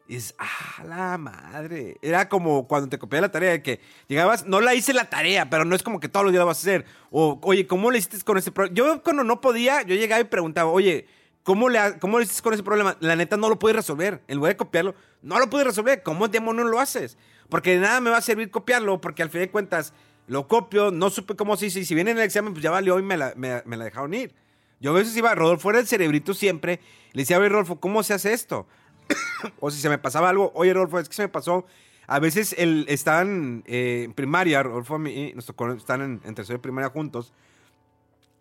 Y 0.09 0.17
es, 0.17 0.35
ah, 0.39 0.85
la 0.85 1.19
madre. 1.19 1.99
Era 2.01 2.29
como 2.29 2.69
cuando 2.69 2.89
te 2.89 2.99
copié 2.99 3.21
la 3.21 3.31
tarea 3.31 3.51
de 3.51 3.63
que 3.63 3.81
llegabas, 4.07 4.47
no 4.47 4.61
la 4.61 4.75
hice 4.75 4.93
la 4.93 5.11
tarea, 5.11 5.51
pero 5.51 5.65
no 5.65 5.75
es 5.75 5.83
como 5.83 5.99
que 5.99 6.09
todos 6.09 6.25
los 6.25 6.33
días 6.33 6.41
la 6.41 6.45
vas 6.45 6.59
a 6.59 6.61
hacer. 6.61 6.85
O, 7.11 7.39
oye, 7.43 7.67
¿cómo 7.67 7.91
le 7.91 7.99
hiciste 7.99 8.21
con 8.25 8.39
ese 8.39 8.53
problema? 8.53 8.75
Yo 8.75 9.03
cuando 9.03 9.25
no 9.25 9.41
podía, 9.41 9.83
yo 9.83 9.97
llegaba 9.97 10.21
y 10.21 10.25
preguntaba, 10.25 10.71
oye, 10.71 11.09
¿cómo 11.43 11.69
le, 11.69 11.99
¿cómo 12.01 12.19
le 12.19 12.25
hiciste 12.25 12.43
con 12.43 12.55
ese 12.55 12.63
problema? 12.63 12.97
La 13.01 13.17
neta 13.17 13.37
no 13.37 13.49
lo 13.49 13.59
pude 13.59 13.73
resolver. 13.73 14.23
En 14.29 14.37
lugar 14.37 14.53
de 14.53 14.57
copiarlo, 14.57 14.95
no 15.23 15.41
lo 15.41 15.51
pude 15.51 15.65
resolver. 15.65 16.03
¿Cómo 16.05 16.29
demonios 16.29 16.69
lo 16.69 16.79
haces? 16.79 17.19
Porque 17.49 17.73
de 17.73 17.79
nada 17.79 18.01
me 18.01 18.11
va 18.11 18.19
a 18.19 18.23
servir 18.23 18.51
copiarlo, 18.51 19.01
porque 19.01 19.23
al 19.23 19.31
fin 19.31 19.41
de 19.41 19.51
cuentas 19.51 19.93
lo 20.29 20.49
copio, 20.49 20.91
no 20.91 21.11
supe 21.11 21.37
cómo 21.37 21.57
se 21.57 21.67
hizo. 21.67 21.79
Y 21.79 21.85
si 21.85 21.95
viene 21.95 22.13
en 22.13 22.19
el 22.19 22.25
examen, 22.25 22.53
pues 22.53 22.63
ya 22.63 22.71
valió 22.71 22.99
y 22.99 23.03
me 23.03 23.17
la, 23.17 23.33
me, 23.37 23.63
la 23.65 23.85
dejaron 23.85 24.15
ir. 24.15 24.35
Yo 24.81 24.91
a 24.91 24.95
veces 24.95 25.17
iba, 25.17 25.35
Rodolfo 25.35 25.71
era 25.71 25.79
el 25.79 25.87
cerebrito 25.87 26.35
siempre. 26.35 26.81
Le 27.13 27.23
decía, 27.23 27.39
oye, 27.39 27.49
Rodolfo, 27.49 27.81
¿cómo 27.81 28.03
se 28.03 28.15
hace 28.15 28.33
esto? 28.33 28.67
o 29.61 29.71
si 29.71 29.81
se 29.81 29.89
me 29.89 29.99
pasaba 29.99 30.29
algo, 30.29 30.53
oye, 30.55 30.73
Rolfo, 30.73 30.99
es 30.99 31.09
que 31.09 31.15
se 31.15 31.23
me 31.23 31.29
pasó. 31.29 31.67
A 32.07 32.21
veces 32.21 32.55
el, 32.59 32.87
están 32.89 33.65
eh, 33.67 34.03
en 34.05 34.13
primaria, 34.13 34.63
Rolfo 34.63 34.99
y 35.07 35.33
nos 35.35 35.47
tocó, 35.47 35.73
están 35.73 36.03
en, 36.03 36.21
en 36.25 36.35
tercero 36.35 36.59
y 36.59 36.63
primaria 36.63 36.91
juntos. 36.91 37.33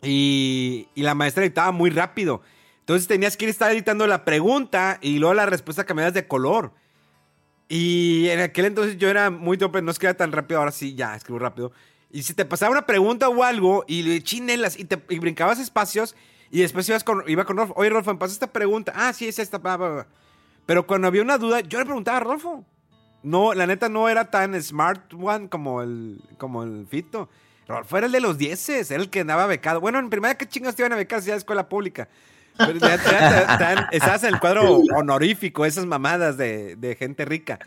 Y, 0.01 0.87
y, 0.93 1.01
la 1.01 1.15
maestra 1.15 1.43
editaba 1.43 1.71
muy 1.71 1.89
rápido. 1.89 2.41
Entonces 2.81 3.07
tenías 3.07 3.35
que 3.37 3.45
ir 3.45 3.49
estar 3.49 3.73
la 4.07 4.25
pregunta 4.25 4.99
y 5.01 5.17
luego 5.17 5.33
la 5.33 5.47
respuesta 5.47 5.85
cambiabas 5.85 6.13
de 6.13 6.27
color. 6.27 6.71
Y 7.67 8.27
en 8.29 8.41
aquel 8.41 8.65
entonces 8.65 8.97
yo 8.97 9.09
era 9.09 9.31
muy 9.31 9.57
tope, 9.57 9.81
no 9.81 9.89
escribía 9.89 10.15
tan 10.15 10.31
rápido, 10.31 10.59
ahora 10.59 10.71
sí, 10.71 10.93
ya 10.93 11.15
escribo 11.15 11.39
rápido. 11.39 11.71
Y 12.11 12.21
si 12.21 12.35
te 12.35 12.45
pasaba 12.45 12.71
una 12.71 12.85
pregunta 12.85 13.27
o 13.27 13.43
algo 13.43 13.83
y 13.87 14.03
le 14.03 14.21
chinelas 14.21 14.77
y, 14.77 14.85
te, 14.85 15.01
y 15.09 15.17
brincabas 15.17 15.59
espacios 15.59 16.15
y 16.51 16.61
después 16.61 16.87
ibas 16.87 17.03
con, 17.03 17.23
iba 17.27 17.43
con 17.43 17.57
Rolfo, 17.57 17.73
oye 17.75 17.89
Rolfo, 17.89 18.13
me 18.13 18.19
pasa 18.19 18.33
esta 18.33 18.51
pregunta. 18.53 18.93
Ah, 18.95 19.11
sí, 19.13 19.27
es 19.27 19.39
esta. 19.39 19.57
Bla, 19.57 20.07
pero 20.65 20.87
cuando 20.87 21.07
había 21.07 21.21
una 21.21 21.37
duda, 21.37 21.61
yo 21.61 21.79
le 21.79 21.85
preguntaba 21.85 22.17
a 22.17 22.21
Rolfo. 22.21 22.65
No, 23.23 23.53
la 23.53 23.65
neta 23.65 23.89
no 23.89 24.07
era 24.07 24.29
tan 24.29 24.61
smart 24.61 25.13
one 25.13 25.49
como 25.49 25.81
el, 25.81 26.21
como 26.37 26.63
el 26.63 26.85
Fito. 26.87 27.29
Rolfo 27.67 27.97
era 27.97 28.05
el 28.05 28.11
de 28.11 28.19
los 28.19 28.37
dieces, 28.37 28.91
era 28.91 29.01
el 29.01 29.09
que 29.09 29.21
andaba 29.21 29.47
becado. 29.47 29.81
Bueno, 29.81 29.99
en 29.99 30.09
primera, 30.09 30.37
¿qué 30.37 30.47
chingas 30.47 30.75
te 30.75 30.83
iban 30.83 30.93
a 30.93 30.95
becar 30.95 31.21
si 31.21 31.29
era 31.29 31.37
escuela 31.37 31.67
pública? 31.67 32.07
Pero 32.57 32.79
estabas 33.91 34.23
en 34.23 34.33
el 34.33 34.39
cuadro 34.39 34.77
honorífico, 34.95 35.65
esas 35.65 35.85
mamadas 35.85 36.37
de, 36.37 36.95
gente 36.97 37.25
rica. 37.25 37.59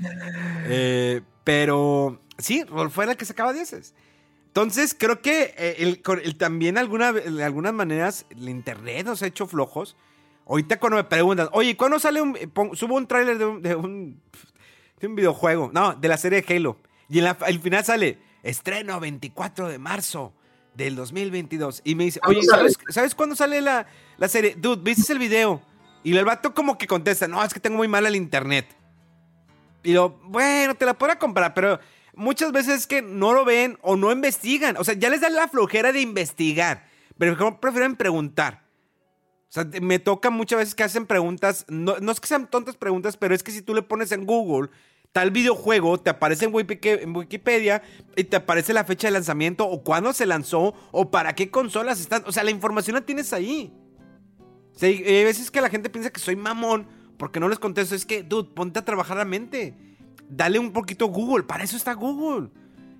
Eh, 0.66 1.20
pero 1.44 2.20
sí, 2.38 2.64
Rolfo 2.64 3.02
era 3.02 3.12
el 3.12 3.18
que 3.18 3.24
sacaba 3.24 3.52
dieces. 3.52 3.94
Entonces, 4.46 4.96
creo 4.98 5.20
que 5.20 5.54
eh, 5.56 5.76
el, 5.78 6.36
también 6.36 6.78
alguna, 6.78 7.12
de 7.12 7.44
algunas 7.44 7.72
maneras 7.72 8.26
el 8.30 8.48
internet 8.48 9.06
nos 9.06 9.22
ha 9.22 9.26
hecho 9.26 9.46
flojos 9.46 9.96
Ahorita 10.48 10.80
cuando 10.80 10.96
me 10.96 11.04
preguntan, 11.04 11.48
oye, 11.52 11.76
¿cuándo 11.76 11.98
sale 11.98 12.22
un... 12.22 12.36
subo 12.72 12.96
un 12.96 13.06
tráiler 13.06 13.36
de 13.36 13.44
un, 13.44 13.62
de 13.62 15.06
un, 15.06 15.14
videojuego, 15.14 15.70
no, 15.72 15.94
de 15.94 16.08
la 16.08 16.16
serie 16.16 16.40
de 16.40 16.56
Halo. 16.56 16.78
Y 17.10 17.18
en 17.18 17.24
la, 17.24 17.36
al 17.40 17.60
final 17.60 17.84
sale, 17.84 18.18
estreno 18.42 18.98
24 18.98 19.68
de 19.68 19.78
marzo 19.78 20.32
del 20.74 20.96
2022. 20.96 21.82
Y 21.84 21.94
me 21.94 22.04
dice, 22.04 22.20
oye, 22.26 22.40
¿sabes, 22.88 23.14
cuándo 23.14 23.36
sale 23.36 23.60
la, 23.60 23.86
la, 24.16 24.28
serie? 24.28 24.54
Dude, 24.56 24.82
¿viste 24.82 25.12
el 25.12 25.18
video? 25.18 25.60
Y 26.02 26.16
el 26.16 26.24
vato 26.24 26.54
como 26.54 26.78
que 26.78 26.86
contesta, 26.86 27.28
no, 27.28 27.44
es 27.44 27.52
que 27.52 27.60
tengo 27.60 27.76
muy 27.76 27.88
mal 27.88 28.06
el 28.06 28.16
internet. 28.16 28.74
Y 29.82 29.92
yo, 29.92 30.18
bueno, 30.24 30.74
te 30.74 30.86
la 30.86 30.94
puedo 30.94 31.18
comprar, 31.18 31.52
pero 31.52 31.78
muchas 32.14 32.52
veces 32.52 32.80
es 32.80 32.86
que 32.86 33.02
no 33.02 33.34
lo 33.34 33.44
ven 33.44 33.78
o 33.82 33.96
no 33.96 34.10
investigan. 34.10 34.78
O 34.78 34.84
sea, 34.84 34.94
ya 34.94 35.10
les 35.10 35.20
da 35.20 35.28
la 35.28 35.48
flojera 35.48 35.92
de 35.92 36.00
investigar. 36.00 36.86
Pero 37.18 37.60
prefieren 37.60 37.96
preguntar. 37.96 38.67
O 39.48 39.52
sea, 39.52 39.66
me 39.80 39.98
toca 39.98 40.28
muchas 40.30 40.58
veces 40.58 40.74
que 40.74 40.82
hacen 40.82 41.06
preguntas, 41.06 41.64
no, 41.68 41.94
es 41.96 42.20
que 42.20 42.26
sean 42.26 42.50
tontas 42.50 42.76
preguntas, 42.76 43.16
pero 43.16 43.34
es 43.34 43.42
que 43.42 43.50
si 43.50 43.62
tú 43.62 43.74
le 43.74 43.82
pones 43.82 44.12
en 44.12 44.26
Google 44.26 44.68
tal 45.12 45.30
videojuego, 45.30 45.98
te 45.98 46.10
aparece 46.10 46.44
en 46.44 46.54
Wikipedia 47.16 47.82
y 48.14 48.24
te 48.24 48.36
aparece 48.36 48.74
la 48.74 48.84
fecha 48.84 49.08
de 49.08 49.12
lanzamiento 49.12 49.66
o 49.66 49.82
cuándo 49.82 50.12
se 50.12 50.26
lanzó 50.26 50.74
o 50.92 51.10
para 51.10 51.34
qué 51.34 51.50
consolas 51.50 51.98
están. 51.98 52.22
O 52.26 52.32
sea, 52.32 52.44
la 52.44 52.50
información 52.50 52.94
la 52.94 53.00
tienes 53.00 53.32
ahí. 53.32 53.72
Hay 54.82 55.24
veces 55.24 55.50
que 55.50 55.62
la 55.62 55.70
gente 55.70 55.88
piensa 55.88 56.10
que 56.10 56.20
soy 56.20 56.36
mamón 56.36 56.86
porque 57.16 57.40
no 57.40 57.48
les 57.48 57.58
contesto. 57.58 57.94
Es 57.94 58.04
que, 58.04 58.22
dude, 58.22 58.50
ponte 58.54 58.78
a 58.78 58.84
trabajar 58.84 59.16
la 59.16 59.24
mente. 59.24 59.74
Dale 60.28 60.58
un 60.58 60.72
poquito 60.72 61.06
Google. 61.06 61.44
Para 61.44 61.64
eso 61.64 61.76
está 61.76 61.94
Google. 61.94 62.50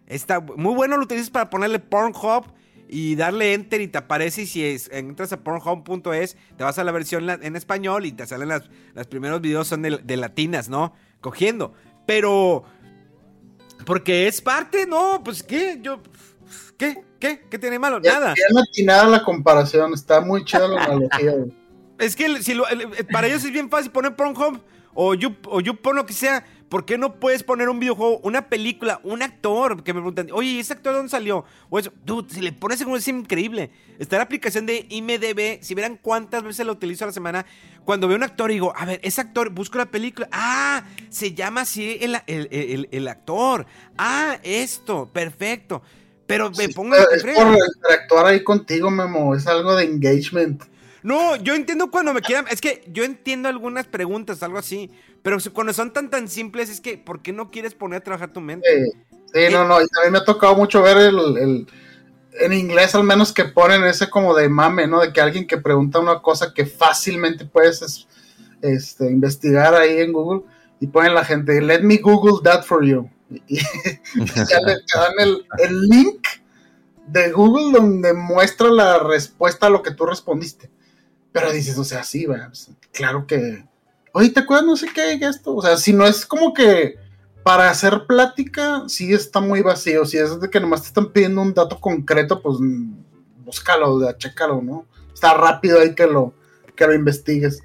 Está 0.06 0.40
muy 0.40 0.74
bueno, 0.74 0.96
lo 0.96 1.04
utilizas 1.04 1.28
para 1.28 1.50
ponerle 1.50 1.78
Pornhub 1.78 2.46
y 2.88 3.16
darle 3.16 3.54
enter 3.54 3.80
y 3.80 3.88
te 3.88 3.98
aparece 3.98 4.42
y 4.42 4.46
si 4.46 4.76
entras 4.90 5.32
a 5.32 5.40
pornhome.es 5.40 6.36
te 6.56 6.64
vas 6.64 6.78
a 6.78 6.84
la 6.84 6.92
versión 6.92 7.28
en 7.28 7.56
español 7.56 8.06
y 8.06 8.12
te 8.12 8.26
salen 8.26 8.48
las, 8.48 8.62
los 8.94 9.06
primeros 9.06 9.40
videos 9.40 9.68
son 9.68 9.82
de, 9.82 10.16
latinas, 10.16 10.68
¿no? 10.68 10.94
Cogiendo. 11.20 11.74
Pero... 12.06 12.64
Porque 13.84 14.26
es 14.26 14.40
parte, 14.40 14.86
no, 14.86 15.22
pues 15.24 15.42
qué, 15.42 15.78
yo... 15.80 16.00
¿Qué? 16.76 17.02
¿Qué? 17.20 17.44
¿Qué 17.50 17.58
tiene 17.58 17.78
malo? 17.78 18.00
Nada. 18.00 18.34
Bien 18.34 18.48
latinada 18.50 19.06
la 19.06 19.24
comparación, 19.24 19.92
está 19.92 20.20
muy 20.20 20.44
chida 20.44 20.68
la 20.68 20.84
analogía. 20.84 21.34
es 21.98 22.16
que 22.16 22.42
si 22.42 22.56
para 23.12 23.26
ellos 23.26 23.44
es 23.44 23.52
bien 23.52 23.68
fácil 23.68 23.90
poner 23.90 24.16
Pornhub 24.16 24.60
o 24.94 25.14
you, 25.14 25.34
o 25.46 25.60
YouPorn, 25.60 25.96
lo 25.96 26.06
que 26.06 26.12
sea 26.12 26.44
¿Por 26.68 26.84
qué 26.84 26.98
no 26.98 27.14
puedes 27.14 27.42
poner 27.42 27.70
un 27.70 27.80
videojuego, 27.80 28.18
una 28.18 28.48
película, 28.48 29.00
un 29.02 29.22
actor? 29.22 29.82
Que 29.82 29.94
me 29.94 30.00
preguntan, 30.00 30.28
oye, 30.32 30.60
¿ese 30.60 30.74
actor 30.74 30.94
dónde 30.94 31.08
salió? 31.08 31.44
O 31.70 31.78
eso, 31.78 31.92
dude, 32.04 32.32
si 32.32 32.42
le 32.42 32.52
pones 32.52 32.80
en 32.82 32.90
es 32.90 33.08
increíble. 33.08 33.70
Está 33.98 34.18
la 34.18 34.24
aplicación 34.24 34.66
de 34.66 34.86
IMDB, 34.90 35.62
si 35.62 35.74
vieran 35.74 35.98
cuántas 36.00 36.42
veces 36.42 36.66
lo 36.66 36.72
utilizo 36.72 37.04
a 37.04 37.06
la 37.06 37.12
semana. 37.12 37.46
Cuando 37.86 38.06
veo 38.06 38.18
un 38.18 38.22
actor 38.22 38.50
y 38.50 38.54
digo, 38.54 38.74
a 38.76 38.84
ver, 38.84 39.00
ese 39.02 39.22
actor, 39.22 39.48
busco 39.48 39.78
la 39.78 39.86
película. 39.86 40.28
Ah, 40.30 40.84
se 41.08 41.32
llama 41.32 41.62
así 41.62 41.98
el, 42.00 43.08
actor. 43.08 43.64
Ah, 43.96 44.38
esto, 44.42 45.10
perfecto. 45.10 45.82
Pero 46.26 46.50
me 46.50 46.68
pongo. 46.68 46.94
Es 46.94 47.24
por 47.24 47.56
interactuar 47.76 48.26
ahí 48.26 48.44
contigo, 48.44 48.90
Memo. 48.90 49.34
Es 49.34 49.46
algo 49.46 49.74
de 49.74 49.84
engagement. 49.84 50.62
No, 51.02 51.36
yo 51.36 51.54
entiendo 51.54 51.90
cuando 51.90 52.12
me 52.12 52.20
quieran. 52.20 52.46
Es 52.50 52.60
que 52.60 52.84
yo 52.92 53.04
entiendo 53.04 53.48
algunas 53.48 53.86
preguntas, 53.86 54.42
algo 54.42 54.58
así. 54.58 54.90
Pero 55.22 55.38
cuando 55.52 55.72
son 55.72 55.92
tan 55.92 56.10
tan 56.10 56.28
simples, 56.28 56.70
es 56.70 56.80
que, 56.80 56.98
¿por 56.98 57.22
qué 57.22 57.32
no 57.32 57.50
quieres 57.50 57.74
poner 57.74 58.00
a 58.00 58.04
trabajar 58.04 58.32
tu 58.32 58.40
mente? 58.40 58.68
Sí, 59.32 59.40
no, 59.52 59.66
no. 59.66 59.80
Y 59.80 59.86
también 59.88 60.12
me 60.12 60.18
ha 60.18 60.24
tocado 60.24 60.56
mucho 60.56 60.82
ver 60.82 60.96
el, 60.96 61.66
En 62.40 62.52
inglés, 62.52 62.94
al 62.94 63.04
menos, 63.04 63.32
que 63.32 63.44
ponen 63.44 63.84
ese 63.84 64.08
como 64.08 64.34
de 64.34 64.48
mame, 64.48 64.86
¿no? 64.86 65.00
De 65.00 65.12
que 65.12 65.20
alguien 65.20 65.46
que 65.46 65.58
pregunta 65.58 65.98
una 65.98 66.20
cosa 66.20 66.52
que 66.54 66.66
fácilmente 66.66 67.44
puedes 67.44 68.06
este, 68.62 69.10
investigar 69.10 69.74
ahí 69.74 70.00
en 70.00 70.12
Google 70.12 70.42
y 70.80 70.86
ponen 70.86 71.14
la 71.14 71.24
gente, 71.24 71.60
let 71.60 71.82
me 71.82 71.98
Google 71.98 72.40
that 72.42 72.64
for 72.64 72.84
you. 72.84 73.08
Y, 73.46 73.58
ya 73.58 74.60
le 74.64 74.76
dan 74.94 75.12
el, 75.18 75.46
el 75.58 75.80
link 75.82 76.26
de 77.08 77.30
Google 77.32 77.72
donde 77.72 78.14
muestra 78.14 78.70
la 78.70 78.98
respuesta 78.98 79.66
a 79.66 79.70
lo 79.70 79.82
que 79.82 79.90
tú 79.90 80.06
respondiste. 80.06 80.70
Pero 81.32 81.52
dices, 81.52 81.76
o 81.78 81.84
sea, 81.84 82.04
sí, 82.04 82.26
pues, 82.26 82.70
claro 82.92 83.26
que 83.26 83.64
oye, 84.12 84.30
¿te 84.30 84.40
acuerdas 84.40 84.66
no 84.66 84.76
sé 84.76 84.88
qué 84.92 85.18
esto? 85.20 85.54
O 85.54 85.62
sea, 85.62 85.76
si 85.76 85.92
no 85.92 86.06
es 86.06 86.26
como 86.26 86.52
que 86.52 86.96
para 87.42 87.70
hacer 87.70 88.04
plática, 88.06 88.84
sí 88.88 89.12
está 89.12 89.40
muy 89.40 89.62
vacío. 89.62 90.04
Si 90.04 90.18
es 90.18 90.40
de 90.40 90.50
que 90.50 90.60
nomás 90.60 90.82
te 90.82 90.88
están 90.88 91.12
pidiendo 91.12 91.40
un 91.40 91.54
dato 91.54 91.80
concreto, 91.80 92.42
pues 92.42 92.58
búscalo, 93.38 94.12
chécalo, 94.12 94.60
¿no? 94.60 94.86
Está 95.14 95.34
rápido 95.34 95.80
ahí 95.80 95.94
que 95.94 96.06
lo, 96.06 96.34
que 96.74 96.86
lo 96.86 96.94
investigues. 96.94 97.62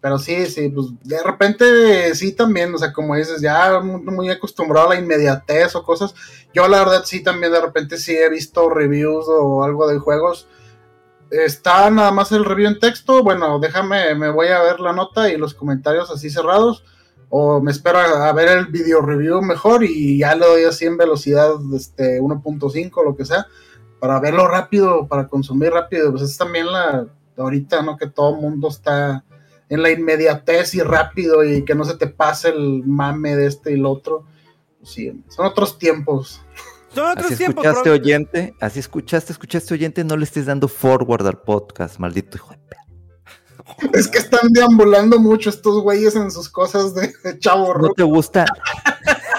Pero 0.00 0.18
sí, 0.18 0.46
sí, 0.46 0.68
pues 0.68 0.88
de 1.04 1.22
repente 1.22 2.12
sí 2.16 2.32
también, 2.32 2.74
o 2.74 2.78
sea, 2.78 2.92
como 2.92 3.14
dices, 3.14 3.40
ya 3.40 3.80
muy, 3.80 4.28
acostumbrado 4.28 4.90
a 4.90 4.94
la 4.94 5.00
inmediatez 5.00 5.76
o 5.76 5.84
cosas. 5.84 6.14
Yo 6.52 6.66
la 6.66 6.80
verdad 6.80 7.04
sí 7.04 7.22
también 7.22 7.52
de 7.52 7.60
repente 7.60 7.96
sí 7.96 8.16
he 8.16 8.28
visto 8.28 8.68
reviews 8.68 9.26
o 9.28 9.62
algo 9.62 9.86
de 9.86 9.98
juegos. 9.98 10.48
Está 11.32 11.88
nada 11.88 12.10
más 12.10 12.30
el 12.32 12.44
review 12.44 12.68
en 12.68 12.78
texto, 12.78 13.22
bueno, 13.22 13.58
déjame, 13.58 14.14
me 14.14 14.28
voy 14.28 14.48
a 14.48 14.60
ver 14.60 14.80
la 14.80 14.92
nota 14.92 15.30
y 15.30 15.38
los 15.38 15.54
comentarios 15.54 16.10
así 16.10 16.28
cerrados. 16.28 16.84
O 17.30 17.58
me 17.62 17.70
espero 17.70 17.98
a, 17.98 18.30
ver 18.34 18.48
el 18.48 18.66
video 18.66 19.00
review 19.00 19.40
mejor 19.40 19.82
y 19.82 20.18
ya 20.18 20.34
le 20.34 20.44
doy 20.44 20.64
así 20.64 20.84
en 20.84 20.98
velocidad 20.98 21.54
este, 21.74 22.20
1.5, 22.20 23.02
lo 23.02 23.16
que 23.16 23.24
sea, 23.24 23.46
para 23.98 24.20
verlo 24.20 24.46
rápido, 24.46 25.08
para 25.08 25.26
consumir 25.26 25.70
rápido. 25.70 26.10
Pues 26.10 26.24
es 26.24 26.36
también 26.36 26.70
la, 26.70 27.06
ahorita, 27.38 27.80
¿no? 27.80 27.96
Que 27.96 28.08
todo 28.08 28.36
mundo 28.36 28.68
está 28.68 29.24
en 29.70 29.82
la 29.82 29.90
inmediatez 29.90 30.74
y 30.74 30.82
rápido 30.82 31.42
y 31.42 31.64
que 31.64 31.74
no 31.74 31.86
se 31.86 31.96
te 31.96 32.08
pase 32.08 32.50
el 32.50 32.84
mame 32.84 33.34
de 33.36 33.46
este 33.46 33.70
y 33.70 33.74
el 33.76 33.86
otro. 33.86 34.26
Pues 34.78 34.90
sí, 34.90 35.24
son 35.28 35.46
otros 35.46 35.78
tiempos. 35.78 36.42
Son 36.94 37.10
otros 37.10 37.26
así 37.26 37.36
tiempos. 37.36 37.64
Escuchaste 37.64 37.90
oyente, 37.90 38.54
así 38.60 38.80
escuchaste, 38.80 39.32
escuchaste 39.32 39.74
oyente, 39.74 40.04
no 40.04 40.16
le 40.16 40.24
estés 40.24 40.46
dando 40.46 40.68
forward 40.68 41.26
al 41.26 41.40
podcast, 41.40 41.98
maldito 41.98 42.36
hijo 42.36 42.52
de 42.52 43.98
Es 43.98 44.08
que 44.08 44.18
están 44.18 44.52
deambulando 44.52 45.18
mucho 45.18 45.50
estos 45.50 45.82
güeyes 45.82 46.16
en 46.16 46.30
sus 46.30 46.48
cosas 46.48 46.94
de, 46.94 47.12
chavo. 47.38 47.74
¿No 47.74 47.90
te 47.90 48.02
gusta? 48.02 48.44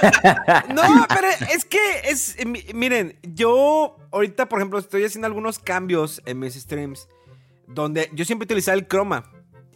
no, 0.73 1.05
pero 1.09 1.27
es 1.53 1.65
que 1.65 1.79
es, 2.05 2.35
miren, 2.73 3.17
yo 3.21 3.97
ahorita, 4.11 4.49
por 4.49 4.59
ejemplo, 4.59 4.79
estoy 4.79 5.05
haciendo 5.05 5.27
algunos 5.27 5.59
cambios 5.59 6.21
en 6.25 6.39
mis 6.39 6.55
streams 6.55 7.07
donde 7.67 8.09
yo 8.13 8.25
siempre 8.25 8.45
utilizaba 8.45 8.75
el 8.75 8.87
croma. 8.87 9.31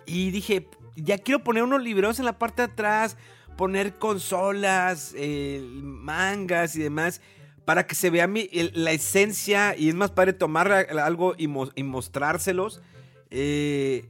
Y 0.05 0.31
dije, 0.31 0.69
ya 0.95 1.17
quiero 1.17 1.43
poner 1.43 1.63
unos 1.63 1.81
libros 1.81 2.19
en 2.19 2.25
la 2.25 2.37
parte 2.37 2.63
de 2.63 2.71
atrás, 2.71 3.17
poner 3.57 3.95
consolas, 3.95 5.13
eh, 5.15 5.61
mangas 5.81 6.75
y 6.75 6.81
demás, 6.81 7.21
para 7.67 7.85
que 7.85 7.95
se 7.95 8.09
vea 8.09 8.27
mi, 8.27 8.49
la 8.75 8.93
esencia 8.93 9.75
y 9.77 9.89
es 9.89 9.93
más 9.93 10.11
padre 10.11 10.31
tomar 10.31 10.71
algo 10.71 11.35
y, 11.37 11.47
mostrárselos. 11.83 12.81
Eh, 13.29 14.05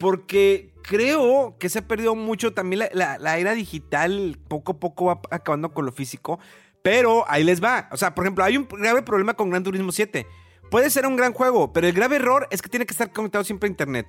porque 0.00 0.72
creo 0.82 1.54
que 1.60 1.68
se 1.68 1.78
ha 1.78 1.86
perdido 1.86 2.16
mucho 2.16 2.54
también 2.54 2.88
la, 2.92 3.38
era 3.38 3.54
digital, 3.54 4.36
poco 4.48 4.72
a 4.72 4.80
poco 4.80 5.04
va 5.04 5.20
acabando 5.30 5.72
con 5.72 5.86
lo 5.86 5.92
físico. 5.92 6.40
Pero 6.82 7.24
ahí 7.28 7.44
les 7.44 7.62
va. 7.62 7.88
O 7.92 7.96
sea, 7.96 8.16
por 8.16 8.24
ejemplo, 8.24 8.42
hay 8.42 8.56
un 8.56 8.66
grave 8.66 9.02
problema 9.02 9.34
con 9.34 9.50
Gran 9.50 9.62
Turismo 9.62 9.92
7. 9.92 10.26
Puede 10.68 10.90
ser 10.90 11.06
un 11.06 11.14
gran 11.14 11.34
juego, 11.34 11.72
pero 11.72 11.86
el 11.86 11.92
grave 11.92 12.16
error 12.16 12.48
es 12.50 12.62
que 12.62 12.68
tiene 12.68 12.84
que 12.84 12.94
estar 12.94 13.12
conectado 13.12 13.44
siempre 13.44 13.68
a 13.68 13.70
internet. 13.70 14.08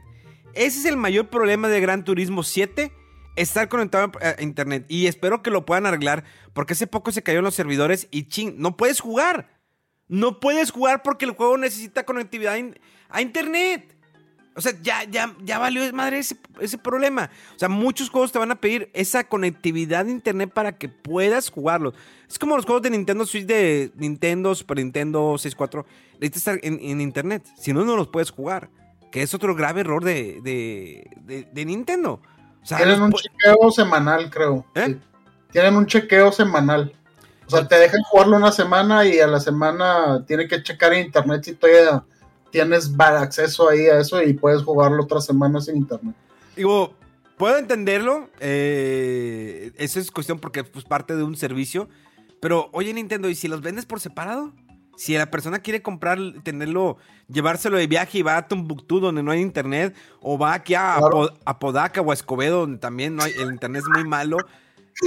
Ese 0.56 0.80
es 0.80 0.86
el 0.86 0.98
mayor 0.98 1.30
problema 1.30 1.68
de 1.68 1.80
Gran 1.80 2.04
Turismo 2.04 2.42
7, 2.42 2.92
estar 3.36 3.70
conectado 3.70 4.12
a 4.22 4.42
internet. 4.42 4.86
Y 4.88 5.08
espero 5.08 5.42
que 5.42 5.52
lo 5.52 5.66
puedan 5.66 5.86
arreglar, 5.86 6.24
porque 6.54 6.74
hace 6.74 6.88
poco 6.88 7.12
se 7.12 7.24
cayó 7.24 7.40
en 7.40 7.46
los 7.46 7.56
servidores 7.56 8.08
y 8.12 8.28
ching, 8.28 8.56
no 8.58 8.78
puedes 8.78 9.00
jugar. 9.00 9.50
No 10.08 10.40
puedes 10.40 10.72
jugar 10.72 11.02
porque 11.02 11.26
el 11.26 11.32
juego 11.32 11.58
necesita 11.58 12.06
conectividad 12.06 12.58
a 13.10 13.22
internet. 13.22 13.96
O 14.56 14.62
sea, 14.62 14.74
ya, 14.84 15.04
ya, 15.06 15.36
ya 15.44 15.58
valió 15.58 15.92
madre 15.94 16.20
ese, 16.20 16.38
ese, 16.60 16.78
problema. 16.78 17.32
O 17.56 17.60
sea, 17.60 17.70
muchos 17.70 18.10
juegos 18.10 18.32
te 18.32 18.38
van 18.38 18.52
a 18.52 18.62
pedir 18.62 18.92
esa 18.94 19.24
conectividad 19.24 20.06
de 20.06 20.12
internet 20.12 20.52
para 20.54 20.78
que 20.78 20.90
puedas 20.90 21.50
jugarlos. 21.50 21.96
Es 22.30 22.38
como 22.38 22.56
los 22.56 22.66
juegos 22.66 22.84
de 22.84 22.92
Nintendo 22.92 23.26
Switch 23.26 23.48
de 23.48 23.92
Nintendo, 23.96 24.54
Super 24.54 24.78
Nintendo 24.78 25.38
64. 25.38 25.86
Necesitas 26.20 26.38
estar 26.38 26.60
en, 26.62 26.80
en 26.82 27.02
internet. 27.02 27.44
Si 27.58 27.74
no, 27.74 27.84
no 27.84 27.96
los 27.96 28.10
puedes 28.10 28.30
jugar 28.30 28.70
que 29.14 29.22
es 29.22 29.32
otro 29.36 29.54
grave 29.54 29.82
error 29.82 30.04
de, 30.04 30.42
de, 30.42 31.66
Nintendo. 31.66 32.20
Tienen 32.66 33.02
un 33.02 33.12
chequeo 33.12 33.72
semanal, 33.72 34.30
creo. 34.30 34.66
¿Eh? 34.76 34.98
Tienen 35.52 35.76
un 35.76 35.86
chequeo 35.86 36.32
semanal. 36.32 36.94
O 37.46 37.50
sea, 37.50 37.68
te 37.68 37.76
dejan 37.76 38.02
jugarlo 38.04 38.38
una 38.38 38.52
semana 38.52 39.06
y 39.06 39.20
a 39.20 39.28
la 39.28 39.40
semana 39.40 40.24
tiene 40.26 40.48
que 40.48 40.64
checar 40.64 40.94
en 40.94 41.06
internet 41.06 41.44
si 41.44 41.54
todavía 41.54 42.04
tienes 42.52 42.92
acceso 42.98 43.70
ahí 43.70 43.88
a 43.88 44.00
eso 44.00 44.22
y 44.22 44.34
puedes 44.34 44.64
jugarlo 44.64 45.04
otra 45.04 45.20
semana 45.20 45.60
sin 45.60 45.78
internet. 45.78 46.16
Digo, 46.56 46.94
puedo 47.38 47.58
entenderlo. 47.58 48.30
Eh, 48.40 49.72
eso 49.78 50.00
es 50.00 50.12
cuestión 50.12 50.40
porque 50.40 50.62
es 50.62 50.70
pues, 50.70 50.86
parte 50.86 51.16
de 51.16 51.24
un 51.24 51.36
servicio. 51.36 51.90
Pero, 52.40 52.70
oye, 52.74 52.94
Nintendo, 52.94 53.30
¿y 53.30 53.36
si 53.36 53.48
los 53.48 53.62
vendes 53.62 53.86
por 53.86 54.00
separado? 54.00 54.54
Si 54.96 55.18
la 55.18 55.32
persona 55.32 55.60
quiere 55.60 55.82
comprar, 55.82 56.20
tenerlo, 56.44 56.98
llevárselo 57.28 57.78
de 57.78 57.88
viaje 57.88 58.20
y 58.20 58.22
va 58.22 58.38
a 58.38 58.48
Tombuctú 58.48 59.00
donde 59.00 59.24
no 59.24 59.32
hay 59.32 59.42
internet, 59.42 59.96
o 60.22 60.38
va 60.38 60.54
aquí 60.54 60.76
a, 60.76 61.00
Podaca 61.60 62.02
o 62.02 62.12
a 62.12 62.14
Escobedo 62.14 62.62
donde 62.62 62.78
también 62.78 63.16
no 63.16 63.24
hay, 63.24 63.32
el 63.34 63.52
internet 63.52 63.84
es 63.84 63.90
muy 63.90 64.08
malo. 64.08 64.38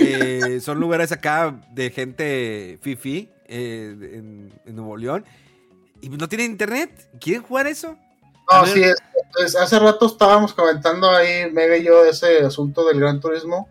Eh, 0.00 0.58
son 0.60 0.80
lugares 0.80 1.12
acá 1.12 1.60
de 1.72 1.90
gente 1.90 2.78
fifi 2.82 3.30
eh, 3.46 3.94
en, 4.14 4.52
Nuevo 4.74 4.96
León. 4.96 5.24
Y 6.00 6.08
no 6.08 6.28
tienen 6.28 6.50
internet. 6.50 7.08
¿Quieren 7.20 7.42
jugar 7.42 7.66
eso? 7.66 7.96
No, 8.50 8.66
sí, 8.66 8.82
hace 9.60 9.78
rato 9.78 10.06
estábamos 10.06 10.54
comentando 10.54 11.10
ahí, 11.10 11.50
Mega 11.50 11.76
y 11.76 11.84
yo, 11.84 12.04
ese 12.04 12.40
asunto 12.40 12.86
del 12.86 13.00
gran 13.00 13.20
turismo. 13.20 13.68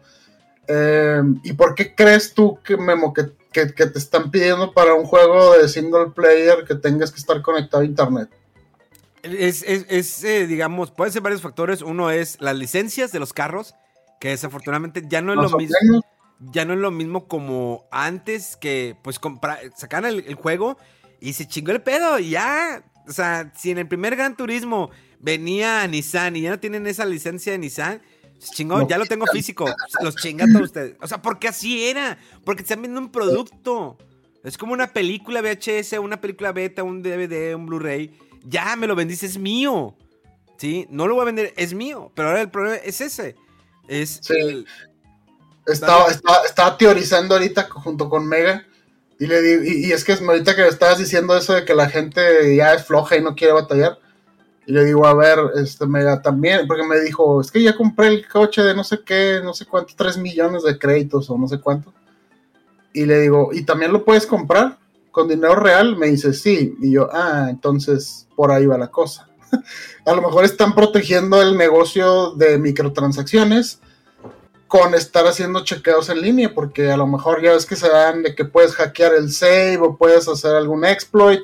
Eh, 0.68 1.22
¿Y 1.44 1.54
por 1.54 1.76
qué 1.76 1.94
crees 1.94 2.34
tú 2.34 2.60
que 2.64 2.76
Memo 2.76 3.14
que 3.14 3.32
que, 3.64 3.86
te 3.86 4.00
están 4.00 4.32
pidiendo 4.32 4.74
para 4.74 4.94
un 4.94 5.06
juego 5.06 5.58
de 5.58 5.70
single 5.70 6.08
player 6.14 6.66
que 6.68 6.76
tengas 6.76 7.12
que 7.12 7.20
estar 7.20 7.42
conectado 7.42 7.84
a 7.84 7.86
internet. 7.86 8.30
Es, 9.24 9.64
eh, 10.24 10.46
digamos, 10.46 10.92
pueden 10.92 11.14
ser 11.14 11.22
varios 11.22 11.42
factores. 11.42 11.82
Uno 11.82 12.12
es 12.12 12.40
las 12.42 12.56
licencias 12.56 13.12
de 13.12 13.20
los 13.20 13.34
carros, 13.34 13.74
que 14.20 14.30
desafortunadamente 14.30 15.04
ya 15.08 15.22
no 15.22 15.32
es 15.34 15.52
lo 15.52 15.58
mismo. 15.58 16.02
Ya 16.52 16.66
no 16.66 16.74
es 16.74 16.80
lo 16.80 16.92
mismo 16.92 17.28
como 17.28 17.86
antes 17.92 18.58
que 18.58 18.98
pues 19.02 19.22
sacan 19.78 20.06
el, 20.06 20.36
juego 20.36 20.78
y 21.22 21.32
se 21.32 21.48
chingó 21.48 21.72
el 21.72 21.82
pedo 21.82 22.20
y 22.20 22.32
ya. 22.32 22.84
O 23.08 23.14
sea, 23.14 23.54
si 23.56 23.72
en 23.72 23.78
el 23.78 23.88
primer 23.88 24.16
Gran 24.18 24.36
Turismo 24.36 24.92
venía 25.20 25.88
Nissan 25.88 26.36
y 26.36 26.42
ya 26.42 26.50
no 26.50 26.60
tienen 26.60 26.86
esa 26.88 27.06
licencia 27.06 27.54
de 27.54 27.60
Nissan, 27.60 28.02
Chingón, 28.40 28.88
ya 28.88 28.98
lo 28.98 29.06
tengo 29.06 29.26
físico. 29.28 29.66
Los 30.02 30.16
chinga 30.16 30.46
todos 30.52 30.66
ustedes. 30.66 30.96
O 31.02 31.08
sea, 31.08 31.22
porque 31.22 31.48
así 31.48 31.88
era. 31.88 32.18
Porque 32.44 32.62
están 32.62 32.82
viendo 32.82 33.00
un 33.00 33.12
producto. 33.12 33.98
Es 34.44 34.58
como 34.58 34.74
una 34.74 34.88
película 34.88 35.42
VHS, 35.42 35.94
una 35.94 36.22
película 36.22 36.52
beta, 36.52 36.84
un 36.84 37.02
DVD, 37.02 37.56
un 37.56 37.66
Blu-ray. 37.66 38.18
Ya 38.44 38.76
me 38.76 38.88
lo 38.88 38.96
vendiste, 38.96 39.26
es 39.26 39.38
mío. 39.38 39.96
¿Sí? 40.58 40.86
No 40.90 41.08
lo 41.08 41.16
voy 41.16 41.24
a 41.24 41.26
vender, 41.26 41.54
es 41.58 41.74
mío. 41.74 42.12
Pero 42.16 42.30
ahora 42.30 42.42
el 42.42 42.52
problema 42.52 42.76
es 42.78 43.02
ese. 43.02 43.36
Es 43.88 44.20
sí. 44.22 44.66
Estaba, 45.66 46.12
estaba, 46.46 46.78
teorizando 46.78 47.36
ahorita 47.36 47.68
junto 47.72 48.08
con 48.08 48.28
Mega. 48.28 48.66
Y, 49.18 49.26
le 49.26 49.42
digo, 49.42 49.64
y, 49.64 49.88
y, 49.88 49.92
es 49.94 50.04
que 50.04 50.14
ahorita 50.14 50.56
que 50.56 50.68
estabas 50.68 51.00
diciendo 51.00 51.36
eso 51.36 51.54
de 51.54 51.66
que 51.66 51.74
la 51.74 51.90
gente 51.90 52.56
ya 52.56 52.74
es 52.74 52.86
floja 52.86 53.18
y 53.18 53.22
no 53.22 53.36
quiere 53.36 53.54
batallar. 53.54 53.98
Y 54.68 54.72
le 54.72 54.84
digo, 54.84 55.06
a 55.06 55.14
ver, 55.14 55.38
este, 55.56 55.86
Mega, 55.86 56.22
también, 56.22 56.68
porque 56.68 56.84
me 56.84 57.00
dijo, 57.00 57.40
es 57.42 57.52
que 57.52 57.62
ya 57.62 57.76
compré 57.76 58.08
el 58.08 58.28
coche 58.28 58.64
de 58.64 58.74
no 58.74 58.84
sé 58.84 59.02
qué, 59.06 59.40
no 59.44 59.54
sé 59.54 59.66
cuánto, 59.66 59.94
3 59.96 60.18
millones 60.18 60.64
de 60.64 60.78
créditos 60.80 61.30
o 61.30 61.38
no 61.38 61.48
sé 61.48 61.60
cuánto. 61.60 61.94
Y 62.94 63.06
le 63.06 63.20
digo, 63.20 63.50
¿y 63.52 63.64
también 63.64 63.92
lo 63.92 64.04
puedes 64.04 64.26
comprar 64.26 64.78
con 65.12 65.28
dinero 65.28 65.56
real? 65.56 65.98
Me 65.98 66.08
dice, 66.08 66.34
sí. 66.34 66.76
Y 66.82 66.92
yo, 66.92 67.10
ah, 67.12 67.48
entonces 67.50 68.28
por 68.36 68.52
ahí 68.52 68.66
va 68.66 68.78
la 68.78 68.88
cosa. 68.88 69.28
a 70.06 70.14
lo 70.14 70.22
mejor 70.22 70.46
están 70.46 70.74
protegiendo 70.74 71.42
el 71.42 71.58
negocio 71.58 72.32
de 72.32 72.58
microtransacciones 72.58 73.80
con 74.68 74.96
estar 74.96 75.28
haciendo 75.28 75.64
chequeos 75.64 76.10
en 76.10 76.22
línea, 76.22 76.54
porque 76.54 76.90
a 76.90 76.98
lo 76.98 77.06
mejor 77.06 77.42
ya 77.42 77.52
ves 77.52 77.66
que 77.66 77.76
se 77.76 77.88
dan 77.88 78.24
de 78.24 78.34
que 78.34 78.46
puedes 78.46 78.74
hackear 78.74 79.14
el 79.14 79.32
save 79.32 79.78
o 79.78 79.96
puedes 79.96 80.28
hacer 80.28 80.56
algún 80.56 80.86
exploit 80.86 81.42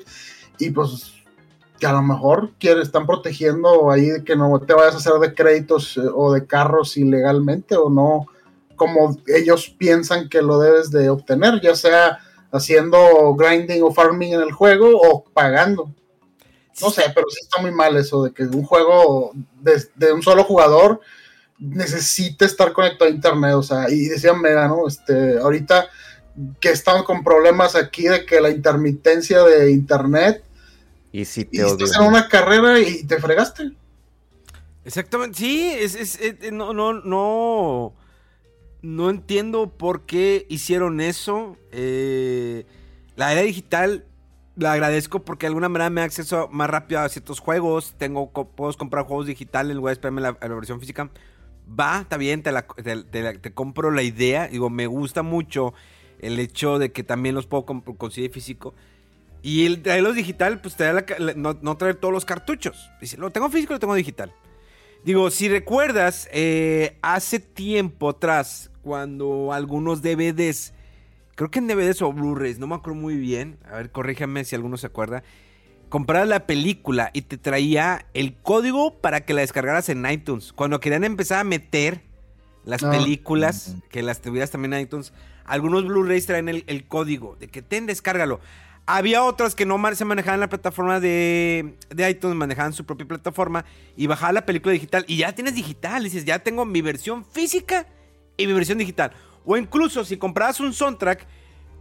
y 0.58 0.72
pues 0.72 1.14
que 1.82 1.88
a 1.88 1.94
lo 1.94 2.04
mejor 2.04 2.52
quiere, 2.60 2.84
están 2.84 3.08
protegiendo 3.08 3.90
ahí 3.90 4.06
de 4.06 4.24
que 4.24 4.36
no 4.36 4.60
te 4.60 4.76
vayas 4.76 4.94
a 4.94 4.98
hacer 5.00 5.14
de 5.14 5.34
créditos 5.34 5.98
eh, 5.98 6.02
o 6.14 6.32
de 6.32 6.46
carros 6.46 6.96
ilegalmente 6.96 7.76
o 7.76 7.90
no 7.90 8.28
como 8.76 9.18
ellos 9.26 9.74
piensan 9.80 10.30
que 10.30 10.44
lo 10.44 10.60
debes 10.60 10.92
de 10.92 11.10
obtener, 11.10 11.60
ya 11.60 11.76
sea 11.76 12.20
haciendo 12.52 13.34
grinding 13.36 13.82
o 13.82 13.92
farming 13.92 14.34
en 14.34 14.42
el 14.42 14.52
juego 14.52 14.92
o 14.94 15.24
pagando. 15.24 15.92
No 16.80 16.90
sé, 16.92 17.04
pero 17.16 17.28
sí 17.30 17.40
está 17.42 17.60
muy 17.62 17.72
mal 17.72 17.98
eso 17.98 18.24
de 18.24 18.32
que 18.32 18.44
un 18.44 18.64
juego 18.64 19.32
de, 19.60 20.14
un 20.14 20.22
solo 20.22 20.44
jugador 20.44 21.00
necesite 21.58 22.46
estar 22.46 22.74
conectado 22.74 23.10
a 23.10 23.14
internet, 23.14 23.54
o 23.56 23.64
sea, 23.64 23.90
y 23.90 24.06
decían 24.06 24.40
Mega, 24.40 24.68
¿no? 24.68 24.88
Este, 24.88 25.40
ahorita 25.40 25.88
que 26.60 26.70
están 26.70 27.04
con 27.04 27.24
problemas 27.24 27.76
aquí 27.76 28.04
de 28.04 28.26
que 28.26 28.40
la 28.40 28.50
intermitencia 28.50 29.44
de 29.44 29.72
internet 29.72 30.44
y 31.12 31.26
si 31.26 31.46
te 31.46 31.58
y 31.58 31.60
estás 31.62 31.96
en 32.00 32.08
una 32.08 32.28
carrera 32.28 32.80
y 32.80 33.04
te 33.04 33.20
fregaste. 33.20 33.72
Exactamente, 34.84 35.38
sí, 35.38 35.72
es, 35.78 36.20
eh, 36.20 36.50
no, 36.52 36.74
no, 36.74 36.94
no, 36.94 37.94
no 38.82 39.10
entiendo 39.10 39.70
por 39.70 40.06
qué 40.06 40.46
hicieron 40.50 41.02
eso. 41.02 41.58
Eh, 41.72 42.66
la 43.16 43.32
era 43.32 43.42
digital 43.42 44.06
la 44.56 44.74
agradezco 44.74 45.24
porque 45.24 45.46
de 45.46 45.50
alguna 45.50 45.70
manera 45.70 45.90
me 45.90 46.02
da 46.02 46.06
acceso 46.06 46.50
más 46.52 46.70
rápido 46.70 47.02
a 47.02 47.10
ciertos 47.10 47.40
juegos. 47.40 47.94
Tengo, 47.98 48.32
puedo 48.32 48.74
comprar 48.74 49.06
juegos 49.06 49.28
digitales 49.28 49.72
en 49.72 49.78
lugar 49.78 49.92
de 49.92 49.94
esperarme 49.94 50.22
la, 50.22 50.38
la 50.40 50.56
versión 50.56 50.80
física. 50.80 51.10
Va, 51.80 52.02
está 52.02 52.18
bien, 52.18 52.44
te, 52.44 52.52
te, 53.36 53.54
compro 53.54 53.92
la 53.92 54.04
idea. 54.04 54.48
Digo, 54.48 54.70
me 54.70 54.88
gusta 54.88 55.22
mucho 55.24 55.74
el 56.20 56.40
hecho 56.40 56.80
de 56.80 56.92
que 56.92 57.04
también 57.04 57.36
los 57.36 57.48
puedo 57.48 57.66
conseguir 57.66 58.32
físico. 58.32 58.74
Y 59.44 59.66
el 59.66 59.82
traerlos 59.82 60.16
digital, 60.16 60.62
pues 60.62 60.76
no, 61.36 61.78
traer 61.78 61.96
todos 61.96 62.14
los 62.14 62.26
cartuchos. 62.26 62.92
Dice, 63.00 63.18
lo 63.18 63.32
tengo 63.32 63.50
físico, 63.50 63.74
lo 63.74 63.80
tengo 63.80 63.96
digital. 63.96 64.34
Digo, 65.04 65.32
si 65.32 65.50
recuerdas, 65.50 66.30
eh, 66.32 66.98
hace 67.02 67.40
tiempo 67.40 68.10
atrás, 68.10 68.70
cuando 68.84 69.52
algunos 69.52 70.04
DVDs, 70.04 70.74
creo 71.36 71.50
que 71.50 71.58
en 71.58 71.68
DVDs 71.68 72.04
o 72.04 72.14
Blu-rays, 72.14 72.60
no 72.60 72.68
me 72.68 72.76
acuerdo 72.76 73.00
muy 73.00 73.18
bien, 73.18 73.58
a 73.68 73.78
ver, 73.78 73.92
corríjame 73.92 74.46
si 74.46 74.54
alguno 74.54 74.78
se 74.78 74.86
acuerda, 74.86 75.24
comprabas 75.90 76.28
la 76.28 76.46
película 76.46 77.10
y 77.14 77.24
te 77.24 77.38
traía 77.38 78.06
el 78.14 78.36
código 78.36 79.00
para 79.02 79.26
que 79.26 79.34
la 79.34 79.42
descargaras 79.42 79.90
en 79.90 80.06
iTunes. 80.06 80.54
Cuando 80.54 80.80
querían 80.80 81.04
empezar 81.04 81.40
a 81.40 81.44
meter 81.44 82.02
las 82.64 82.84
ah. 82.84 82.92
películas, 82.92 83.76
que 83.90 84.04
las 84.04 84.22
tuvieras 84.22 84.52
también 84.52 84.74
en 84.74 84.82
iTunes, 84.82 85.14
algunos 85.46 85.86
Blu-rays 85.86 86.28
traen 86.28 86.48
el, 86.48 86.64
el, 86.68 86.86
código 86.86 87.36
de 87.40 87.48
que 87.48 87.64
ten, 87.64 87.88
descárgalo. 87.88 88.40
Había 88.94 89.24
otras 89.24 89.56
que 89.56 89.66
no 89.66 89.80
se 89.96 90.04
manejaban 90.04 90.36
en 90.36 90.42
la 90.42 90.50
plataforma 90.50 91.00
de, 91.00 91.78
iTunes, 92.10 92.36
manejaban 92.36 92.74
su 92.74 92.86
propia 92.86 93.08
plataforma 93.08 93.64
y 93.96 94.06
bajaba 94.06 94.34
la 94.34 94.46
película 94.46 94.74
digital 94.74 95.06
y 95.08 95.16
ya 95.16 95.34
tienes 95.34 95.56
digital. 95.56 96.04
Dices, 96.04 96.26
ya 96.26 96.40
tengo 96.40 96.66
mi 96.66 96.82
versión 96.82 97.24
física 97.24 97.88
y 98.36 98.48
mi 98.48 98.52
versión 98.52 98.80
digital. 98.80 99.14
O 99.46 99.56
incluso 99.56 100.04
si 100.04 100.18
comprabas 100.18 100.60
un 100.60 100.74
soundtrack 100.74 101.26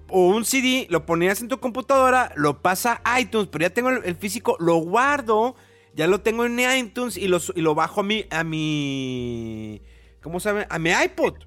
o 0.07 0.29
un 0.29 0.45
CD, 0.45 0.87
lo 0.89 1.05
ponías 1.05 1.41
en 1.41 1.49
tu 1.49 1.59
computadora, 1.59 2.31
lo 2.37 2.63
pasa 2.63 3.01
a 3.03 3.21
iTunes, 3.21 3.49
pero 3.51 3.63
ya 3.63 3.71
tengo 3.71 3.91
el, 3.91 4.15
físico, 4.15 4.57
lo 4.61 4.77
guardo, 4.77 5.57
ya 5.97 6.07
lo 6.07 6.21
tengo 6.21 6.45
en 6.45 6.61
iTunes 6.61 7.17
y 7.17 7.27
lo, 7.27 7.41
y 7.57 7.61
lo 7.61 7.75
bajo 7.75 8.03
a 8.03 8.05
mi, 8.05 8.27
a 8.31 8.45
mi, 8.45 9.83
¿cómo 10.23 10.39
sabe? 10.39 10.65
A 10.71 10.79
mi 10.79 10.91
iPod. 10.91 11.39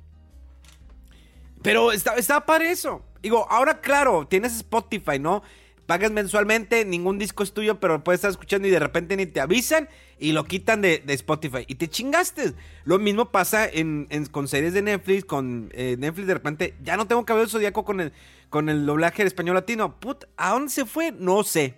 Pero 1.61 1.93
estaba 1.93 2.17
está 2.17 2.45
para 2.45 2.69
eso. 2.69 3.01
Digo, 3.23 3.47
ahora 3.49 3.79
claro, 3.79 4.27
tienes 4.27 4.53
Spotify, 4.57 5.17
¿no? 5.17 5.43
Pagas 5.85 6.11
mensualmente, 6.11 6.83
ningún 6.83 7.17
disco 7.17 7.41
es 7.41 7.53
tuyo, 7.53 7.79
pero 7.79 8.03
puedes 8.03 8.19
estar 8.19 8.31
escuchando 8.31 8.67
y 8.67 8.71
de 8.71 8.79
repente 8.79 9.15
ni 9.15 9.25
te 9.25 9.39
avisan 9.39 9.87
y 10.19 10.33
lo 10.33 10.43
quitan 10.43 10.81
de, 10.81 11.01
Spotify. 11.07 11.63
Y 11.67 11.75
te 11.75 11.89
chingaste. 11.89 12.53
Lo 12.83 12.99
mismo 12.99 13.31
pasa 13.31 13.65
en, 13.65 14.07
con 14.31 14.49
series 14.49 14.73
de 14.73 14.81
Netflix, 14.81 15.23
con 15.23 15.69
eh, 15.73 15.95
Netflix 15.97 16.27
de 16.27 16.33
repente, 16.33 16.75
ya 16.83 16.97
no 16.97 17.07
tengo 17.07 17.25
cabello 17.25 17.47
zodiaco 17.47 17.85
con 17.85 18.01
el, 18.01 18.11
con 18.49 18.67
el 18.67 18.85
doblaje 18.85 19.21
en 19.21 19.27
español 19.27 19.55
latino. 19.55 19.99
Put, 20.01 20.25
¿a 20.35 20.51
dónde 20.51 20.69
se 20.69 20.85
fue? 20.85 21.13
No 21.13 21.43
sé. 21.43 21.77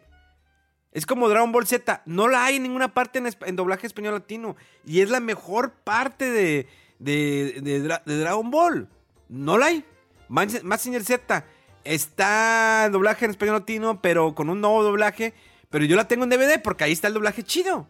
Es 0.93 1.05
como 1.05 1.29
Dragon 1.29 1.51
Ball 1.51 1.67
Z, 1.67 2.01
no 2.07 2.27
la 2.27 2.45
hay 2.45 2.55
en 2.55 2.63
ninguna 2.63 2.93
parte 2.93 3.21
en, 3.45 3.55
doblaje 3.55 3.85
español 3.85 4.15
latino. 4.15 4.55
Y 4.83 5.01
es 5.01 5.11
la 5.11 5.19
mejor 5.19 5.73
parte 5.73 6.31
de, 6.31 6.67
de, 6.97 7.61
de 7.61 8.17
Dragon 8.17 8.49
Ball. 8.49 8.87
No 9.29 9.59
la 9.59 9.67
hay. 9.67 9.85
Massinger 10.27 11.03
Z 11.03 11.45
está 11.83 12.89
doblaje 12.91 13.25
en 13.25 13.31
español 13.31 13.55
latino, 13.55 14.01
pero 14.01 14.35
con 14.35 14.49
un 14.49 14.61
nuevo 14.61 14.83
doblaje. 14.83 15.33
Pero 15.69 15.85
yo 15.85 15.95
la 15.95 16.07
tengo 16.07 16.23
en 16.23 16.29
DVD 16.29 16.61
porque 16.61 16.83
ahí 16.83 16.91
está 16.91 17.07
el 17.07 17.13
doblaje 17.13 17.43
chido. 17.43 17.87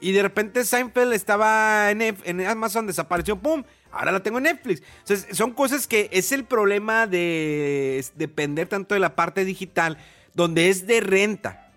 Y 0.00 0.12
de 0.12 0.22
repente 0.22 0.64
Seinfeld 0.64 1.12
estaba 1.12 1.90
en, 1.90 2.46
Amazon, 2.46 2.86
desapareció, 2.86 3.36
¡pum! 3.36 3.64
Ahora 3.90 4.12
la 4.12 4.22
tengo 4.22 4.38
en 4.38 4.44
Netflix. 4.44 4.82
son 5.32 5.52
cosas 5.52 5.86
que 5.86 6.10
es 6.12 6.32
el 6.32 6.44
problema 6.44 7.06
de 7.06 8.04
depender 8.16 8.68
tanto 8.68 8.94
de 8.94 9.00
la 9.00 9.14
parte 9.14 9.44
digital, 9.44 9.96
donde 10.34 10.68
es 10.68 10.86
de 10.86 11.00
renta. 11.00 11.72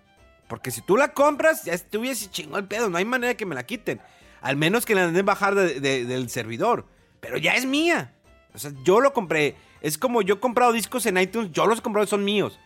Porque 0.48 0.70
si 0.70 0.82
tú 0.82 0.96
la 0.96 1.12
compras, 1.12 1.64
ya 1.64 1.74
estuviese 1.74 2.30
chingón 2.30 2.60
el 2.60 2.68
pedo, 2.68 2.90
no 2.90 2.98
hay 2.98 3.04
manera 3.04 3.34
que 3.34 3.46
me 3.46 3.54
la 3.54 3.64
quiten. 3.64 4.00
Al 4.40 4.56
menos 4.56 4.84
que 4.84 4.94
la 4.94 5.10
den 5.10 5.24
bajar 5.24 5.54
del 5.54 6.28
servidor. 6.28 6.86
Pero 7.20 7.38
ya 7.38 7.54
es 7.54 7.66
mía. 7.66 8.14
O 8.54 8.58
sea, 8.58 8.72
yo 8.84 9.00
lo 9.00 9.12
compré. 9.12 9.56
Es 9.80 9.98
como 9.98 10.22
yo 10.22 10.36
he 10.36 10.40
comprado 10.40 10.72
discos 10.72 11.06
en 11.06 11.18
iTunes, 11.18 11.50
yo 11.52 11.66
los 11.66 11.78
he 11.78 11.82
comprado, 11.82 12.06
son 12.06 12.24
míos. 12.24 12.58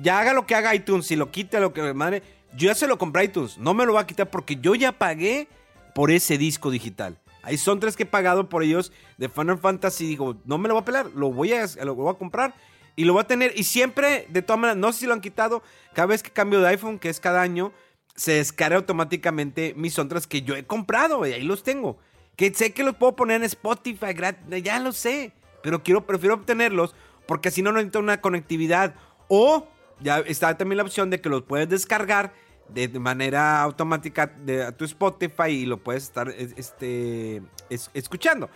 Ya 0.00 0.20
haga 0.20 0.32
lo 0.32 0.46
que 0.46 0.54
haga 0.54 0.74
iTunes, 0.74 1.06
si 1.06 1.16
lo 1.16 1.30
quite, 1.30 1.60
lo 1.60 1.72
que 1.72 1.94
madre, 1.94 2.22
yo 2.56 2.68
ya 2.68 2.74
se 2.74 2.86
lo 2.86 2.98
compré 2.98 3.22
a 3.22 3.24
iTunes. 3.24 3.58
No 3.58 3.74
me 3.74 3.86
lo 3.86 3.94
va 3.94 4.00
a 4.00 4.06
quitar 4.06 4.30
porque 4.30 4.56
yo 4.56 4.74
ya 4.74 4.92
pagué 4.92 5.48
por 5.94 6.10
ese 6.10 6.38
disco 6.38 6.70
digital. 6.70 7.18
Ahí 7.42 7.56
son 7.56 7.80
tres 7.80 7.96
que 7.96 8.04
he 8.04 8.06
pagado 8.06 8.48
por 8.48 8.62
ellos 8.62 8.92
de 9.16 9.28
Final 9.28 9.58
Fantasy. 9.58 10.06
Digo, 10.06 10.36
no 10.44 10.58
me 10.58 10.68
lo 10.68 10.74
voy 10.74 10.82
a 10.82 10.84
pelar, 10.84 11.06
lo 11.14 11.32
voy 11.32 11.52
a, 11.52 11.66
lo 11.84 11.94
voy 11.94 12.12
a 12.12 12.18
comprar 12.18 12.54
y 12.96 13.04
lo 13.04 13.14
voy 13.14 13.22
a 13.22 13.26
tener. 13.26 13.52
Y 13.56 13.64
siempre, 13.64 14.26
de 14.28 14.42
todas 14.42 14.60
maneras, 14.60 14.76
no 14.76 14.92
sé 14.92 15.00
si 15.00 15.06
lo 15.06 15.14
han 15.14 15.20
quitado, 15.20 15.62
cada 15.94 16.06
vez 16.06 16.22
que 16.22 16.30
cambio 16.30 16.60
de 16.60 16.68
iPhone, 16.68 16.98
que 16.98 17.08
es 17.08 17.18
cada 17.18 17.40
año, 17.40 17.72
se 18.14 18.32
descarga 18.32 18.76
automáticamente 18.76 19.74
mis 19.76 19.94
soundtracks 19.94 20.26
que 20.26 20.42
yo 20.42 20.54
he 20.54 20.64
comprado 20.64 21.26
y 21.26 21.32
ahí 21.32 21.42
los 21.42 21.62
tengo. 21.62 21.98
Que 22.40 22.54
sé 22.54 22.72
que 22.72 22.84
los 22.84 22.96
puedo 22.96 23.14
poner 23.16 23.36
en 23.36 23.44
Spotify, 23.44 24.14
ya 24.62 24.78
lo 24.80 24.92
sé. 24.92 25.32
Pero 25.62 25.82
quiero, 25.82 26.06
prefiero 26.06 26.36
obtenerlos 26.36 26.94
porque 27.26 27.50
si 27.50 27.60
no, 27.60 27.70
necesito 27.70 27.98
una 27.98 28.22
conectividad. 28.22 28.94
O 29.28 29.68
ya 30.00 30.20
está 30.20 30.56
también 30.56 30.78
la 30.78 30.84
opción 30.84 31.10
de 31.10 31.20
que 31.20 31.28
los 31.28 31.42
puedes 31.42 31.68
descargar 31.68 32.32
de 32.70 32.88
manera 32.98 33.60
automática 33.60 34.26
de 34.26 34.72
tu 34.72 34.86
Spotify 34.86 35.50
y 35.50 35.66
lo 35.66 35.76
puedes 35.76 36.04
estar 36.04 36.30
este, 36.30 37.42
escuchando. 37.68 38.48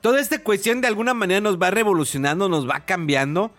Toda 0.00 0.20
esta 0.20 0.42
cuestión 0.42 0.80
de 0.80 0.88
alguna 0.88 1.14
manera 1.14 1.40
nos 1.40 1.62
va 1.62 1.70
revolucionando, 1.70 2.48
nos 2.48 2.68
va 2.68 2.80
cambiando. 2.80 3.52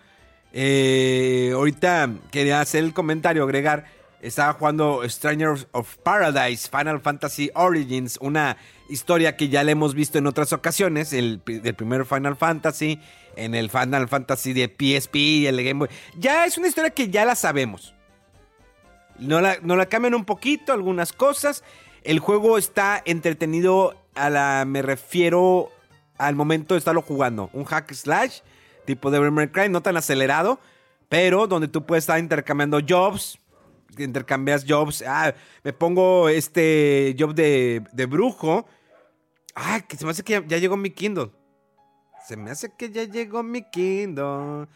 Eh, 0.52 1.52
ahorita 1.54 2.10
quería 2.30 2.60
hacer 2.60 2.84
el 2.84 2.92
comentario, 2.92 3.44
agregar 3.44 3.86
estaba 4.20 4.52
jugando 4.52 5.02
Strangers 5.08 5.66
of 5.72 5.96
Paradise, 5.98 6.68
Final 6.68 7.00
Fantasy 7.00 7.50
Origins, 7.54 8.18
una 8.20 8.56
historia 8.88 9.36
que 9.36 9.48
ya 9.48 9.64
le 9.64 9.72
hemos 9.72 9.94
visto 9.94 10.18
en 10.18 10.26
otras 10.26 10.52
ocasiones, 10.52 11.12
el, 11.12 11.40
primer 11.40 12.04
Final 12.04 12.36
Fantasy, 12.36 13.00
en 13.36 13.54
el 13.54 13.70
Final 13.70 14.08
Fantasy 14.08 14.52
de 14.52 14.66
PSP 14.66 15.16
y 15.16 15.46
el 15.46 15.56
Game 15.62 15.80
Boy. 15.80 15.88
Ya 16.18 16.44
es 16.44 16.58
una 16.58 16.68
historia 16.68 16.90
que 16.90 17.08
ya 17.08 17.24
la 17.24 17.34
sabemos. 17.34 17.94
No 19.18 19.40
la, 19.40 19.58
no 19.62 19.76
la 19.76 19.86
cambian 19.86 20.14
un 20.14 20.24
poquito, 20.24 20.72
algunas 20.72 21.12
cosas. 21.12 21.62
El 22.04 22.18
juego 22.18 22.58
está 22.58 23.02
entretenido, 23.04 23.94
a 24.14 24.30
la, 24.30 24.64
me 24.66 24.82
refiero 24.82 25.70
al 26.18 26.34
momento 26.34 26.74
de 26.74 26.78
estarlo 26.78 27.02
jugando. 27.02 27.50
Un 27.52 27.64
hack 27.64 27.92
slash, 27.92 28.40
tipo 28.84 29.10
de 29.10 29.30
May 29.30 29.48
Cry, 29.48 29.68
no 29.68 29.82
tan 29.82 29.96
acelerado, 29.96 30.58
pero 31.08 31.46
donde 31.46 31.68
tú 31.68 31.84
puedes 31.86 32.04
estar 32.04 32.18
intercambiando 32.18 32.80
jobs, 32.86 33.39
intercambias 33.98 34.64
jobs. 34.66 35.02
Ah, 35.06 35.34
me 35.62 35.72
pongo 35.72 36.28
este 36.28 37.14
job 37.18 37.34
de, 37.34 37.82
de 37.92 38.06
brujo. 38.06 38.66
Ah, 39.54 39.80
que 39.86 39.96
se 39.96 40.04
me 40.04 40.12
hace 40.12 40.22
que 40.22 40.44
ya, 40.46 40.58
llegó 40.58 40.76
mi 40.76 40.90
Kindle. 40.90 41.30
Se 42.26 42.36
me 42.36 42.50
hace 42.50 42.72
que 42.76 42.90
ya 42.90 43.04
llegó 43.04 43.42
mi 43.42 43.62
Kindle. 43.70 44.66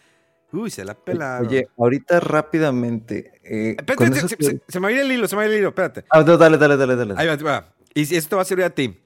Uy, 0.52 0.70
se 0.70 0.84
la 0.84 0.94
pela. 0.94 1.40
Oye, 1.40 1.68
ahorita 1.76 2.20
rápidamente. 2.20 3.40
Eh, 3.42 3.76
espérate, 3.78 4.28
se, 4.68 4.80
me 4.80 4.84
va 4.84 4.88
a 4.88 4.92
ir 4.92 4.98
el 4.98 5.12
hilo, 5.12 5.26
se 5.26 5.34
me 5.34 5.38
va 5.38 5.42
a 5.44 5.46
ir 5.46 5.52
el 5.52 5.58
hilo, 5.58 5.68
espérate. 5.68 6.04
Ah, 6.10 6.22
dale, 6.22 6.58
dale, 6.58 6.76
dale, 6.76 6.96
dale. 6.96 7.14
Ahí 7.16 7.26
va, 7.26 7.36
va. 7.36 7.74
Y 7.94 8.14
esto 8.14 8.36
va 8.36 8.42
a 8.42 8.44
servir 8.44 8.64
a 8.64 8.70
ti. 8.70 8.96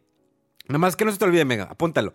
Nada 0.69 0.79
más 0.79 0.97
que 0.97 1.05
no 1.05 1.13
se 1.13 1.19
te 1.19 1.25
olvide, 1.25 1.45
Mega, 1.45 1.65
apúntalo. 1.65 2.13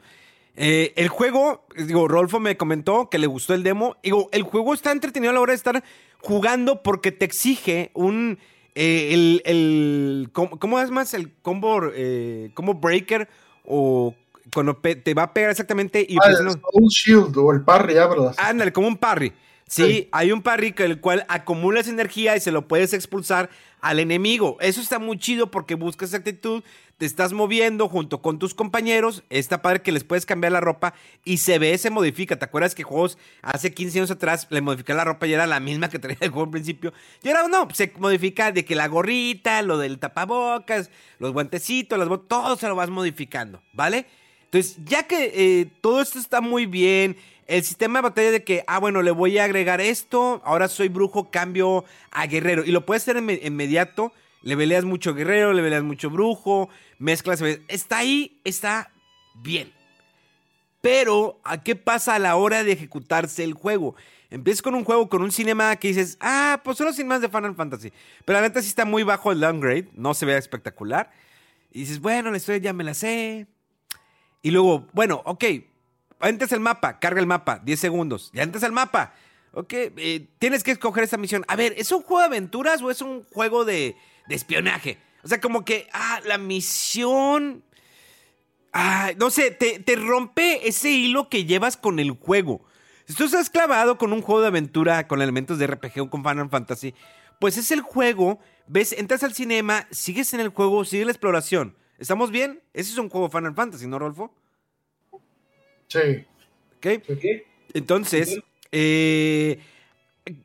Eh, 0.55 0.93
el 0.95 1.07
juego, 1.07 1.65
digo, 1.75 2.07
Rolfo 2.07 2.39
me 2.39 2.57
comentó 2.57 3.09
que 3.09 3.17
le 3.17 3.27
gustó 3.27 3.53
el 3.53 3.63
demo. 3.63 3.97
Digo, 4.03 4.29
el 4.31 4.43
juego 4.43 4.73
está 4.73 4.91
entretenido 4.91 5.31
a 5.31 5.33
la 5.33 5.41
hora 5.41 5.51
de 5.51 5.57
estar 5.57 5.83
jugando 6.19 6.83
porque 6.83 7.11
te 7.11 7.25
exige 7.25 7.91
un. 7.93 8.37
Eh, 8.75 9.13
el, 9.13 9.41
el, 9.45 10.29
¿cómo, 10.31 10.79
es 10.79 10.89
más? 10.89 11.13
El 11.13 11.31
combo, 11.41 11.81
eh, 11.93 12.51
combo 12.53 12.73
breaker 12.73 13.27
o 13.65 14.15
cuando 14.53 14.75
te 14.75 15.13
va 15.13 15.23
a 15.23 15.33
pegar 15.33 15.51
exactamente. 15.51 16.05
Y 16.07 16.17
ah, 16.17 16.31
un 16.73 16.87
shield 16.87 17.35
o 17.37 17.51
el 17.51 17.61
parry, 17.61 17.93
¿verdad? 17.93 18.35
Ándale, 18.37 18.71
como 18.71 18.87
un 18.87 18.97
parry. 18.97 19.33
Sí, 19.67 20.09
hay 20.11 20.31
un 20.31 20.43
parry 20.43 20.73
con 20.73 20.85
el 20.85 20.99
cual 20.99 21.25
acumulas 21.29 21.87
energía 21.87 22.35
y 22.35 22.39
se 22.39 22.51
lo 22.51 22.67
puedes 22.67 22.93
expulsar 22.93 23.49
al 23.81 23.99
enemigo. 23.99 24.57
Eso 24.59 24.81
está 24.81 24.99
muy 24.99 25.17
chido 25.17 25.49
porque 25.49 25.75
buscas 25.75 26.13
actitud, 26.13 26.63
te 27.03 27.07
estás 27.07 27.33
moviendo 27.33 27.89
junto 27.89 28.21
con 28.21 28.39
tus 28.39 28.53
compañeros. 28.53 29.25
Está 29.29 29.61
padre 29.61 29.81
que 29.81 29.91
les 29.91 30.05
puedes 30.05 30.25
cambiar 30.25 30.53
la 30.53 30.61
ropa 30.61 30.93
y 31.25 31.39
se 31.39 31.59
ve, 31.59 31.77
se 31.77 31.89
modifica. 31.89 32.39
¿Te 32.39 32.45
acuerdas 32.45 32.75
que 32.75 32.83
juegos 32.83 33.17
hace 33.41 33.73
15 33.73 33.99
años 33.99 34.11
atrás 34.11 34.47
le 34.49 34.61
modificé 34.61 34.93
la 34.93 35.03
ropa 35.03 35.27
y 35.27 35.33
era 35.33 35.45
la 35.45 35.59
misma 35.59 35.89
que 35.89 35.99
traía 35.99 36.17
el 36.21 36.29
juego 36.29 36.45
al 36.45 36.51
principio? 36.51 36.93
Y 37.21 37.27
ahora 37.27 37.49
no, 37.49 37.67
se 37.73 37.91
modifica 37.97 38.53
de 38.53 38.63
que 38.63 38.73
la 38.73 38.87
gorrita, 38.87 39.61
lo 39.63 39.77
del 39.77 39.99
tapabocas, 39.99 40.89
los 41.19 41.33
guantecitos, 41.33 41.99
las 41.99 42.07
botas, 42.07 42.29
todo 42.29 42.55
se 42.55 42.69
lo 42.69 42.75
vas 42.77 42.89
modificando, 42.89 43.61
¿vale? 43.73 44.05
Entonces, 44.45 44.77
ya 44.85 45.03
que 45.03 45.33
eh, 45.35 45.67
todo 45.81 46.01
esto 46.01 46.19
está 46.19 46.39
muy 46.39 46.67
bien 46.67 47.17
el 47.47 47.65
sistema 47.65 47.99
de 47.99 48.03
batalla 48.03 48.31
de 48.31 48.45
que, 48.45 48.63
ah, 48.65 48.79
bueno, 48.79 49.01
le 49.01 49.11
voy 49.11 49.39
a 49.39 49.43
agregar 49.43 49.81
esto, 49.81 50.41
ahora 50.45 50.69
soy 50.69 50.87
brujo, 50.87 51.31
cambio 51.31 51.83
a 52.11 52.27
guerrero. 52.27 52.63
Y 52.63 52.71
lo 52.71 52.85
puedes 52.85 53.03
hacer 53.03 53.17
inmediato. 53.17 54.13
Le 54.43 54.57
peleas 54.57 54.83
mucho 54.83 55.13
guerrero, 55.13 55.53
le 55.53 55.63
peleas 55.63 55.83
mucho 55.83 56.09
brujo, 56.09 56.69
mezclas. 56.99 57.41
Está 57.67 57.99
ahí, 57.99 58.39
está 58.43 58.91
bien. 59.33 59.71
Pero, 60.81 61.39
¿a 61.45 61.63
qué 61.63 61.77
pasa 61.77 62.15
a 62.15 62.19
la 62.19 62.35
hora 62.35 62.63
de 62.63 62.73
ejecutarse 62.73 63.43
el 63.45 63.53
juego? 63.53 63.95
Empiezas 64.29 64.61
con 64.61 64.75
un 64.75 64.83
juego, 64.83 65.07
con 65.07 65.21
un 65.21 65.31
cinema 65.31 65.73
que 65.77 65.87
dices, 65.87 66.17
ah, 66.19 66.59
pues 66.63 66.77
solo 66.77 66.91
sin 66.91 67.07
más 67.07 67.21
de 67.21 67.29
Final 67.29 67.55
Fantasy. 67.55 67.93
Pero 68.25 68.39
la 68.39 68.47
neta 68.47 68.61
sí 68.61 68.67
está 68.67 68.83
muy 68.83 69.03
bajo 69.03 69.31
el 69.31 69.39
downgrade, 69.39 69.89
no 69.93 70.13
se 70.13 70.25
ve 70.25 70.37
espectacular. 70.37 71.11
Y 71.71 71.81
dices, 71.81 72.01
bueno, 72.01 72.31
la 72.31 72.37
historia 72.37 72.59
ya 72.59 72.73
me 72.73 72.83
la 72.83 72.93
sé. 72.93 73.47
Y 74.41 74.51
luego, 74.51 74.87
bueno, 74.91 75.21
ok, 75.23 75.45
entras 76.19 76.51
el 76.51 76.59
mapa, 76.59 76.99
carga 76.99 77.21
el 77.21 77.27
mapa, 77.27 77.61
10 77.63 77.79
segundos. 77.79 78.29
Ya 78.33 78.43
entras 78.43 78.65
al 78.65 78.73
mapa. 78.73 79.13
Ok, 79.53 79.71
eh, 79.71 80.27
tienes 80.39 80.63
que 80.63 80.71
escoger 80.71 81.05
esta 81.05 81.17
misión. 81.17 81.45
A 81.47 81.55
ver, 81.55 81.75
¿es 81.77 81.91
un 81.93 82.01
juego 82.01 82.19
de 82.19 82.25
aventuras 82.25 82.81
o 82.81 82.91
es 82.91 83.01
un 83.01 83.23
juego 83.23 83.63
de, 83.63 83.95
de 84.27 84.35
espionaje? 84.35 84.97
O 85.23 85.27
sea, 85.27 85.39
como 85.39 85.63
que, 85.63 85.87
ah, 85.93 86.21
la 86.25 86.37
misión 86.37 87.63
no 89.17 89.29
sé, 89.29 89.51
te, 89.51 89.95
rompe 89.95 90.67
ese 90.67 90.89
hilo 90.89 91.29
que 91.29 91.45
llevas 91.45 91.77
con 91.77 91.99
el 91.99 92.11
juego. 92.11 92.65
Si 93.05 93.13
tú 93.13 93.25
estás 93.25 93.49
clavado 93.49 93.97
con 93.97 94.13
un 94.13 94.21
juego 94.21 94.41
de 94.41 94.47
aventura 94.47 95.07
con 95.07 95.21
elementos 95.21 95.59
de 95.59 95.67
RPG 95.67 96.01
o 96.01 96.09
con 96.09 96.23
Final 96.23 96.49
Fantasy, 96.49 96.95
pues 97.39 97.57
es 97.57 97.71
el 97.71 97.81
juego, 97.81 98.39
ves, 98.67 98.93
entras 98.93 99.23
al 99.23 99.33
cinema, 99.33 99.87
sigues 99.91 100.33
en 100.33 100.39
el 100.39 100.49
juego, 100.49 100.85
sigue 100.85 101.05
la 101.05 101.11
exploración. 101.11 101.75
¿Estamos 101.99 102.31
bien? 102.31 102.61
Ese 102.73 102.91
es 102.91 102.97
un 102.97 103.09
juego 103.09 103.29
Final 103.29 103.53
Fantasy, 103.53 103.87
¿no, 103.87 103.99
Rolfo? 103.99 104.33
Sí. 105.87 106.25
¿Ok? 106.77 106.87
Entonces, 107.73 108.39
eh, 108.71 109.59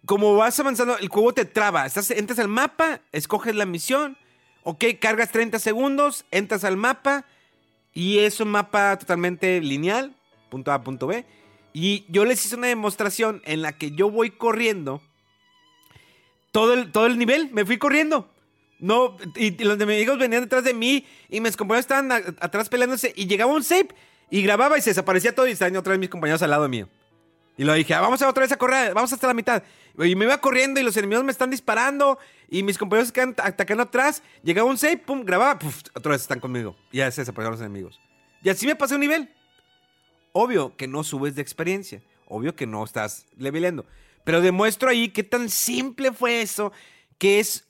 como 0.07 0.37
vas 0.37 0.59
avanzando, 0.59 0.99
el 0.99 1.09
juego 1.09 1.33
te 1.33 1.45
traba. 1.45 1.87
Entras 1.87 2.39
al 2.39 2.49
mapa, 2.49 3.01
escoges 3.13 3.55
la 3.55 3.67
misión, 3.67 4.17
ok, 4.65 4.85
cargas 5.01 5.31
30 5.31 5.59
segundos, 5.59 6.25
entras 6.31 6.65
al 6.65 6.77
mapa 6.77 7.25
y 7.95 8.19
es 8.19 8.41
un 8.41 8.49
mapa 8.49 8.99
totalmente 8.99 9.61
lineal, 9.61 10.15
punto 10.51 10.73
A, 10.73 10.83
punto 10.83 11.07
B. 11.07 11.25
Y 11.73 12.05
yo 12.09 12.25
les 12.25 12.45
hice 12.45 12.57
una 12.57 12.67
demostración 12.67 13.43
en 13.45 13.63
la 13.63 13.73
que 13.73 13.93
yo 13.93 14.11
voy 14.11 14.31
corriendo 14.31 15.01
todo 16.51 16.75
el, 16.75 16.91
todo 16.91 17.07
el 17.07 17.19
nivel, 17.19 17.51
me 17.53 17.65
fui 17.65 17.79
corriendo. 17.79 18.29
No, 18.81 19.17
y, 19.35 19.51
los 19.63 19.75
enemigos 19.75 20.19
venían 20.19 20.43
detrás 20.43 20.65
de 20.65 20.73
mí 20.73 21.05
y 21.29 21.41
mis 21.41 21.57
compañeros 21.57 21.85
estaban 21.85 22.13
atrás 22.13 22.69
peleándose 22.69 23.13
y 23.17 23.27
llegaba 23.27 23.53
un 23.53 23.65
save 23.65 23.89
y 24.31 24.43
grababa 24.43 24.79
y 24.79 24.83
se 24.83 24.91
desaparecía 24.91 25.35
todo 25.35 25.49
y 25.49 25.53
estaban 25.53 25.77
otra 25.77 25.93
vez 25.93 26.01
mis 26.01 26.09
compañeros 26.09 26.43
al 26.43 26.51
lado 26.51 26.69
mío. 26.69 26.89
Y 27.59 27.65
lo 27.65 27.75
dije, 27.75 27.93
ah, 27.93 28.01
vamos 28.01 28.23
a 28.23 28.29
otra 28.29 28.43
vez 28.43 28.53
a 28.53 28.57
correr, 28.57 28.95
vamos 28.95 29.13
hasta 29.13 29.27
la 29.27 29.35
mitad. 29.35 29.63
Y 29.99 30.15
me 30.15 30.27
iba 30.27 30.39
corriendo 30.39 30.79
y 30.79 30.85
los 30.85 30.97
enemigos 30.97 31.25
me 31.25 31.33
están 31.33 31.51
disparando 31.51 32.17
y 32.49 32.63
mis 32.63 32.79
compañeros 32.79 33.11
quedan 33.11 33.35
atacando 33.37 33.83
atrás. 33.83 34.23
Llegaba 34.45 34.71
un 34.71 34.79
save, 34.79 34.99
pum, 34.99 35.25
grababa, 35.25 35.59
puf, 35.59 35.83
otra 35.93 36.13
vez 36.13 36.23
están 36.23 36.39
conmigo. 36.39 36.77
Y 36.93 36.99
ya 36.99 37.11
se 37.11 37.23
desaparecieron 37.23 37.59
los 37.59 37.61
enemigos. 37.61 38.01
Y 38.45 38.49
así 38.49 38.65
me 38.65 38.77
pasé 38.77 38.95
un 38.95 39.01
nivel. 39.01 39.29
Obvio 40.33 40.77
que 40.77 40.87
no 40.87 41.03
subes 41.03 41.35
de 41.35 41.43
experiencia. 41.43 42.01
Obvio 42.27 42.55
que 42.55 42.65
no 42.65 42.85
estás 42.85 43.27
leveleando. 43.37 43.85
Pero 44.23 44.41
demuestro 44.41 44.89
ahí 44.89 45.09
qué 45.09 45.25
tan 45.25 45.49
simple 45.49 46.13
fue 46.13 46.43
eso. 46.43 46.71
Que 47.19 47.41
es. 47.41 47.67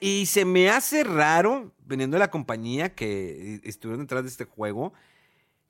y 0.00 0.26
se 0.26 0.44
me 0.44 0.68
hace 0.68 1.04
raro, 1.04 1.72
veniendo 1.86 2.16
de 2.16 2.18
la 2.18 2.30
compañía 2.30 2.94
que 2.94 3.60
estuvieron 3.64 4.04
detrás 4.04 4.24
de 4.24 4.28
este 4.28 4.44
juego, 4.44 4.92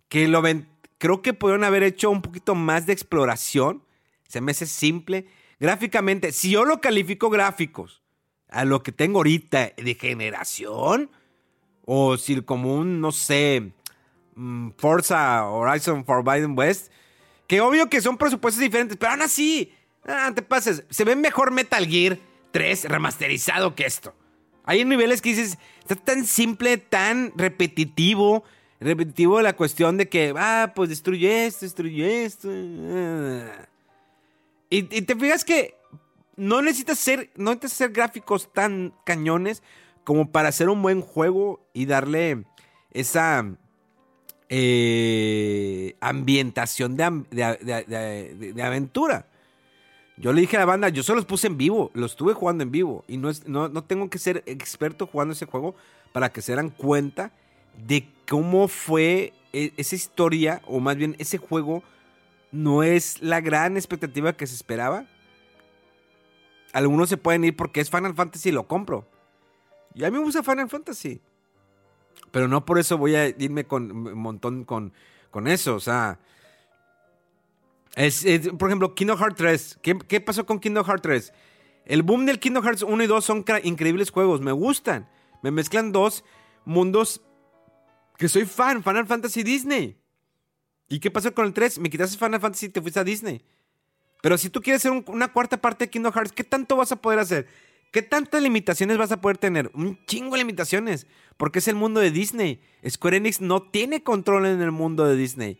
que 0.08 0.26
lo 0.26 0.42
ven. 0.42 0.66
Creo 1.00 1.22
que 1.22 1.32
pudieron 1.32 1.64
haber 1.64 1.82
hecho 1.82 2.10
un 2.10 2.20
poquito 2.20 2.54
más 2.54 2.84
de 2.84 2.92
exploración. 2.92 3.82
Se 4.28 4.42
me 4.42 4.52
hace 4.52 4.66
simple. 4.66 5.26
Gráficamente, 5.58 6.30
si 6.30 6.50
yo 6.50 6.66
lo 6.66 6.82
califico 6.82 7.30
gráficos 7.30 8.02
a 8.50 8.66
lo 8.66 8.82
que 8.82 8.92
tengo 8.92 9.20
ahorita 9.20 9.72
de 9.78 9.94
generación, 9.94 11.10
o 11.86 12.18
si 12.18 12.42
como 12.42 12.74
un, 12.74 13.00
no 13.00 13.12
sé, 13.12 13.72
mm, 14.34 14.72
Forza 14.76 15.46
Horizon 15.46 16.04
Forbidden 16.04 16.56
West, 16.56 16.92
que 17.46 17.62
obvio 17.62 17.88
que 17.88 18.02
son 18.02 18.18
presupuestos 18.18 18.60
diferentes, 18.60 18.98
pero 18.98 19.12
aún 19.12 19.22
así, 19.22 19.72
ah, 20.04 20.30
te 20.34 20.42
pases, 20.42 20.84
se 20.90 21.04
ve 21.04 21.16
mejor 21.16 21.50
Metal 21.50 21.86
Gear 21.86 22.18
3 22.50 22.84
remasterizado 22.90 23.74
que 23.74 23.86
esto. 23.86 24.14
Hay 24.64 24.84
niveles 24.84 25.22
que 25.22 25.30
dices, 25.30 25.56
está 25.80 25.96
tan 25.96 26.26
simple, 26.26 26.76
tan 26.76 27.32
repetitivo, 27.36 28.44
repetitivo 28.80 29.40
la 29.42 29.54
cuestión 29.54 29.96
de 29.96 30.08
que, 30.08 30.34
ah, 30.36 30.72
pues 30.74 30.88
destruye 30.88 31.46
esto, 31.46 31.66
destruye 31.66 32.24
esto. 32.24 32.48
Y, 34.70 34.82
te 34.82 35.16
fijas 35.16 35.44
que 35.44 35.74
no 36.36 36.62
necesitas 36.62 36.98
ser, 36.98 37.30
no 37.36 37.58
ser 37.60 37.90
gráficos 37.90 38.52
tan 38.52 38.94
cañones 39.04 39.62
como 40.04 40.30
para 40.30 40.48
hacer 40.48 40.68
un 40.68 40.80
buen 40.80 41.02
juego 41.02 41.60
y 41.74 41.86
darle 41.86 42.44
esa 42.92 43.44
eh, 44.48 45.96
ambientación 46.00 46.96
de, 46.96 48.62
aventura. 48.62 49.26
Yo 50.16 50.32
le 50.32 50.42
dije 50.42 50.56
a 50.56 50.60
la 50.60 50.66
banda, 50.66 50.88
yo 50.88 51.02
solo 51.02 51.16
los 51.16 51.26
puse 51.26 51.46
en 51.46 51.56
vivo, 51.56 51.90
los 51.94 52.12
estuve 52.12 52.34
jugando 52.34 52.62
en 52.62 52.70
vivo 52.70 53.04
y 53.08 53.16
no, 53.16 53.32
no, 53.46 53.84
tengo 53.84 54.10
que 54.10 54.18
ser 54.18 54.42
experto 54.46 55.06
jugando 55.06 55.32
ese 55.32 55.46
juego 55.46 55.74
para 56.12 56.30
que 56.30 56.42
se 56.42 56.54
den 56.54 56.70
cuenta 56.70 57.32
de 57.86 58.06
cómo 58.30 58.68
fue 58.68 59.32
e, 59.52 59.72
esa 59.76 59.96
historia, 59.96 60.62
o 60.66 60.78
más 60.78 60.96
bien 60.96 61.16
ese 61.18 61.36
juego 61.36 61.82
no 62.52 62.84
es 62.84 63.20
la 63.20 63.40
gran 63.40 63.76
expectativa 63.76 64.34
que 64.34 64.46
se 64.46 64.54
esperaba. 64.54 65.04
Algunos 66.72 67.08
se 67.08 67.16
pueden 67.16 67.42
ir 67.42 67.56
porque 67.56 67.80
es 67.80 67.90
Final 67.90 68.14
Fantasy 68.14 68.50
y 68.50 68.52
lo 68.52 68.68
compro. 68.68 69.04
Y 69.96 70.04
a 70.04 70.10
mí 70.12 70.16
me 70.16 70.22
gusta 70.22 70.44
Final 70.44 70.68
Fantasy. 70.68 71.20
Pero 72.30 72.46
no 72.46 72.64
por 72.64 72.78
eso 72.78 72.96
voy 72.96 73.16
a 73.16 73.26
irme 73.26 73.64
con 73.64 73.90
un 73.90 74.18
montón 74.18 74.62
con, 74.64 74.92
con 75.32 75.48
eso. 75.48 75.74
O 75.74 75.80
sea. 75.80 76.20
Por 78.56 78.68
ejemplo, 78.68 78.94
Kingdom 78.94 79.18
Hearts 79.18 79.36
3. 79.38 79.78
¿Qué, 79.82 79.98
¿Qué, 80.06 80.20
pasó 80.20 80.46
con 80.46 80.60
Kingdom 80.60 80.84
Hearts 80.86 81.02
3? 81.02 81.32
El 81.84 82.04
boom 82.04 82.26
del 82.26 82.38
Kingdom 82.38 82.62
Hearts 82.62 82.82
1 82.84 83.02
y 83.02 83.06
2 83.08 83.24
son 83.24 83.44
increíbles 83.64 84.12
juegos. 84.12 84.40
Me 84.40 84.52
gustan. 84.52 85.08
Me 85.42 85.50
mezclan 85.50 85.90
dos 85.90 86.22
mundos 86.64 87.22
que 88.20 88.28
soy 88.28 88.44
fan. 88.44 88.84
Final 88.84 89.06
Fantasy 89.06 89.42
Disney. 89.42 89.96
¿Y 90.90 91.00
qué 91.00 91.10
pasó 91.10 91.32
con 91.32 91.46
el 91.46 91.54
3? 91.54 91.78
Me 91.78 91.88
quitaste 91.88 92.18
Final 92.18 92.38
Fantasy 92.38 92.66
y 92.66 92.68
te 92.68 92.82
fuiste 92.82 93.00
a 93.00 93.04
Disney. 93.04 93.42
Pero 94.20 94.36
si 94.36 94.50
tú 94.50 94.60
quieres 94.60 94.84
hacer 94.84 95.02
una 95.06 95.32
cuarta 95.32 95.58
parte 95.58 95.86
de 95.86 95.90
Kingdom 95.90 96.12
Hearts, 96.12 96.32
¿qué 96.32 96.44
tanto 96.44 96.76
vas 96.76 96.92
a 96.92 96.96
poder 96.96 97.18
hacer? 97.18 97.48
¿Qué 97.90 98.02
tantas 98.02 98.42
limitaciones 98.42 98.98
vas 98.98 99.10
a 99.10 99.22
poder 99.22 99.38
tener? 99.38 99.70
Un 99.72 99.98
chingo 100.04 100.32
de 100.32 100.42
limitaciones. 100.42 101.06
Porque 101.38 101.60
es 101.60 101.68
el 101.68 101.76
mundo 101.76 101.98
de 101.98 102.10
Disney. 102.10 102.60
Square 102.86 103.16
Enix 103.16 103.40
no 103.40 103.62
tiene 103.62 104.02
control 104.02 104.44
en 104.44 104.60
el 104.60 104.70
mundo 104.70 105.06
de 105.06 105.16
Disney. 105.16 105.58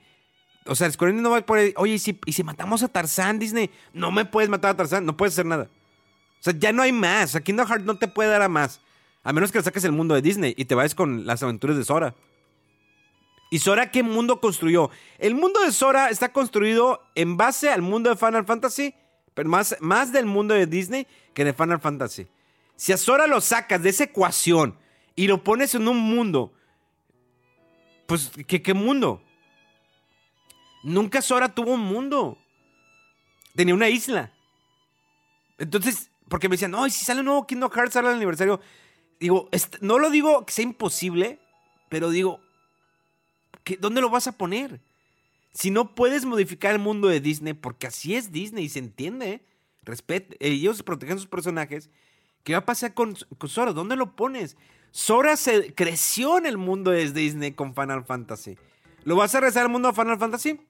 O 0.66 0.74
sea, 0.74 0.90
Square 0.90 1.12
Enix 1.12 1.22
no 1.22 1.30
va 1.30 1.38
a 1.38 1.46
poder. 1.46 1.72
Oye, 1.76 1.94
¿y 1.94 1.98
si, 1.98 2.20
¿y 2.26 2.34
si 2.34 2.44
matamos 2.44 2.82
a 2.82 2.88
Tarzán, 2.88 3.38
Disney? 3.38 3.70
No 3.94 4.10
me 4.10 4.26
puedes 4.26 4.50
matar 4.50 4.72
a 4.72 4.76
Tarzán, 4.76 5.06
no 5.06 5.16
puedes 5.16 5.32
hacer 5.32 5.46
nada. 5.46 5.70
O 6.40 6.42
sea, 6.42 6.52
ya 6.58 6.72
no 6.72 6.82
hay 6.82 6.92
más. 6.92 7.30
O 7.30 7.32
sea, 7.32 7.40
Kingdom 7.40 7.66
Hearts 7.66 7.86
no 7.86 7.96
te 7.96 8.06
puede 8.06 8.28
dar 8.28 8.42
a 8.42 8.50
más. 8.50 8.82
A 9.22 9.32
menos 9.32 9.50
que 9.50 9.58
le 9.58 9.64
saques 9.64 9.84
el 9.84 9.92
mundo 9.92 10.14
de 10.14 10.20
Disney 10.20 10.52
y 10.58 10.66
te 10.66 10.74
vayas 10.74 10.94
con 10.94 11.24
las 11.24 11.42
aventuras 11.42 11.78
de 11.78 11.84
Sora. 11.84 12.14
¿Y 13.50 13.58
Sora 13.58 13.90
qué 13.90 14.04
mundo 14.04 14.40
construyó? 14.40 14.90
El 15.18 15.34
mundo 15.34 15.60
de 15.60 15.72
Sora 15.72 16.08
está 16.08 16.32
construido 16.32 17.02
en 17.16 17.36
base 17.36 17.68
al 17.68 17.82
mundo 17.82 18.08
de 18.08 18.16
Final 18.16 18.46
Fantasy, 18.46 18.94
pero 19.34 19.48
más, 19.48 19.76
más 19.80 20.12
del 20.12 20.24
mundo 20.24 20.54
de 20.54 20.66
Disney 20.66 21.08
que 21.34 21.44
de 21.44 21.52
Final 21.52 21.80
Fantasy. 21.80 22.28
Si 22.76 22.92
a 22.92 22.96
Sora 22.96 23.26
lo 23.26 23.40
sacas 23.40 23.82
de 23.82 23.90
esa 23.90 24.04
ecuación 24.04 24.78
y 25.16 25.26
lo 25.26 25.42
pones 25.42 25.74
en 25.74 25.88
un 25.88 25.98
mundo, 25.98 26.52
pues, 28.06 28.30
¿qué, 28.46 28.62
qué 28.62 28.72
mundo? 28.72 29.20
Nunca 30.84 31.20
Sora 31.20 31.52
tuvo 31.52 31.72
un 31.74 31.80
mundo. 31.80 32.38
Tenía 33.56 33.74
una 33.74 33.88
isla. 33.88 34.32
Entonces, 35.58 36.10
porque 36.28 36.48
me 36.48 36.54
decían, 36.54 36.70
no, 36.70 36.88
si 36.88 37.04
sale 37.04 37.20
un 37.20 37.26
nuevo 37.26 37.46
Kingdom 37.46 37.70
Hearts, 37.70 37.94
sale 37.94 38.08
el 38.08 38.14
aniversario. 38.14 38.60
Digo, 39.18 39.50
no 39.80 39.98
lo 39.98 40.08
digo 40.08 40.46
que 40.46 40.52
sea 40.52 40.62
imposible, 40.62 41.40
pero 41.88 42.10
digo, 42.10 42.40
¿dónde 43.76 44.00
lo 44.00 44.10
vas 44.10 44.26
a 44.26 44.32
poner? 44.32 44.80
Si 45.52 45.70
no 45.70 45.94
puedes 45.94 46.24
modificar 46.24 46.72
el 46.72 46.78
mundo 46.78 47.08
de 47.08 47.20
Disney, 47.20 47.54
porque 47.54 47.86
así 47.86 48.14
es 48.14 48.32
Disney 48.32 48.68
se 48.68 48.78
entiende, 48.78 49.44
respet 49.82 50.36
ellos 50.40 50.82
protegen 50.82 51.18
sus 51.18 51.26
personajes. 51.26 51.90
¿Qué 52.44 52.52
va 52.52 52.60
a 52.60 52.66
pasar 52.66 52.94
con, 52.94 53.16
Sora? 53.46 53.72
¿Dónde 53.72 53.96
lo 53.96 54.14
pones? 54.16 54.56
Sora 54.92 55.36
se 55.36 55.74
creció 55.74 56.38
en 56.38 56.46
el 56.46 56.56
mundo 56.56 56.90
de 56.90 57.10
Disney 57.12 57.52
con 57.52 57.74
Final 57.74 58.04
Fantasy. 58.04 58.56
¿Lo 59.04 59.16
vas 59.16 59.34
a 59.34 59.40
regresar 59.40 59.64
al 59.64 59.68
mundo 59.70 59.88
de 59.88 59.94
Final 59.94 60.18
Fantasy? 60.18 60.60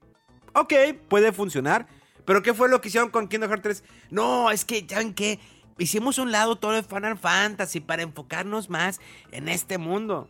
Ok, 0.55 0.73
puede 1.09 1.33
funcionar. 1.33 1.87
Pero 2.25 2.43
¿qué 2.43 2.55
fue 2.55 2.69
lo 2.69 2.81
que 2.81 2.89
hicieron 2.89 3.11
con 3.11 3.29
Kingdom 3.29 3.51
Hearts 3.51 3.63
3? 3.63 3.85
No, 4.11 4.51
es 4.51 4.65
que, 4.65 4.87
¿saben 4.89 5.15
qué? 5.15 5.39
Hicimos 5.79 6.19
un 6.19 6.33
lado 6.33 6.57
todo 6.57 6.73
de 6.73 6.83
Final 6.83 7.19
Fantasy 7.19 7.81
para 7.81 8.03
enfocarnos 8.03 8.69
más 8.69 9.01
en 9.31 9.49
este 9.49 9.79
mundo. 9.79 10.29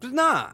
Pues 0.00 0.12
no, 0.12 0.48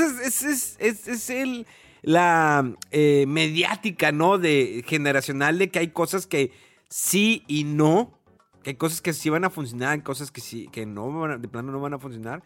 es, 0.00 0.76
es, 0.78 1.30
el, 1.30 1.66
la 2.02 2.74
eh, 2.90 3.24
mediática, 3.26 4.12
¿no? 4.12 4.38
De 4.38 4.84
generacional 4.86 5.58
de 5.58 5.70
que 5.70 5.78
hay 5.78 5.88
cosas 5.88 6.26
que 6.26 6.52
sí 6.88 7.44
y 7.46 7.64
no. 7.64 8.18
Que 8.62 8.70
hay 8.70 8.76
cosas 8.76 9.00
que 9.00 9.12
sí 9.12 9.28
van 9.28 9.44
a 9.44 9.50
funcionar, 9.50 9.90
hay 9.90 10.00
cosas 10.02 10.30
que 10.30 10.40
sí, 10.40 10.68
que 10.70 10.86
no 10.86 11.36
de 11.38 11.48
plano 11.48 11.72
no 11.72 11.80
van 11.80 11.94
a 11.94 11.98
funcionar. 11.98 12.42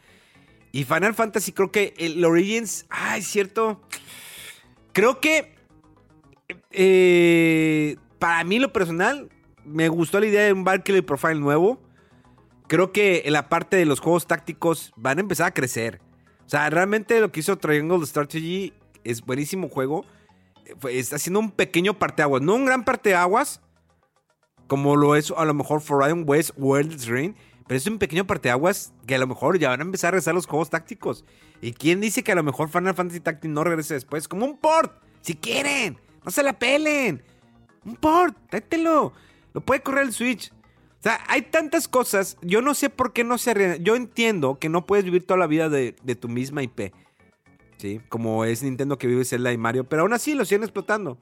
Y 0.72 0.84
Final 0.84 1.14
Fantasy, 1.14 1.52
creo 1.52 1.70
que 1.70 1.94
el 1.98 2.24
Origins, 2.24 2.86
ah, 2.90 3.16
es 3.18 3.26
cierto. 3.26 3.80
Creo 4.92 5.20
que 5.20 5.54
eh, 6.70 7.96
para 8.18 8.44
mí 8.44 8.58
lo 8.58 8.72
personal, 8.72 9.30
me 9.64 9.88
gustó 9.88 10.20
la 10.20 10.26
idea 10.26 10.44
de 10.44 10.52
un 10.52 10.64
Valkyrie 10.64 11.02
Profile 11.02 11.36
nuevo. 11.36 11.80
Creo 12.66 12.92
que 12.92 13.22
en 13.26 13.32
la 13.32 13.48
parte 13.48 13.76
de 13.76 13.84
los 13.84 14.00
juegos 14.00 14.26
tácticos 14.26 14.92
van 14.96 15.18
a 15.18 15.20
empezar 15.20 15.48
a 15.48 15.54
crecer. 15.54 16.00
O 16.46 16.48
sea, 16.48 16.70
realmente 16.70 17.20
lo 17.20 17.32
que 17.32 17.40
hizo 17.40 17.58
Triangle 17.58 18.06
Strategy 18.06 18.72
es 19.02 19.22
buenísimo 19.22 19.68
juego. 19.68 20.04
Está 20.88 21.16
haciendo 21.16 21.40
un 21.40 21.50
pequeño 21.50 21.98
parteaguas. 21.98 22.42
No 22.42 22.54
un 22.54 22.66
gran 22.66 22.84
parteaguas, 22.84 23.60
como 24.68 24.96
lo 24.96 25.16
es 25.16 25.32
a 25.36 25.44
lo 25.44 25.54
mejor 25.54 25.80
Forbidden 25.80 26.24
West 26.26 26.50
World's 26.56 27.06
Reign. 27.06 27.36
Pero 27.66 27.78
es 27.78 27.86
un 27.88 27.98
pequeño 27.98 28.26
parteaguas 28.26 28.92
que 29.06 29.16
a 29.16 29.18
lo 29.18 29.26
mejor 29.26 29.58
ya 29.58 29.70
van 29.70 29.80
a 29.80 29.84
empezar 29.84 30.08
a 30.08 30.10
regresar 30.12 30.34
los 30.34 30.46
juegos 30.46 30.70
tácticos. 30.70 31.24
¿Y 31.60 31.72
quién 31.72 32.00
dice 32.00 32.22
que 32.22 32.30
a 32.30 32.36
lo 32.36 32.44
mejor 32.44 32.68
Final 32.68 32.94
Fantasy 32.94 33.20
Tactics 33.20 33.52
no 33.52 33.64
regrese 33.64 33.94
después? 33.94 34.28
Como 34.28 34.46
un 34.46 34.56
port, 34.56 35.02
si 35.22 35.34
quieren. 35.34 35.98
No 36.24 36.30
se 36.30 36.44
la 36.44 36.56
pelen. 36.56 37.24
Un 37.84 37.96
port, 37.96 38.36
tráetelo. 38.50 39.12
Lo 39.52 39.60
puede 39.60 39.82
correr 39.82 40.04
el 40.04 40.12
Switch. 40.12 40.52
Sea, 41.06 41.20
hay 41.28 41.42
tantas 41.42 41.86
cosas. 41.86 42.36
Yo 42.42 42.62
no 42.62 42.74
sé 42.74 42.90
por 42.90 43.12
qué 43.12 43.22
no 43.22 43.38
se 43.38 43.52
arreglan. 43.52 43.84
Yo 43.84 43.94
entiendo 43.94 44.58
que 44.58 44.68
no 44.68 44.86
puedes 44.86 45.04
vivir 45.04 45.24
toda 45.24 45.38
la 45.38 45.46
vida 45.46 45.68
de, 45.68 45.92
tu 45.92 46.28
misma 46.28 46.64
IP. 46.64 46.92
¿Sí? 47.76 48.00
Como 48.08 48.44
es 48.44 48.64
Nintendo 48.64 48.98
que 48.98 49.06
vive 49.06 49.24
Zelda 49.24 49.52
y 49.52 49.56
Mario. 49.56 49.84
Pero 49.84 50.02
aún 50.02 50.12
así 50.12 50.34
lo 50.34 50.44
siguen 50.44 50.64
explotando. 50.64 51.16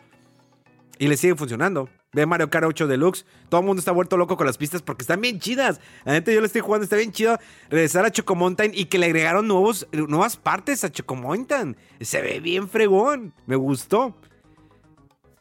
Y 0.99 1.07
le 1.07 1.19
siguen 1.19 1.37
funcionando. 1.37 1.91
Ve 2.15 2.25
Mario 2.25 2.49
Kart 2.49 2.65
8 2.65 2.87
Deluxe. 2.87 3.27
Todo 3.51 3.61
el 3.61 3.67
mundo 3.67 3.81
está 3.81 3.93
vuelto 3.93 4.17
loco 4.17 4.39
con 4.39 4.47
las 4.47 4.57
pistas 4.57 4.81
porque 4.81 5.03
están 5.03 5.21
bien 5.21 5.39
chidas. 5.39 5.83
La 6.07 6.15
gente 6.15 6.33
yo 6.33 6.41
le 6.41 6.47
estoy 6.47 6.63
jugando. 6.63 6.85
Está 6.85 6.97
bien 6.97 7.13
chido 7.13 7.39
regresar 7.69 8.07
a 8.07 8.11
Choco 8.11 8.35
Mountain 8.35 8.71
y 8.75 8.87
que 8.87 8.97
le 8.97 9.05
agregaron 9.05 9.47
nuevos, 9.47 9.87
nuevas 9.93 10.39
partes 10.39 10.83
a 10.85 10.91
Choco 10.91 11.15
Mountain. 11.15 11.77
Se 12.01 12.23
ve 12.23 12.41
bien 12.41 12.71
fregón. 12.71 13.35
Me 13.45 13.57
gustó. 13.57 14.17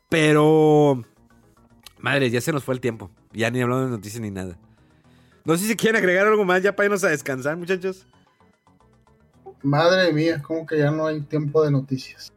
Pero. 0.10 1.02
Madre, 2.00 2.30
ya 2.30 2.42
se 2.42 2.52
nos 2.52 2.66
fue 2.66 2.74
el 2.74 2.82
tiempo. 2.82 3.10
Ya 3.34 3.50
ni 3.50 3.62
hablamos 3.62 3.86
de 3.86 3.92
noticias 3.92 4.22
ni 4.22 4.32
nada. 4.32 4.58
No 5.46 5.58
sé 5.58 5.68
si 5.68 5.76
quieren 5.76 5.98
agregar 5.98 6.28
algo 6.28 6.46
más 6.46 6.62
ya 6.62 6.76
para 6.76 6.86
irnos 6.86 7.04
a 7.04 7.10
descansar, 7.10 7.58
muchachos. 7.58 8.06
Madre 9.62 10.12
mía, 10.14 10.42
como 10.42 10.66
que 10.66 10.78
ya 10.78 10.92
no 10.92 11.08
hay 11.08 11.22
tiempo 11.22 11.64
de 11.64 11.72
noticias. 11.72 12.32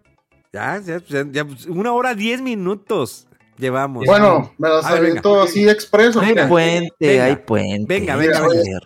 Ya, 0.52 0.80
ya, 0.80 1.00
ya, 1.30 1.46
una 1.68 1.92
hora 1.92 2.14
diez 2.14 2.40
minutos 2.40 3.28
llevamos. 3.58 4.06
Bueno, 4.06 4.52
me 4.58 4.68
las 4.68 5.22
todo 5.22 5.42
así 5.42 5.68
expreso. 5.68 6.20
Hay 6.20 6.34
puente, 6.48 7.20
hay 7.20 7.36
puente. 7.36 7.86
Venga, 7.86 8.16
venga, 8.16 8.40
venga. 8.48 8.80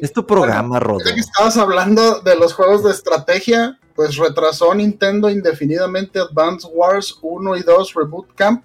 Es 0.00 0.12
tu 0.12 0.26
programa, 0.26 0.78
bueno, 0.80 0.98
que 0.98 1.20
estabas 1.20 1.56
hablando 1.56 2.20
de 2.20 2.36
los 2.36 2.52
juegos 2.52 2.84
de 2.84 2.90
estrategia, 2.90 3.78
pues 3.94 4.16
retrasó 4.16 4.74
Nintendo 4.74 5.30
indefinidamente 5.30 6.18
Advance 6.18 6.66
Wars 6.72 7.18
1 7.22 7.56
y 7.56 7.62
2 7.62 7.94
Reboot 7.94 8.34
Camp 8.34 8.64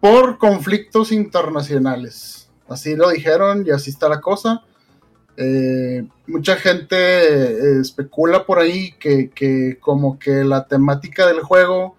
por 0.00 0.38
conflictos 0.38 1.12
internacionales. 1.12 2.48
Así 2.68 2.96
lo 2.96 3.10
dijeron 3.10 3.64
y 3.66 3.70
así 3.70 3.90
está 3.90 4.08
la 4.08 4.20
cosa. 4.20 4.62
Eh, 5.36 6.06
mucha 6.26 6.56
gente 6.56 6.96
eh, 6.96 7.80
especula 7.80 8.44
por 8.44 8.58
ahí 8.58 8.92
que, 8.92 9.78
como 9.80 10.18
que 10.18 10.44
la 10.44 10.66
temática 10.66 11.26
del 11.26 11.40
juego, 11.40 11.96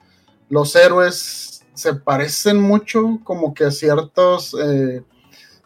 los 0.50 0.76
héroes 0.76 1.64
se 1.74 1.94
parecen 1.96 2.62
mucho 2.62 3.20
como 3.24 3.54
que 3.54 3.66
a 3.66 3.72
ciertos, 3.72 4.56
eh, 4.62 5.04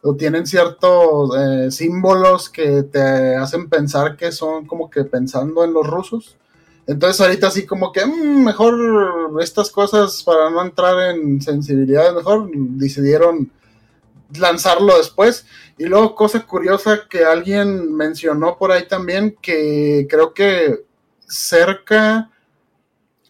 o 0.01 0.15
tienen 0.15 0.45
ciertos 0.45 1.31
símbolos 1.73 2.49
que 2.49 2.83
te 2.83 3.35
hacen 3.35 3.69
pensar 3.69 4.15
que 4.15 4.31
son 4.31 4.65
como 4.65 4.89
que 4.89 5.03
pensando 5.03 5.63
en 5.63 5.73
los 5.73 5.85
rusos. 5.85 6.37
Entonces 6.87 7.19
ahorita 7.19 7.47
así 7.47 7.65
como 7.65 7.91
que 7.91 8.05
mm, 8.05 8.43
mejor 8.43 9.41
estas 9.41 9.71
cosas 9.71 10.21
para 10.23 10.49
no 10.49 10.61
entrar 10.61 11.15
en 11.15 11.41
sensibilidades, 11.41 12.13
mejor 12.13 12.49
decidieron 12.53 13.51
lanzarlo 14.37 14.97
después. 14.97 15.45
Y 15.77 15.85
luego 15.85 16.15
cosa 16.15 16.45
curiosa 16.45 17.07
que 17.09 17.25
alguien 17.25 17.93
mencionó 17.93 18.57
por 18.57 18.71
ahí 18.71 18.87
también, 18.87 19.35
que 19.41 20.07
creo 20.09 20.33
que 20.33 20.85
cerca 21.27 22.29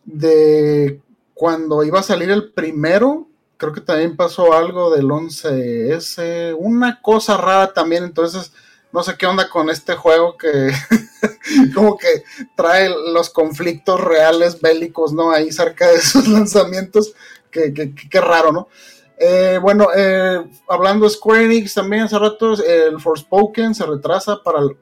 de 0.03 1.01
cuando 1.33 1.83
iba 1.83 1.99
a 1.99 2.03
salir 2.03 2.29
el 2.29 2.51
primero, 2.51 3.27
creo 3.57 3.73
que 3.73 3.81
también 3.81 4.15
pasó 4.15 4.53
algo 4.53 4.93
del 4.95 5.05
11S, 5.05 6.55
una 6.57 7.01
cosa 7.01 7.37
rara 7.37 7.73
también, 7.73 8.03
entonces 8.03 8.51
no 8.95 9.03
sé 9.03 9.17
qué 9.17 9.25
onda 9.25 9.49
con 9.49 9.69
este 9.69 9.93
juego 9.95 10.37
que 10.37 10.71
como 11.75 11.97
que 11.97 12.23
trae 12.55 12.89
los 12.89 13.29
conflictos 13.29 13.99
reales 13.99 14.61
bélicos, 14.61 15.11
¿no? 15.11 15.31
Ahí 15.31 15.51
cerca 15.51 15.85
de 15.87 15.95
esos 15.97 16.29
lanzamientos, 16.29 17.13
que, 17.51 18.21
raro, 18.21 18.53
¿no? 18.53 18.69
Eh, 19.17 19.59
bueno, 19.61 19.89
eh, 19.93 20.45
hablando 20.69 21.05
de 21.05 21.11
Square 21.11 21.43
Enix 21.43 21.73
también 21.73 22.03
hace 22.03 22.17
rato, 22.17 22.53
el 22.53 22.99
Forspoken 23.01 23.75
se 23.75 23.85
retrasa 23.85 24.41
para 24.41 24.59
el, 24.59 24.77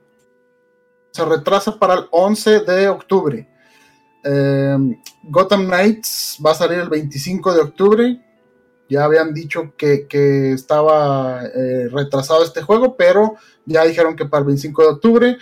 se 1.12 1.26
retrasa 1.26 1.80
para 1.80 1.96
el 1.96 2.08
11 2.12 2.60
de 2.60 2.90
octubre. 2.90 3.50
Eh, 4.24 4.78
Gotham 5.24 5.66
Knights 5.66 6.38
va 6.46 6.52
a 6.52 6.56
salir 6.56 6.80
el 6.80 6.90
25 6.90 7.52
de 7.52 7.62
octubre. 7.62 8.33
Ya 8.90 9.06
habían 9.06 9.34
dicho 9.34 9.74
que, 9.78 10.06
estaba 10.54 11.42
retrasado 11.92 12.44
este 12.44 12.62
juego, 12.62 12.96
pero 12.96 13.36
ya 13.66 13.84
dijeron 13.86 14.16
que 14.16 14.26
para 14.26 14.42
el 14.42 14.48
25 14.48 14.82
de 14.82 14.88
octubre. 14.90 15.38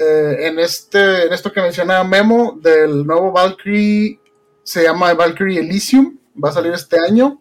Eh, 0.00 0.46
en, 0.46 0.58
este, 0.58 1.26
en 1.26 1.32
esto 1.32 1.52
que 1.52 1.60
mencionaba 1.60 2.02
Memo, 2.04 2.58
del 2.62 3.06
nuevo 3.06 3.32
Valkyrie, 3.32 4.18
se 4.62 4.82
llama 4.82 5.12
Valkyrie 5.12 5.60
Elysium, 5.60 6.16
va 6.42 6.48
a 6.48 6.52
salir 6.52 6.72
este 6.72 6.98
año. 6.98 7.40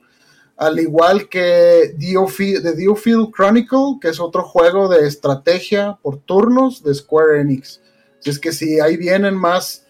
Al 0.57 0.77
igual 0.77 1.29
que 1.29 1.95
The 1.97 2.75
Diofield 2.75 3.33
Chronicle, 3.33 3.97
que 4.01 4.09
es 4.09 4.19
otro 4.19 4.43
juego 4.43 4.89
de 4.89 5.07
estrategia 5.07 5.97
por 6.01 6.17
turnos 6.17 6.83
de 6.83 6.93
Square 6.93 7.39
Enix. 7.39 7.81
Si 8.19 8.29
es 8.29 8.39
que 8.39 8.51
si 8.51 8.77
ahí 8.81 8.97
vienen 8.97 9.35
más, 9.35 9.85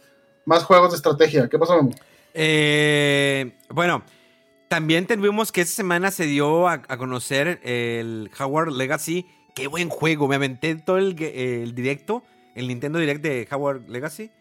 más 0.45 0.63
juegos 0.63 0.91
de 0.91 0.97
estrategia. 0.97 1.49
¿Qué 1.49 1.57
pasa, 1.57 1.75
Memo? 1.75 1.89
Eh, 2.35 3.57
bueno, 3.69 4.03
también 4.69 5.05
tuvimos 5.05 5.51
que 5.51 5.61
esta 5.61 5.75
semana 5.75 6.11
se 6.11 6.25
dio 6.25 6.67
a, 6.67 6.81
a 6.87 6.97
conocer 6.97 7.59
el 7.63 8.31
Howard 8.39 8.71
Legacy 8.71 9.25
qué 9.59 9.67
buen 9.67 9.89
juego. 9.89 10.27
Me 10.27 10.35
aventé 10.35 10.75
todo 10.75 10.97
el, 10.97 11.15
directo, 11.75 12.23
el 12.55 12.67
Nintendo 12.67 12.99
Direct 12.99 13.21
de 13.21 13.47
Howard 13.51 13.87
Legacy. 13.87 14.31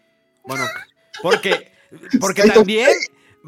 Bueno, 0.44 0.64
porque, 1.22 1.72
porque 2.20 2.42
también, 2.44 2.88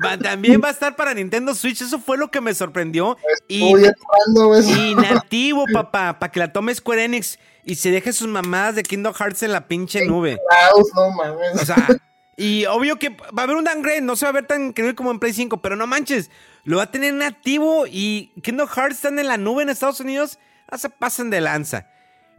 va, 0.04 0.18
también 0.18 0.60
va 0.62 0.68
a 0.68 0.72
estar 0.72 0.96
para 0.96 1.14
Nintendo 1.14 1.54
Switch. 1.54 1.80
Eso 1.80 2.00
fue 2.00 2.18
lo 2.18 2.30
que 2.30 2.40
me 2.40 2.54
sorprendió. 2.54 3.16
Y, 3.48 3.72
y 3.72 4.94
nativo, 4.94 5.64
papá, 5.72 6.18
para 6.18 6.32
que 6.32 6.40
la 6.40 6.52
tome 6.52 6.74
Square 6.74 7.04
Enix 7.04 7.38
y 7.64 7.76
se 7.76 7.90
deje 7.90 8.12
sus 8.12 8.28
mamadas 8.28 8.74
de 8.74 8.82
Kingdom 8.82 9.14
Hearts 9.14 9.42
en 9.42 9.52
la 9.52 9.68
pinche 9.68 10.06
nube. 10.06 10.38
No 10.94 11.10
mames. 11.10 11.62
O 11.62 11.64
sea, 11.64 11.86
y 12.40 12.66
obvio 12.66 12.98
que 12.98 13.10
va 13.10 13.40
a 13.40 13.42
haber 13.42 13.56
un 13.56 13.64
downgrade, 13.64 14.00
no 14.00 14.16
se 14.16 14.24
va 14.24 14.30
a 14.30 14.32
ver 14.32 14.46
tan 14.46 14.68
increíble 14.68 14.94
como 14.94 15.10
en 15.10 15.18
Play 15.18 15.32
5, 15.32 15.60
pero 15.60 15.76
no 15.76 15.86
manches, 15.86 16.30
lo 16.64 16.78
va 16.78 16.84
a 16.84 16.90
tener 16.90 17.12
nativo 17.14 17.84
y 17.86 18.32
Kingdom 18.42 18.68
Hearts 18.68 18.96
están 18.96 19.18
en 19.18 19.28
la 19.28 19.36
nube 19.36 19.62
en 19.62 19.68
Estados 19.68 20.00
Unidos 20.00 20.38
se 20.78 20.90
pasen 20.90 21.30
de 21.30 21.40
lanza. 21.40 21.86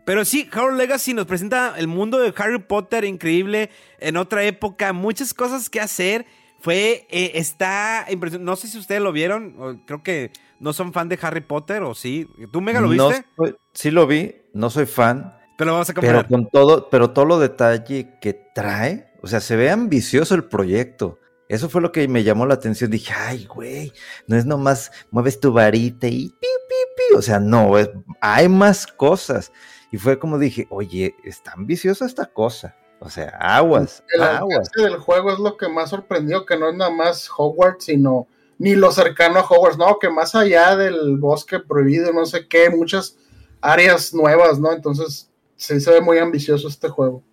Pero 0.06 0.26
sí, 0.26 0.50
Howard 0.56 0.76
Legacy 0.76 1.14
nos 1.14 1.28
presenta 1.28 1.76
el 1.78 1.88
mundo 1.88 2.18
de 2.20 2.34
Harry 2.38 2.60
Potter 2.60 3.04
increíble 3.04 3.70
en 4.00 4.18
otra 4.18 4.44
época, 4.44 4.94
muchas 4.94 5.34
cosas 5.34 5.70
que 5.70 5.80
hacer. 5.80 6.26
Fue, 6.60 7.08
eh, 7.10 7.32
está 7.36 8.06
impresionante. 8.10 8.46
No 8.46 8.56
sé 8.56 8.68
si 8.68 8.78
ustedes 8.78 9.02
lo 9.02 9.12
vieron, 9.12 9.84
creo 9.86 10.04
que 10.04 10.32
no 10.60 10.74
son 10.74 10.94
fan 10.94 11.10
de 11.10 11.18
Harry 11.22 11.42
Potter 11.42 11.84
o 11.84 11.94
sí. 11.96 12.28
¿Tú, 12.52 12.62
Mega, 12.62 12.82
lo 12.82 12.90
viste? 12.90 13.26
sí 13.74 13.92
lo 13.92 14.08
vi, 14.08 14.36
no 14.54 14.70
soy 14.70 14.86
fan. 14.86 15.36
Pero 15.58 15.74
vamos 15.74 15.90
a 15.90 15.94
comparar. 15.94 16.28
Pero 16.28 16.30
con 16.30 16.50
todo, 16.50 16.90
pero 16.90 17.12
todo 17.12 17.26
lo 17.26 17.40
detalle 17.40 18.18
que 18.20 18.34
trae, 18.34 19.11
o 19.22 19.28
sea, 19.28 19.40
se 19.40 19.56
ve 19.56 19.70
ambicioso 19.70 20.36
el 20.36 20.46
proyecto. 20.46 21.20
Eso 21.48 21.70
fue 21.70 21.82
lo 21.82 21.92
que 21.92 22.08
me 22.08 22.24
llamó 22.24 22.46
la 22.46 22.54
atención. 22.54 22.90
Dije, 22.90 23.14
ay, 23.14 23.46
güey, 23.46 23.92
no 24.26 24.38
es 24.38 24.46
nomás 24.46 24.92
mueves 25.12 25.40
tu 25.40 25.52
varita 25.52 26.08
y 26.08 26.30
pi, 26.30 26.48
pi, 26.70 26.76
pi. 26.96 27.16
O 27.18 27.22
sea, 27.22 27.40
no, 27.40 27.74
hay 28.22 28.48
más 28.48 28.88
cosas. 28.88 29.52
Y 29.92 29.98
fue 29.98 30.18
como 30.18 30.40
dije, 30.40 30.68
oye, 30.70 31.16
está 31.24 31.52
ambiciosa 31.52 32.06
esta 32.06 32.28
cosa. 32.28 32.76
O 33.00 33.10
sea, 33.10 33.30
aguas. 33.40 34.04
El 34.14 34.22
aguas. 34.22 34.72
del 34.76 34.98
juego 34.98 35.34
es 35.34 35.40
lo 35.40 35.58
que 35.58 35.68
más 35.68 35.90
sorprendió, 35.90 36.46
que 36.46 36.58
no 36.58 36.70
es 36.70 36.76
nada 36.76 36.92
más 36.92 37.30
Hogwarts, 37.36 37.86
sino 37.86 38.28
ni 38.58 38.76
lo 38.76 38.92
cercano 38.92 39.40
a 39.40 39.44
Hogwarts, 39.44 39.78
no, 39.78 39.98
que 40.00 40.10
más 40.10 40.36
allá 40.36 40.76
del 40.78 41.18
bosque 41.18 41.60
prohibido, 41.60 42.14
no 42.14 42.26
sé 42.26 42.48
qué, 42.48 42.70
muchas 42.70 43.18
áreas 43.60 44.14
nuevas, 44.14 44.60
¿no? 44.60 44.72
Entonces, 44.72 45.30
sí 45.56 45.82
se 45.82 45.92
ve 45.92 46.00
muy 46.00 46.20
ambicioso 46.20 46.68
este 46.68 46.90
juego. 46.90 47.24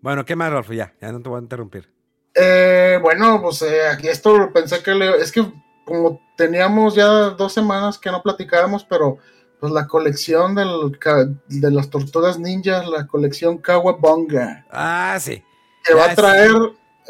Bueno, 0.00 0.24
¿qué 0.24 0.36
más, 0.36 0.50
Rolfo? 0.50 0.72
Ya, 0.72 0.94
ya 1.00 1.12
no 1.12 1.20
te 1.20 1.28
voy 1.28 1.38
a 1.38 1.42
interrumpir. 1.42 1.88
Eh, 2.34 2.98
bueno, 3.02 3.40
pues 3.42 3.62
eh, 3.62 3.88
aquí 3.88 4.08
esto 4.08 4.50
pensé 4.52 4.82
que 4.82 4.94
le, 4.94 5.16
es 5.16 5.32
que 5.32 5.44
como 5.84 6.20
teníamos 6.36 6.94
ya 6.94 7.06
dos 7.30 7.52
semanas 7.52 7.98
que 7.98 8.10
no 8.10 8.22
platicábamos, 8.22 8.84
pero 8.84 9.18
pues 9.58 9.72
la 9.72 9.86
colección 9.86 10.54
del, 10.54 10.98
de 11.48 11.70
las 11.70 11.90
tortugas 11.90 12.38
ninjas, 12.38 12.88
la 12.88 13.06
colección 13.06 13.58
Kawabonga. 13.58 14.64
Ah, 14.70 15.18
sí. 15.20 15.42
Que 15.84 15.92
va 15.94 16.10
a 16.10 16.14
traer, 16.14 16.52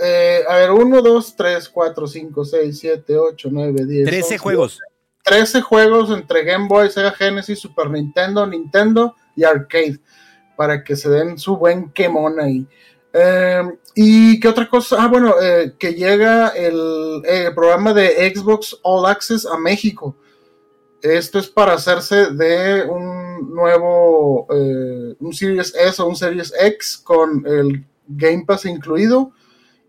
eh, 0.02 0.42
a 0.48 0.56
ver, 0.56 0.70
1, 0.72 1.02
2, 1.02 1.36
3, 1.36 1.68
4, 1.68 2.06
5, 2.06 2.44
6, 2.44 2.78
7, 2.78 3.18
8, 3.18 3.48
9, 3.52 3.86
10. 3.86 4.08
13 4.08 4.38
juegos. 4.38 4.80
13 5.22 5.60
juegos 5.60 6.10
entre 6.10 6.44
Game 6.44 6.66
Boy, 6.66 6.90
Sega 6.90 7.12
Genesis, 7.12 7.60
Super 7.60 7.90
Nintendo, 7.90 8.46
Nintendo 8.46 9.14
y 9.36 9.44
Arcade. 9.44 10.00
Para 10.60 10.84
que 10.84 10.94
se 10.94 11.08
den 11.08 11.38
su 11.38 11.56
buen 11.56 11.90
quemón 11.90 12.38
ahí. 12.38 12.66
Eh, 13.14 13.62
y 13.94 14.38
qué 14.38 14.46
otra 14.46 14.68
cosa, 14.68 14.96
ah, 14.98 15.08
bueno, 15.08 15.36
eh, 15.40 15.72
que 15.78 15.94
llega 15.94 16.48
el, 16.48 17.22
el, 17.24 17.54
programa 17.54 17.94
de 17.94 18.30
Xbox 18.30 18.78
All 18.82 19.06
Access 19.06 19.46
a 19.46 19.56
México. 19.56 20.14
Esto 21.00 21.38
es 21.38 21.48
para 21.48 21.72
hacerse 21.72 22.26
de 22.26 22.84
un 22.84 23.54
nuevo, 23.54 24.48
eh, 24.50 25.14
un 25.18 25.32
Series 25.32 25.74
S 25.74 26.02
o 26.02 26.08
un 26.08 26.14
Series 26.14 26.52
X 26.60 27.00
con 27.02 27.42
el 27.46 27.82
Game 28.06 28.44
Pass 28.46 28.66
incluido 28.66 29.32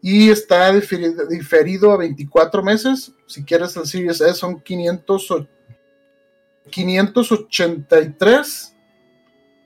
y 0.02 0.30
está 0.30 0.72
diferido, 0.72 1.27
diferido 1.27 1.91
a 1.91 1.98
24 1.98 2.64
meses. 2.64 3.11
Si 3.27 3.43
quieres 3.43 3.76
el 3.76 3.88
Series 3.88 4.22
S 4.22 4.35
son 4.35 4.61
500, 4.61 5.48
583 6.69 8.70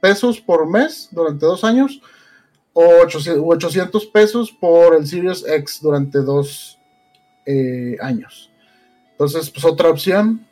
pesos 0.06 0.40
por 0.40 0.70
mes 0.70 1.10
durante 1.12 1.48
dos 1.48 1.64
años 1.64 2.00
o 2.74 2.84
800, 3.08 4.06
pesos 4.06 4.52
por 4.52 4.94
el 4.94 5.08
Series 5.08 5.44
X 5.48 5.80
durante 5.82 6.20
dos 6.20 6.78
eh, 7.48 7.98
años. 8.00 8.52
Entonces, 9.14 9.50
pues 9.50 9.66
otra 9.66 9.90
opción 9.90 10.46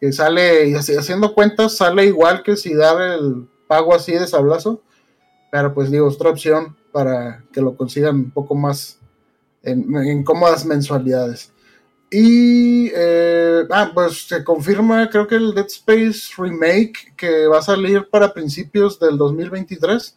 que 0.00 0.12
sale, 0.12 0.70
y 0.70 0.74
haciendo 0.74 1.34
cuentas, 1.34 1.76
sale 1.76 2.06
igual 2.06 2.42
que 2.42 2.56
si 2.56 2.74
dar 2.74 3.00
el 3.00 3.48
pago 3.68 3.94
así 3.94 4.10
de 4.10 4.26
sablazo, 4.26 4.82
pero 5.52 5.72
pues 5.72 5.88
digo, 5.92 6.08
otra 6.08 6.30
opción 6.30 6.76
para 6.90 7.44
que 7.52 7.60
lo 7.60 7.76
consigan 7.76 8.16
un 8.16 8.30
poco 8.32 8.56
más 8.56 8.98
en, 9.62 10.24
cómodas 10.24 10.66
mensualidades. 10.66 11.52
Y 12.16 12.92
eh, 12.94 13.64
ah, 13.70 13.90
pues 13.92 14.28
se 14.28 14.44
confirma, 14.44 15.10
creo 15.10 15.26
que 15.26 15.34
el 15.34 15.52
Dead 15.52 15.66
Space 15.66 16.32
Remake 16.38 17.12
que 17.16 17.48
va 17.48 17.58
a 17.58 17.62
salir 17.62 18.08
para 18.08 18.32
principios 18.32 19.00
del 19.00 19.18
2023. 19.18 20.16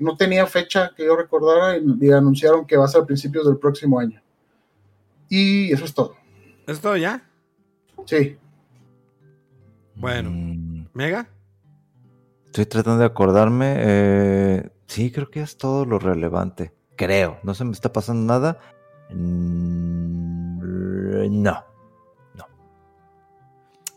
No 0.00 0.16
tenía 0.16 0.44
fecha 0.48 0.90
que 0.96 1.04
yo 1.04 1.14
recordara 1.14 1.78
y, 1.78 2.10
anunciaron 2.10 2.66
que 2.66 2.76
va 2.76 2.86
a 2.86 2.88
ser 2.88 3.02
a 3.02 3.06
principios 3.06 3.46
del 3.46 3.56
próximo 3.56 4.00
año. 4.00 4.20
Y 5.28 5.72
eso 5.72 5.84
es 5.84 5.94
todo. 5.94 6.16
¿Es 6.66 6.80
todo 6.80 6.96
ya? 6.96 7.24
Sí. 8.04 8.36
Bueno, 9.94 10.30
mm. 10.32 10.88
¿Mega? 10.92 11.28
Estoy 12.46 12.66
tratando 12.66 12.98
de 12.98 13.06
acordarme. 13.06 13.76
Eh, 13.78 14.70
sí, 14.88 15.12
creo 15.12 15.30
que 15.30 15.40
es 15.40 15.56
todo 15.56 15.84
lo 15.84 16.00
relevante. 16.00 16.72
Creo. 16.96 17.38
No 17.44 17.54
se 17.54 17.64
me 17.64 17.70
está 17.70 17.92
pasando 17.92 18.26
nada. 18.26 18.58
Mm, 19.10 20.31
no. 21.30 21.64
No. 22.34 22.46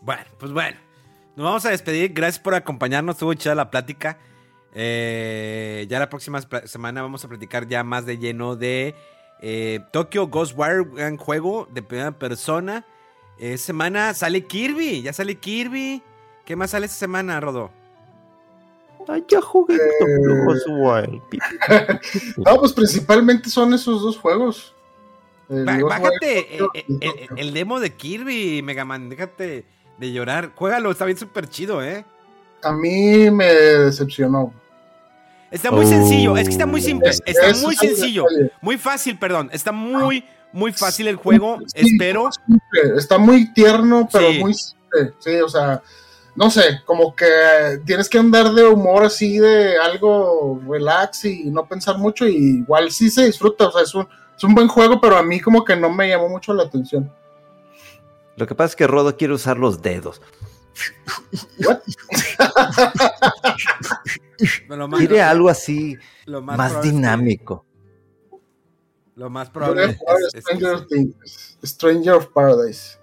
Bueno, 0.02 0.24
pues 0.38 0.52
bueno. 0.52 0.78
Nos 1.36 1.44
vamos 1.44 1.66
a 1.66 1.70
despedir. 1.70 2.12
Gracias 2.12 2.42
por 2.42 2.54
acompañarnos. 2.54 3.16
Estuvo 3.16 3.34
chida 3.34 3.54
la 3.54 3.70
plática. 3.70 4.18
Eh, 4.72 5.86
ya 5.88 5.98
la 5.98 6.08
próxima 6.08 6.40
semana 6.64 7.02
vamos 7.02 7.24
a 7.24 7.28
platicar 7.28 7.66
ya 7.66 7.82
más 7.82 8.04
de 8.04 8.18
lleno 8.18 8.56
de 8.56 8.94
eh, 9.40 9.80
Tokyo 9.92 10.28
Ghostwire, 10.28 10.80
un 10.80 11.16
juego 11.16 11.66
de 11.72 11.82
primera 11.82 12.12
persona 12.12 12.84
esta 13.38 13.66
semana 13.66 14.14
sale 14.14 14.46
Kirby, 14.46 15.02
ya 15.02 15.12
sale 15.12 15.36
Kirby. 15.36 16.02
¿Qué 16.44 16.56
más 16.56 16.70
sale 16.70 16.86
esta 16.86 16.98
semana, 16.98 17.38
Rodo? 17.40 17.70
Ay, 19.08 19.24
ya 19.28 19.40
jugué 19.40 19.76
eh... 19.76 19.78
no, 22.38 22.58
pues 22.58 22.72
principalmente 22.72 23.50
son 23.50 23.74
esos 23.74 24.02
dos 24.02 24.16
juegos. 24.16 24.74
Bájate 25.48 26.58
el, 27.36 27.54
demo 27.54 27.80
de 27.80 27.94
Kirby, 27.94 28.62
Megaman. 28.62 29.08
Déjate 29.08 29.64
de 29.98 30.12
llorar. 30.12 30.52
Juégalo, 30.54 30.90
está 30.90 31.04
bien 31.04 31.18
súper 31.18 31.48
chido, 31.48 31.82
¿eh? 31.82 32.04
A 32.62 32.72
mí 32.72 33.30
me 33.30 33.46
decepcionó. 33.46 34.52
Está 35.50 35.70
muy 35.70 35.86
sencillo, 35.86 36.36
es 36.36 36.48
que 36.48 36.52
está 36.52 36.66
muy 36.66 36.80
simple. 36.80 37.10
Está 37.24 37.54
muy 37.62 37.76
sencillo. 37.76 38.24
Muy 38.60 38.76
fácil, 38.76 39.18
perdón. 39.18 39.48
Está 39.52 39.72
muy, 39.72 40.24
muy 40.52 40.72
fácil 40.72 41.06
el 41.08 41.16
juego, 41.16 41.58
espero. 41.74 42.30
Está 42.96 43.18
muy 43.18 43.52
tierno, 43.52 44.08
pero 44.12 44.32
muy 44.32 44.54
simple. 44.54 45.14
Sí, 45.18 45.36
o 45.36 45.48
sea, 45.48 45.82
no 46.34 46.50
sé, 46.50 46.80
como 46.84 47.14
que 47.14 47.26
tienes 47.86 48.08
que 48.08 48.18
andar 48.18 48.52
de 48.52 48.64
humor 48.64 49.04
así, 49.04 49.38
de 49.38 49.78
algo 49.78 50.60
relax 50.68 51.24
y 51.24 51.44
no 51.50 51.66
pensar 51.66 51.96
mucho. 51.98 52.26
Y 52.26 52.58
igual 52.58 52.90
sí 52.90 53.08
se 53.08 53.26
disfruta, 53.26 53.68
o 53.68 53.72
sea, 53.72 53.82
es 53.82 53.94
un, 53.94 54.08
es 54.36 54.44
un 54.44 54.54
buen 54.54 54.68
juego, 54.68 55.00
pero 55.00 55.16
a 55.16 55.22
mí 55.22 55.40
como 55.40 55.64
que 55.64 55.76
no 55.76 55.90
me 55.90 56.08
llamó 56.08 56.28
mucho 56.28 56.52
la 56.52 56.64
atención. 56.64 57.12
Lo 58.36 58.46
que 58.46 58.54
pasa 58.54 58.70
es 58.70 58.76
que 58.76 58.86
Rodo 58.86 59.16
quiere 59.16 59.34
usar 59.34 59.56
los 59.56 59.80
dedos. 59.82 60.20
Quiere 64.98 65.22
algo 65.22 65.48
así 65.48 65.96
más 66.26 66.82
dinámico. 66.82 67.64
Lo 69.14 69.30
más 69.30 69.48
probable 69.48 69.96
es, 70.34 70.44
Stranger, 71.64 72.12
of 72.12 72.26
Paradise. 72.34 72.98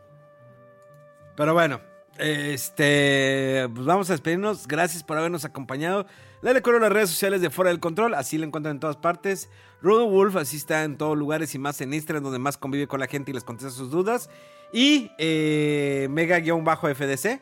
Pero 1.35 1.55
bueno, 1.55 1.81
este, 2.19 3.67
pues 3.73 3.87
vamos 3.87 4.11
a 4.11 4.13
despedirnos. 4.13 4.67
Gracias 4.67 5.03
por 5.03 5.17
habernos 5.17 5.43
acompañado. 5.43 6.05
Le 6.43 6.51
recuerdo 6.51 6.81
las 6.81 6.91
redes 6.91 7.09
sociales 7.09 7.39
de 7.39 7.49
Fuera 7.49 7.71
del 7.71 7.79
Control, 7.79 8.13
así 8.13 8.37
lo 8.37 8.45
encuentran 8.45 8.75
en 8.75 8.79
todas 8.81 8.97
partes. 8.97 9.49
Rudo 9.81 10.09
Wolf, 10.09 10.35
así 10.35 10.57
está 10.57 10.83
en 10.83 10.97
todos 10.97 11.17
lugares 11.17 11.55
y 11.55 11.59
más 11.59 11.79
en 11.79 11.93
Instagram, 11.93 12.21
donde 12.21 12.37
más 12.37 12.57
convive 12.57 12.85
con 12.85 12.99
la 12.99 13.07
gente 13.07 13.31
y 13.31 13.33
les 13.33 13.45
contesta 13.45 13.73
sus 13.73 13.89
dudas. 13.89 14.29
Y 14.73 15.09
eh, 15.17 16.07
Mega-FDC. 16.09 17.39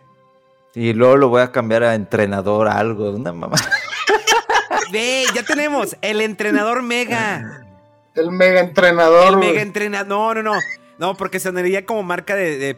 Y 0.75 0.93
luego 0.93 1.17
lo 1.17 1.29
voy 1.29 1.41
a 1.41 1.51
cambiar 1.51 1.81
a 1.81 1.95
entrenador, 1.95 2.67
algo, 2.67 3.09
una 3.09 3.33
mamá. 3.33 3.57
Ve, 4.91 5.23
ya 5.33 5.41
tenemos 5.41 5.97
el 6.03 6.21
entrenador 6.21 6.83
Mega. 6.83 7.65
El 8.13 8.29
mega 8.29 8.59
entrenador. 8.59 9.33
El 9.33 9.37
mega 9.37 9.61
entrenador. 9.61 10.07
No, 10.07 10.43
no, 10.43 10.53
no. 10.53 10.59
No, 10.99 11.17
porque 11.17 11.39
sonaría 11.39 11.87
como 11.87 12.03
marca 12.03 12.35
de, 12.35 12.59
de 12.59 12.69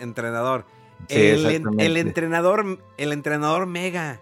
entrenador. 0.00 0.64
el, 1.10 1.96
entrenador, 1.98 2.78
el 2.96 3.12
entrenador 3.12 3.66
mega. 3.66 4.20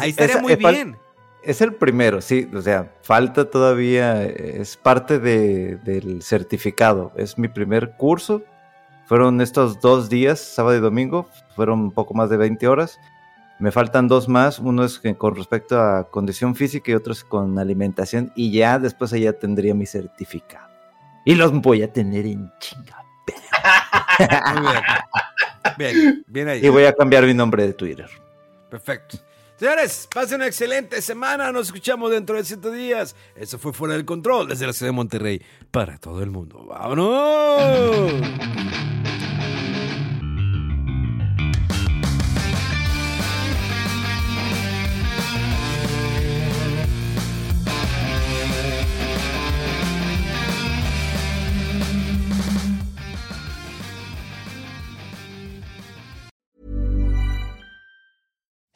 Ahí 0.00 0.10
estaría 0.10 0.38
muy 0.40 0.56
bien. 0.56 0.96
Es 1.42 1.60
el 1.60 1.74
primero, 1.74 2.20
sí. 2.20 2.48
O 2.54 2.62
sea, 2.62 2.92
falta 3.02 3.50
todavía. 3.50 4.24
Es 4.24 4.76
parte 4.76 5.18
del 5.18 6.22
certificado. 6.22 7.12
Es 7.16 7.38
mi 7.38 7.48
primer 7.48 7.96
curso. 7.96 8.42
Fueron 9.06 9.40
estos 9.40 9.80
dos 9.80 10.08
días, 10.08 10.40
sábado 10.40 10.76
y 10.76 10.80
domingo. 10.80 11.28
Fueron 11.56 11.80
un 11.80 11.90
poco 11.90 12.14
más 12.14 12.30
de 12.30 12.36
20 12.36 12.66
horas. 12.68 12.98
Me 13.58 13.70
faltan 13.70 14.08
dos 14.08 14.28
más, 14.28 14.58
uno 14.58 14.84
es 14.84 15.00
con 15.16 15.36
respecto 15.36 15.80
a 15.80 16.10
condición 16.10 16.56
física 16.56 16.90
y 16.90 16.94
otro 16.94 17.12
es 17.12 17.22
con 17.22 17.60
alimentación 17.60 18.32
y 18.34 18.50
ya 18.50 18.80
después 18.80 19.12
allá 19.12 19.38
tendría 19.38 19.72
mi 19.72 19.86
certificado. 19.86 20.68
Y 21.24 21.36
los 21.36 21.52
voy 21.52 21.84
a 21.84 21.92
tener 21.92 22.26
en 22.26 22.50
chinga. 22.58 23.04
Muy 24.52 24.62
bien. 24.62 24.82
Bien, 25.78 26.24
bien 26.26 26.48
ahí. 26.48 26.66
Y 26.66 26.68
voy 26.70 26.86
a 26.86 26.92
cambiar 26.92 27.24
mi 27.24 27.34
nombre 27.34 27.64
de 27.64 27.72
Twitter. 27.72 28.08
Perfecto. 28.68 29.18
Señores, 29.62 30.08
pasen 30.12 30.38
una 30.38 30.48
excelente 30.48 31.00
semana. 31.00 31.52
Nos 31.52 31.68
escuchamos 31.68 32.10
dentro 32.10 32.34
de 32.34 32.44
siete 32.44 32.72
días. 32.72 33.14
Eso 33.36 33.60
fue 33.60 33.72
Fuera 33.72 33.94
del 33.94 34.04
Control 34.04 34.48
desde 34.48 34.66
la 34.66 34.72
ciudad 34.72 34.88
de 34.88 34.96
Monterrey 34.96 35.40
para 35.70 35.98
todo 35.98 36.20
el 36.20 36.32
mundo. 36.32 36.66
¡Vámonos! 36.68 38.12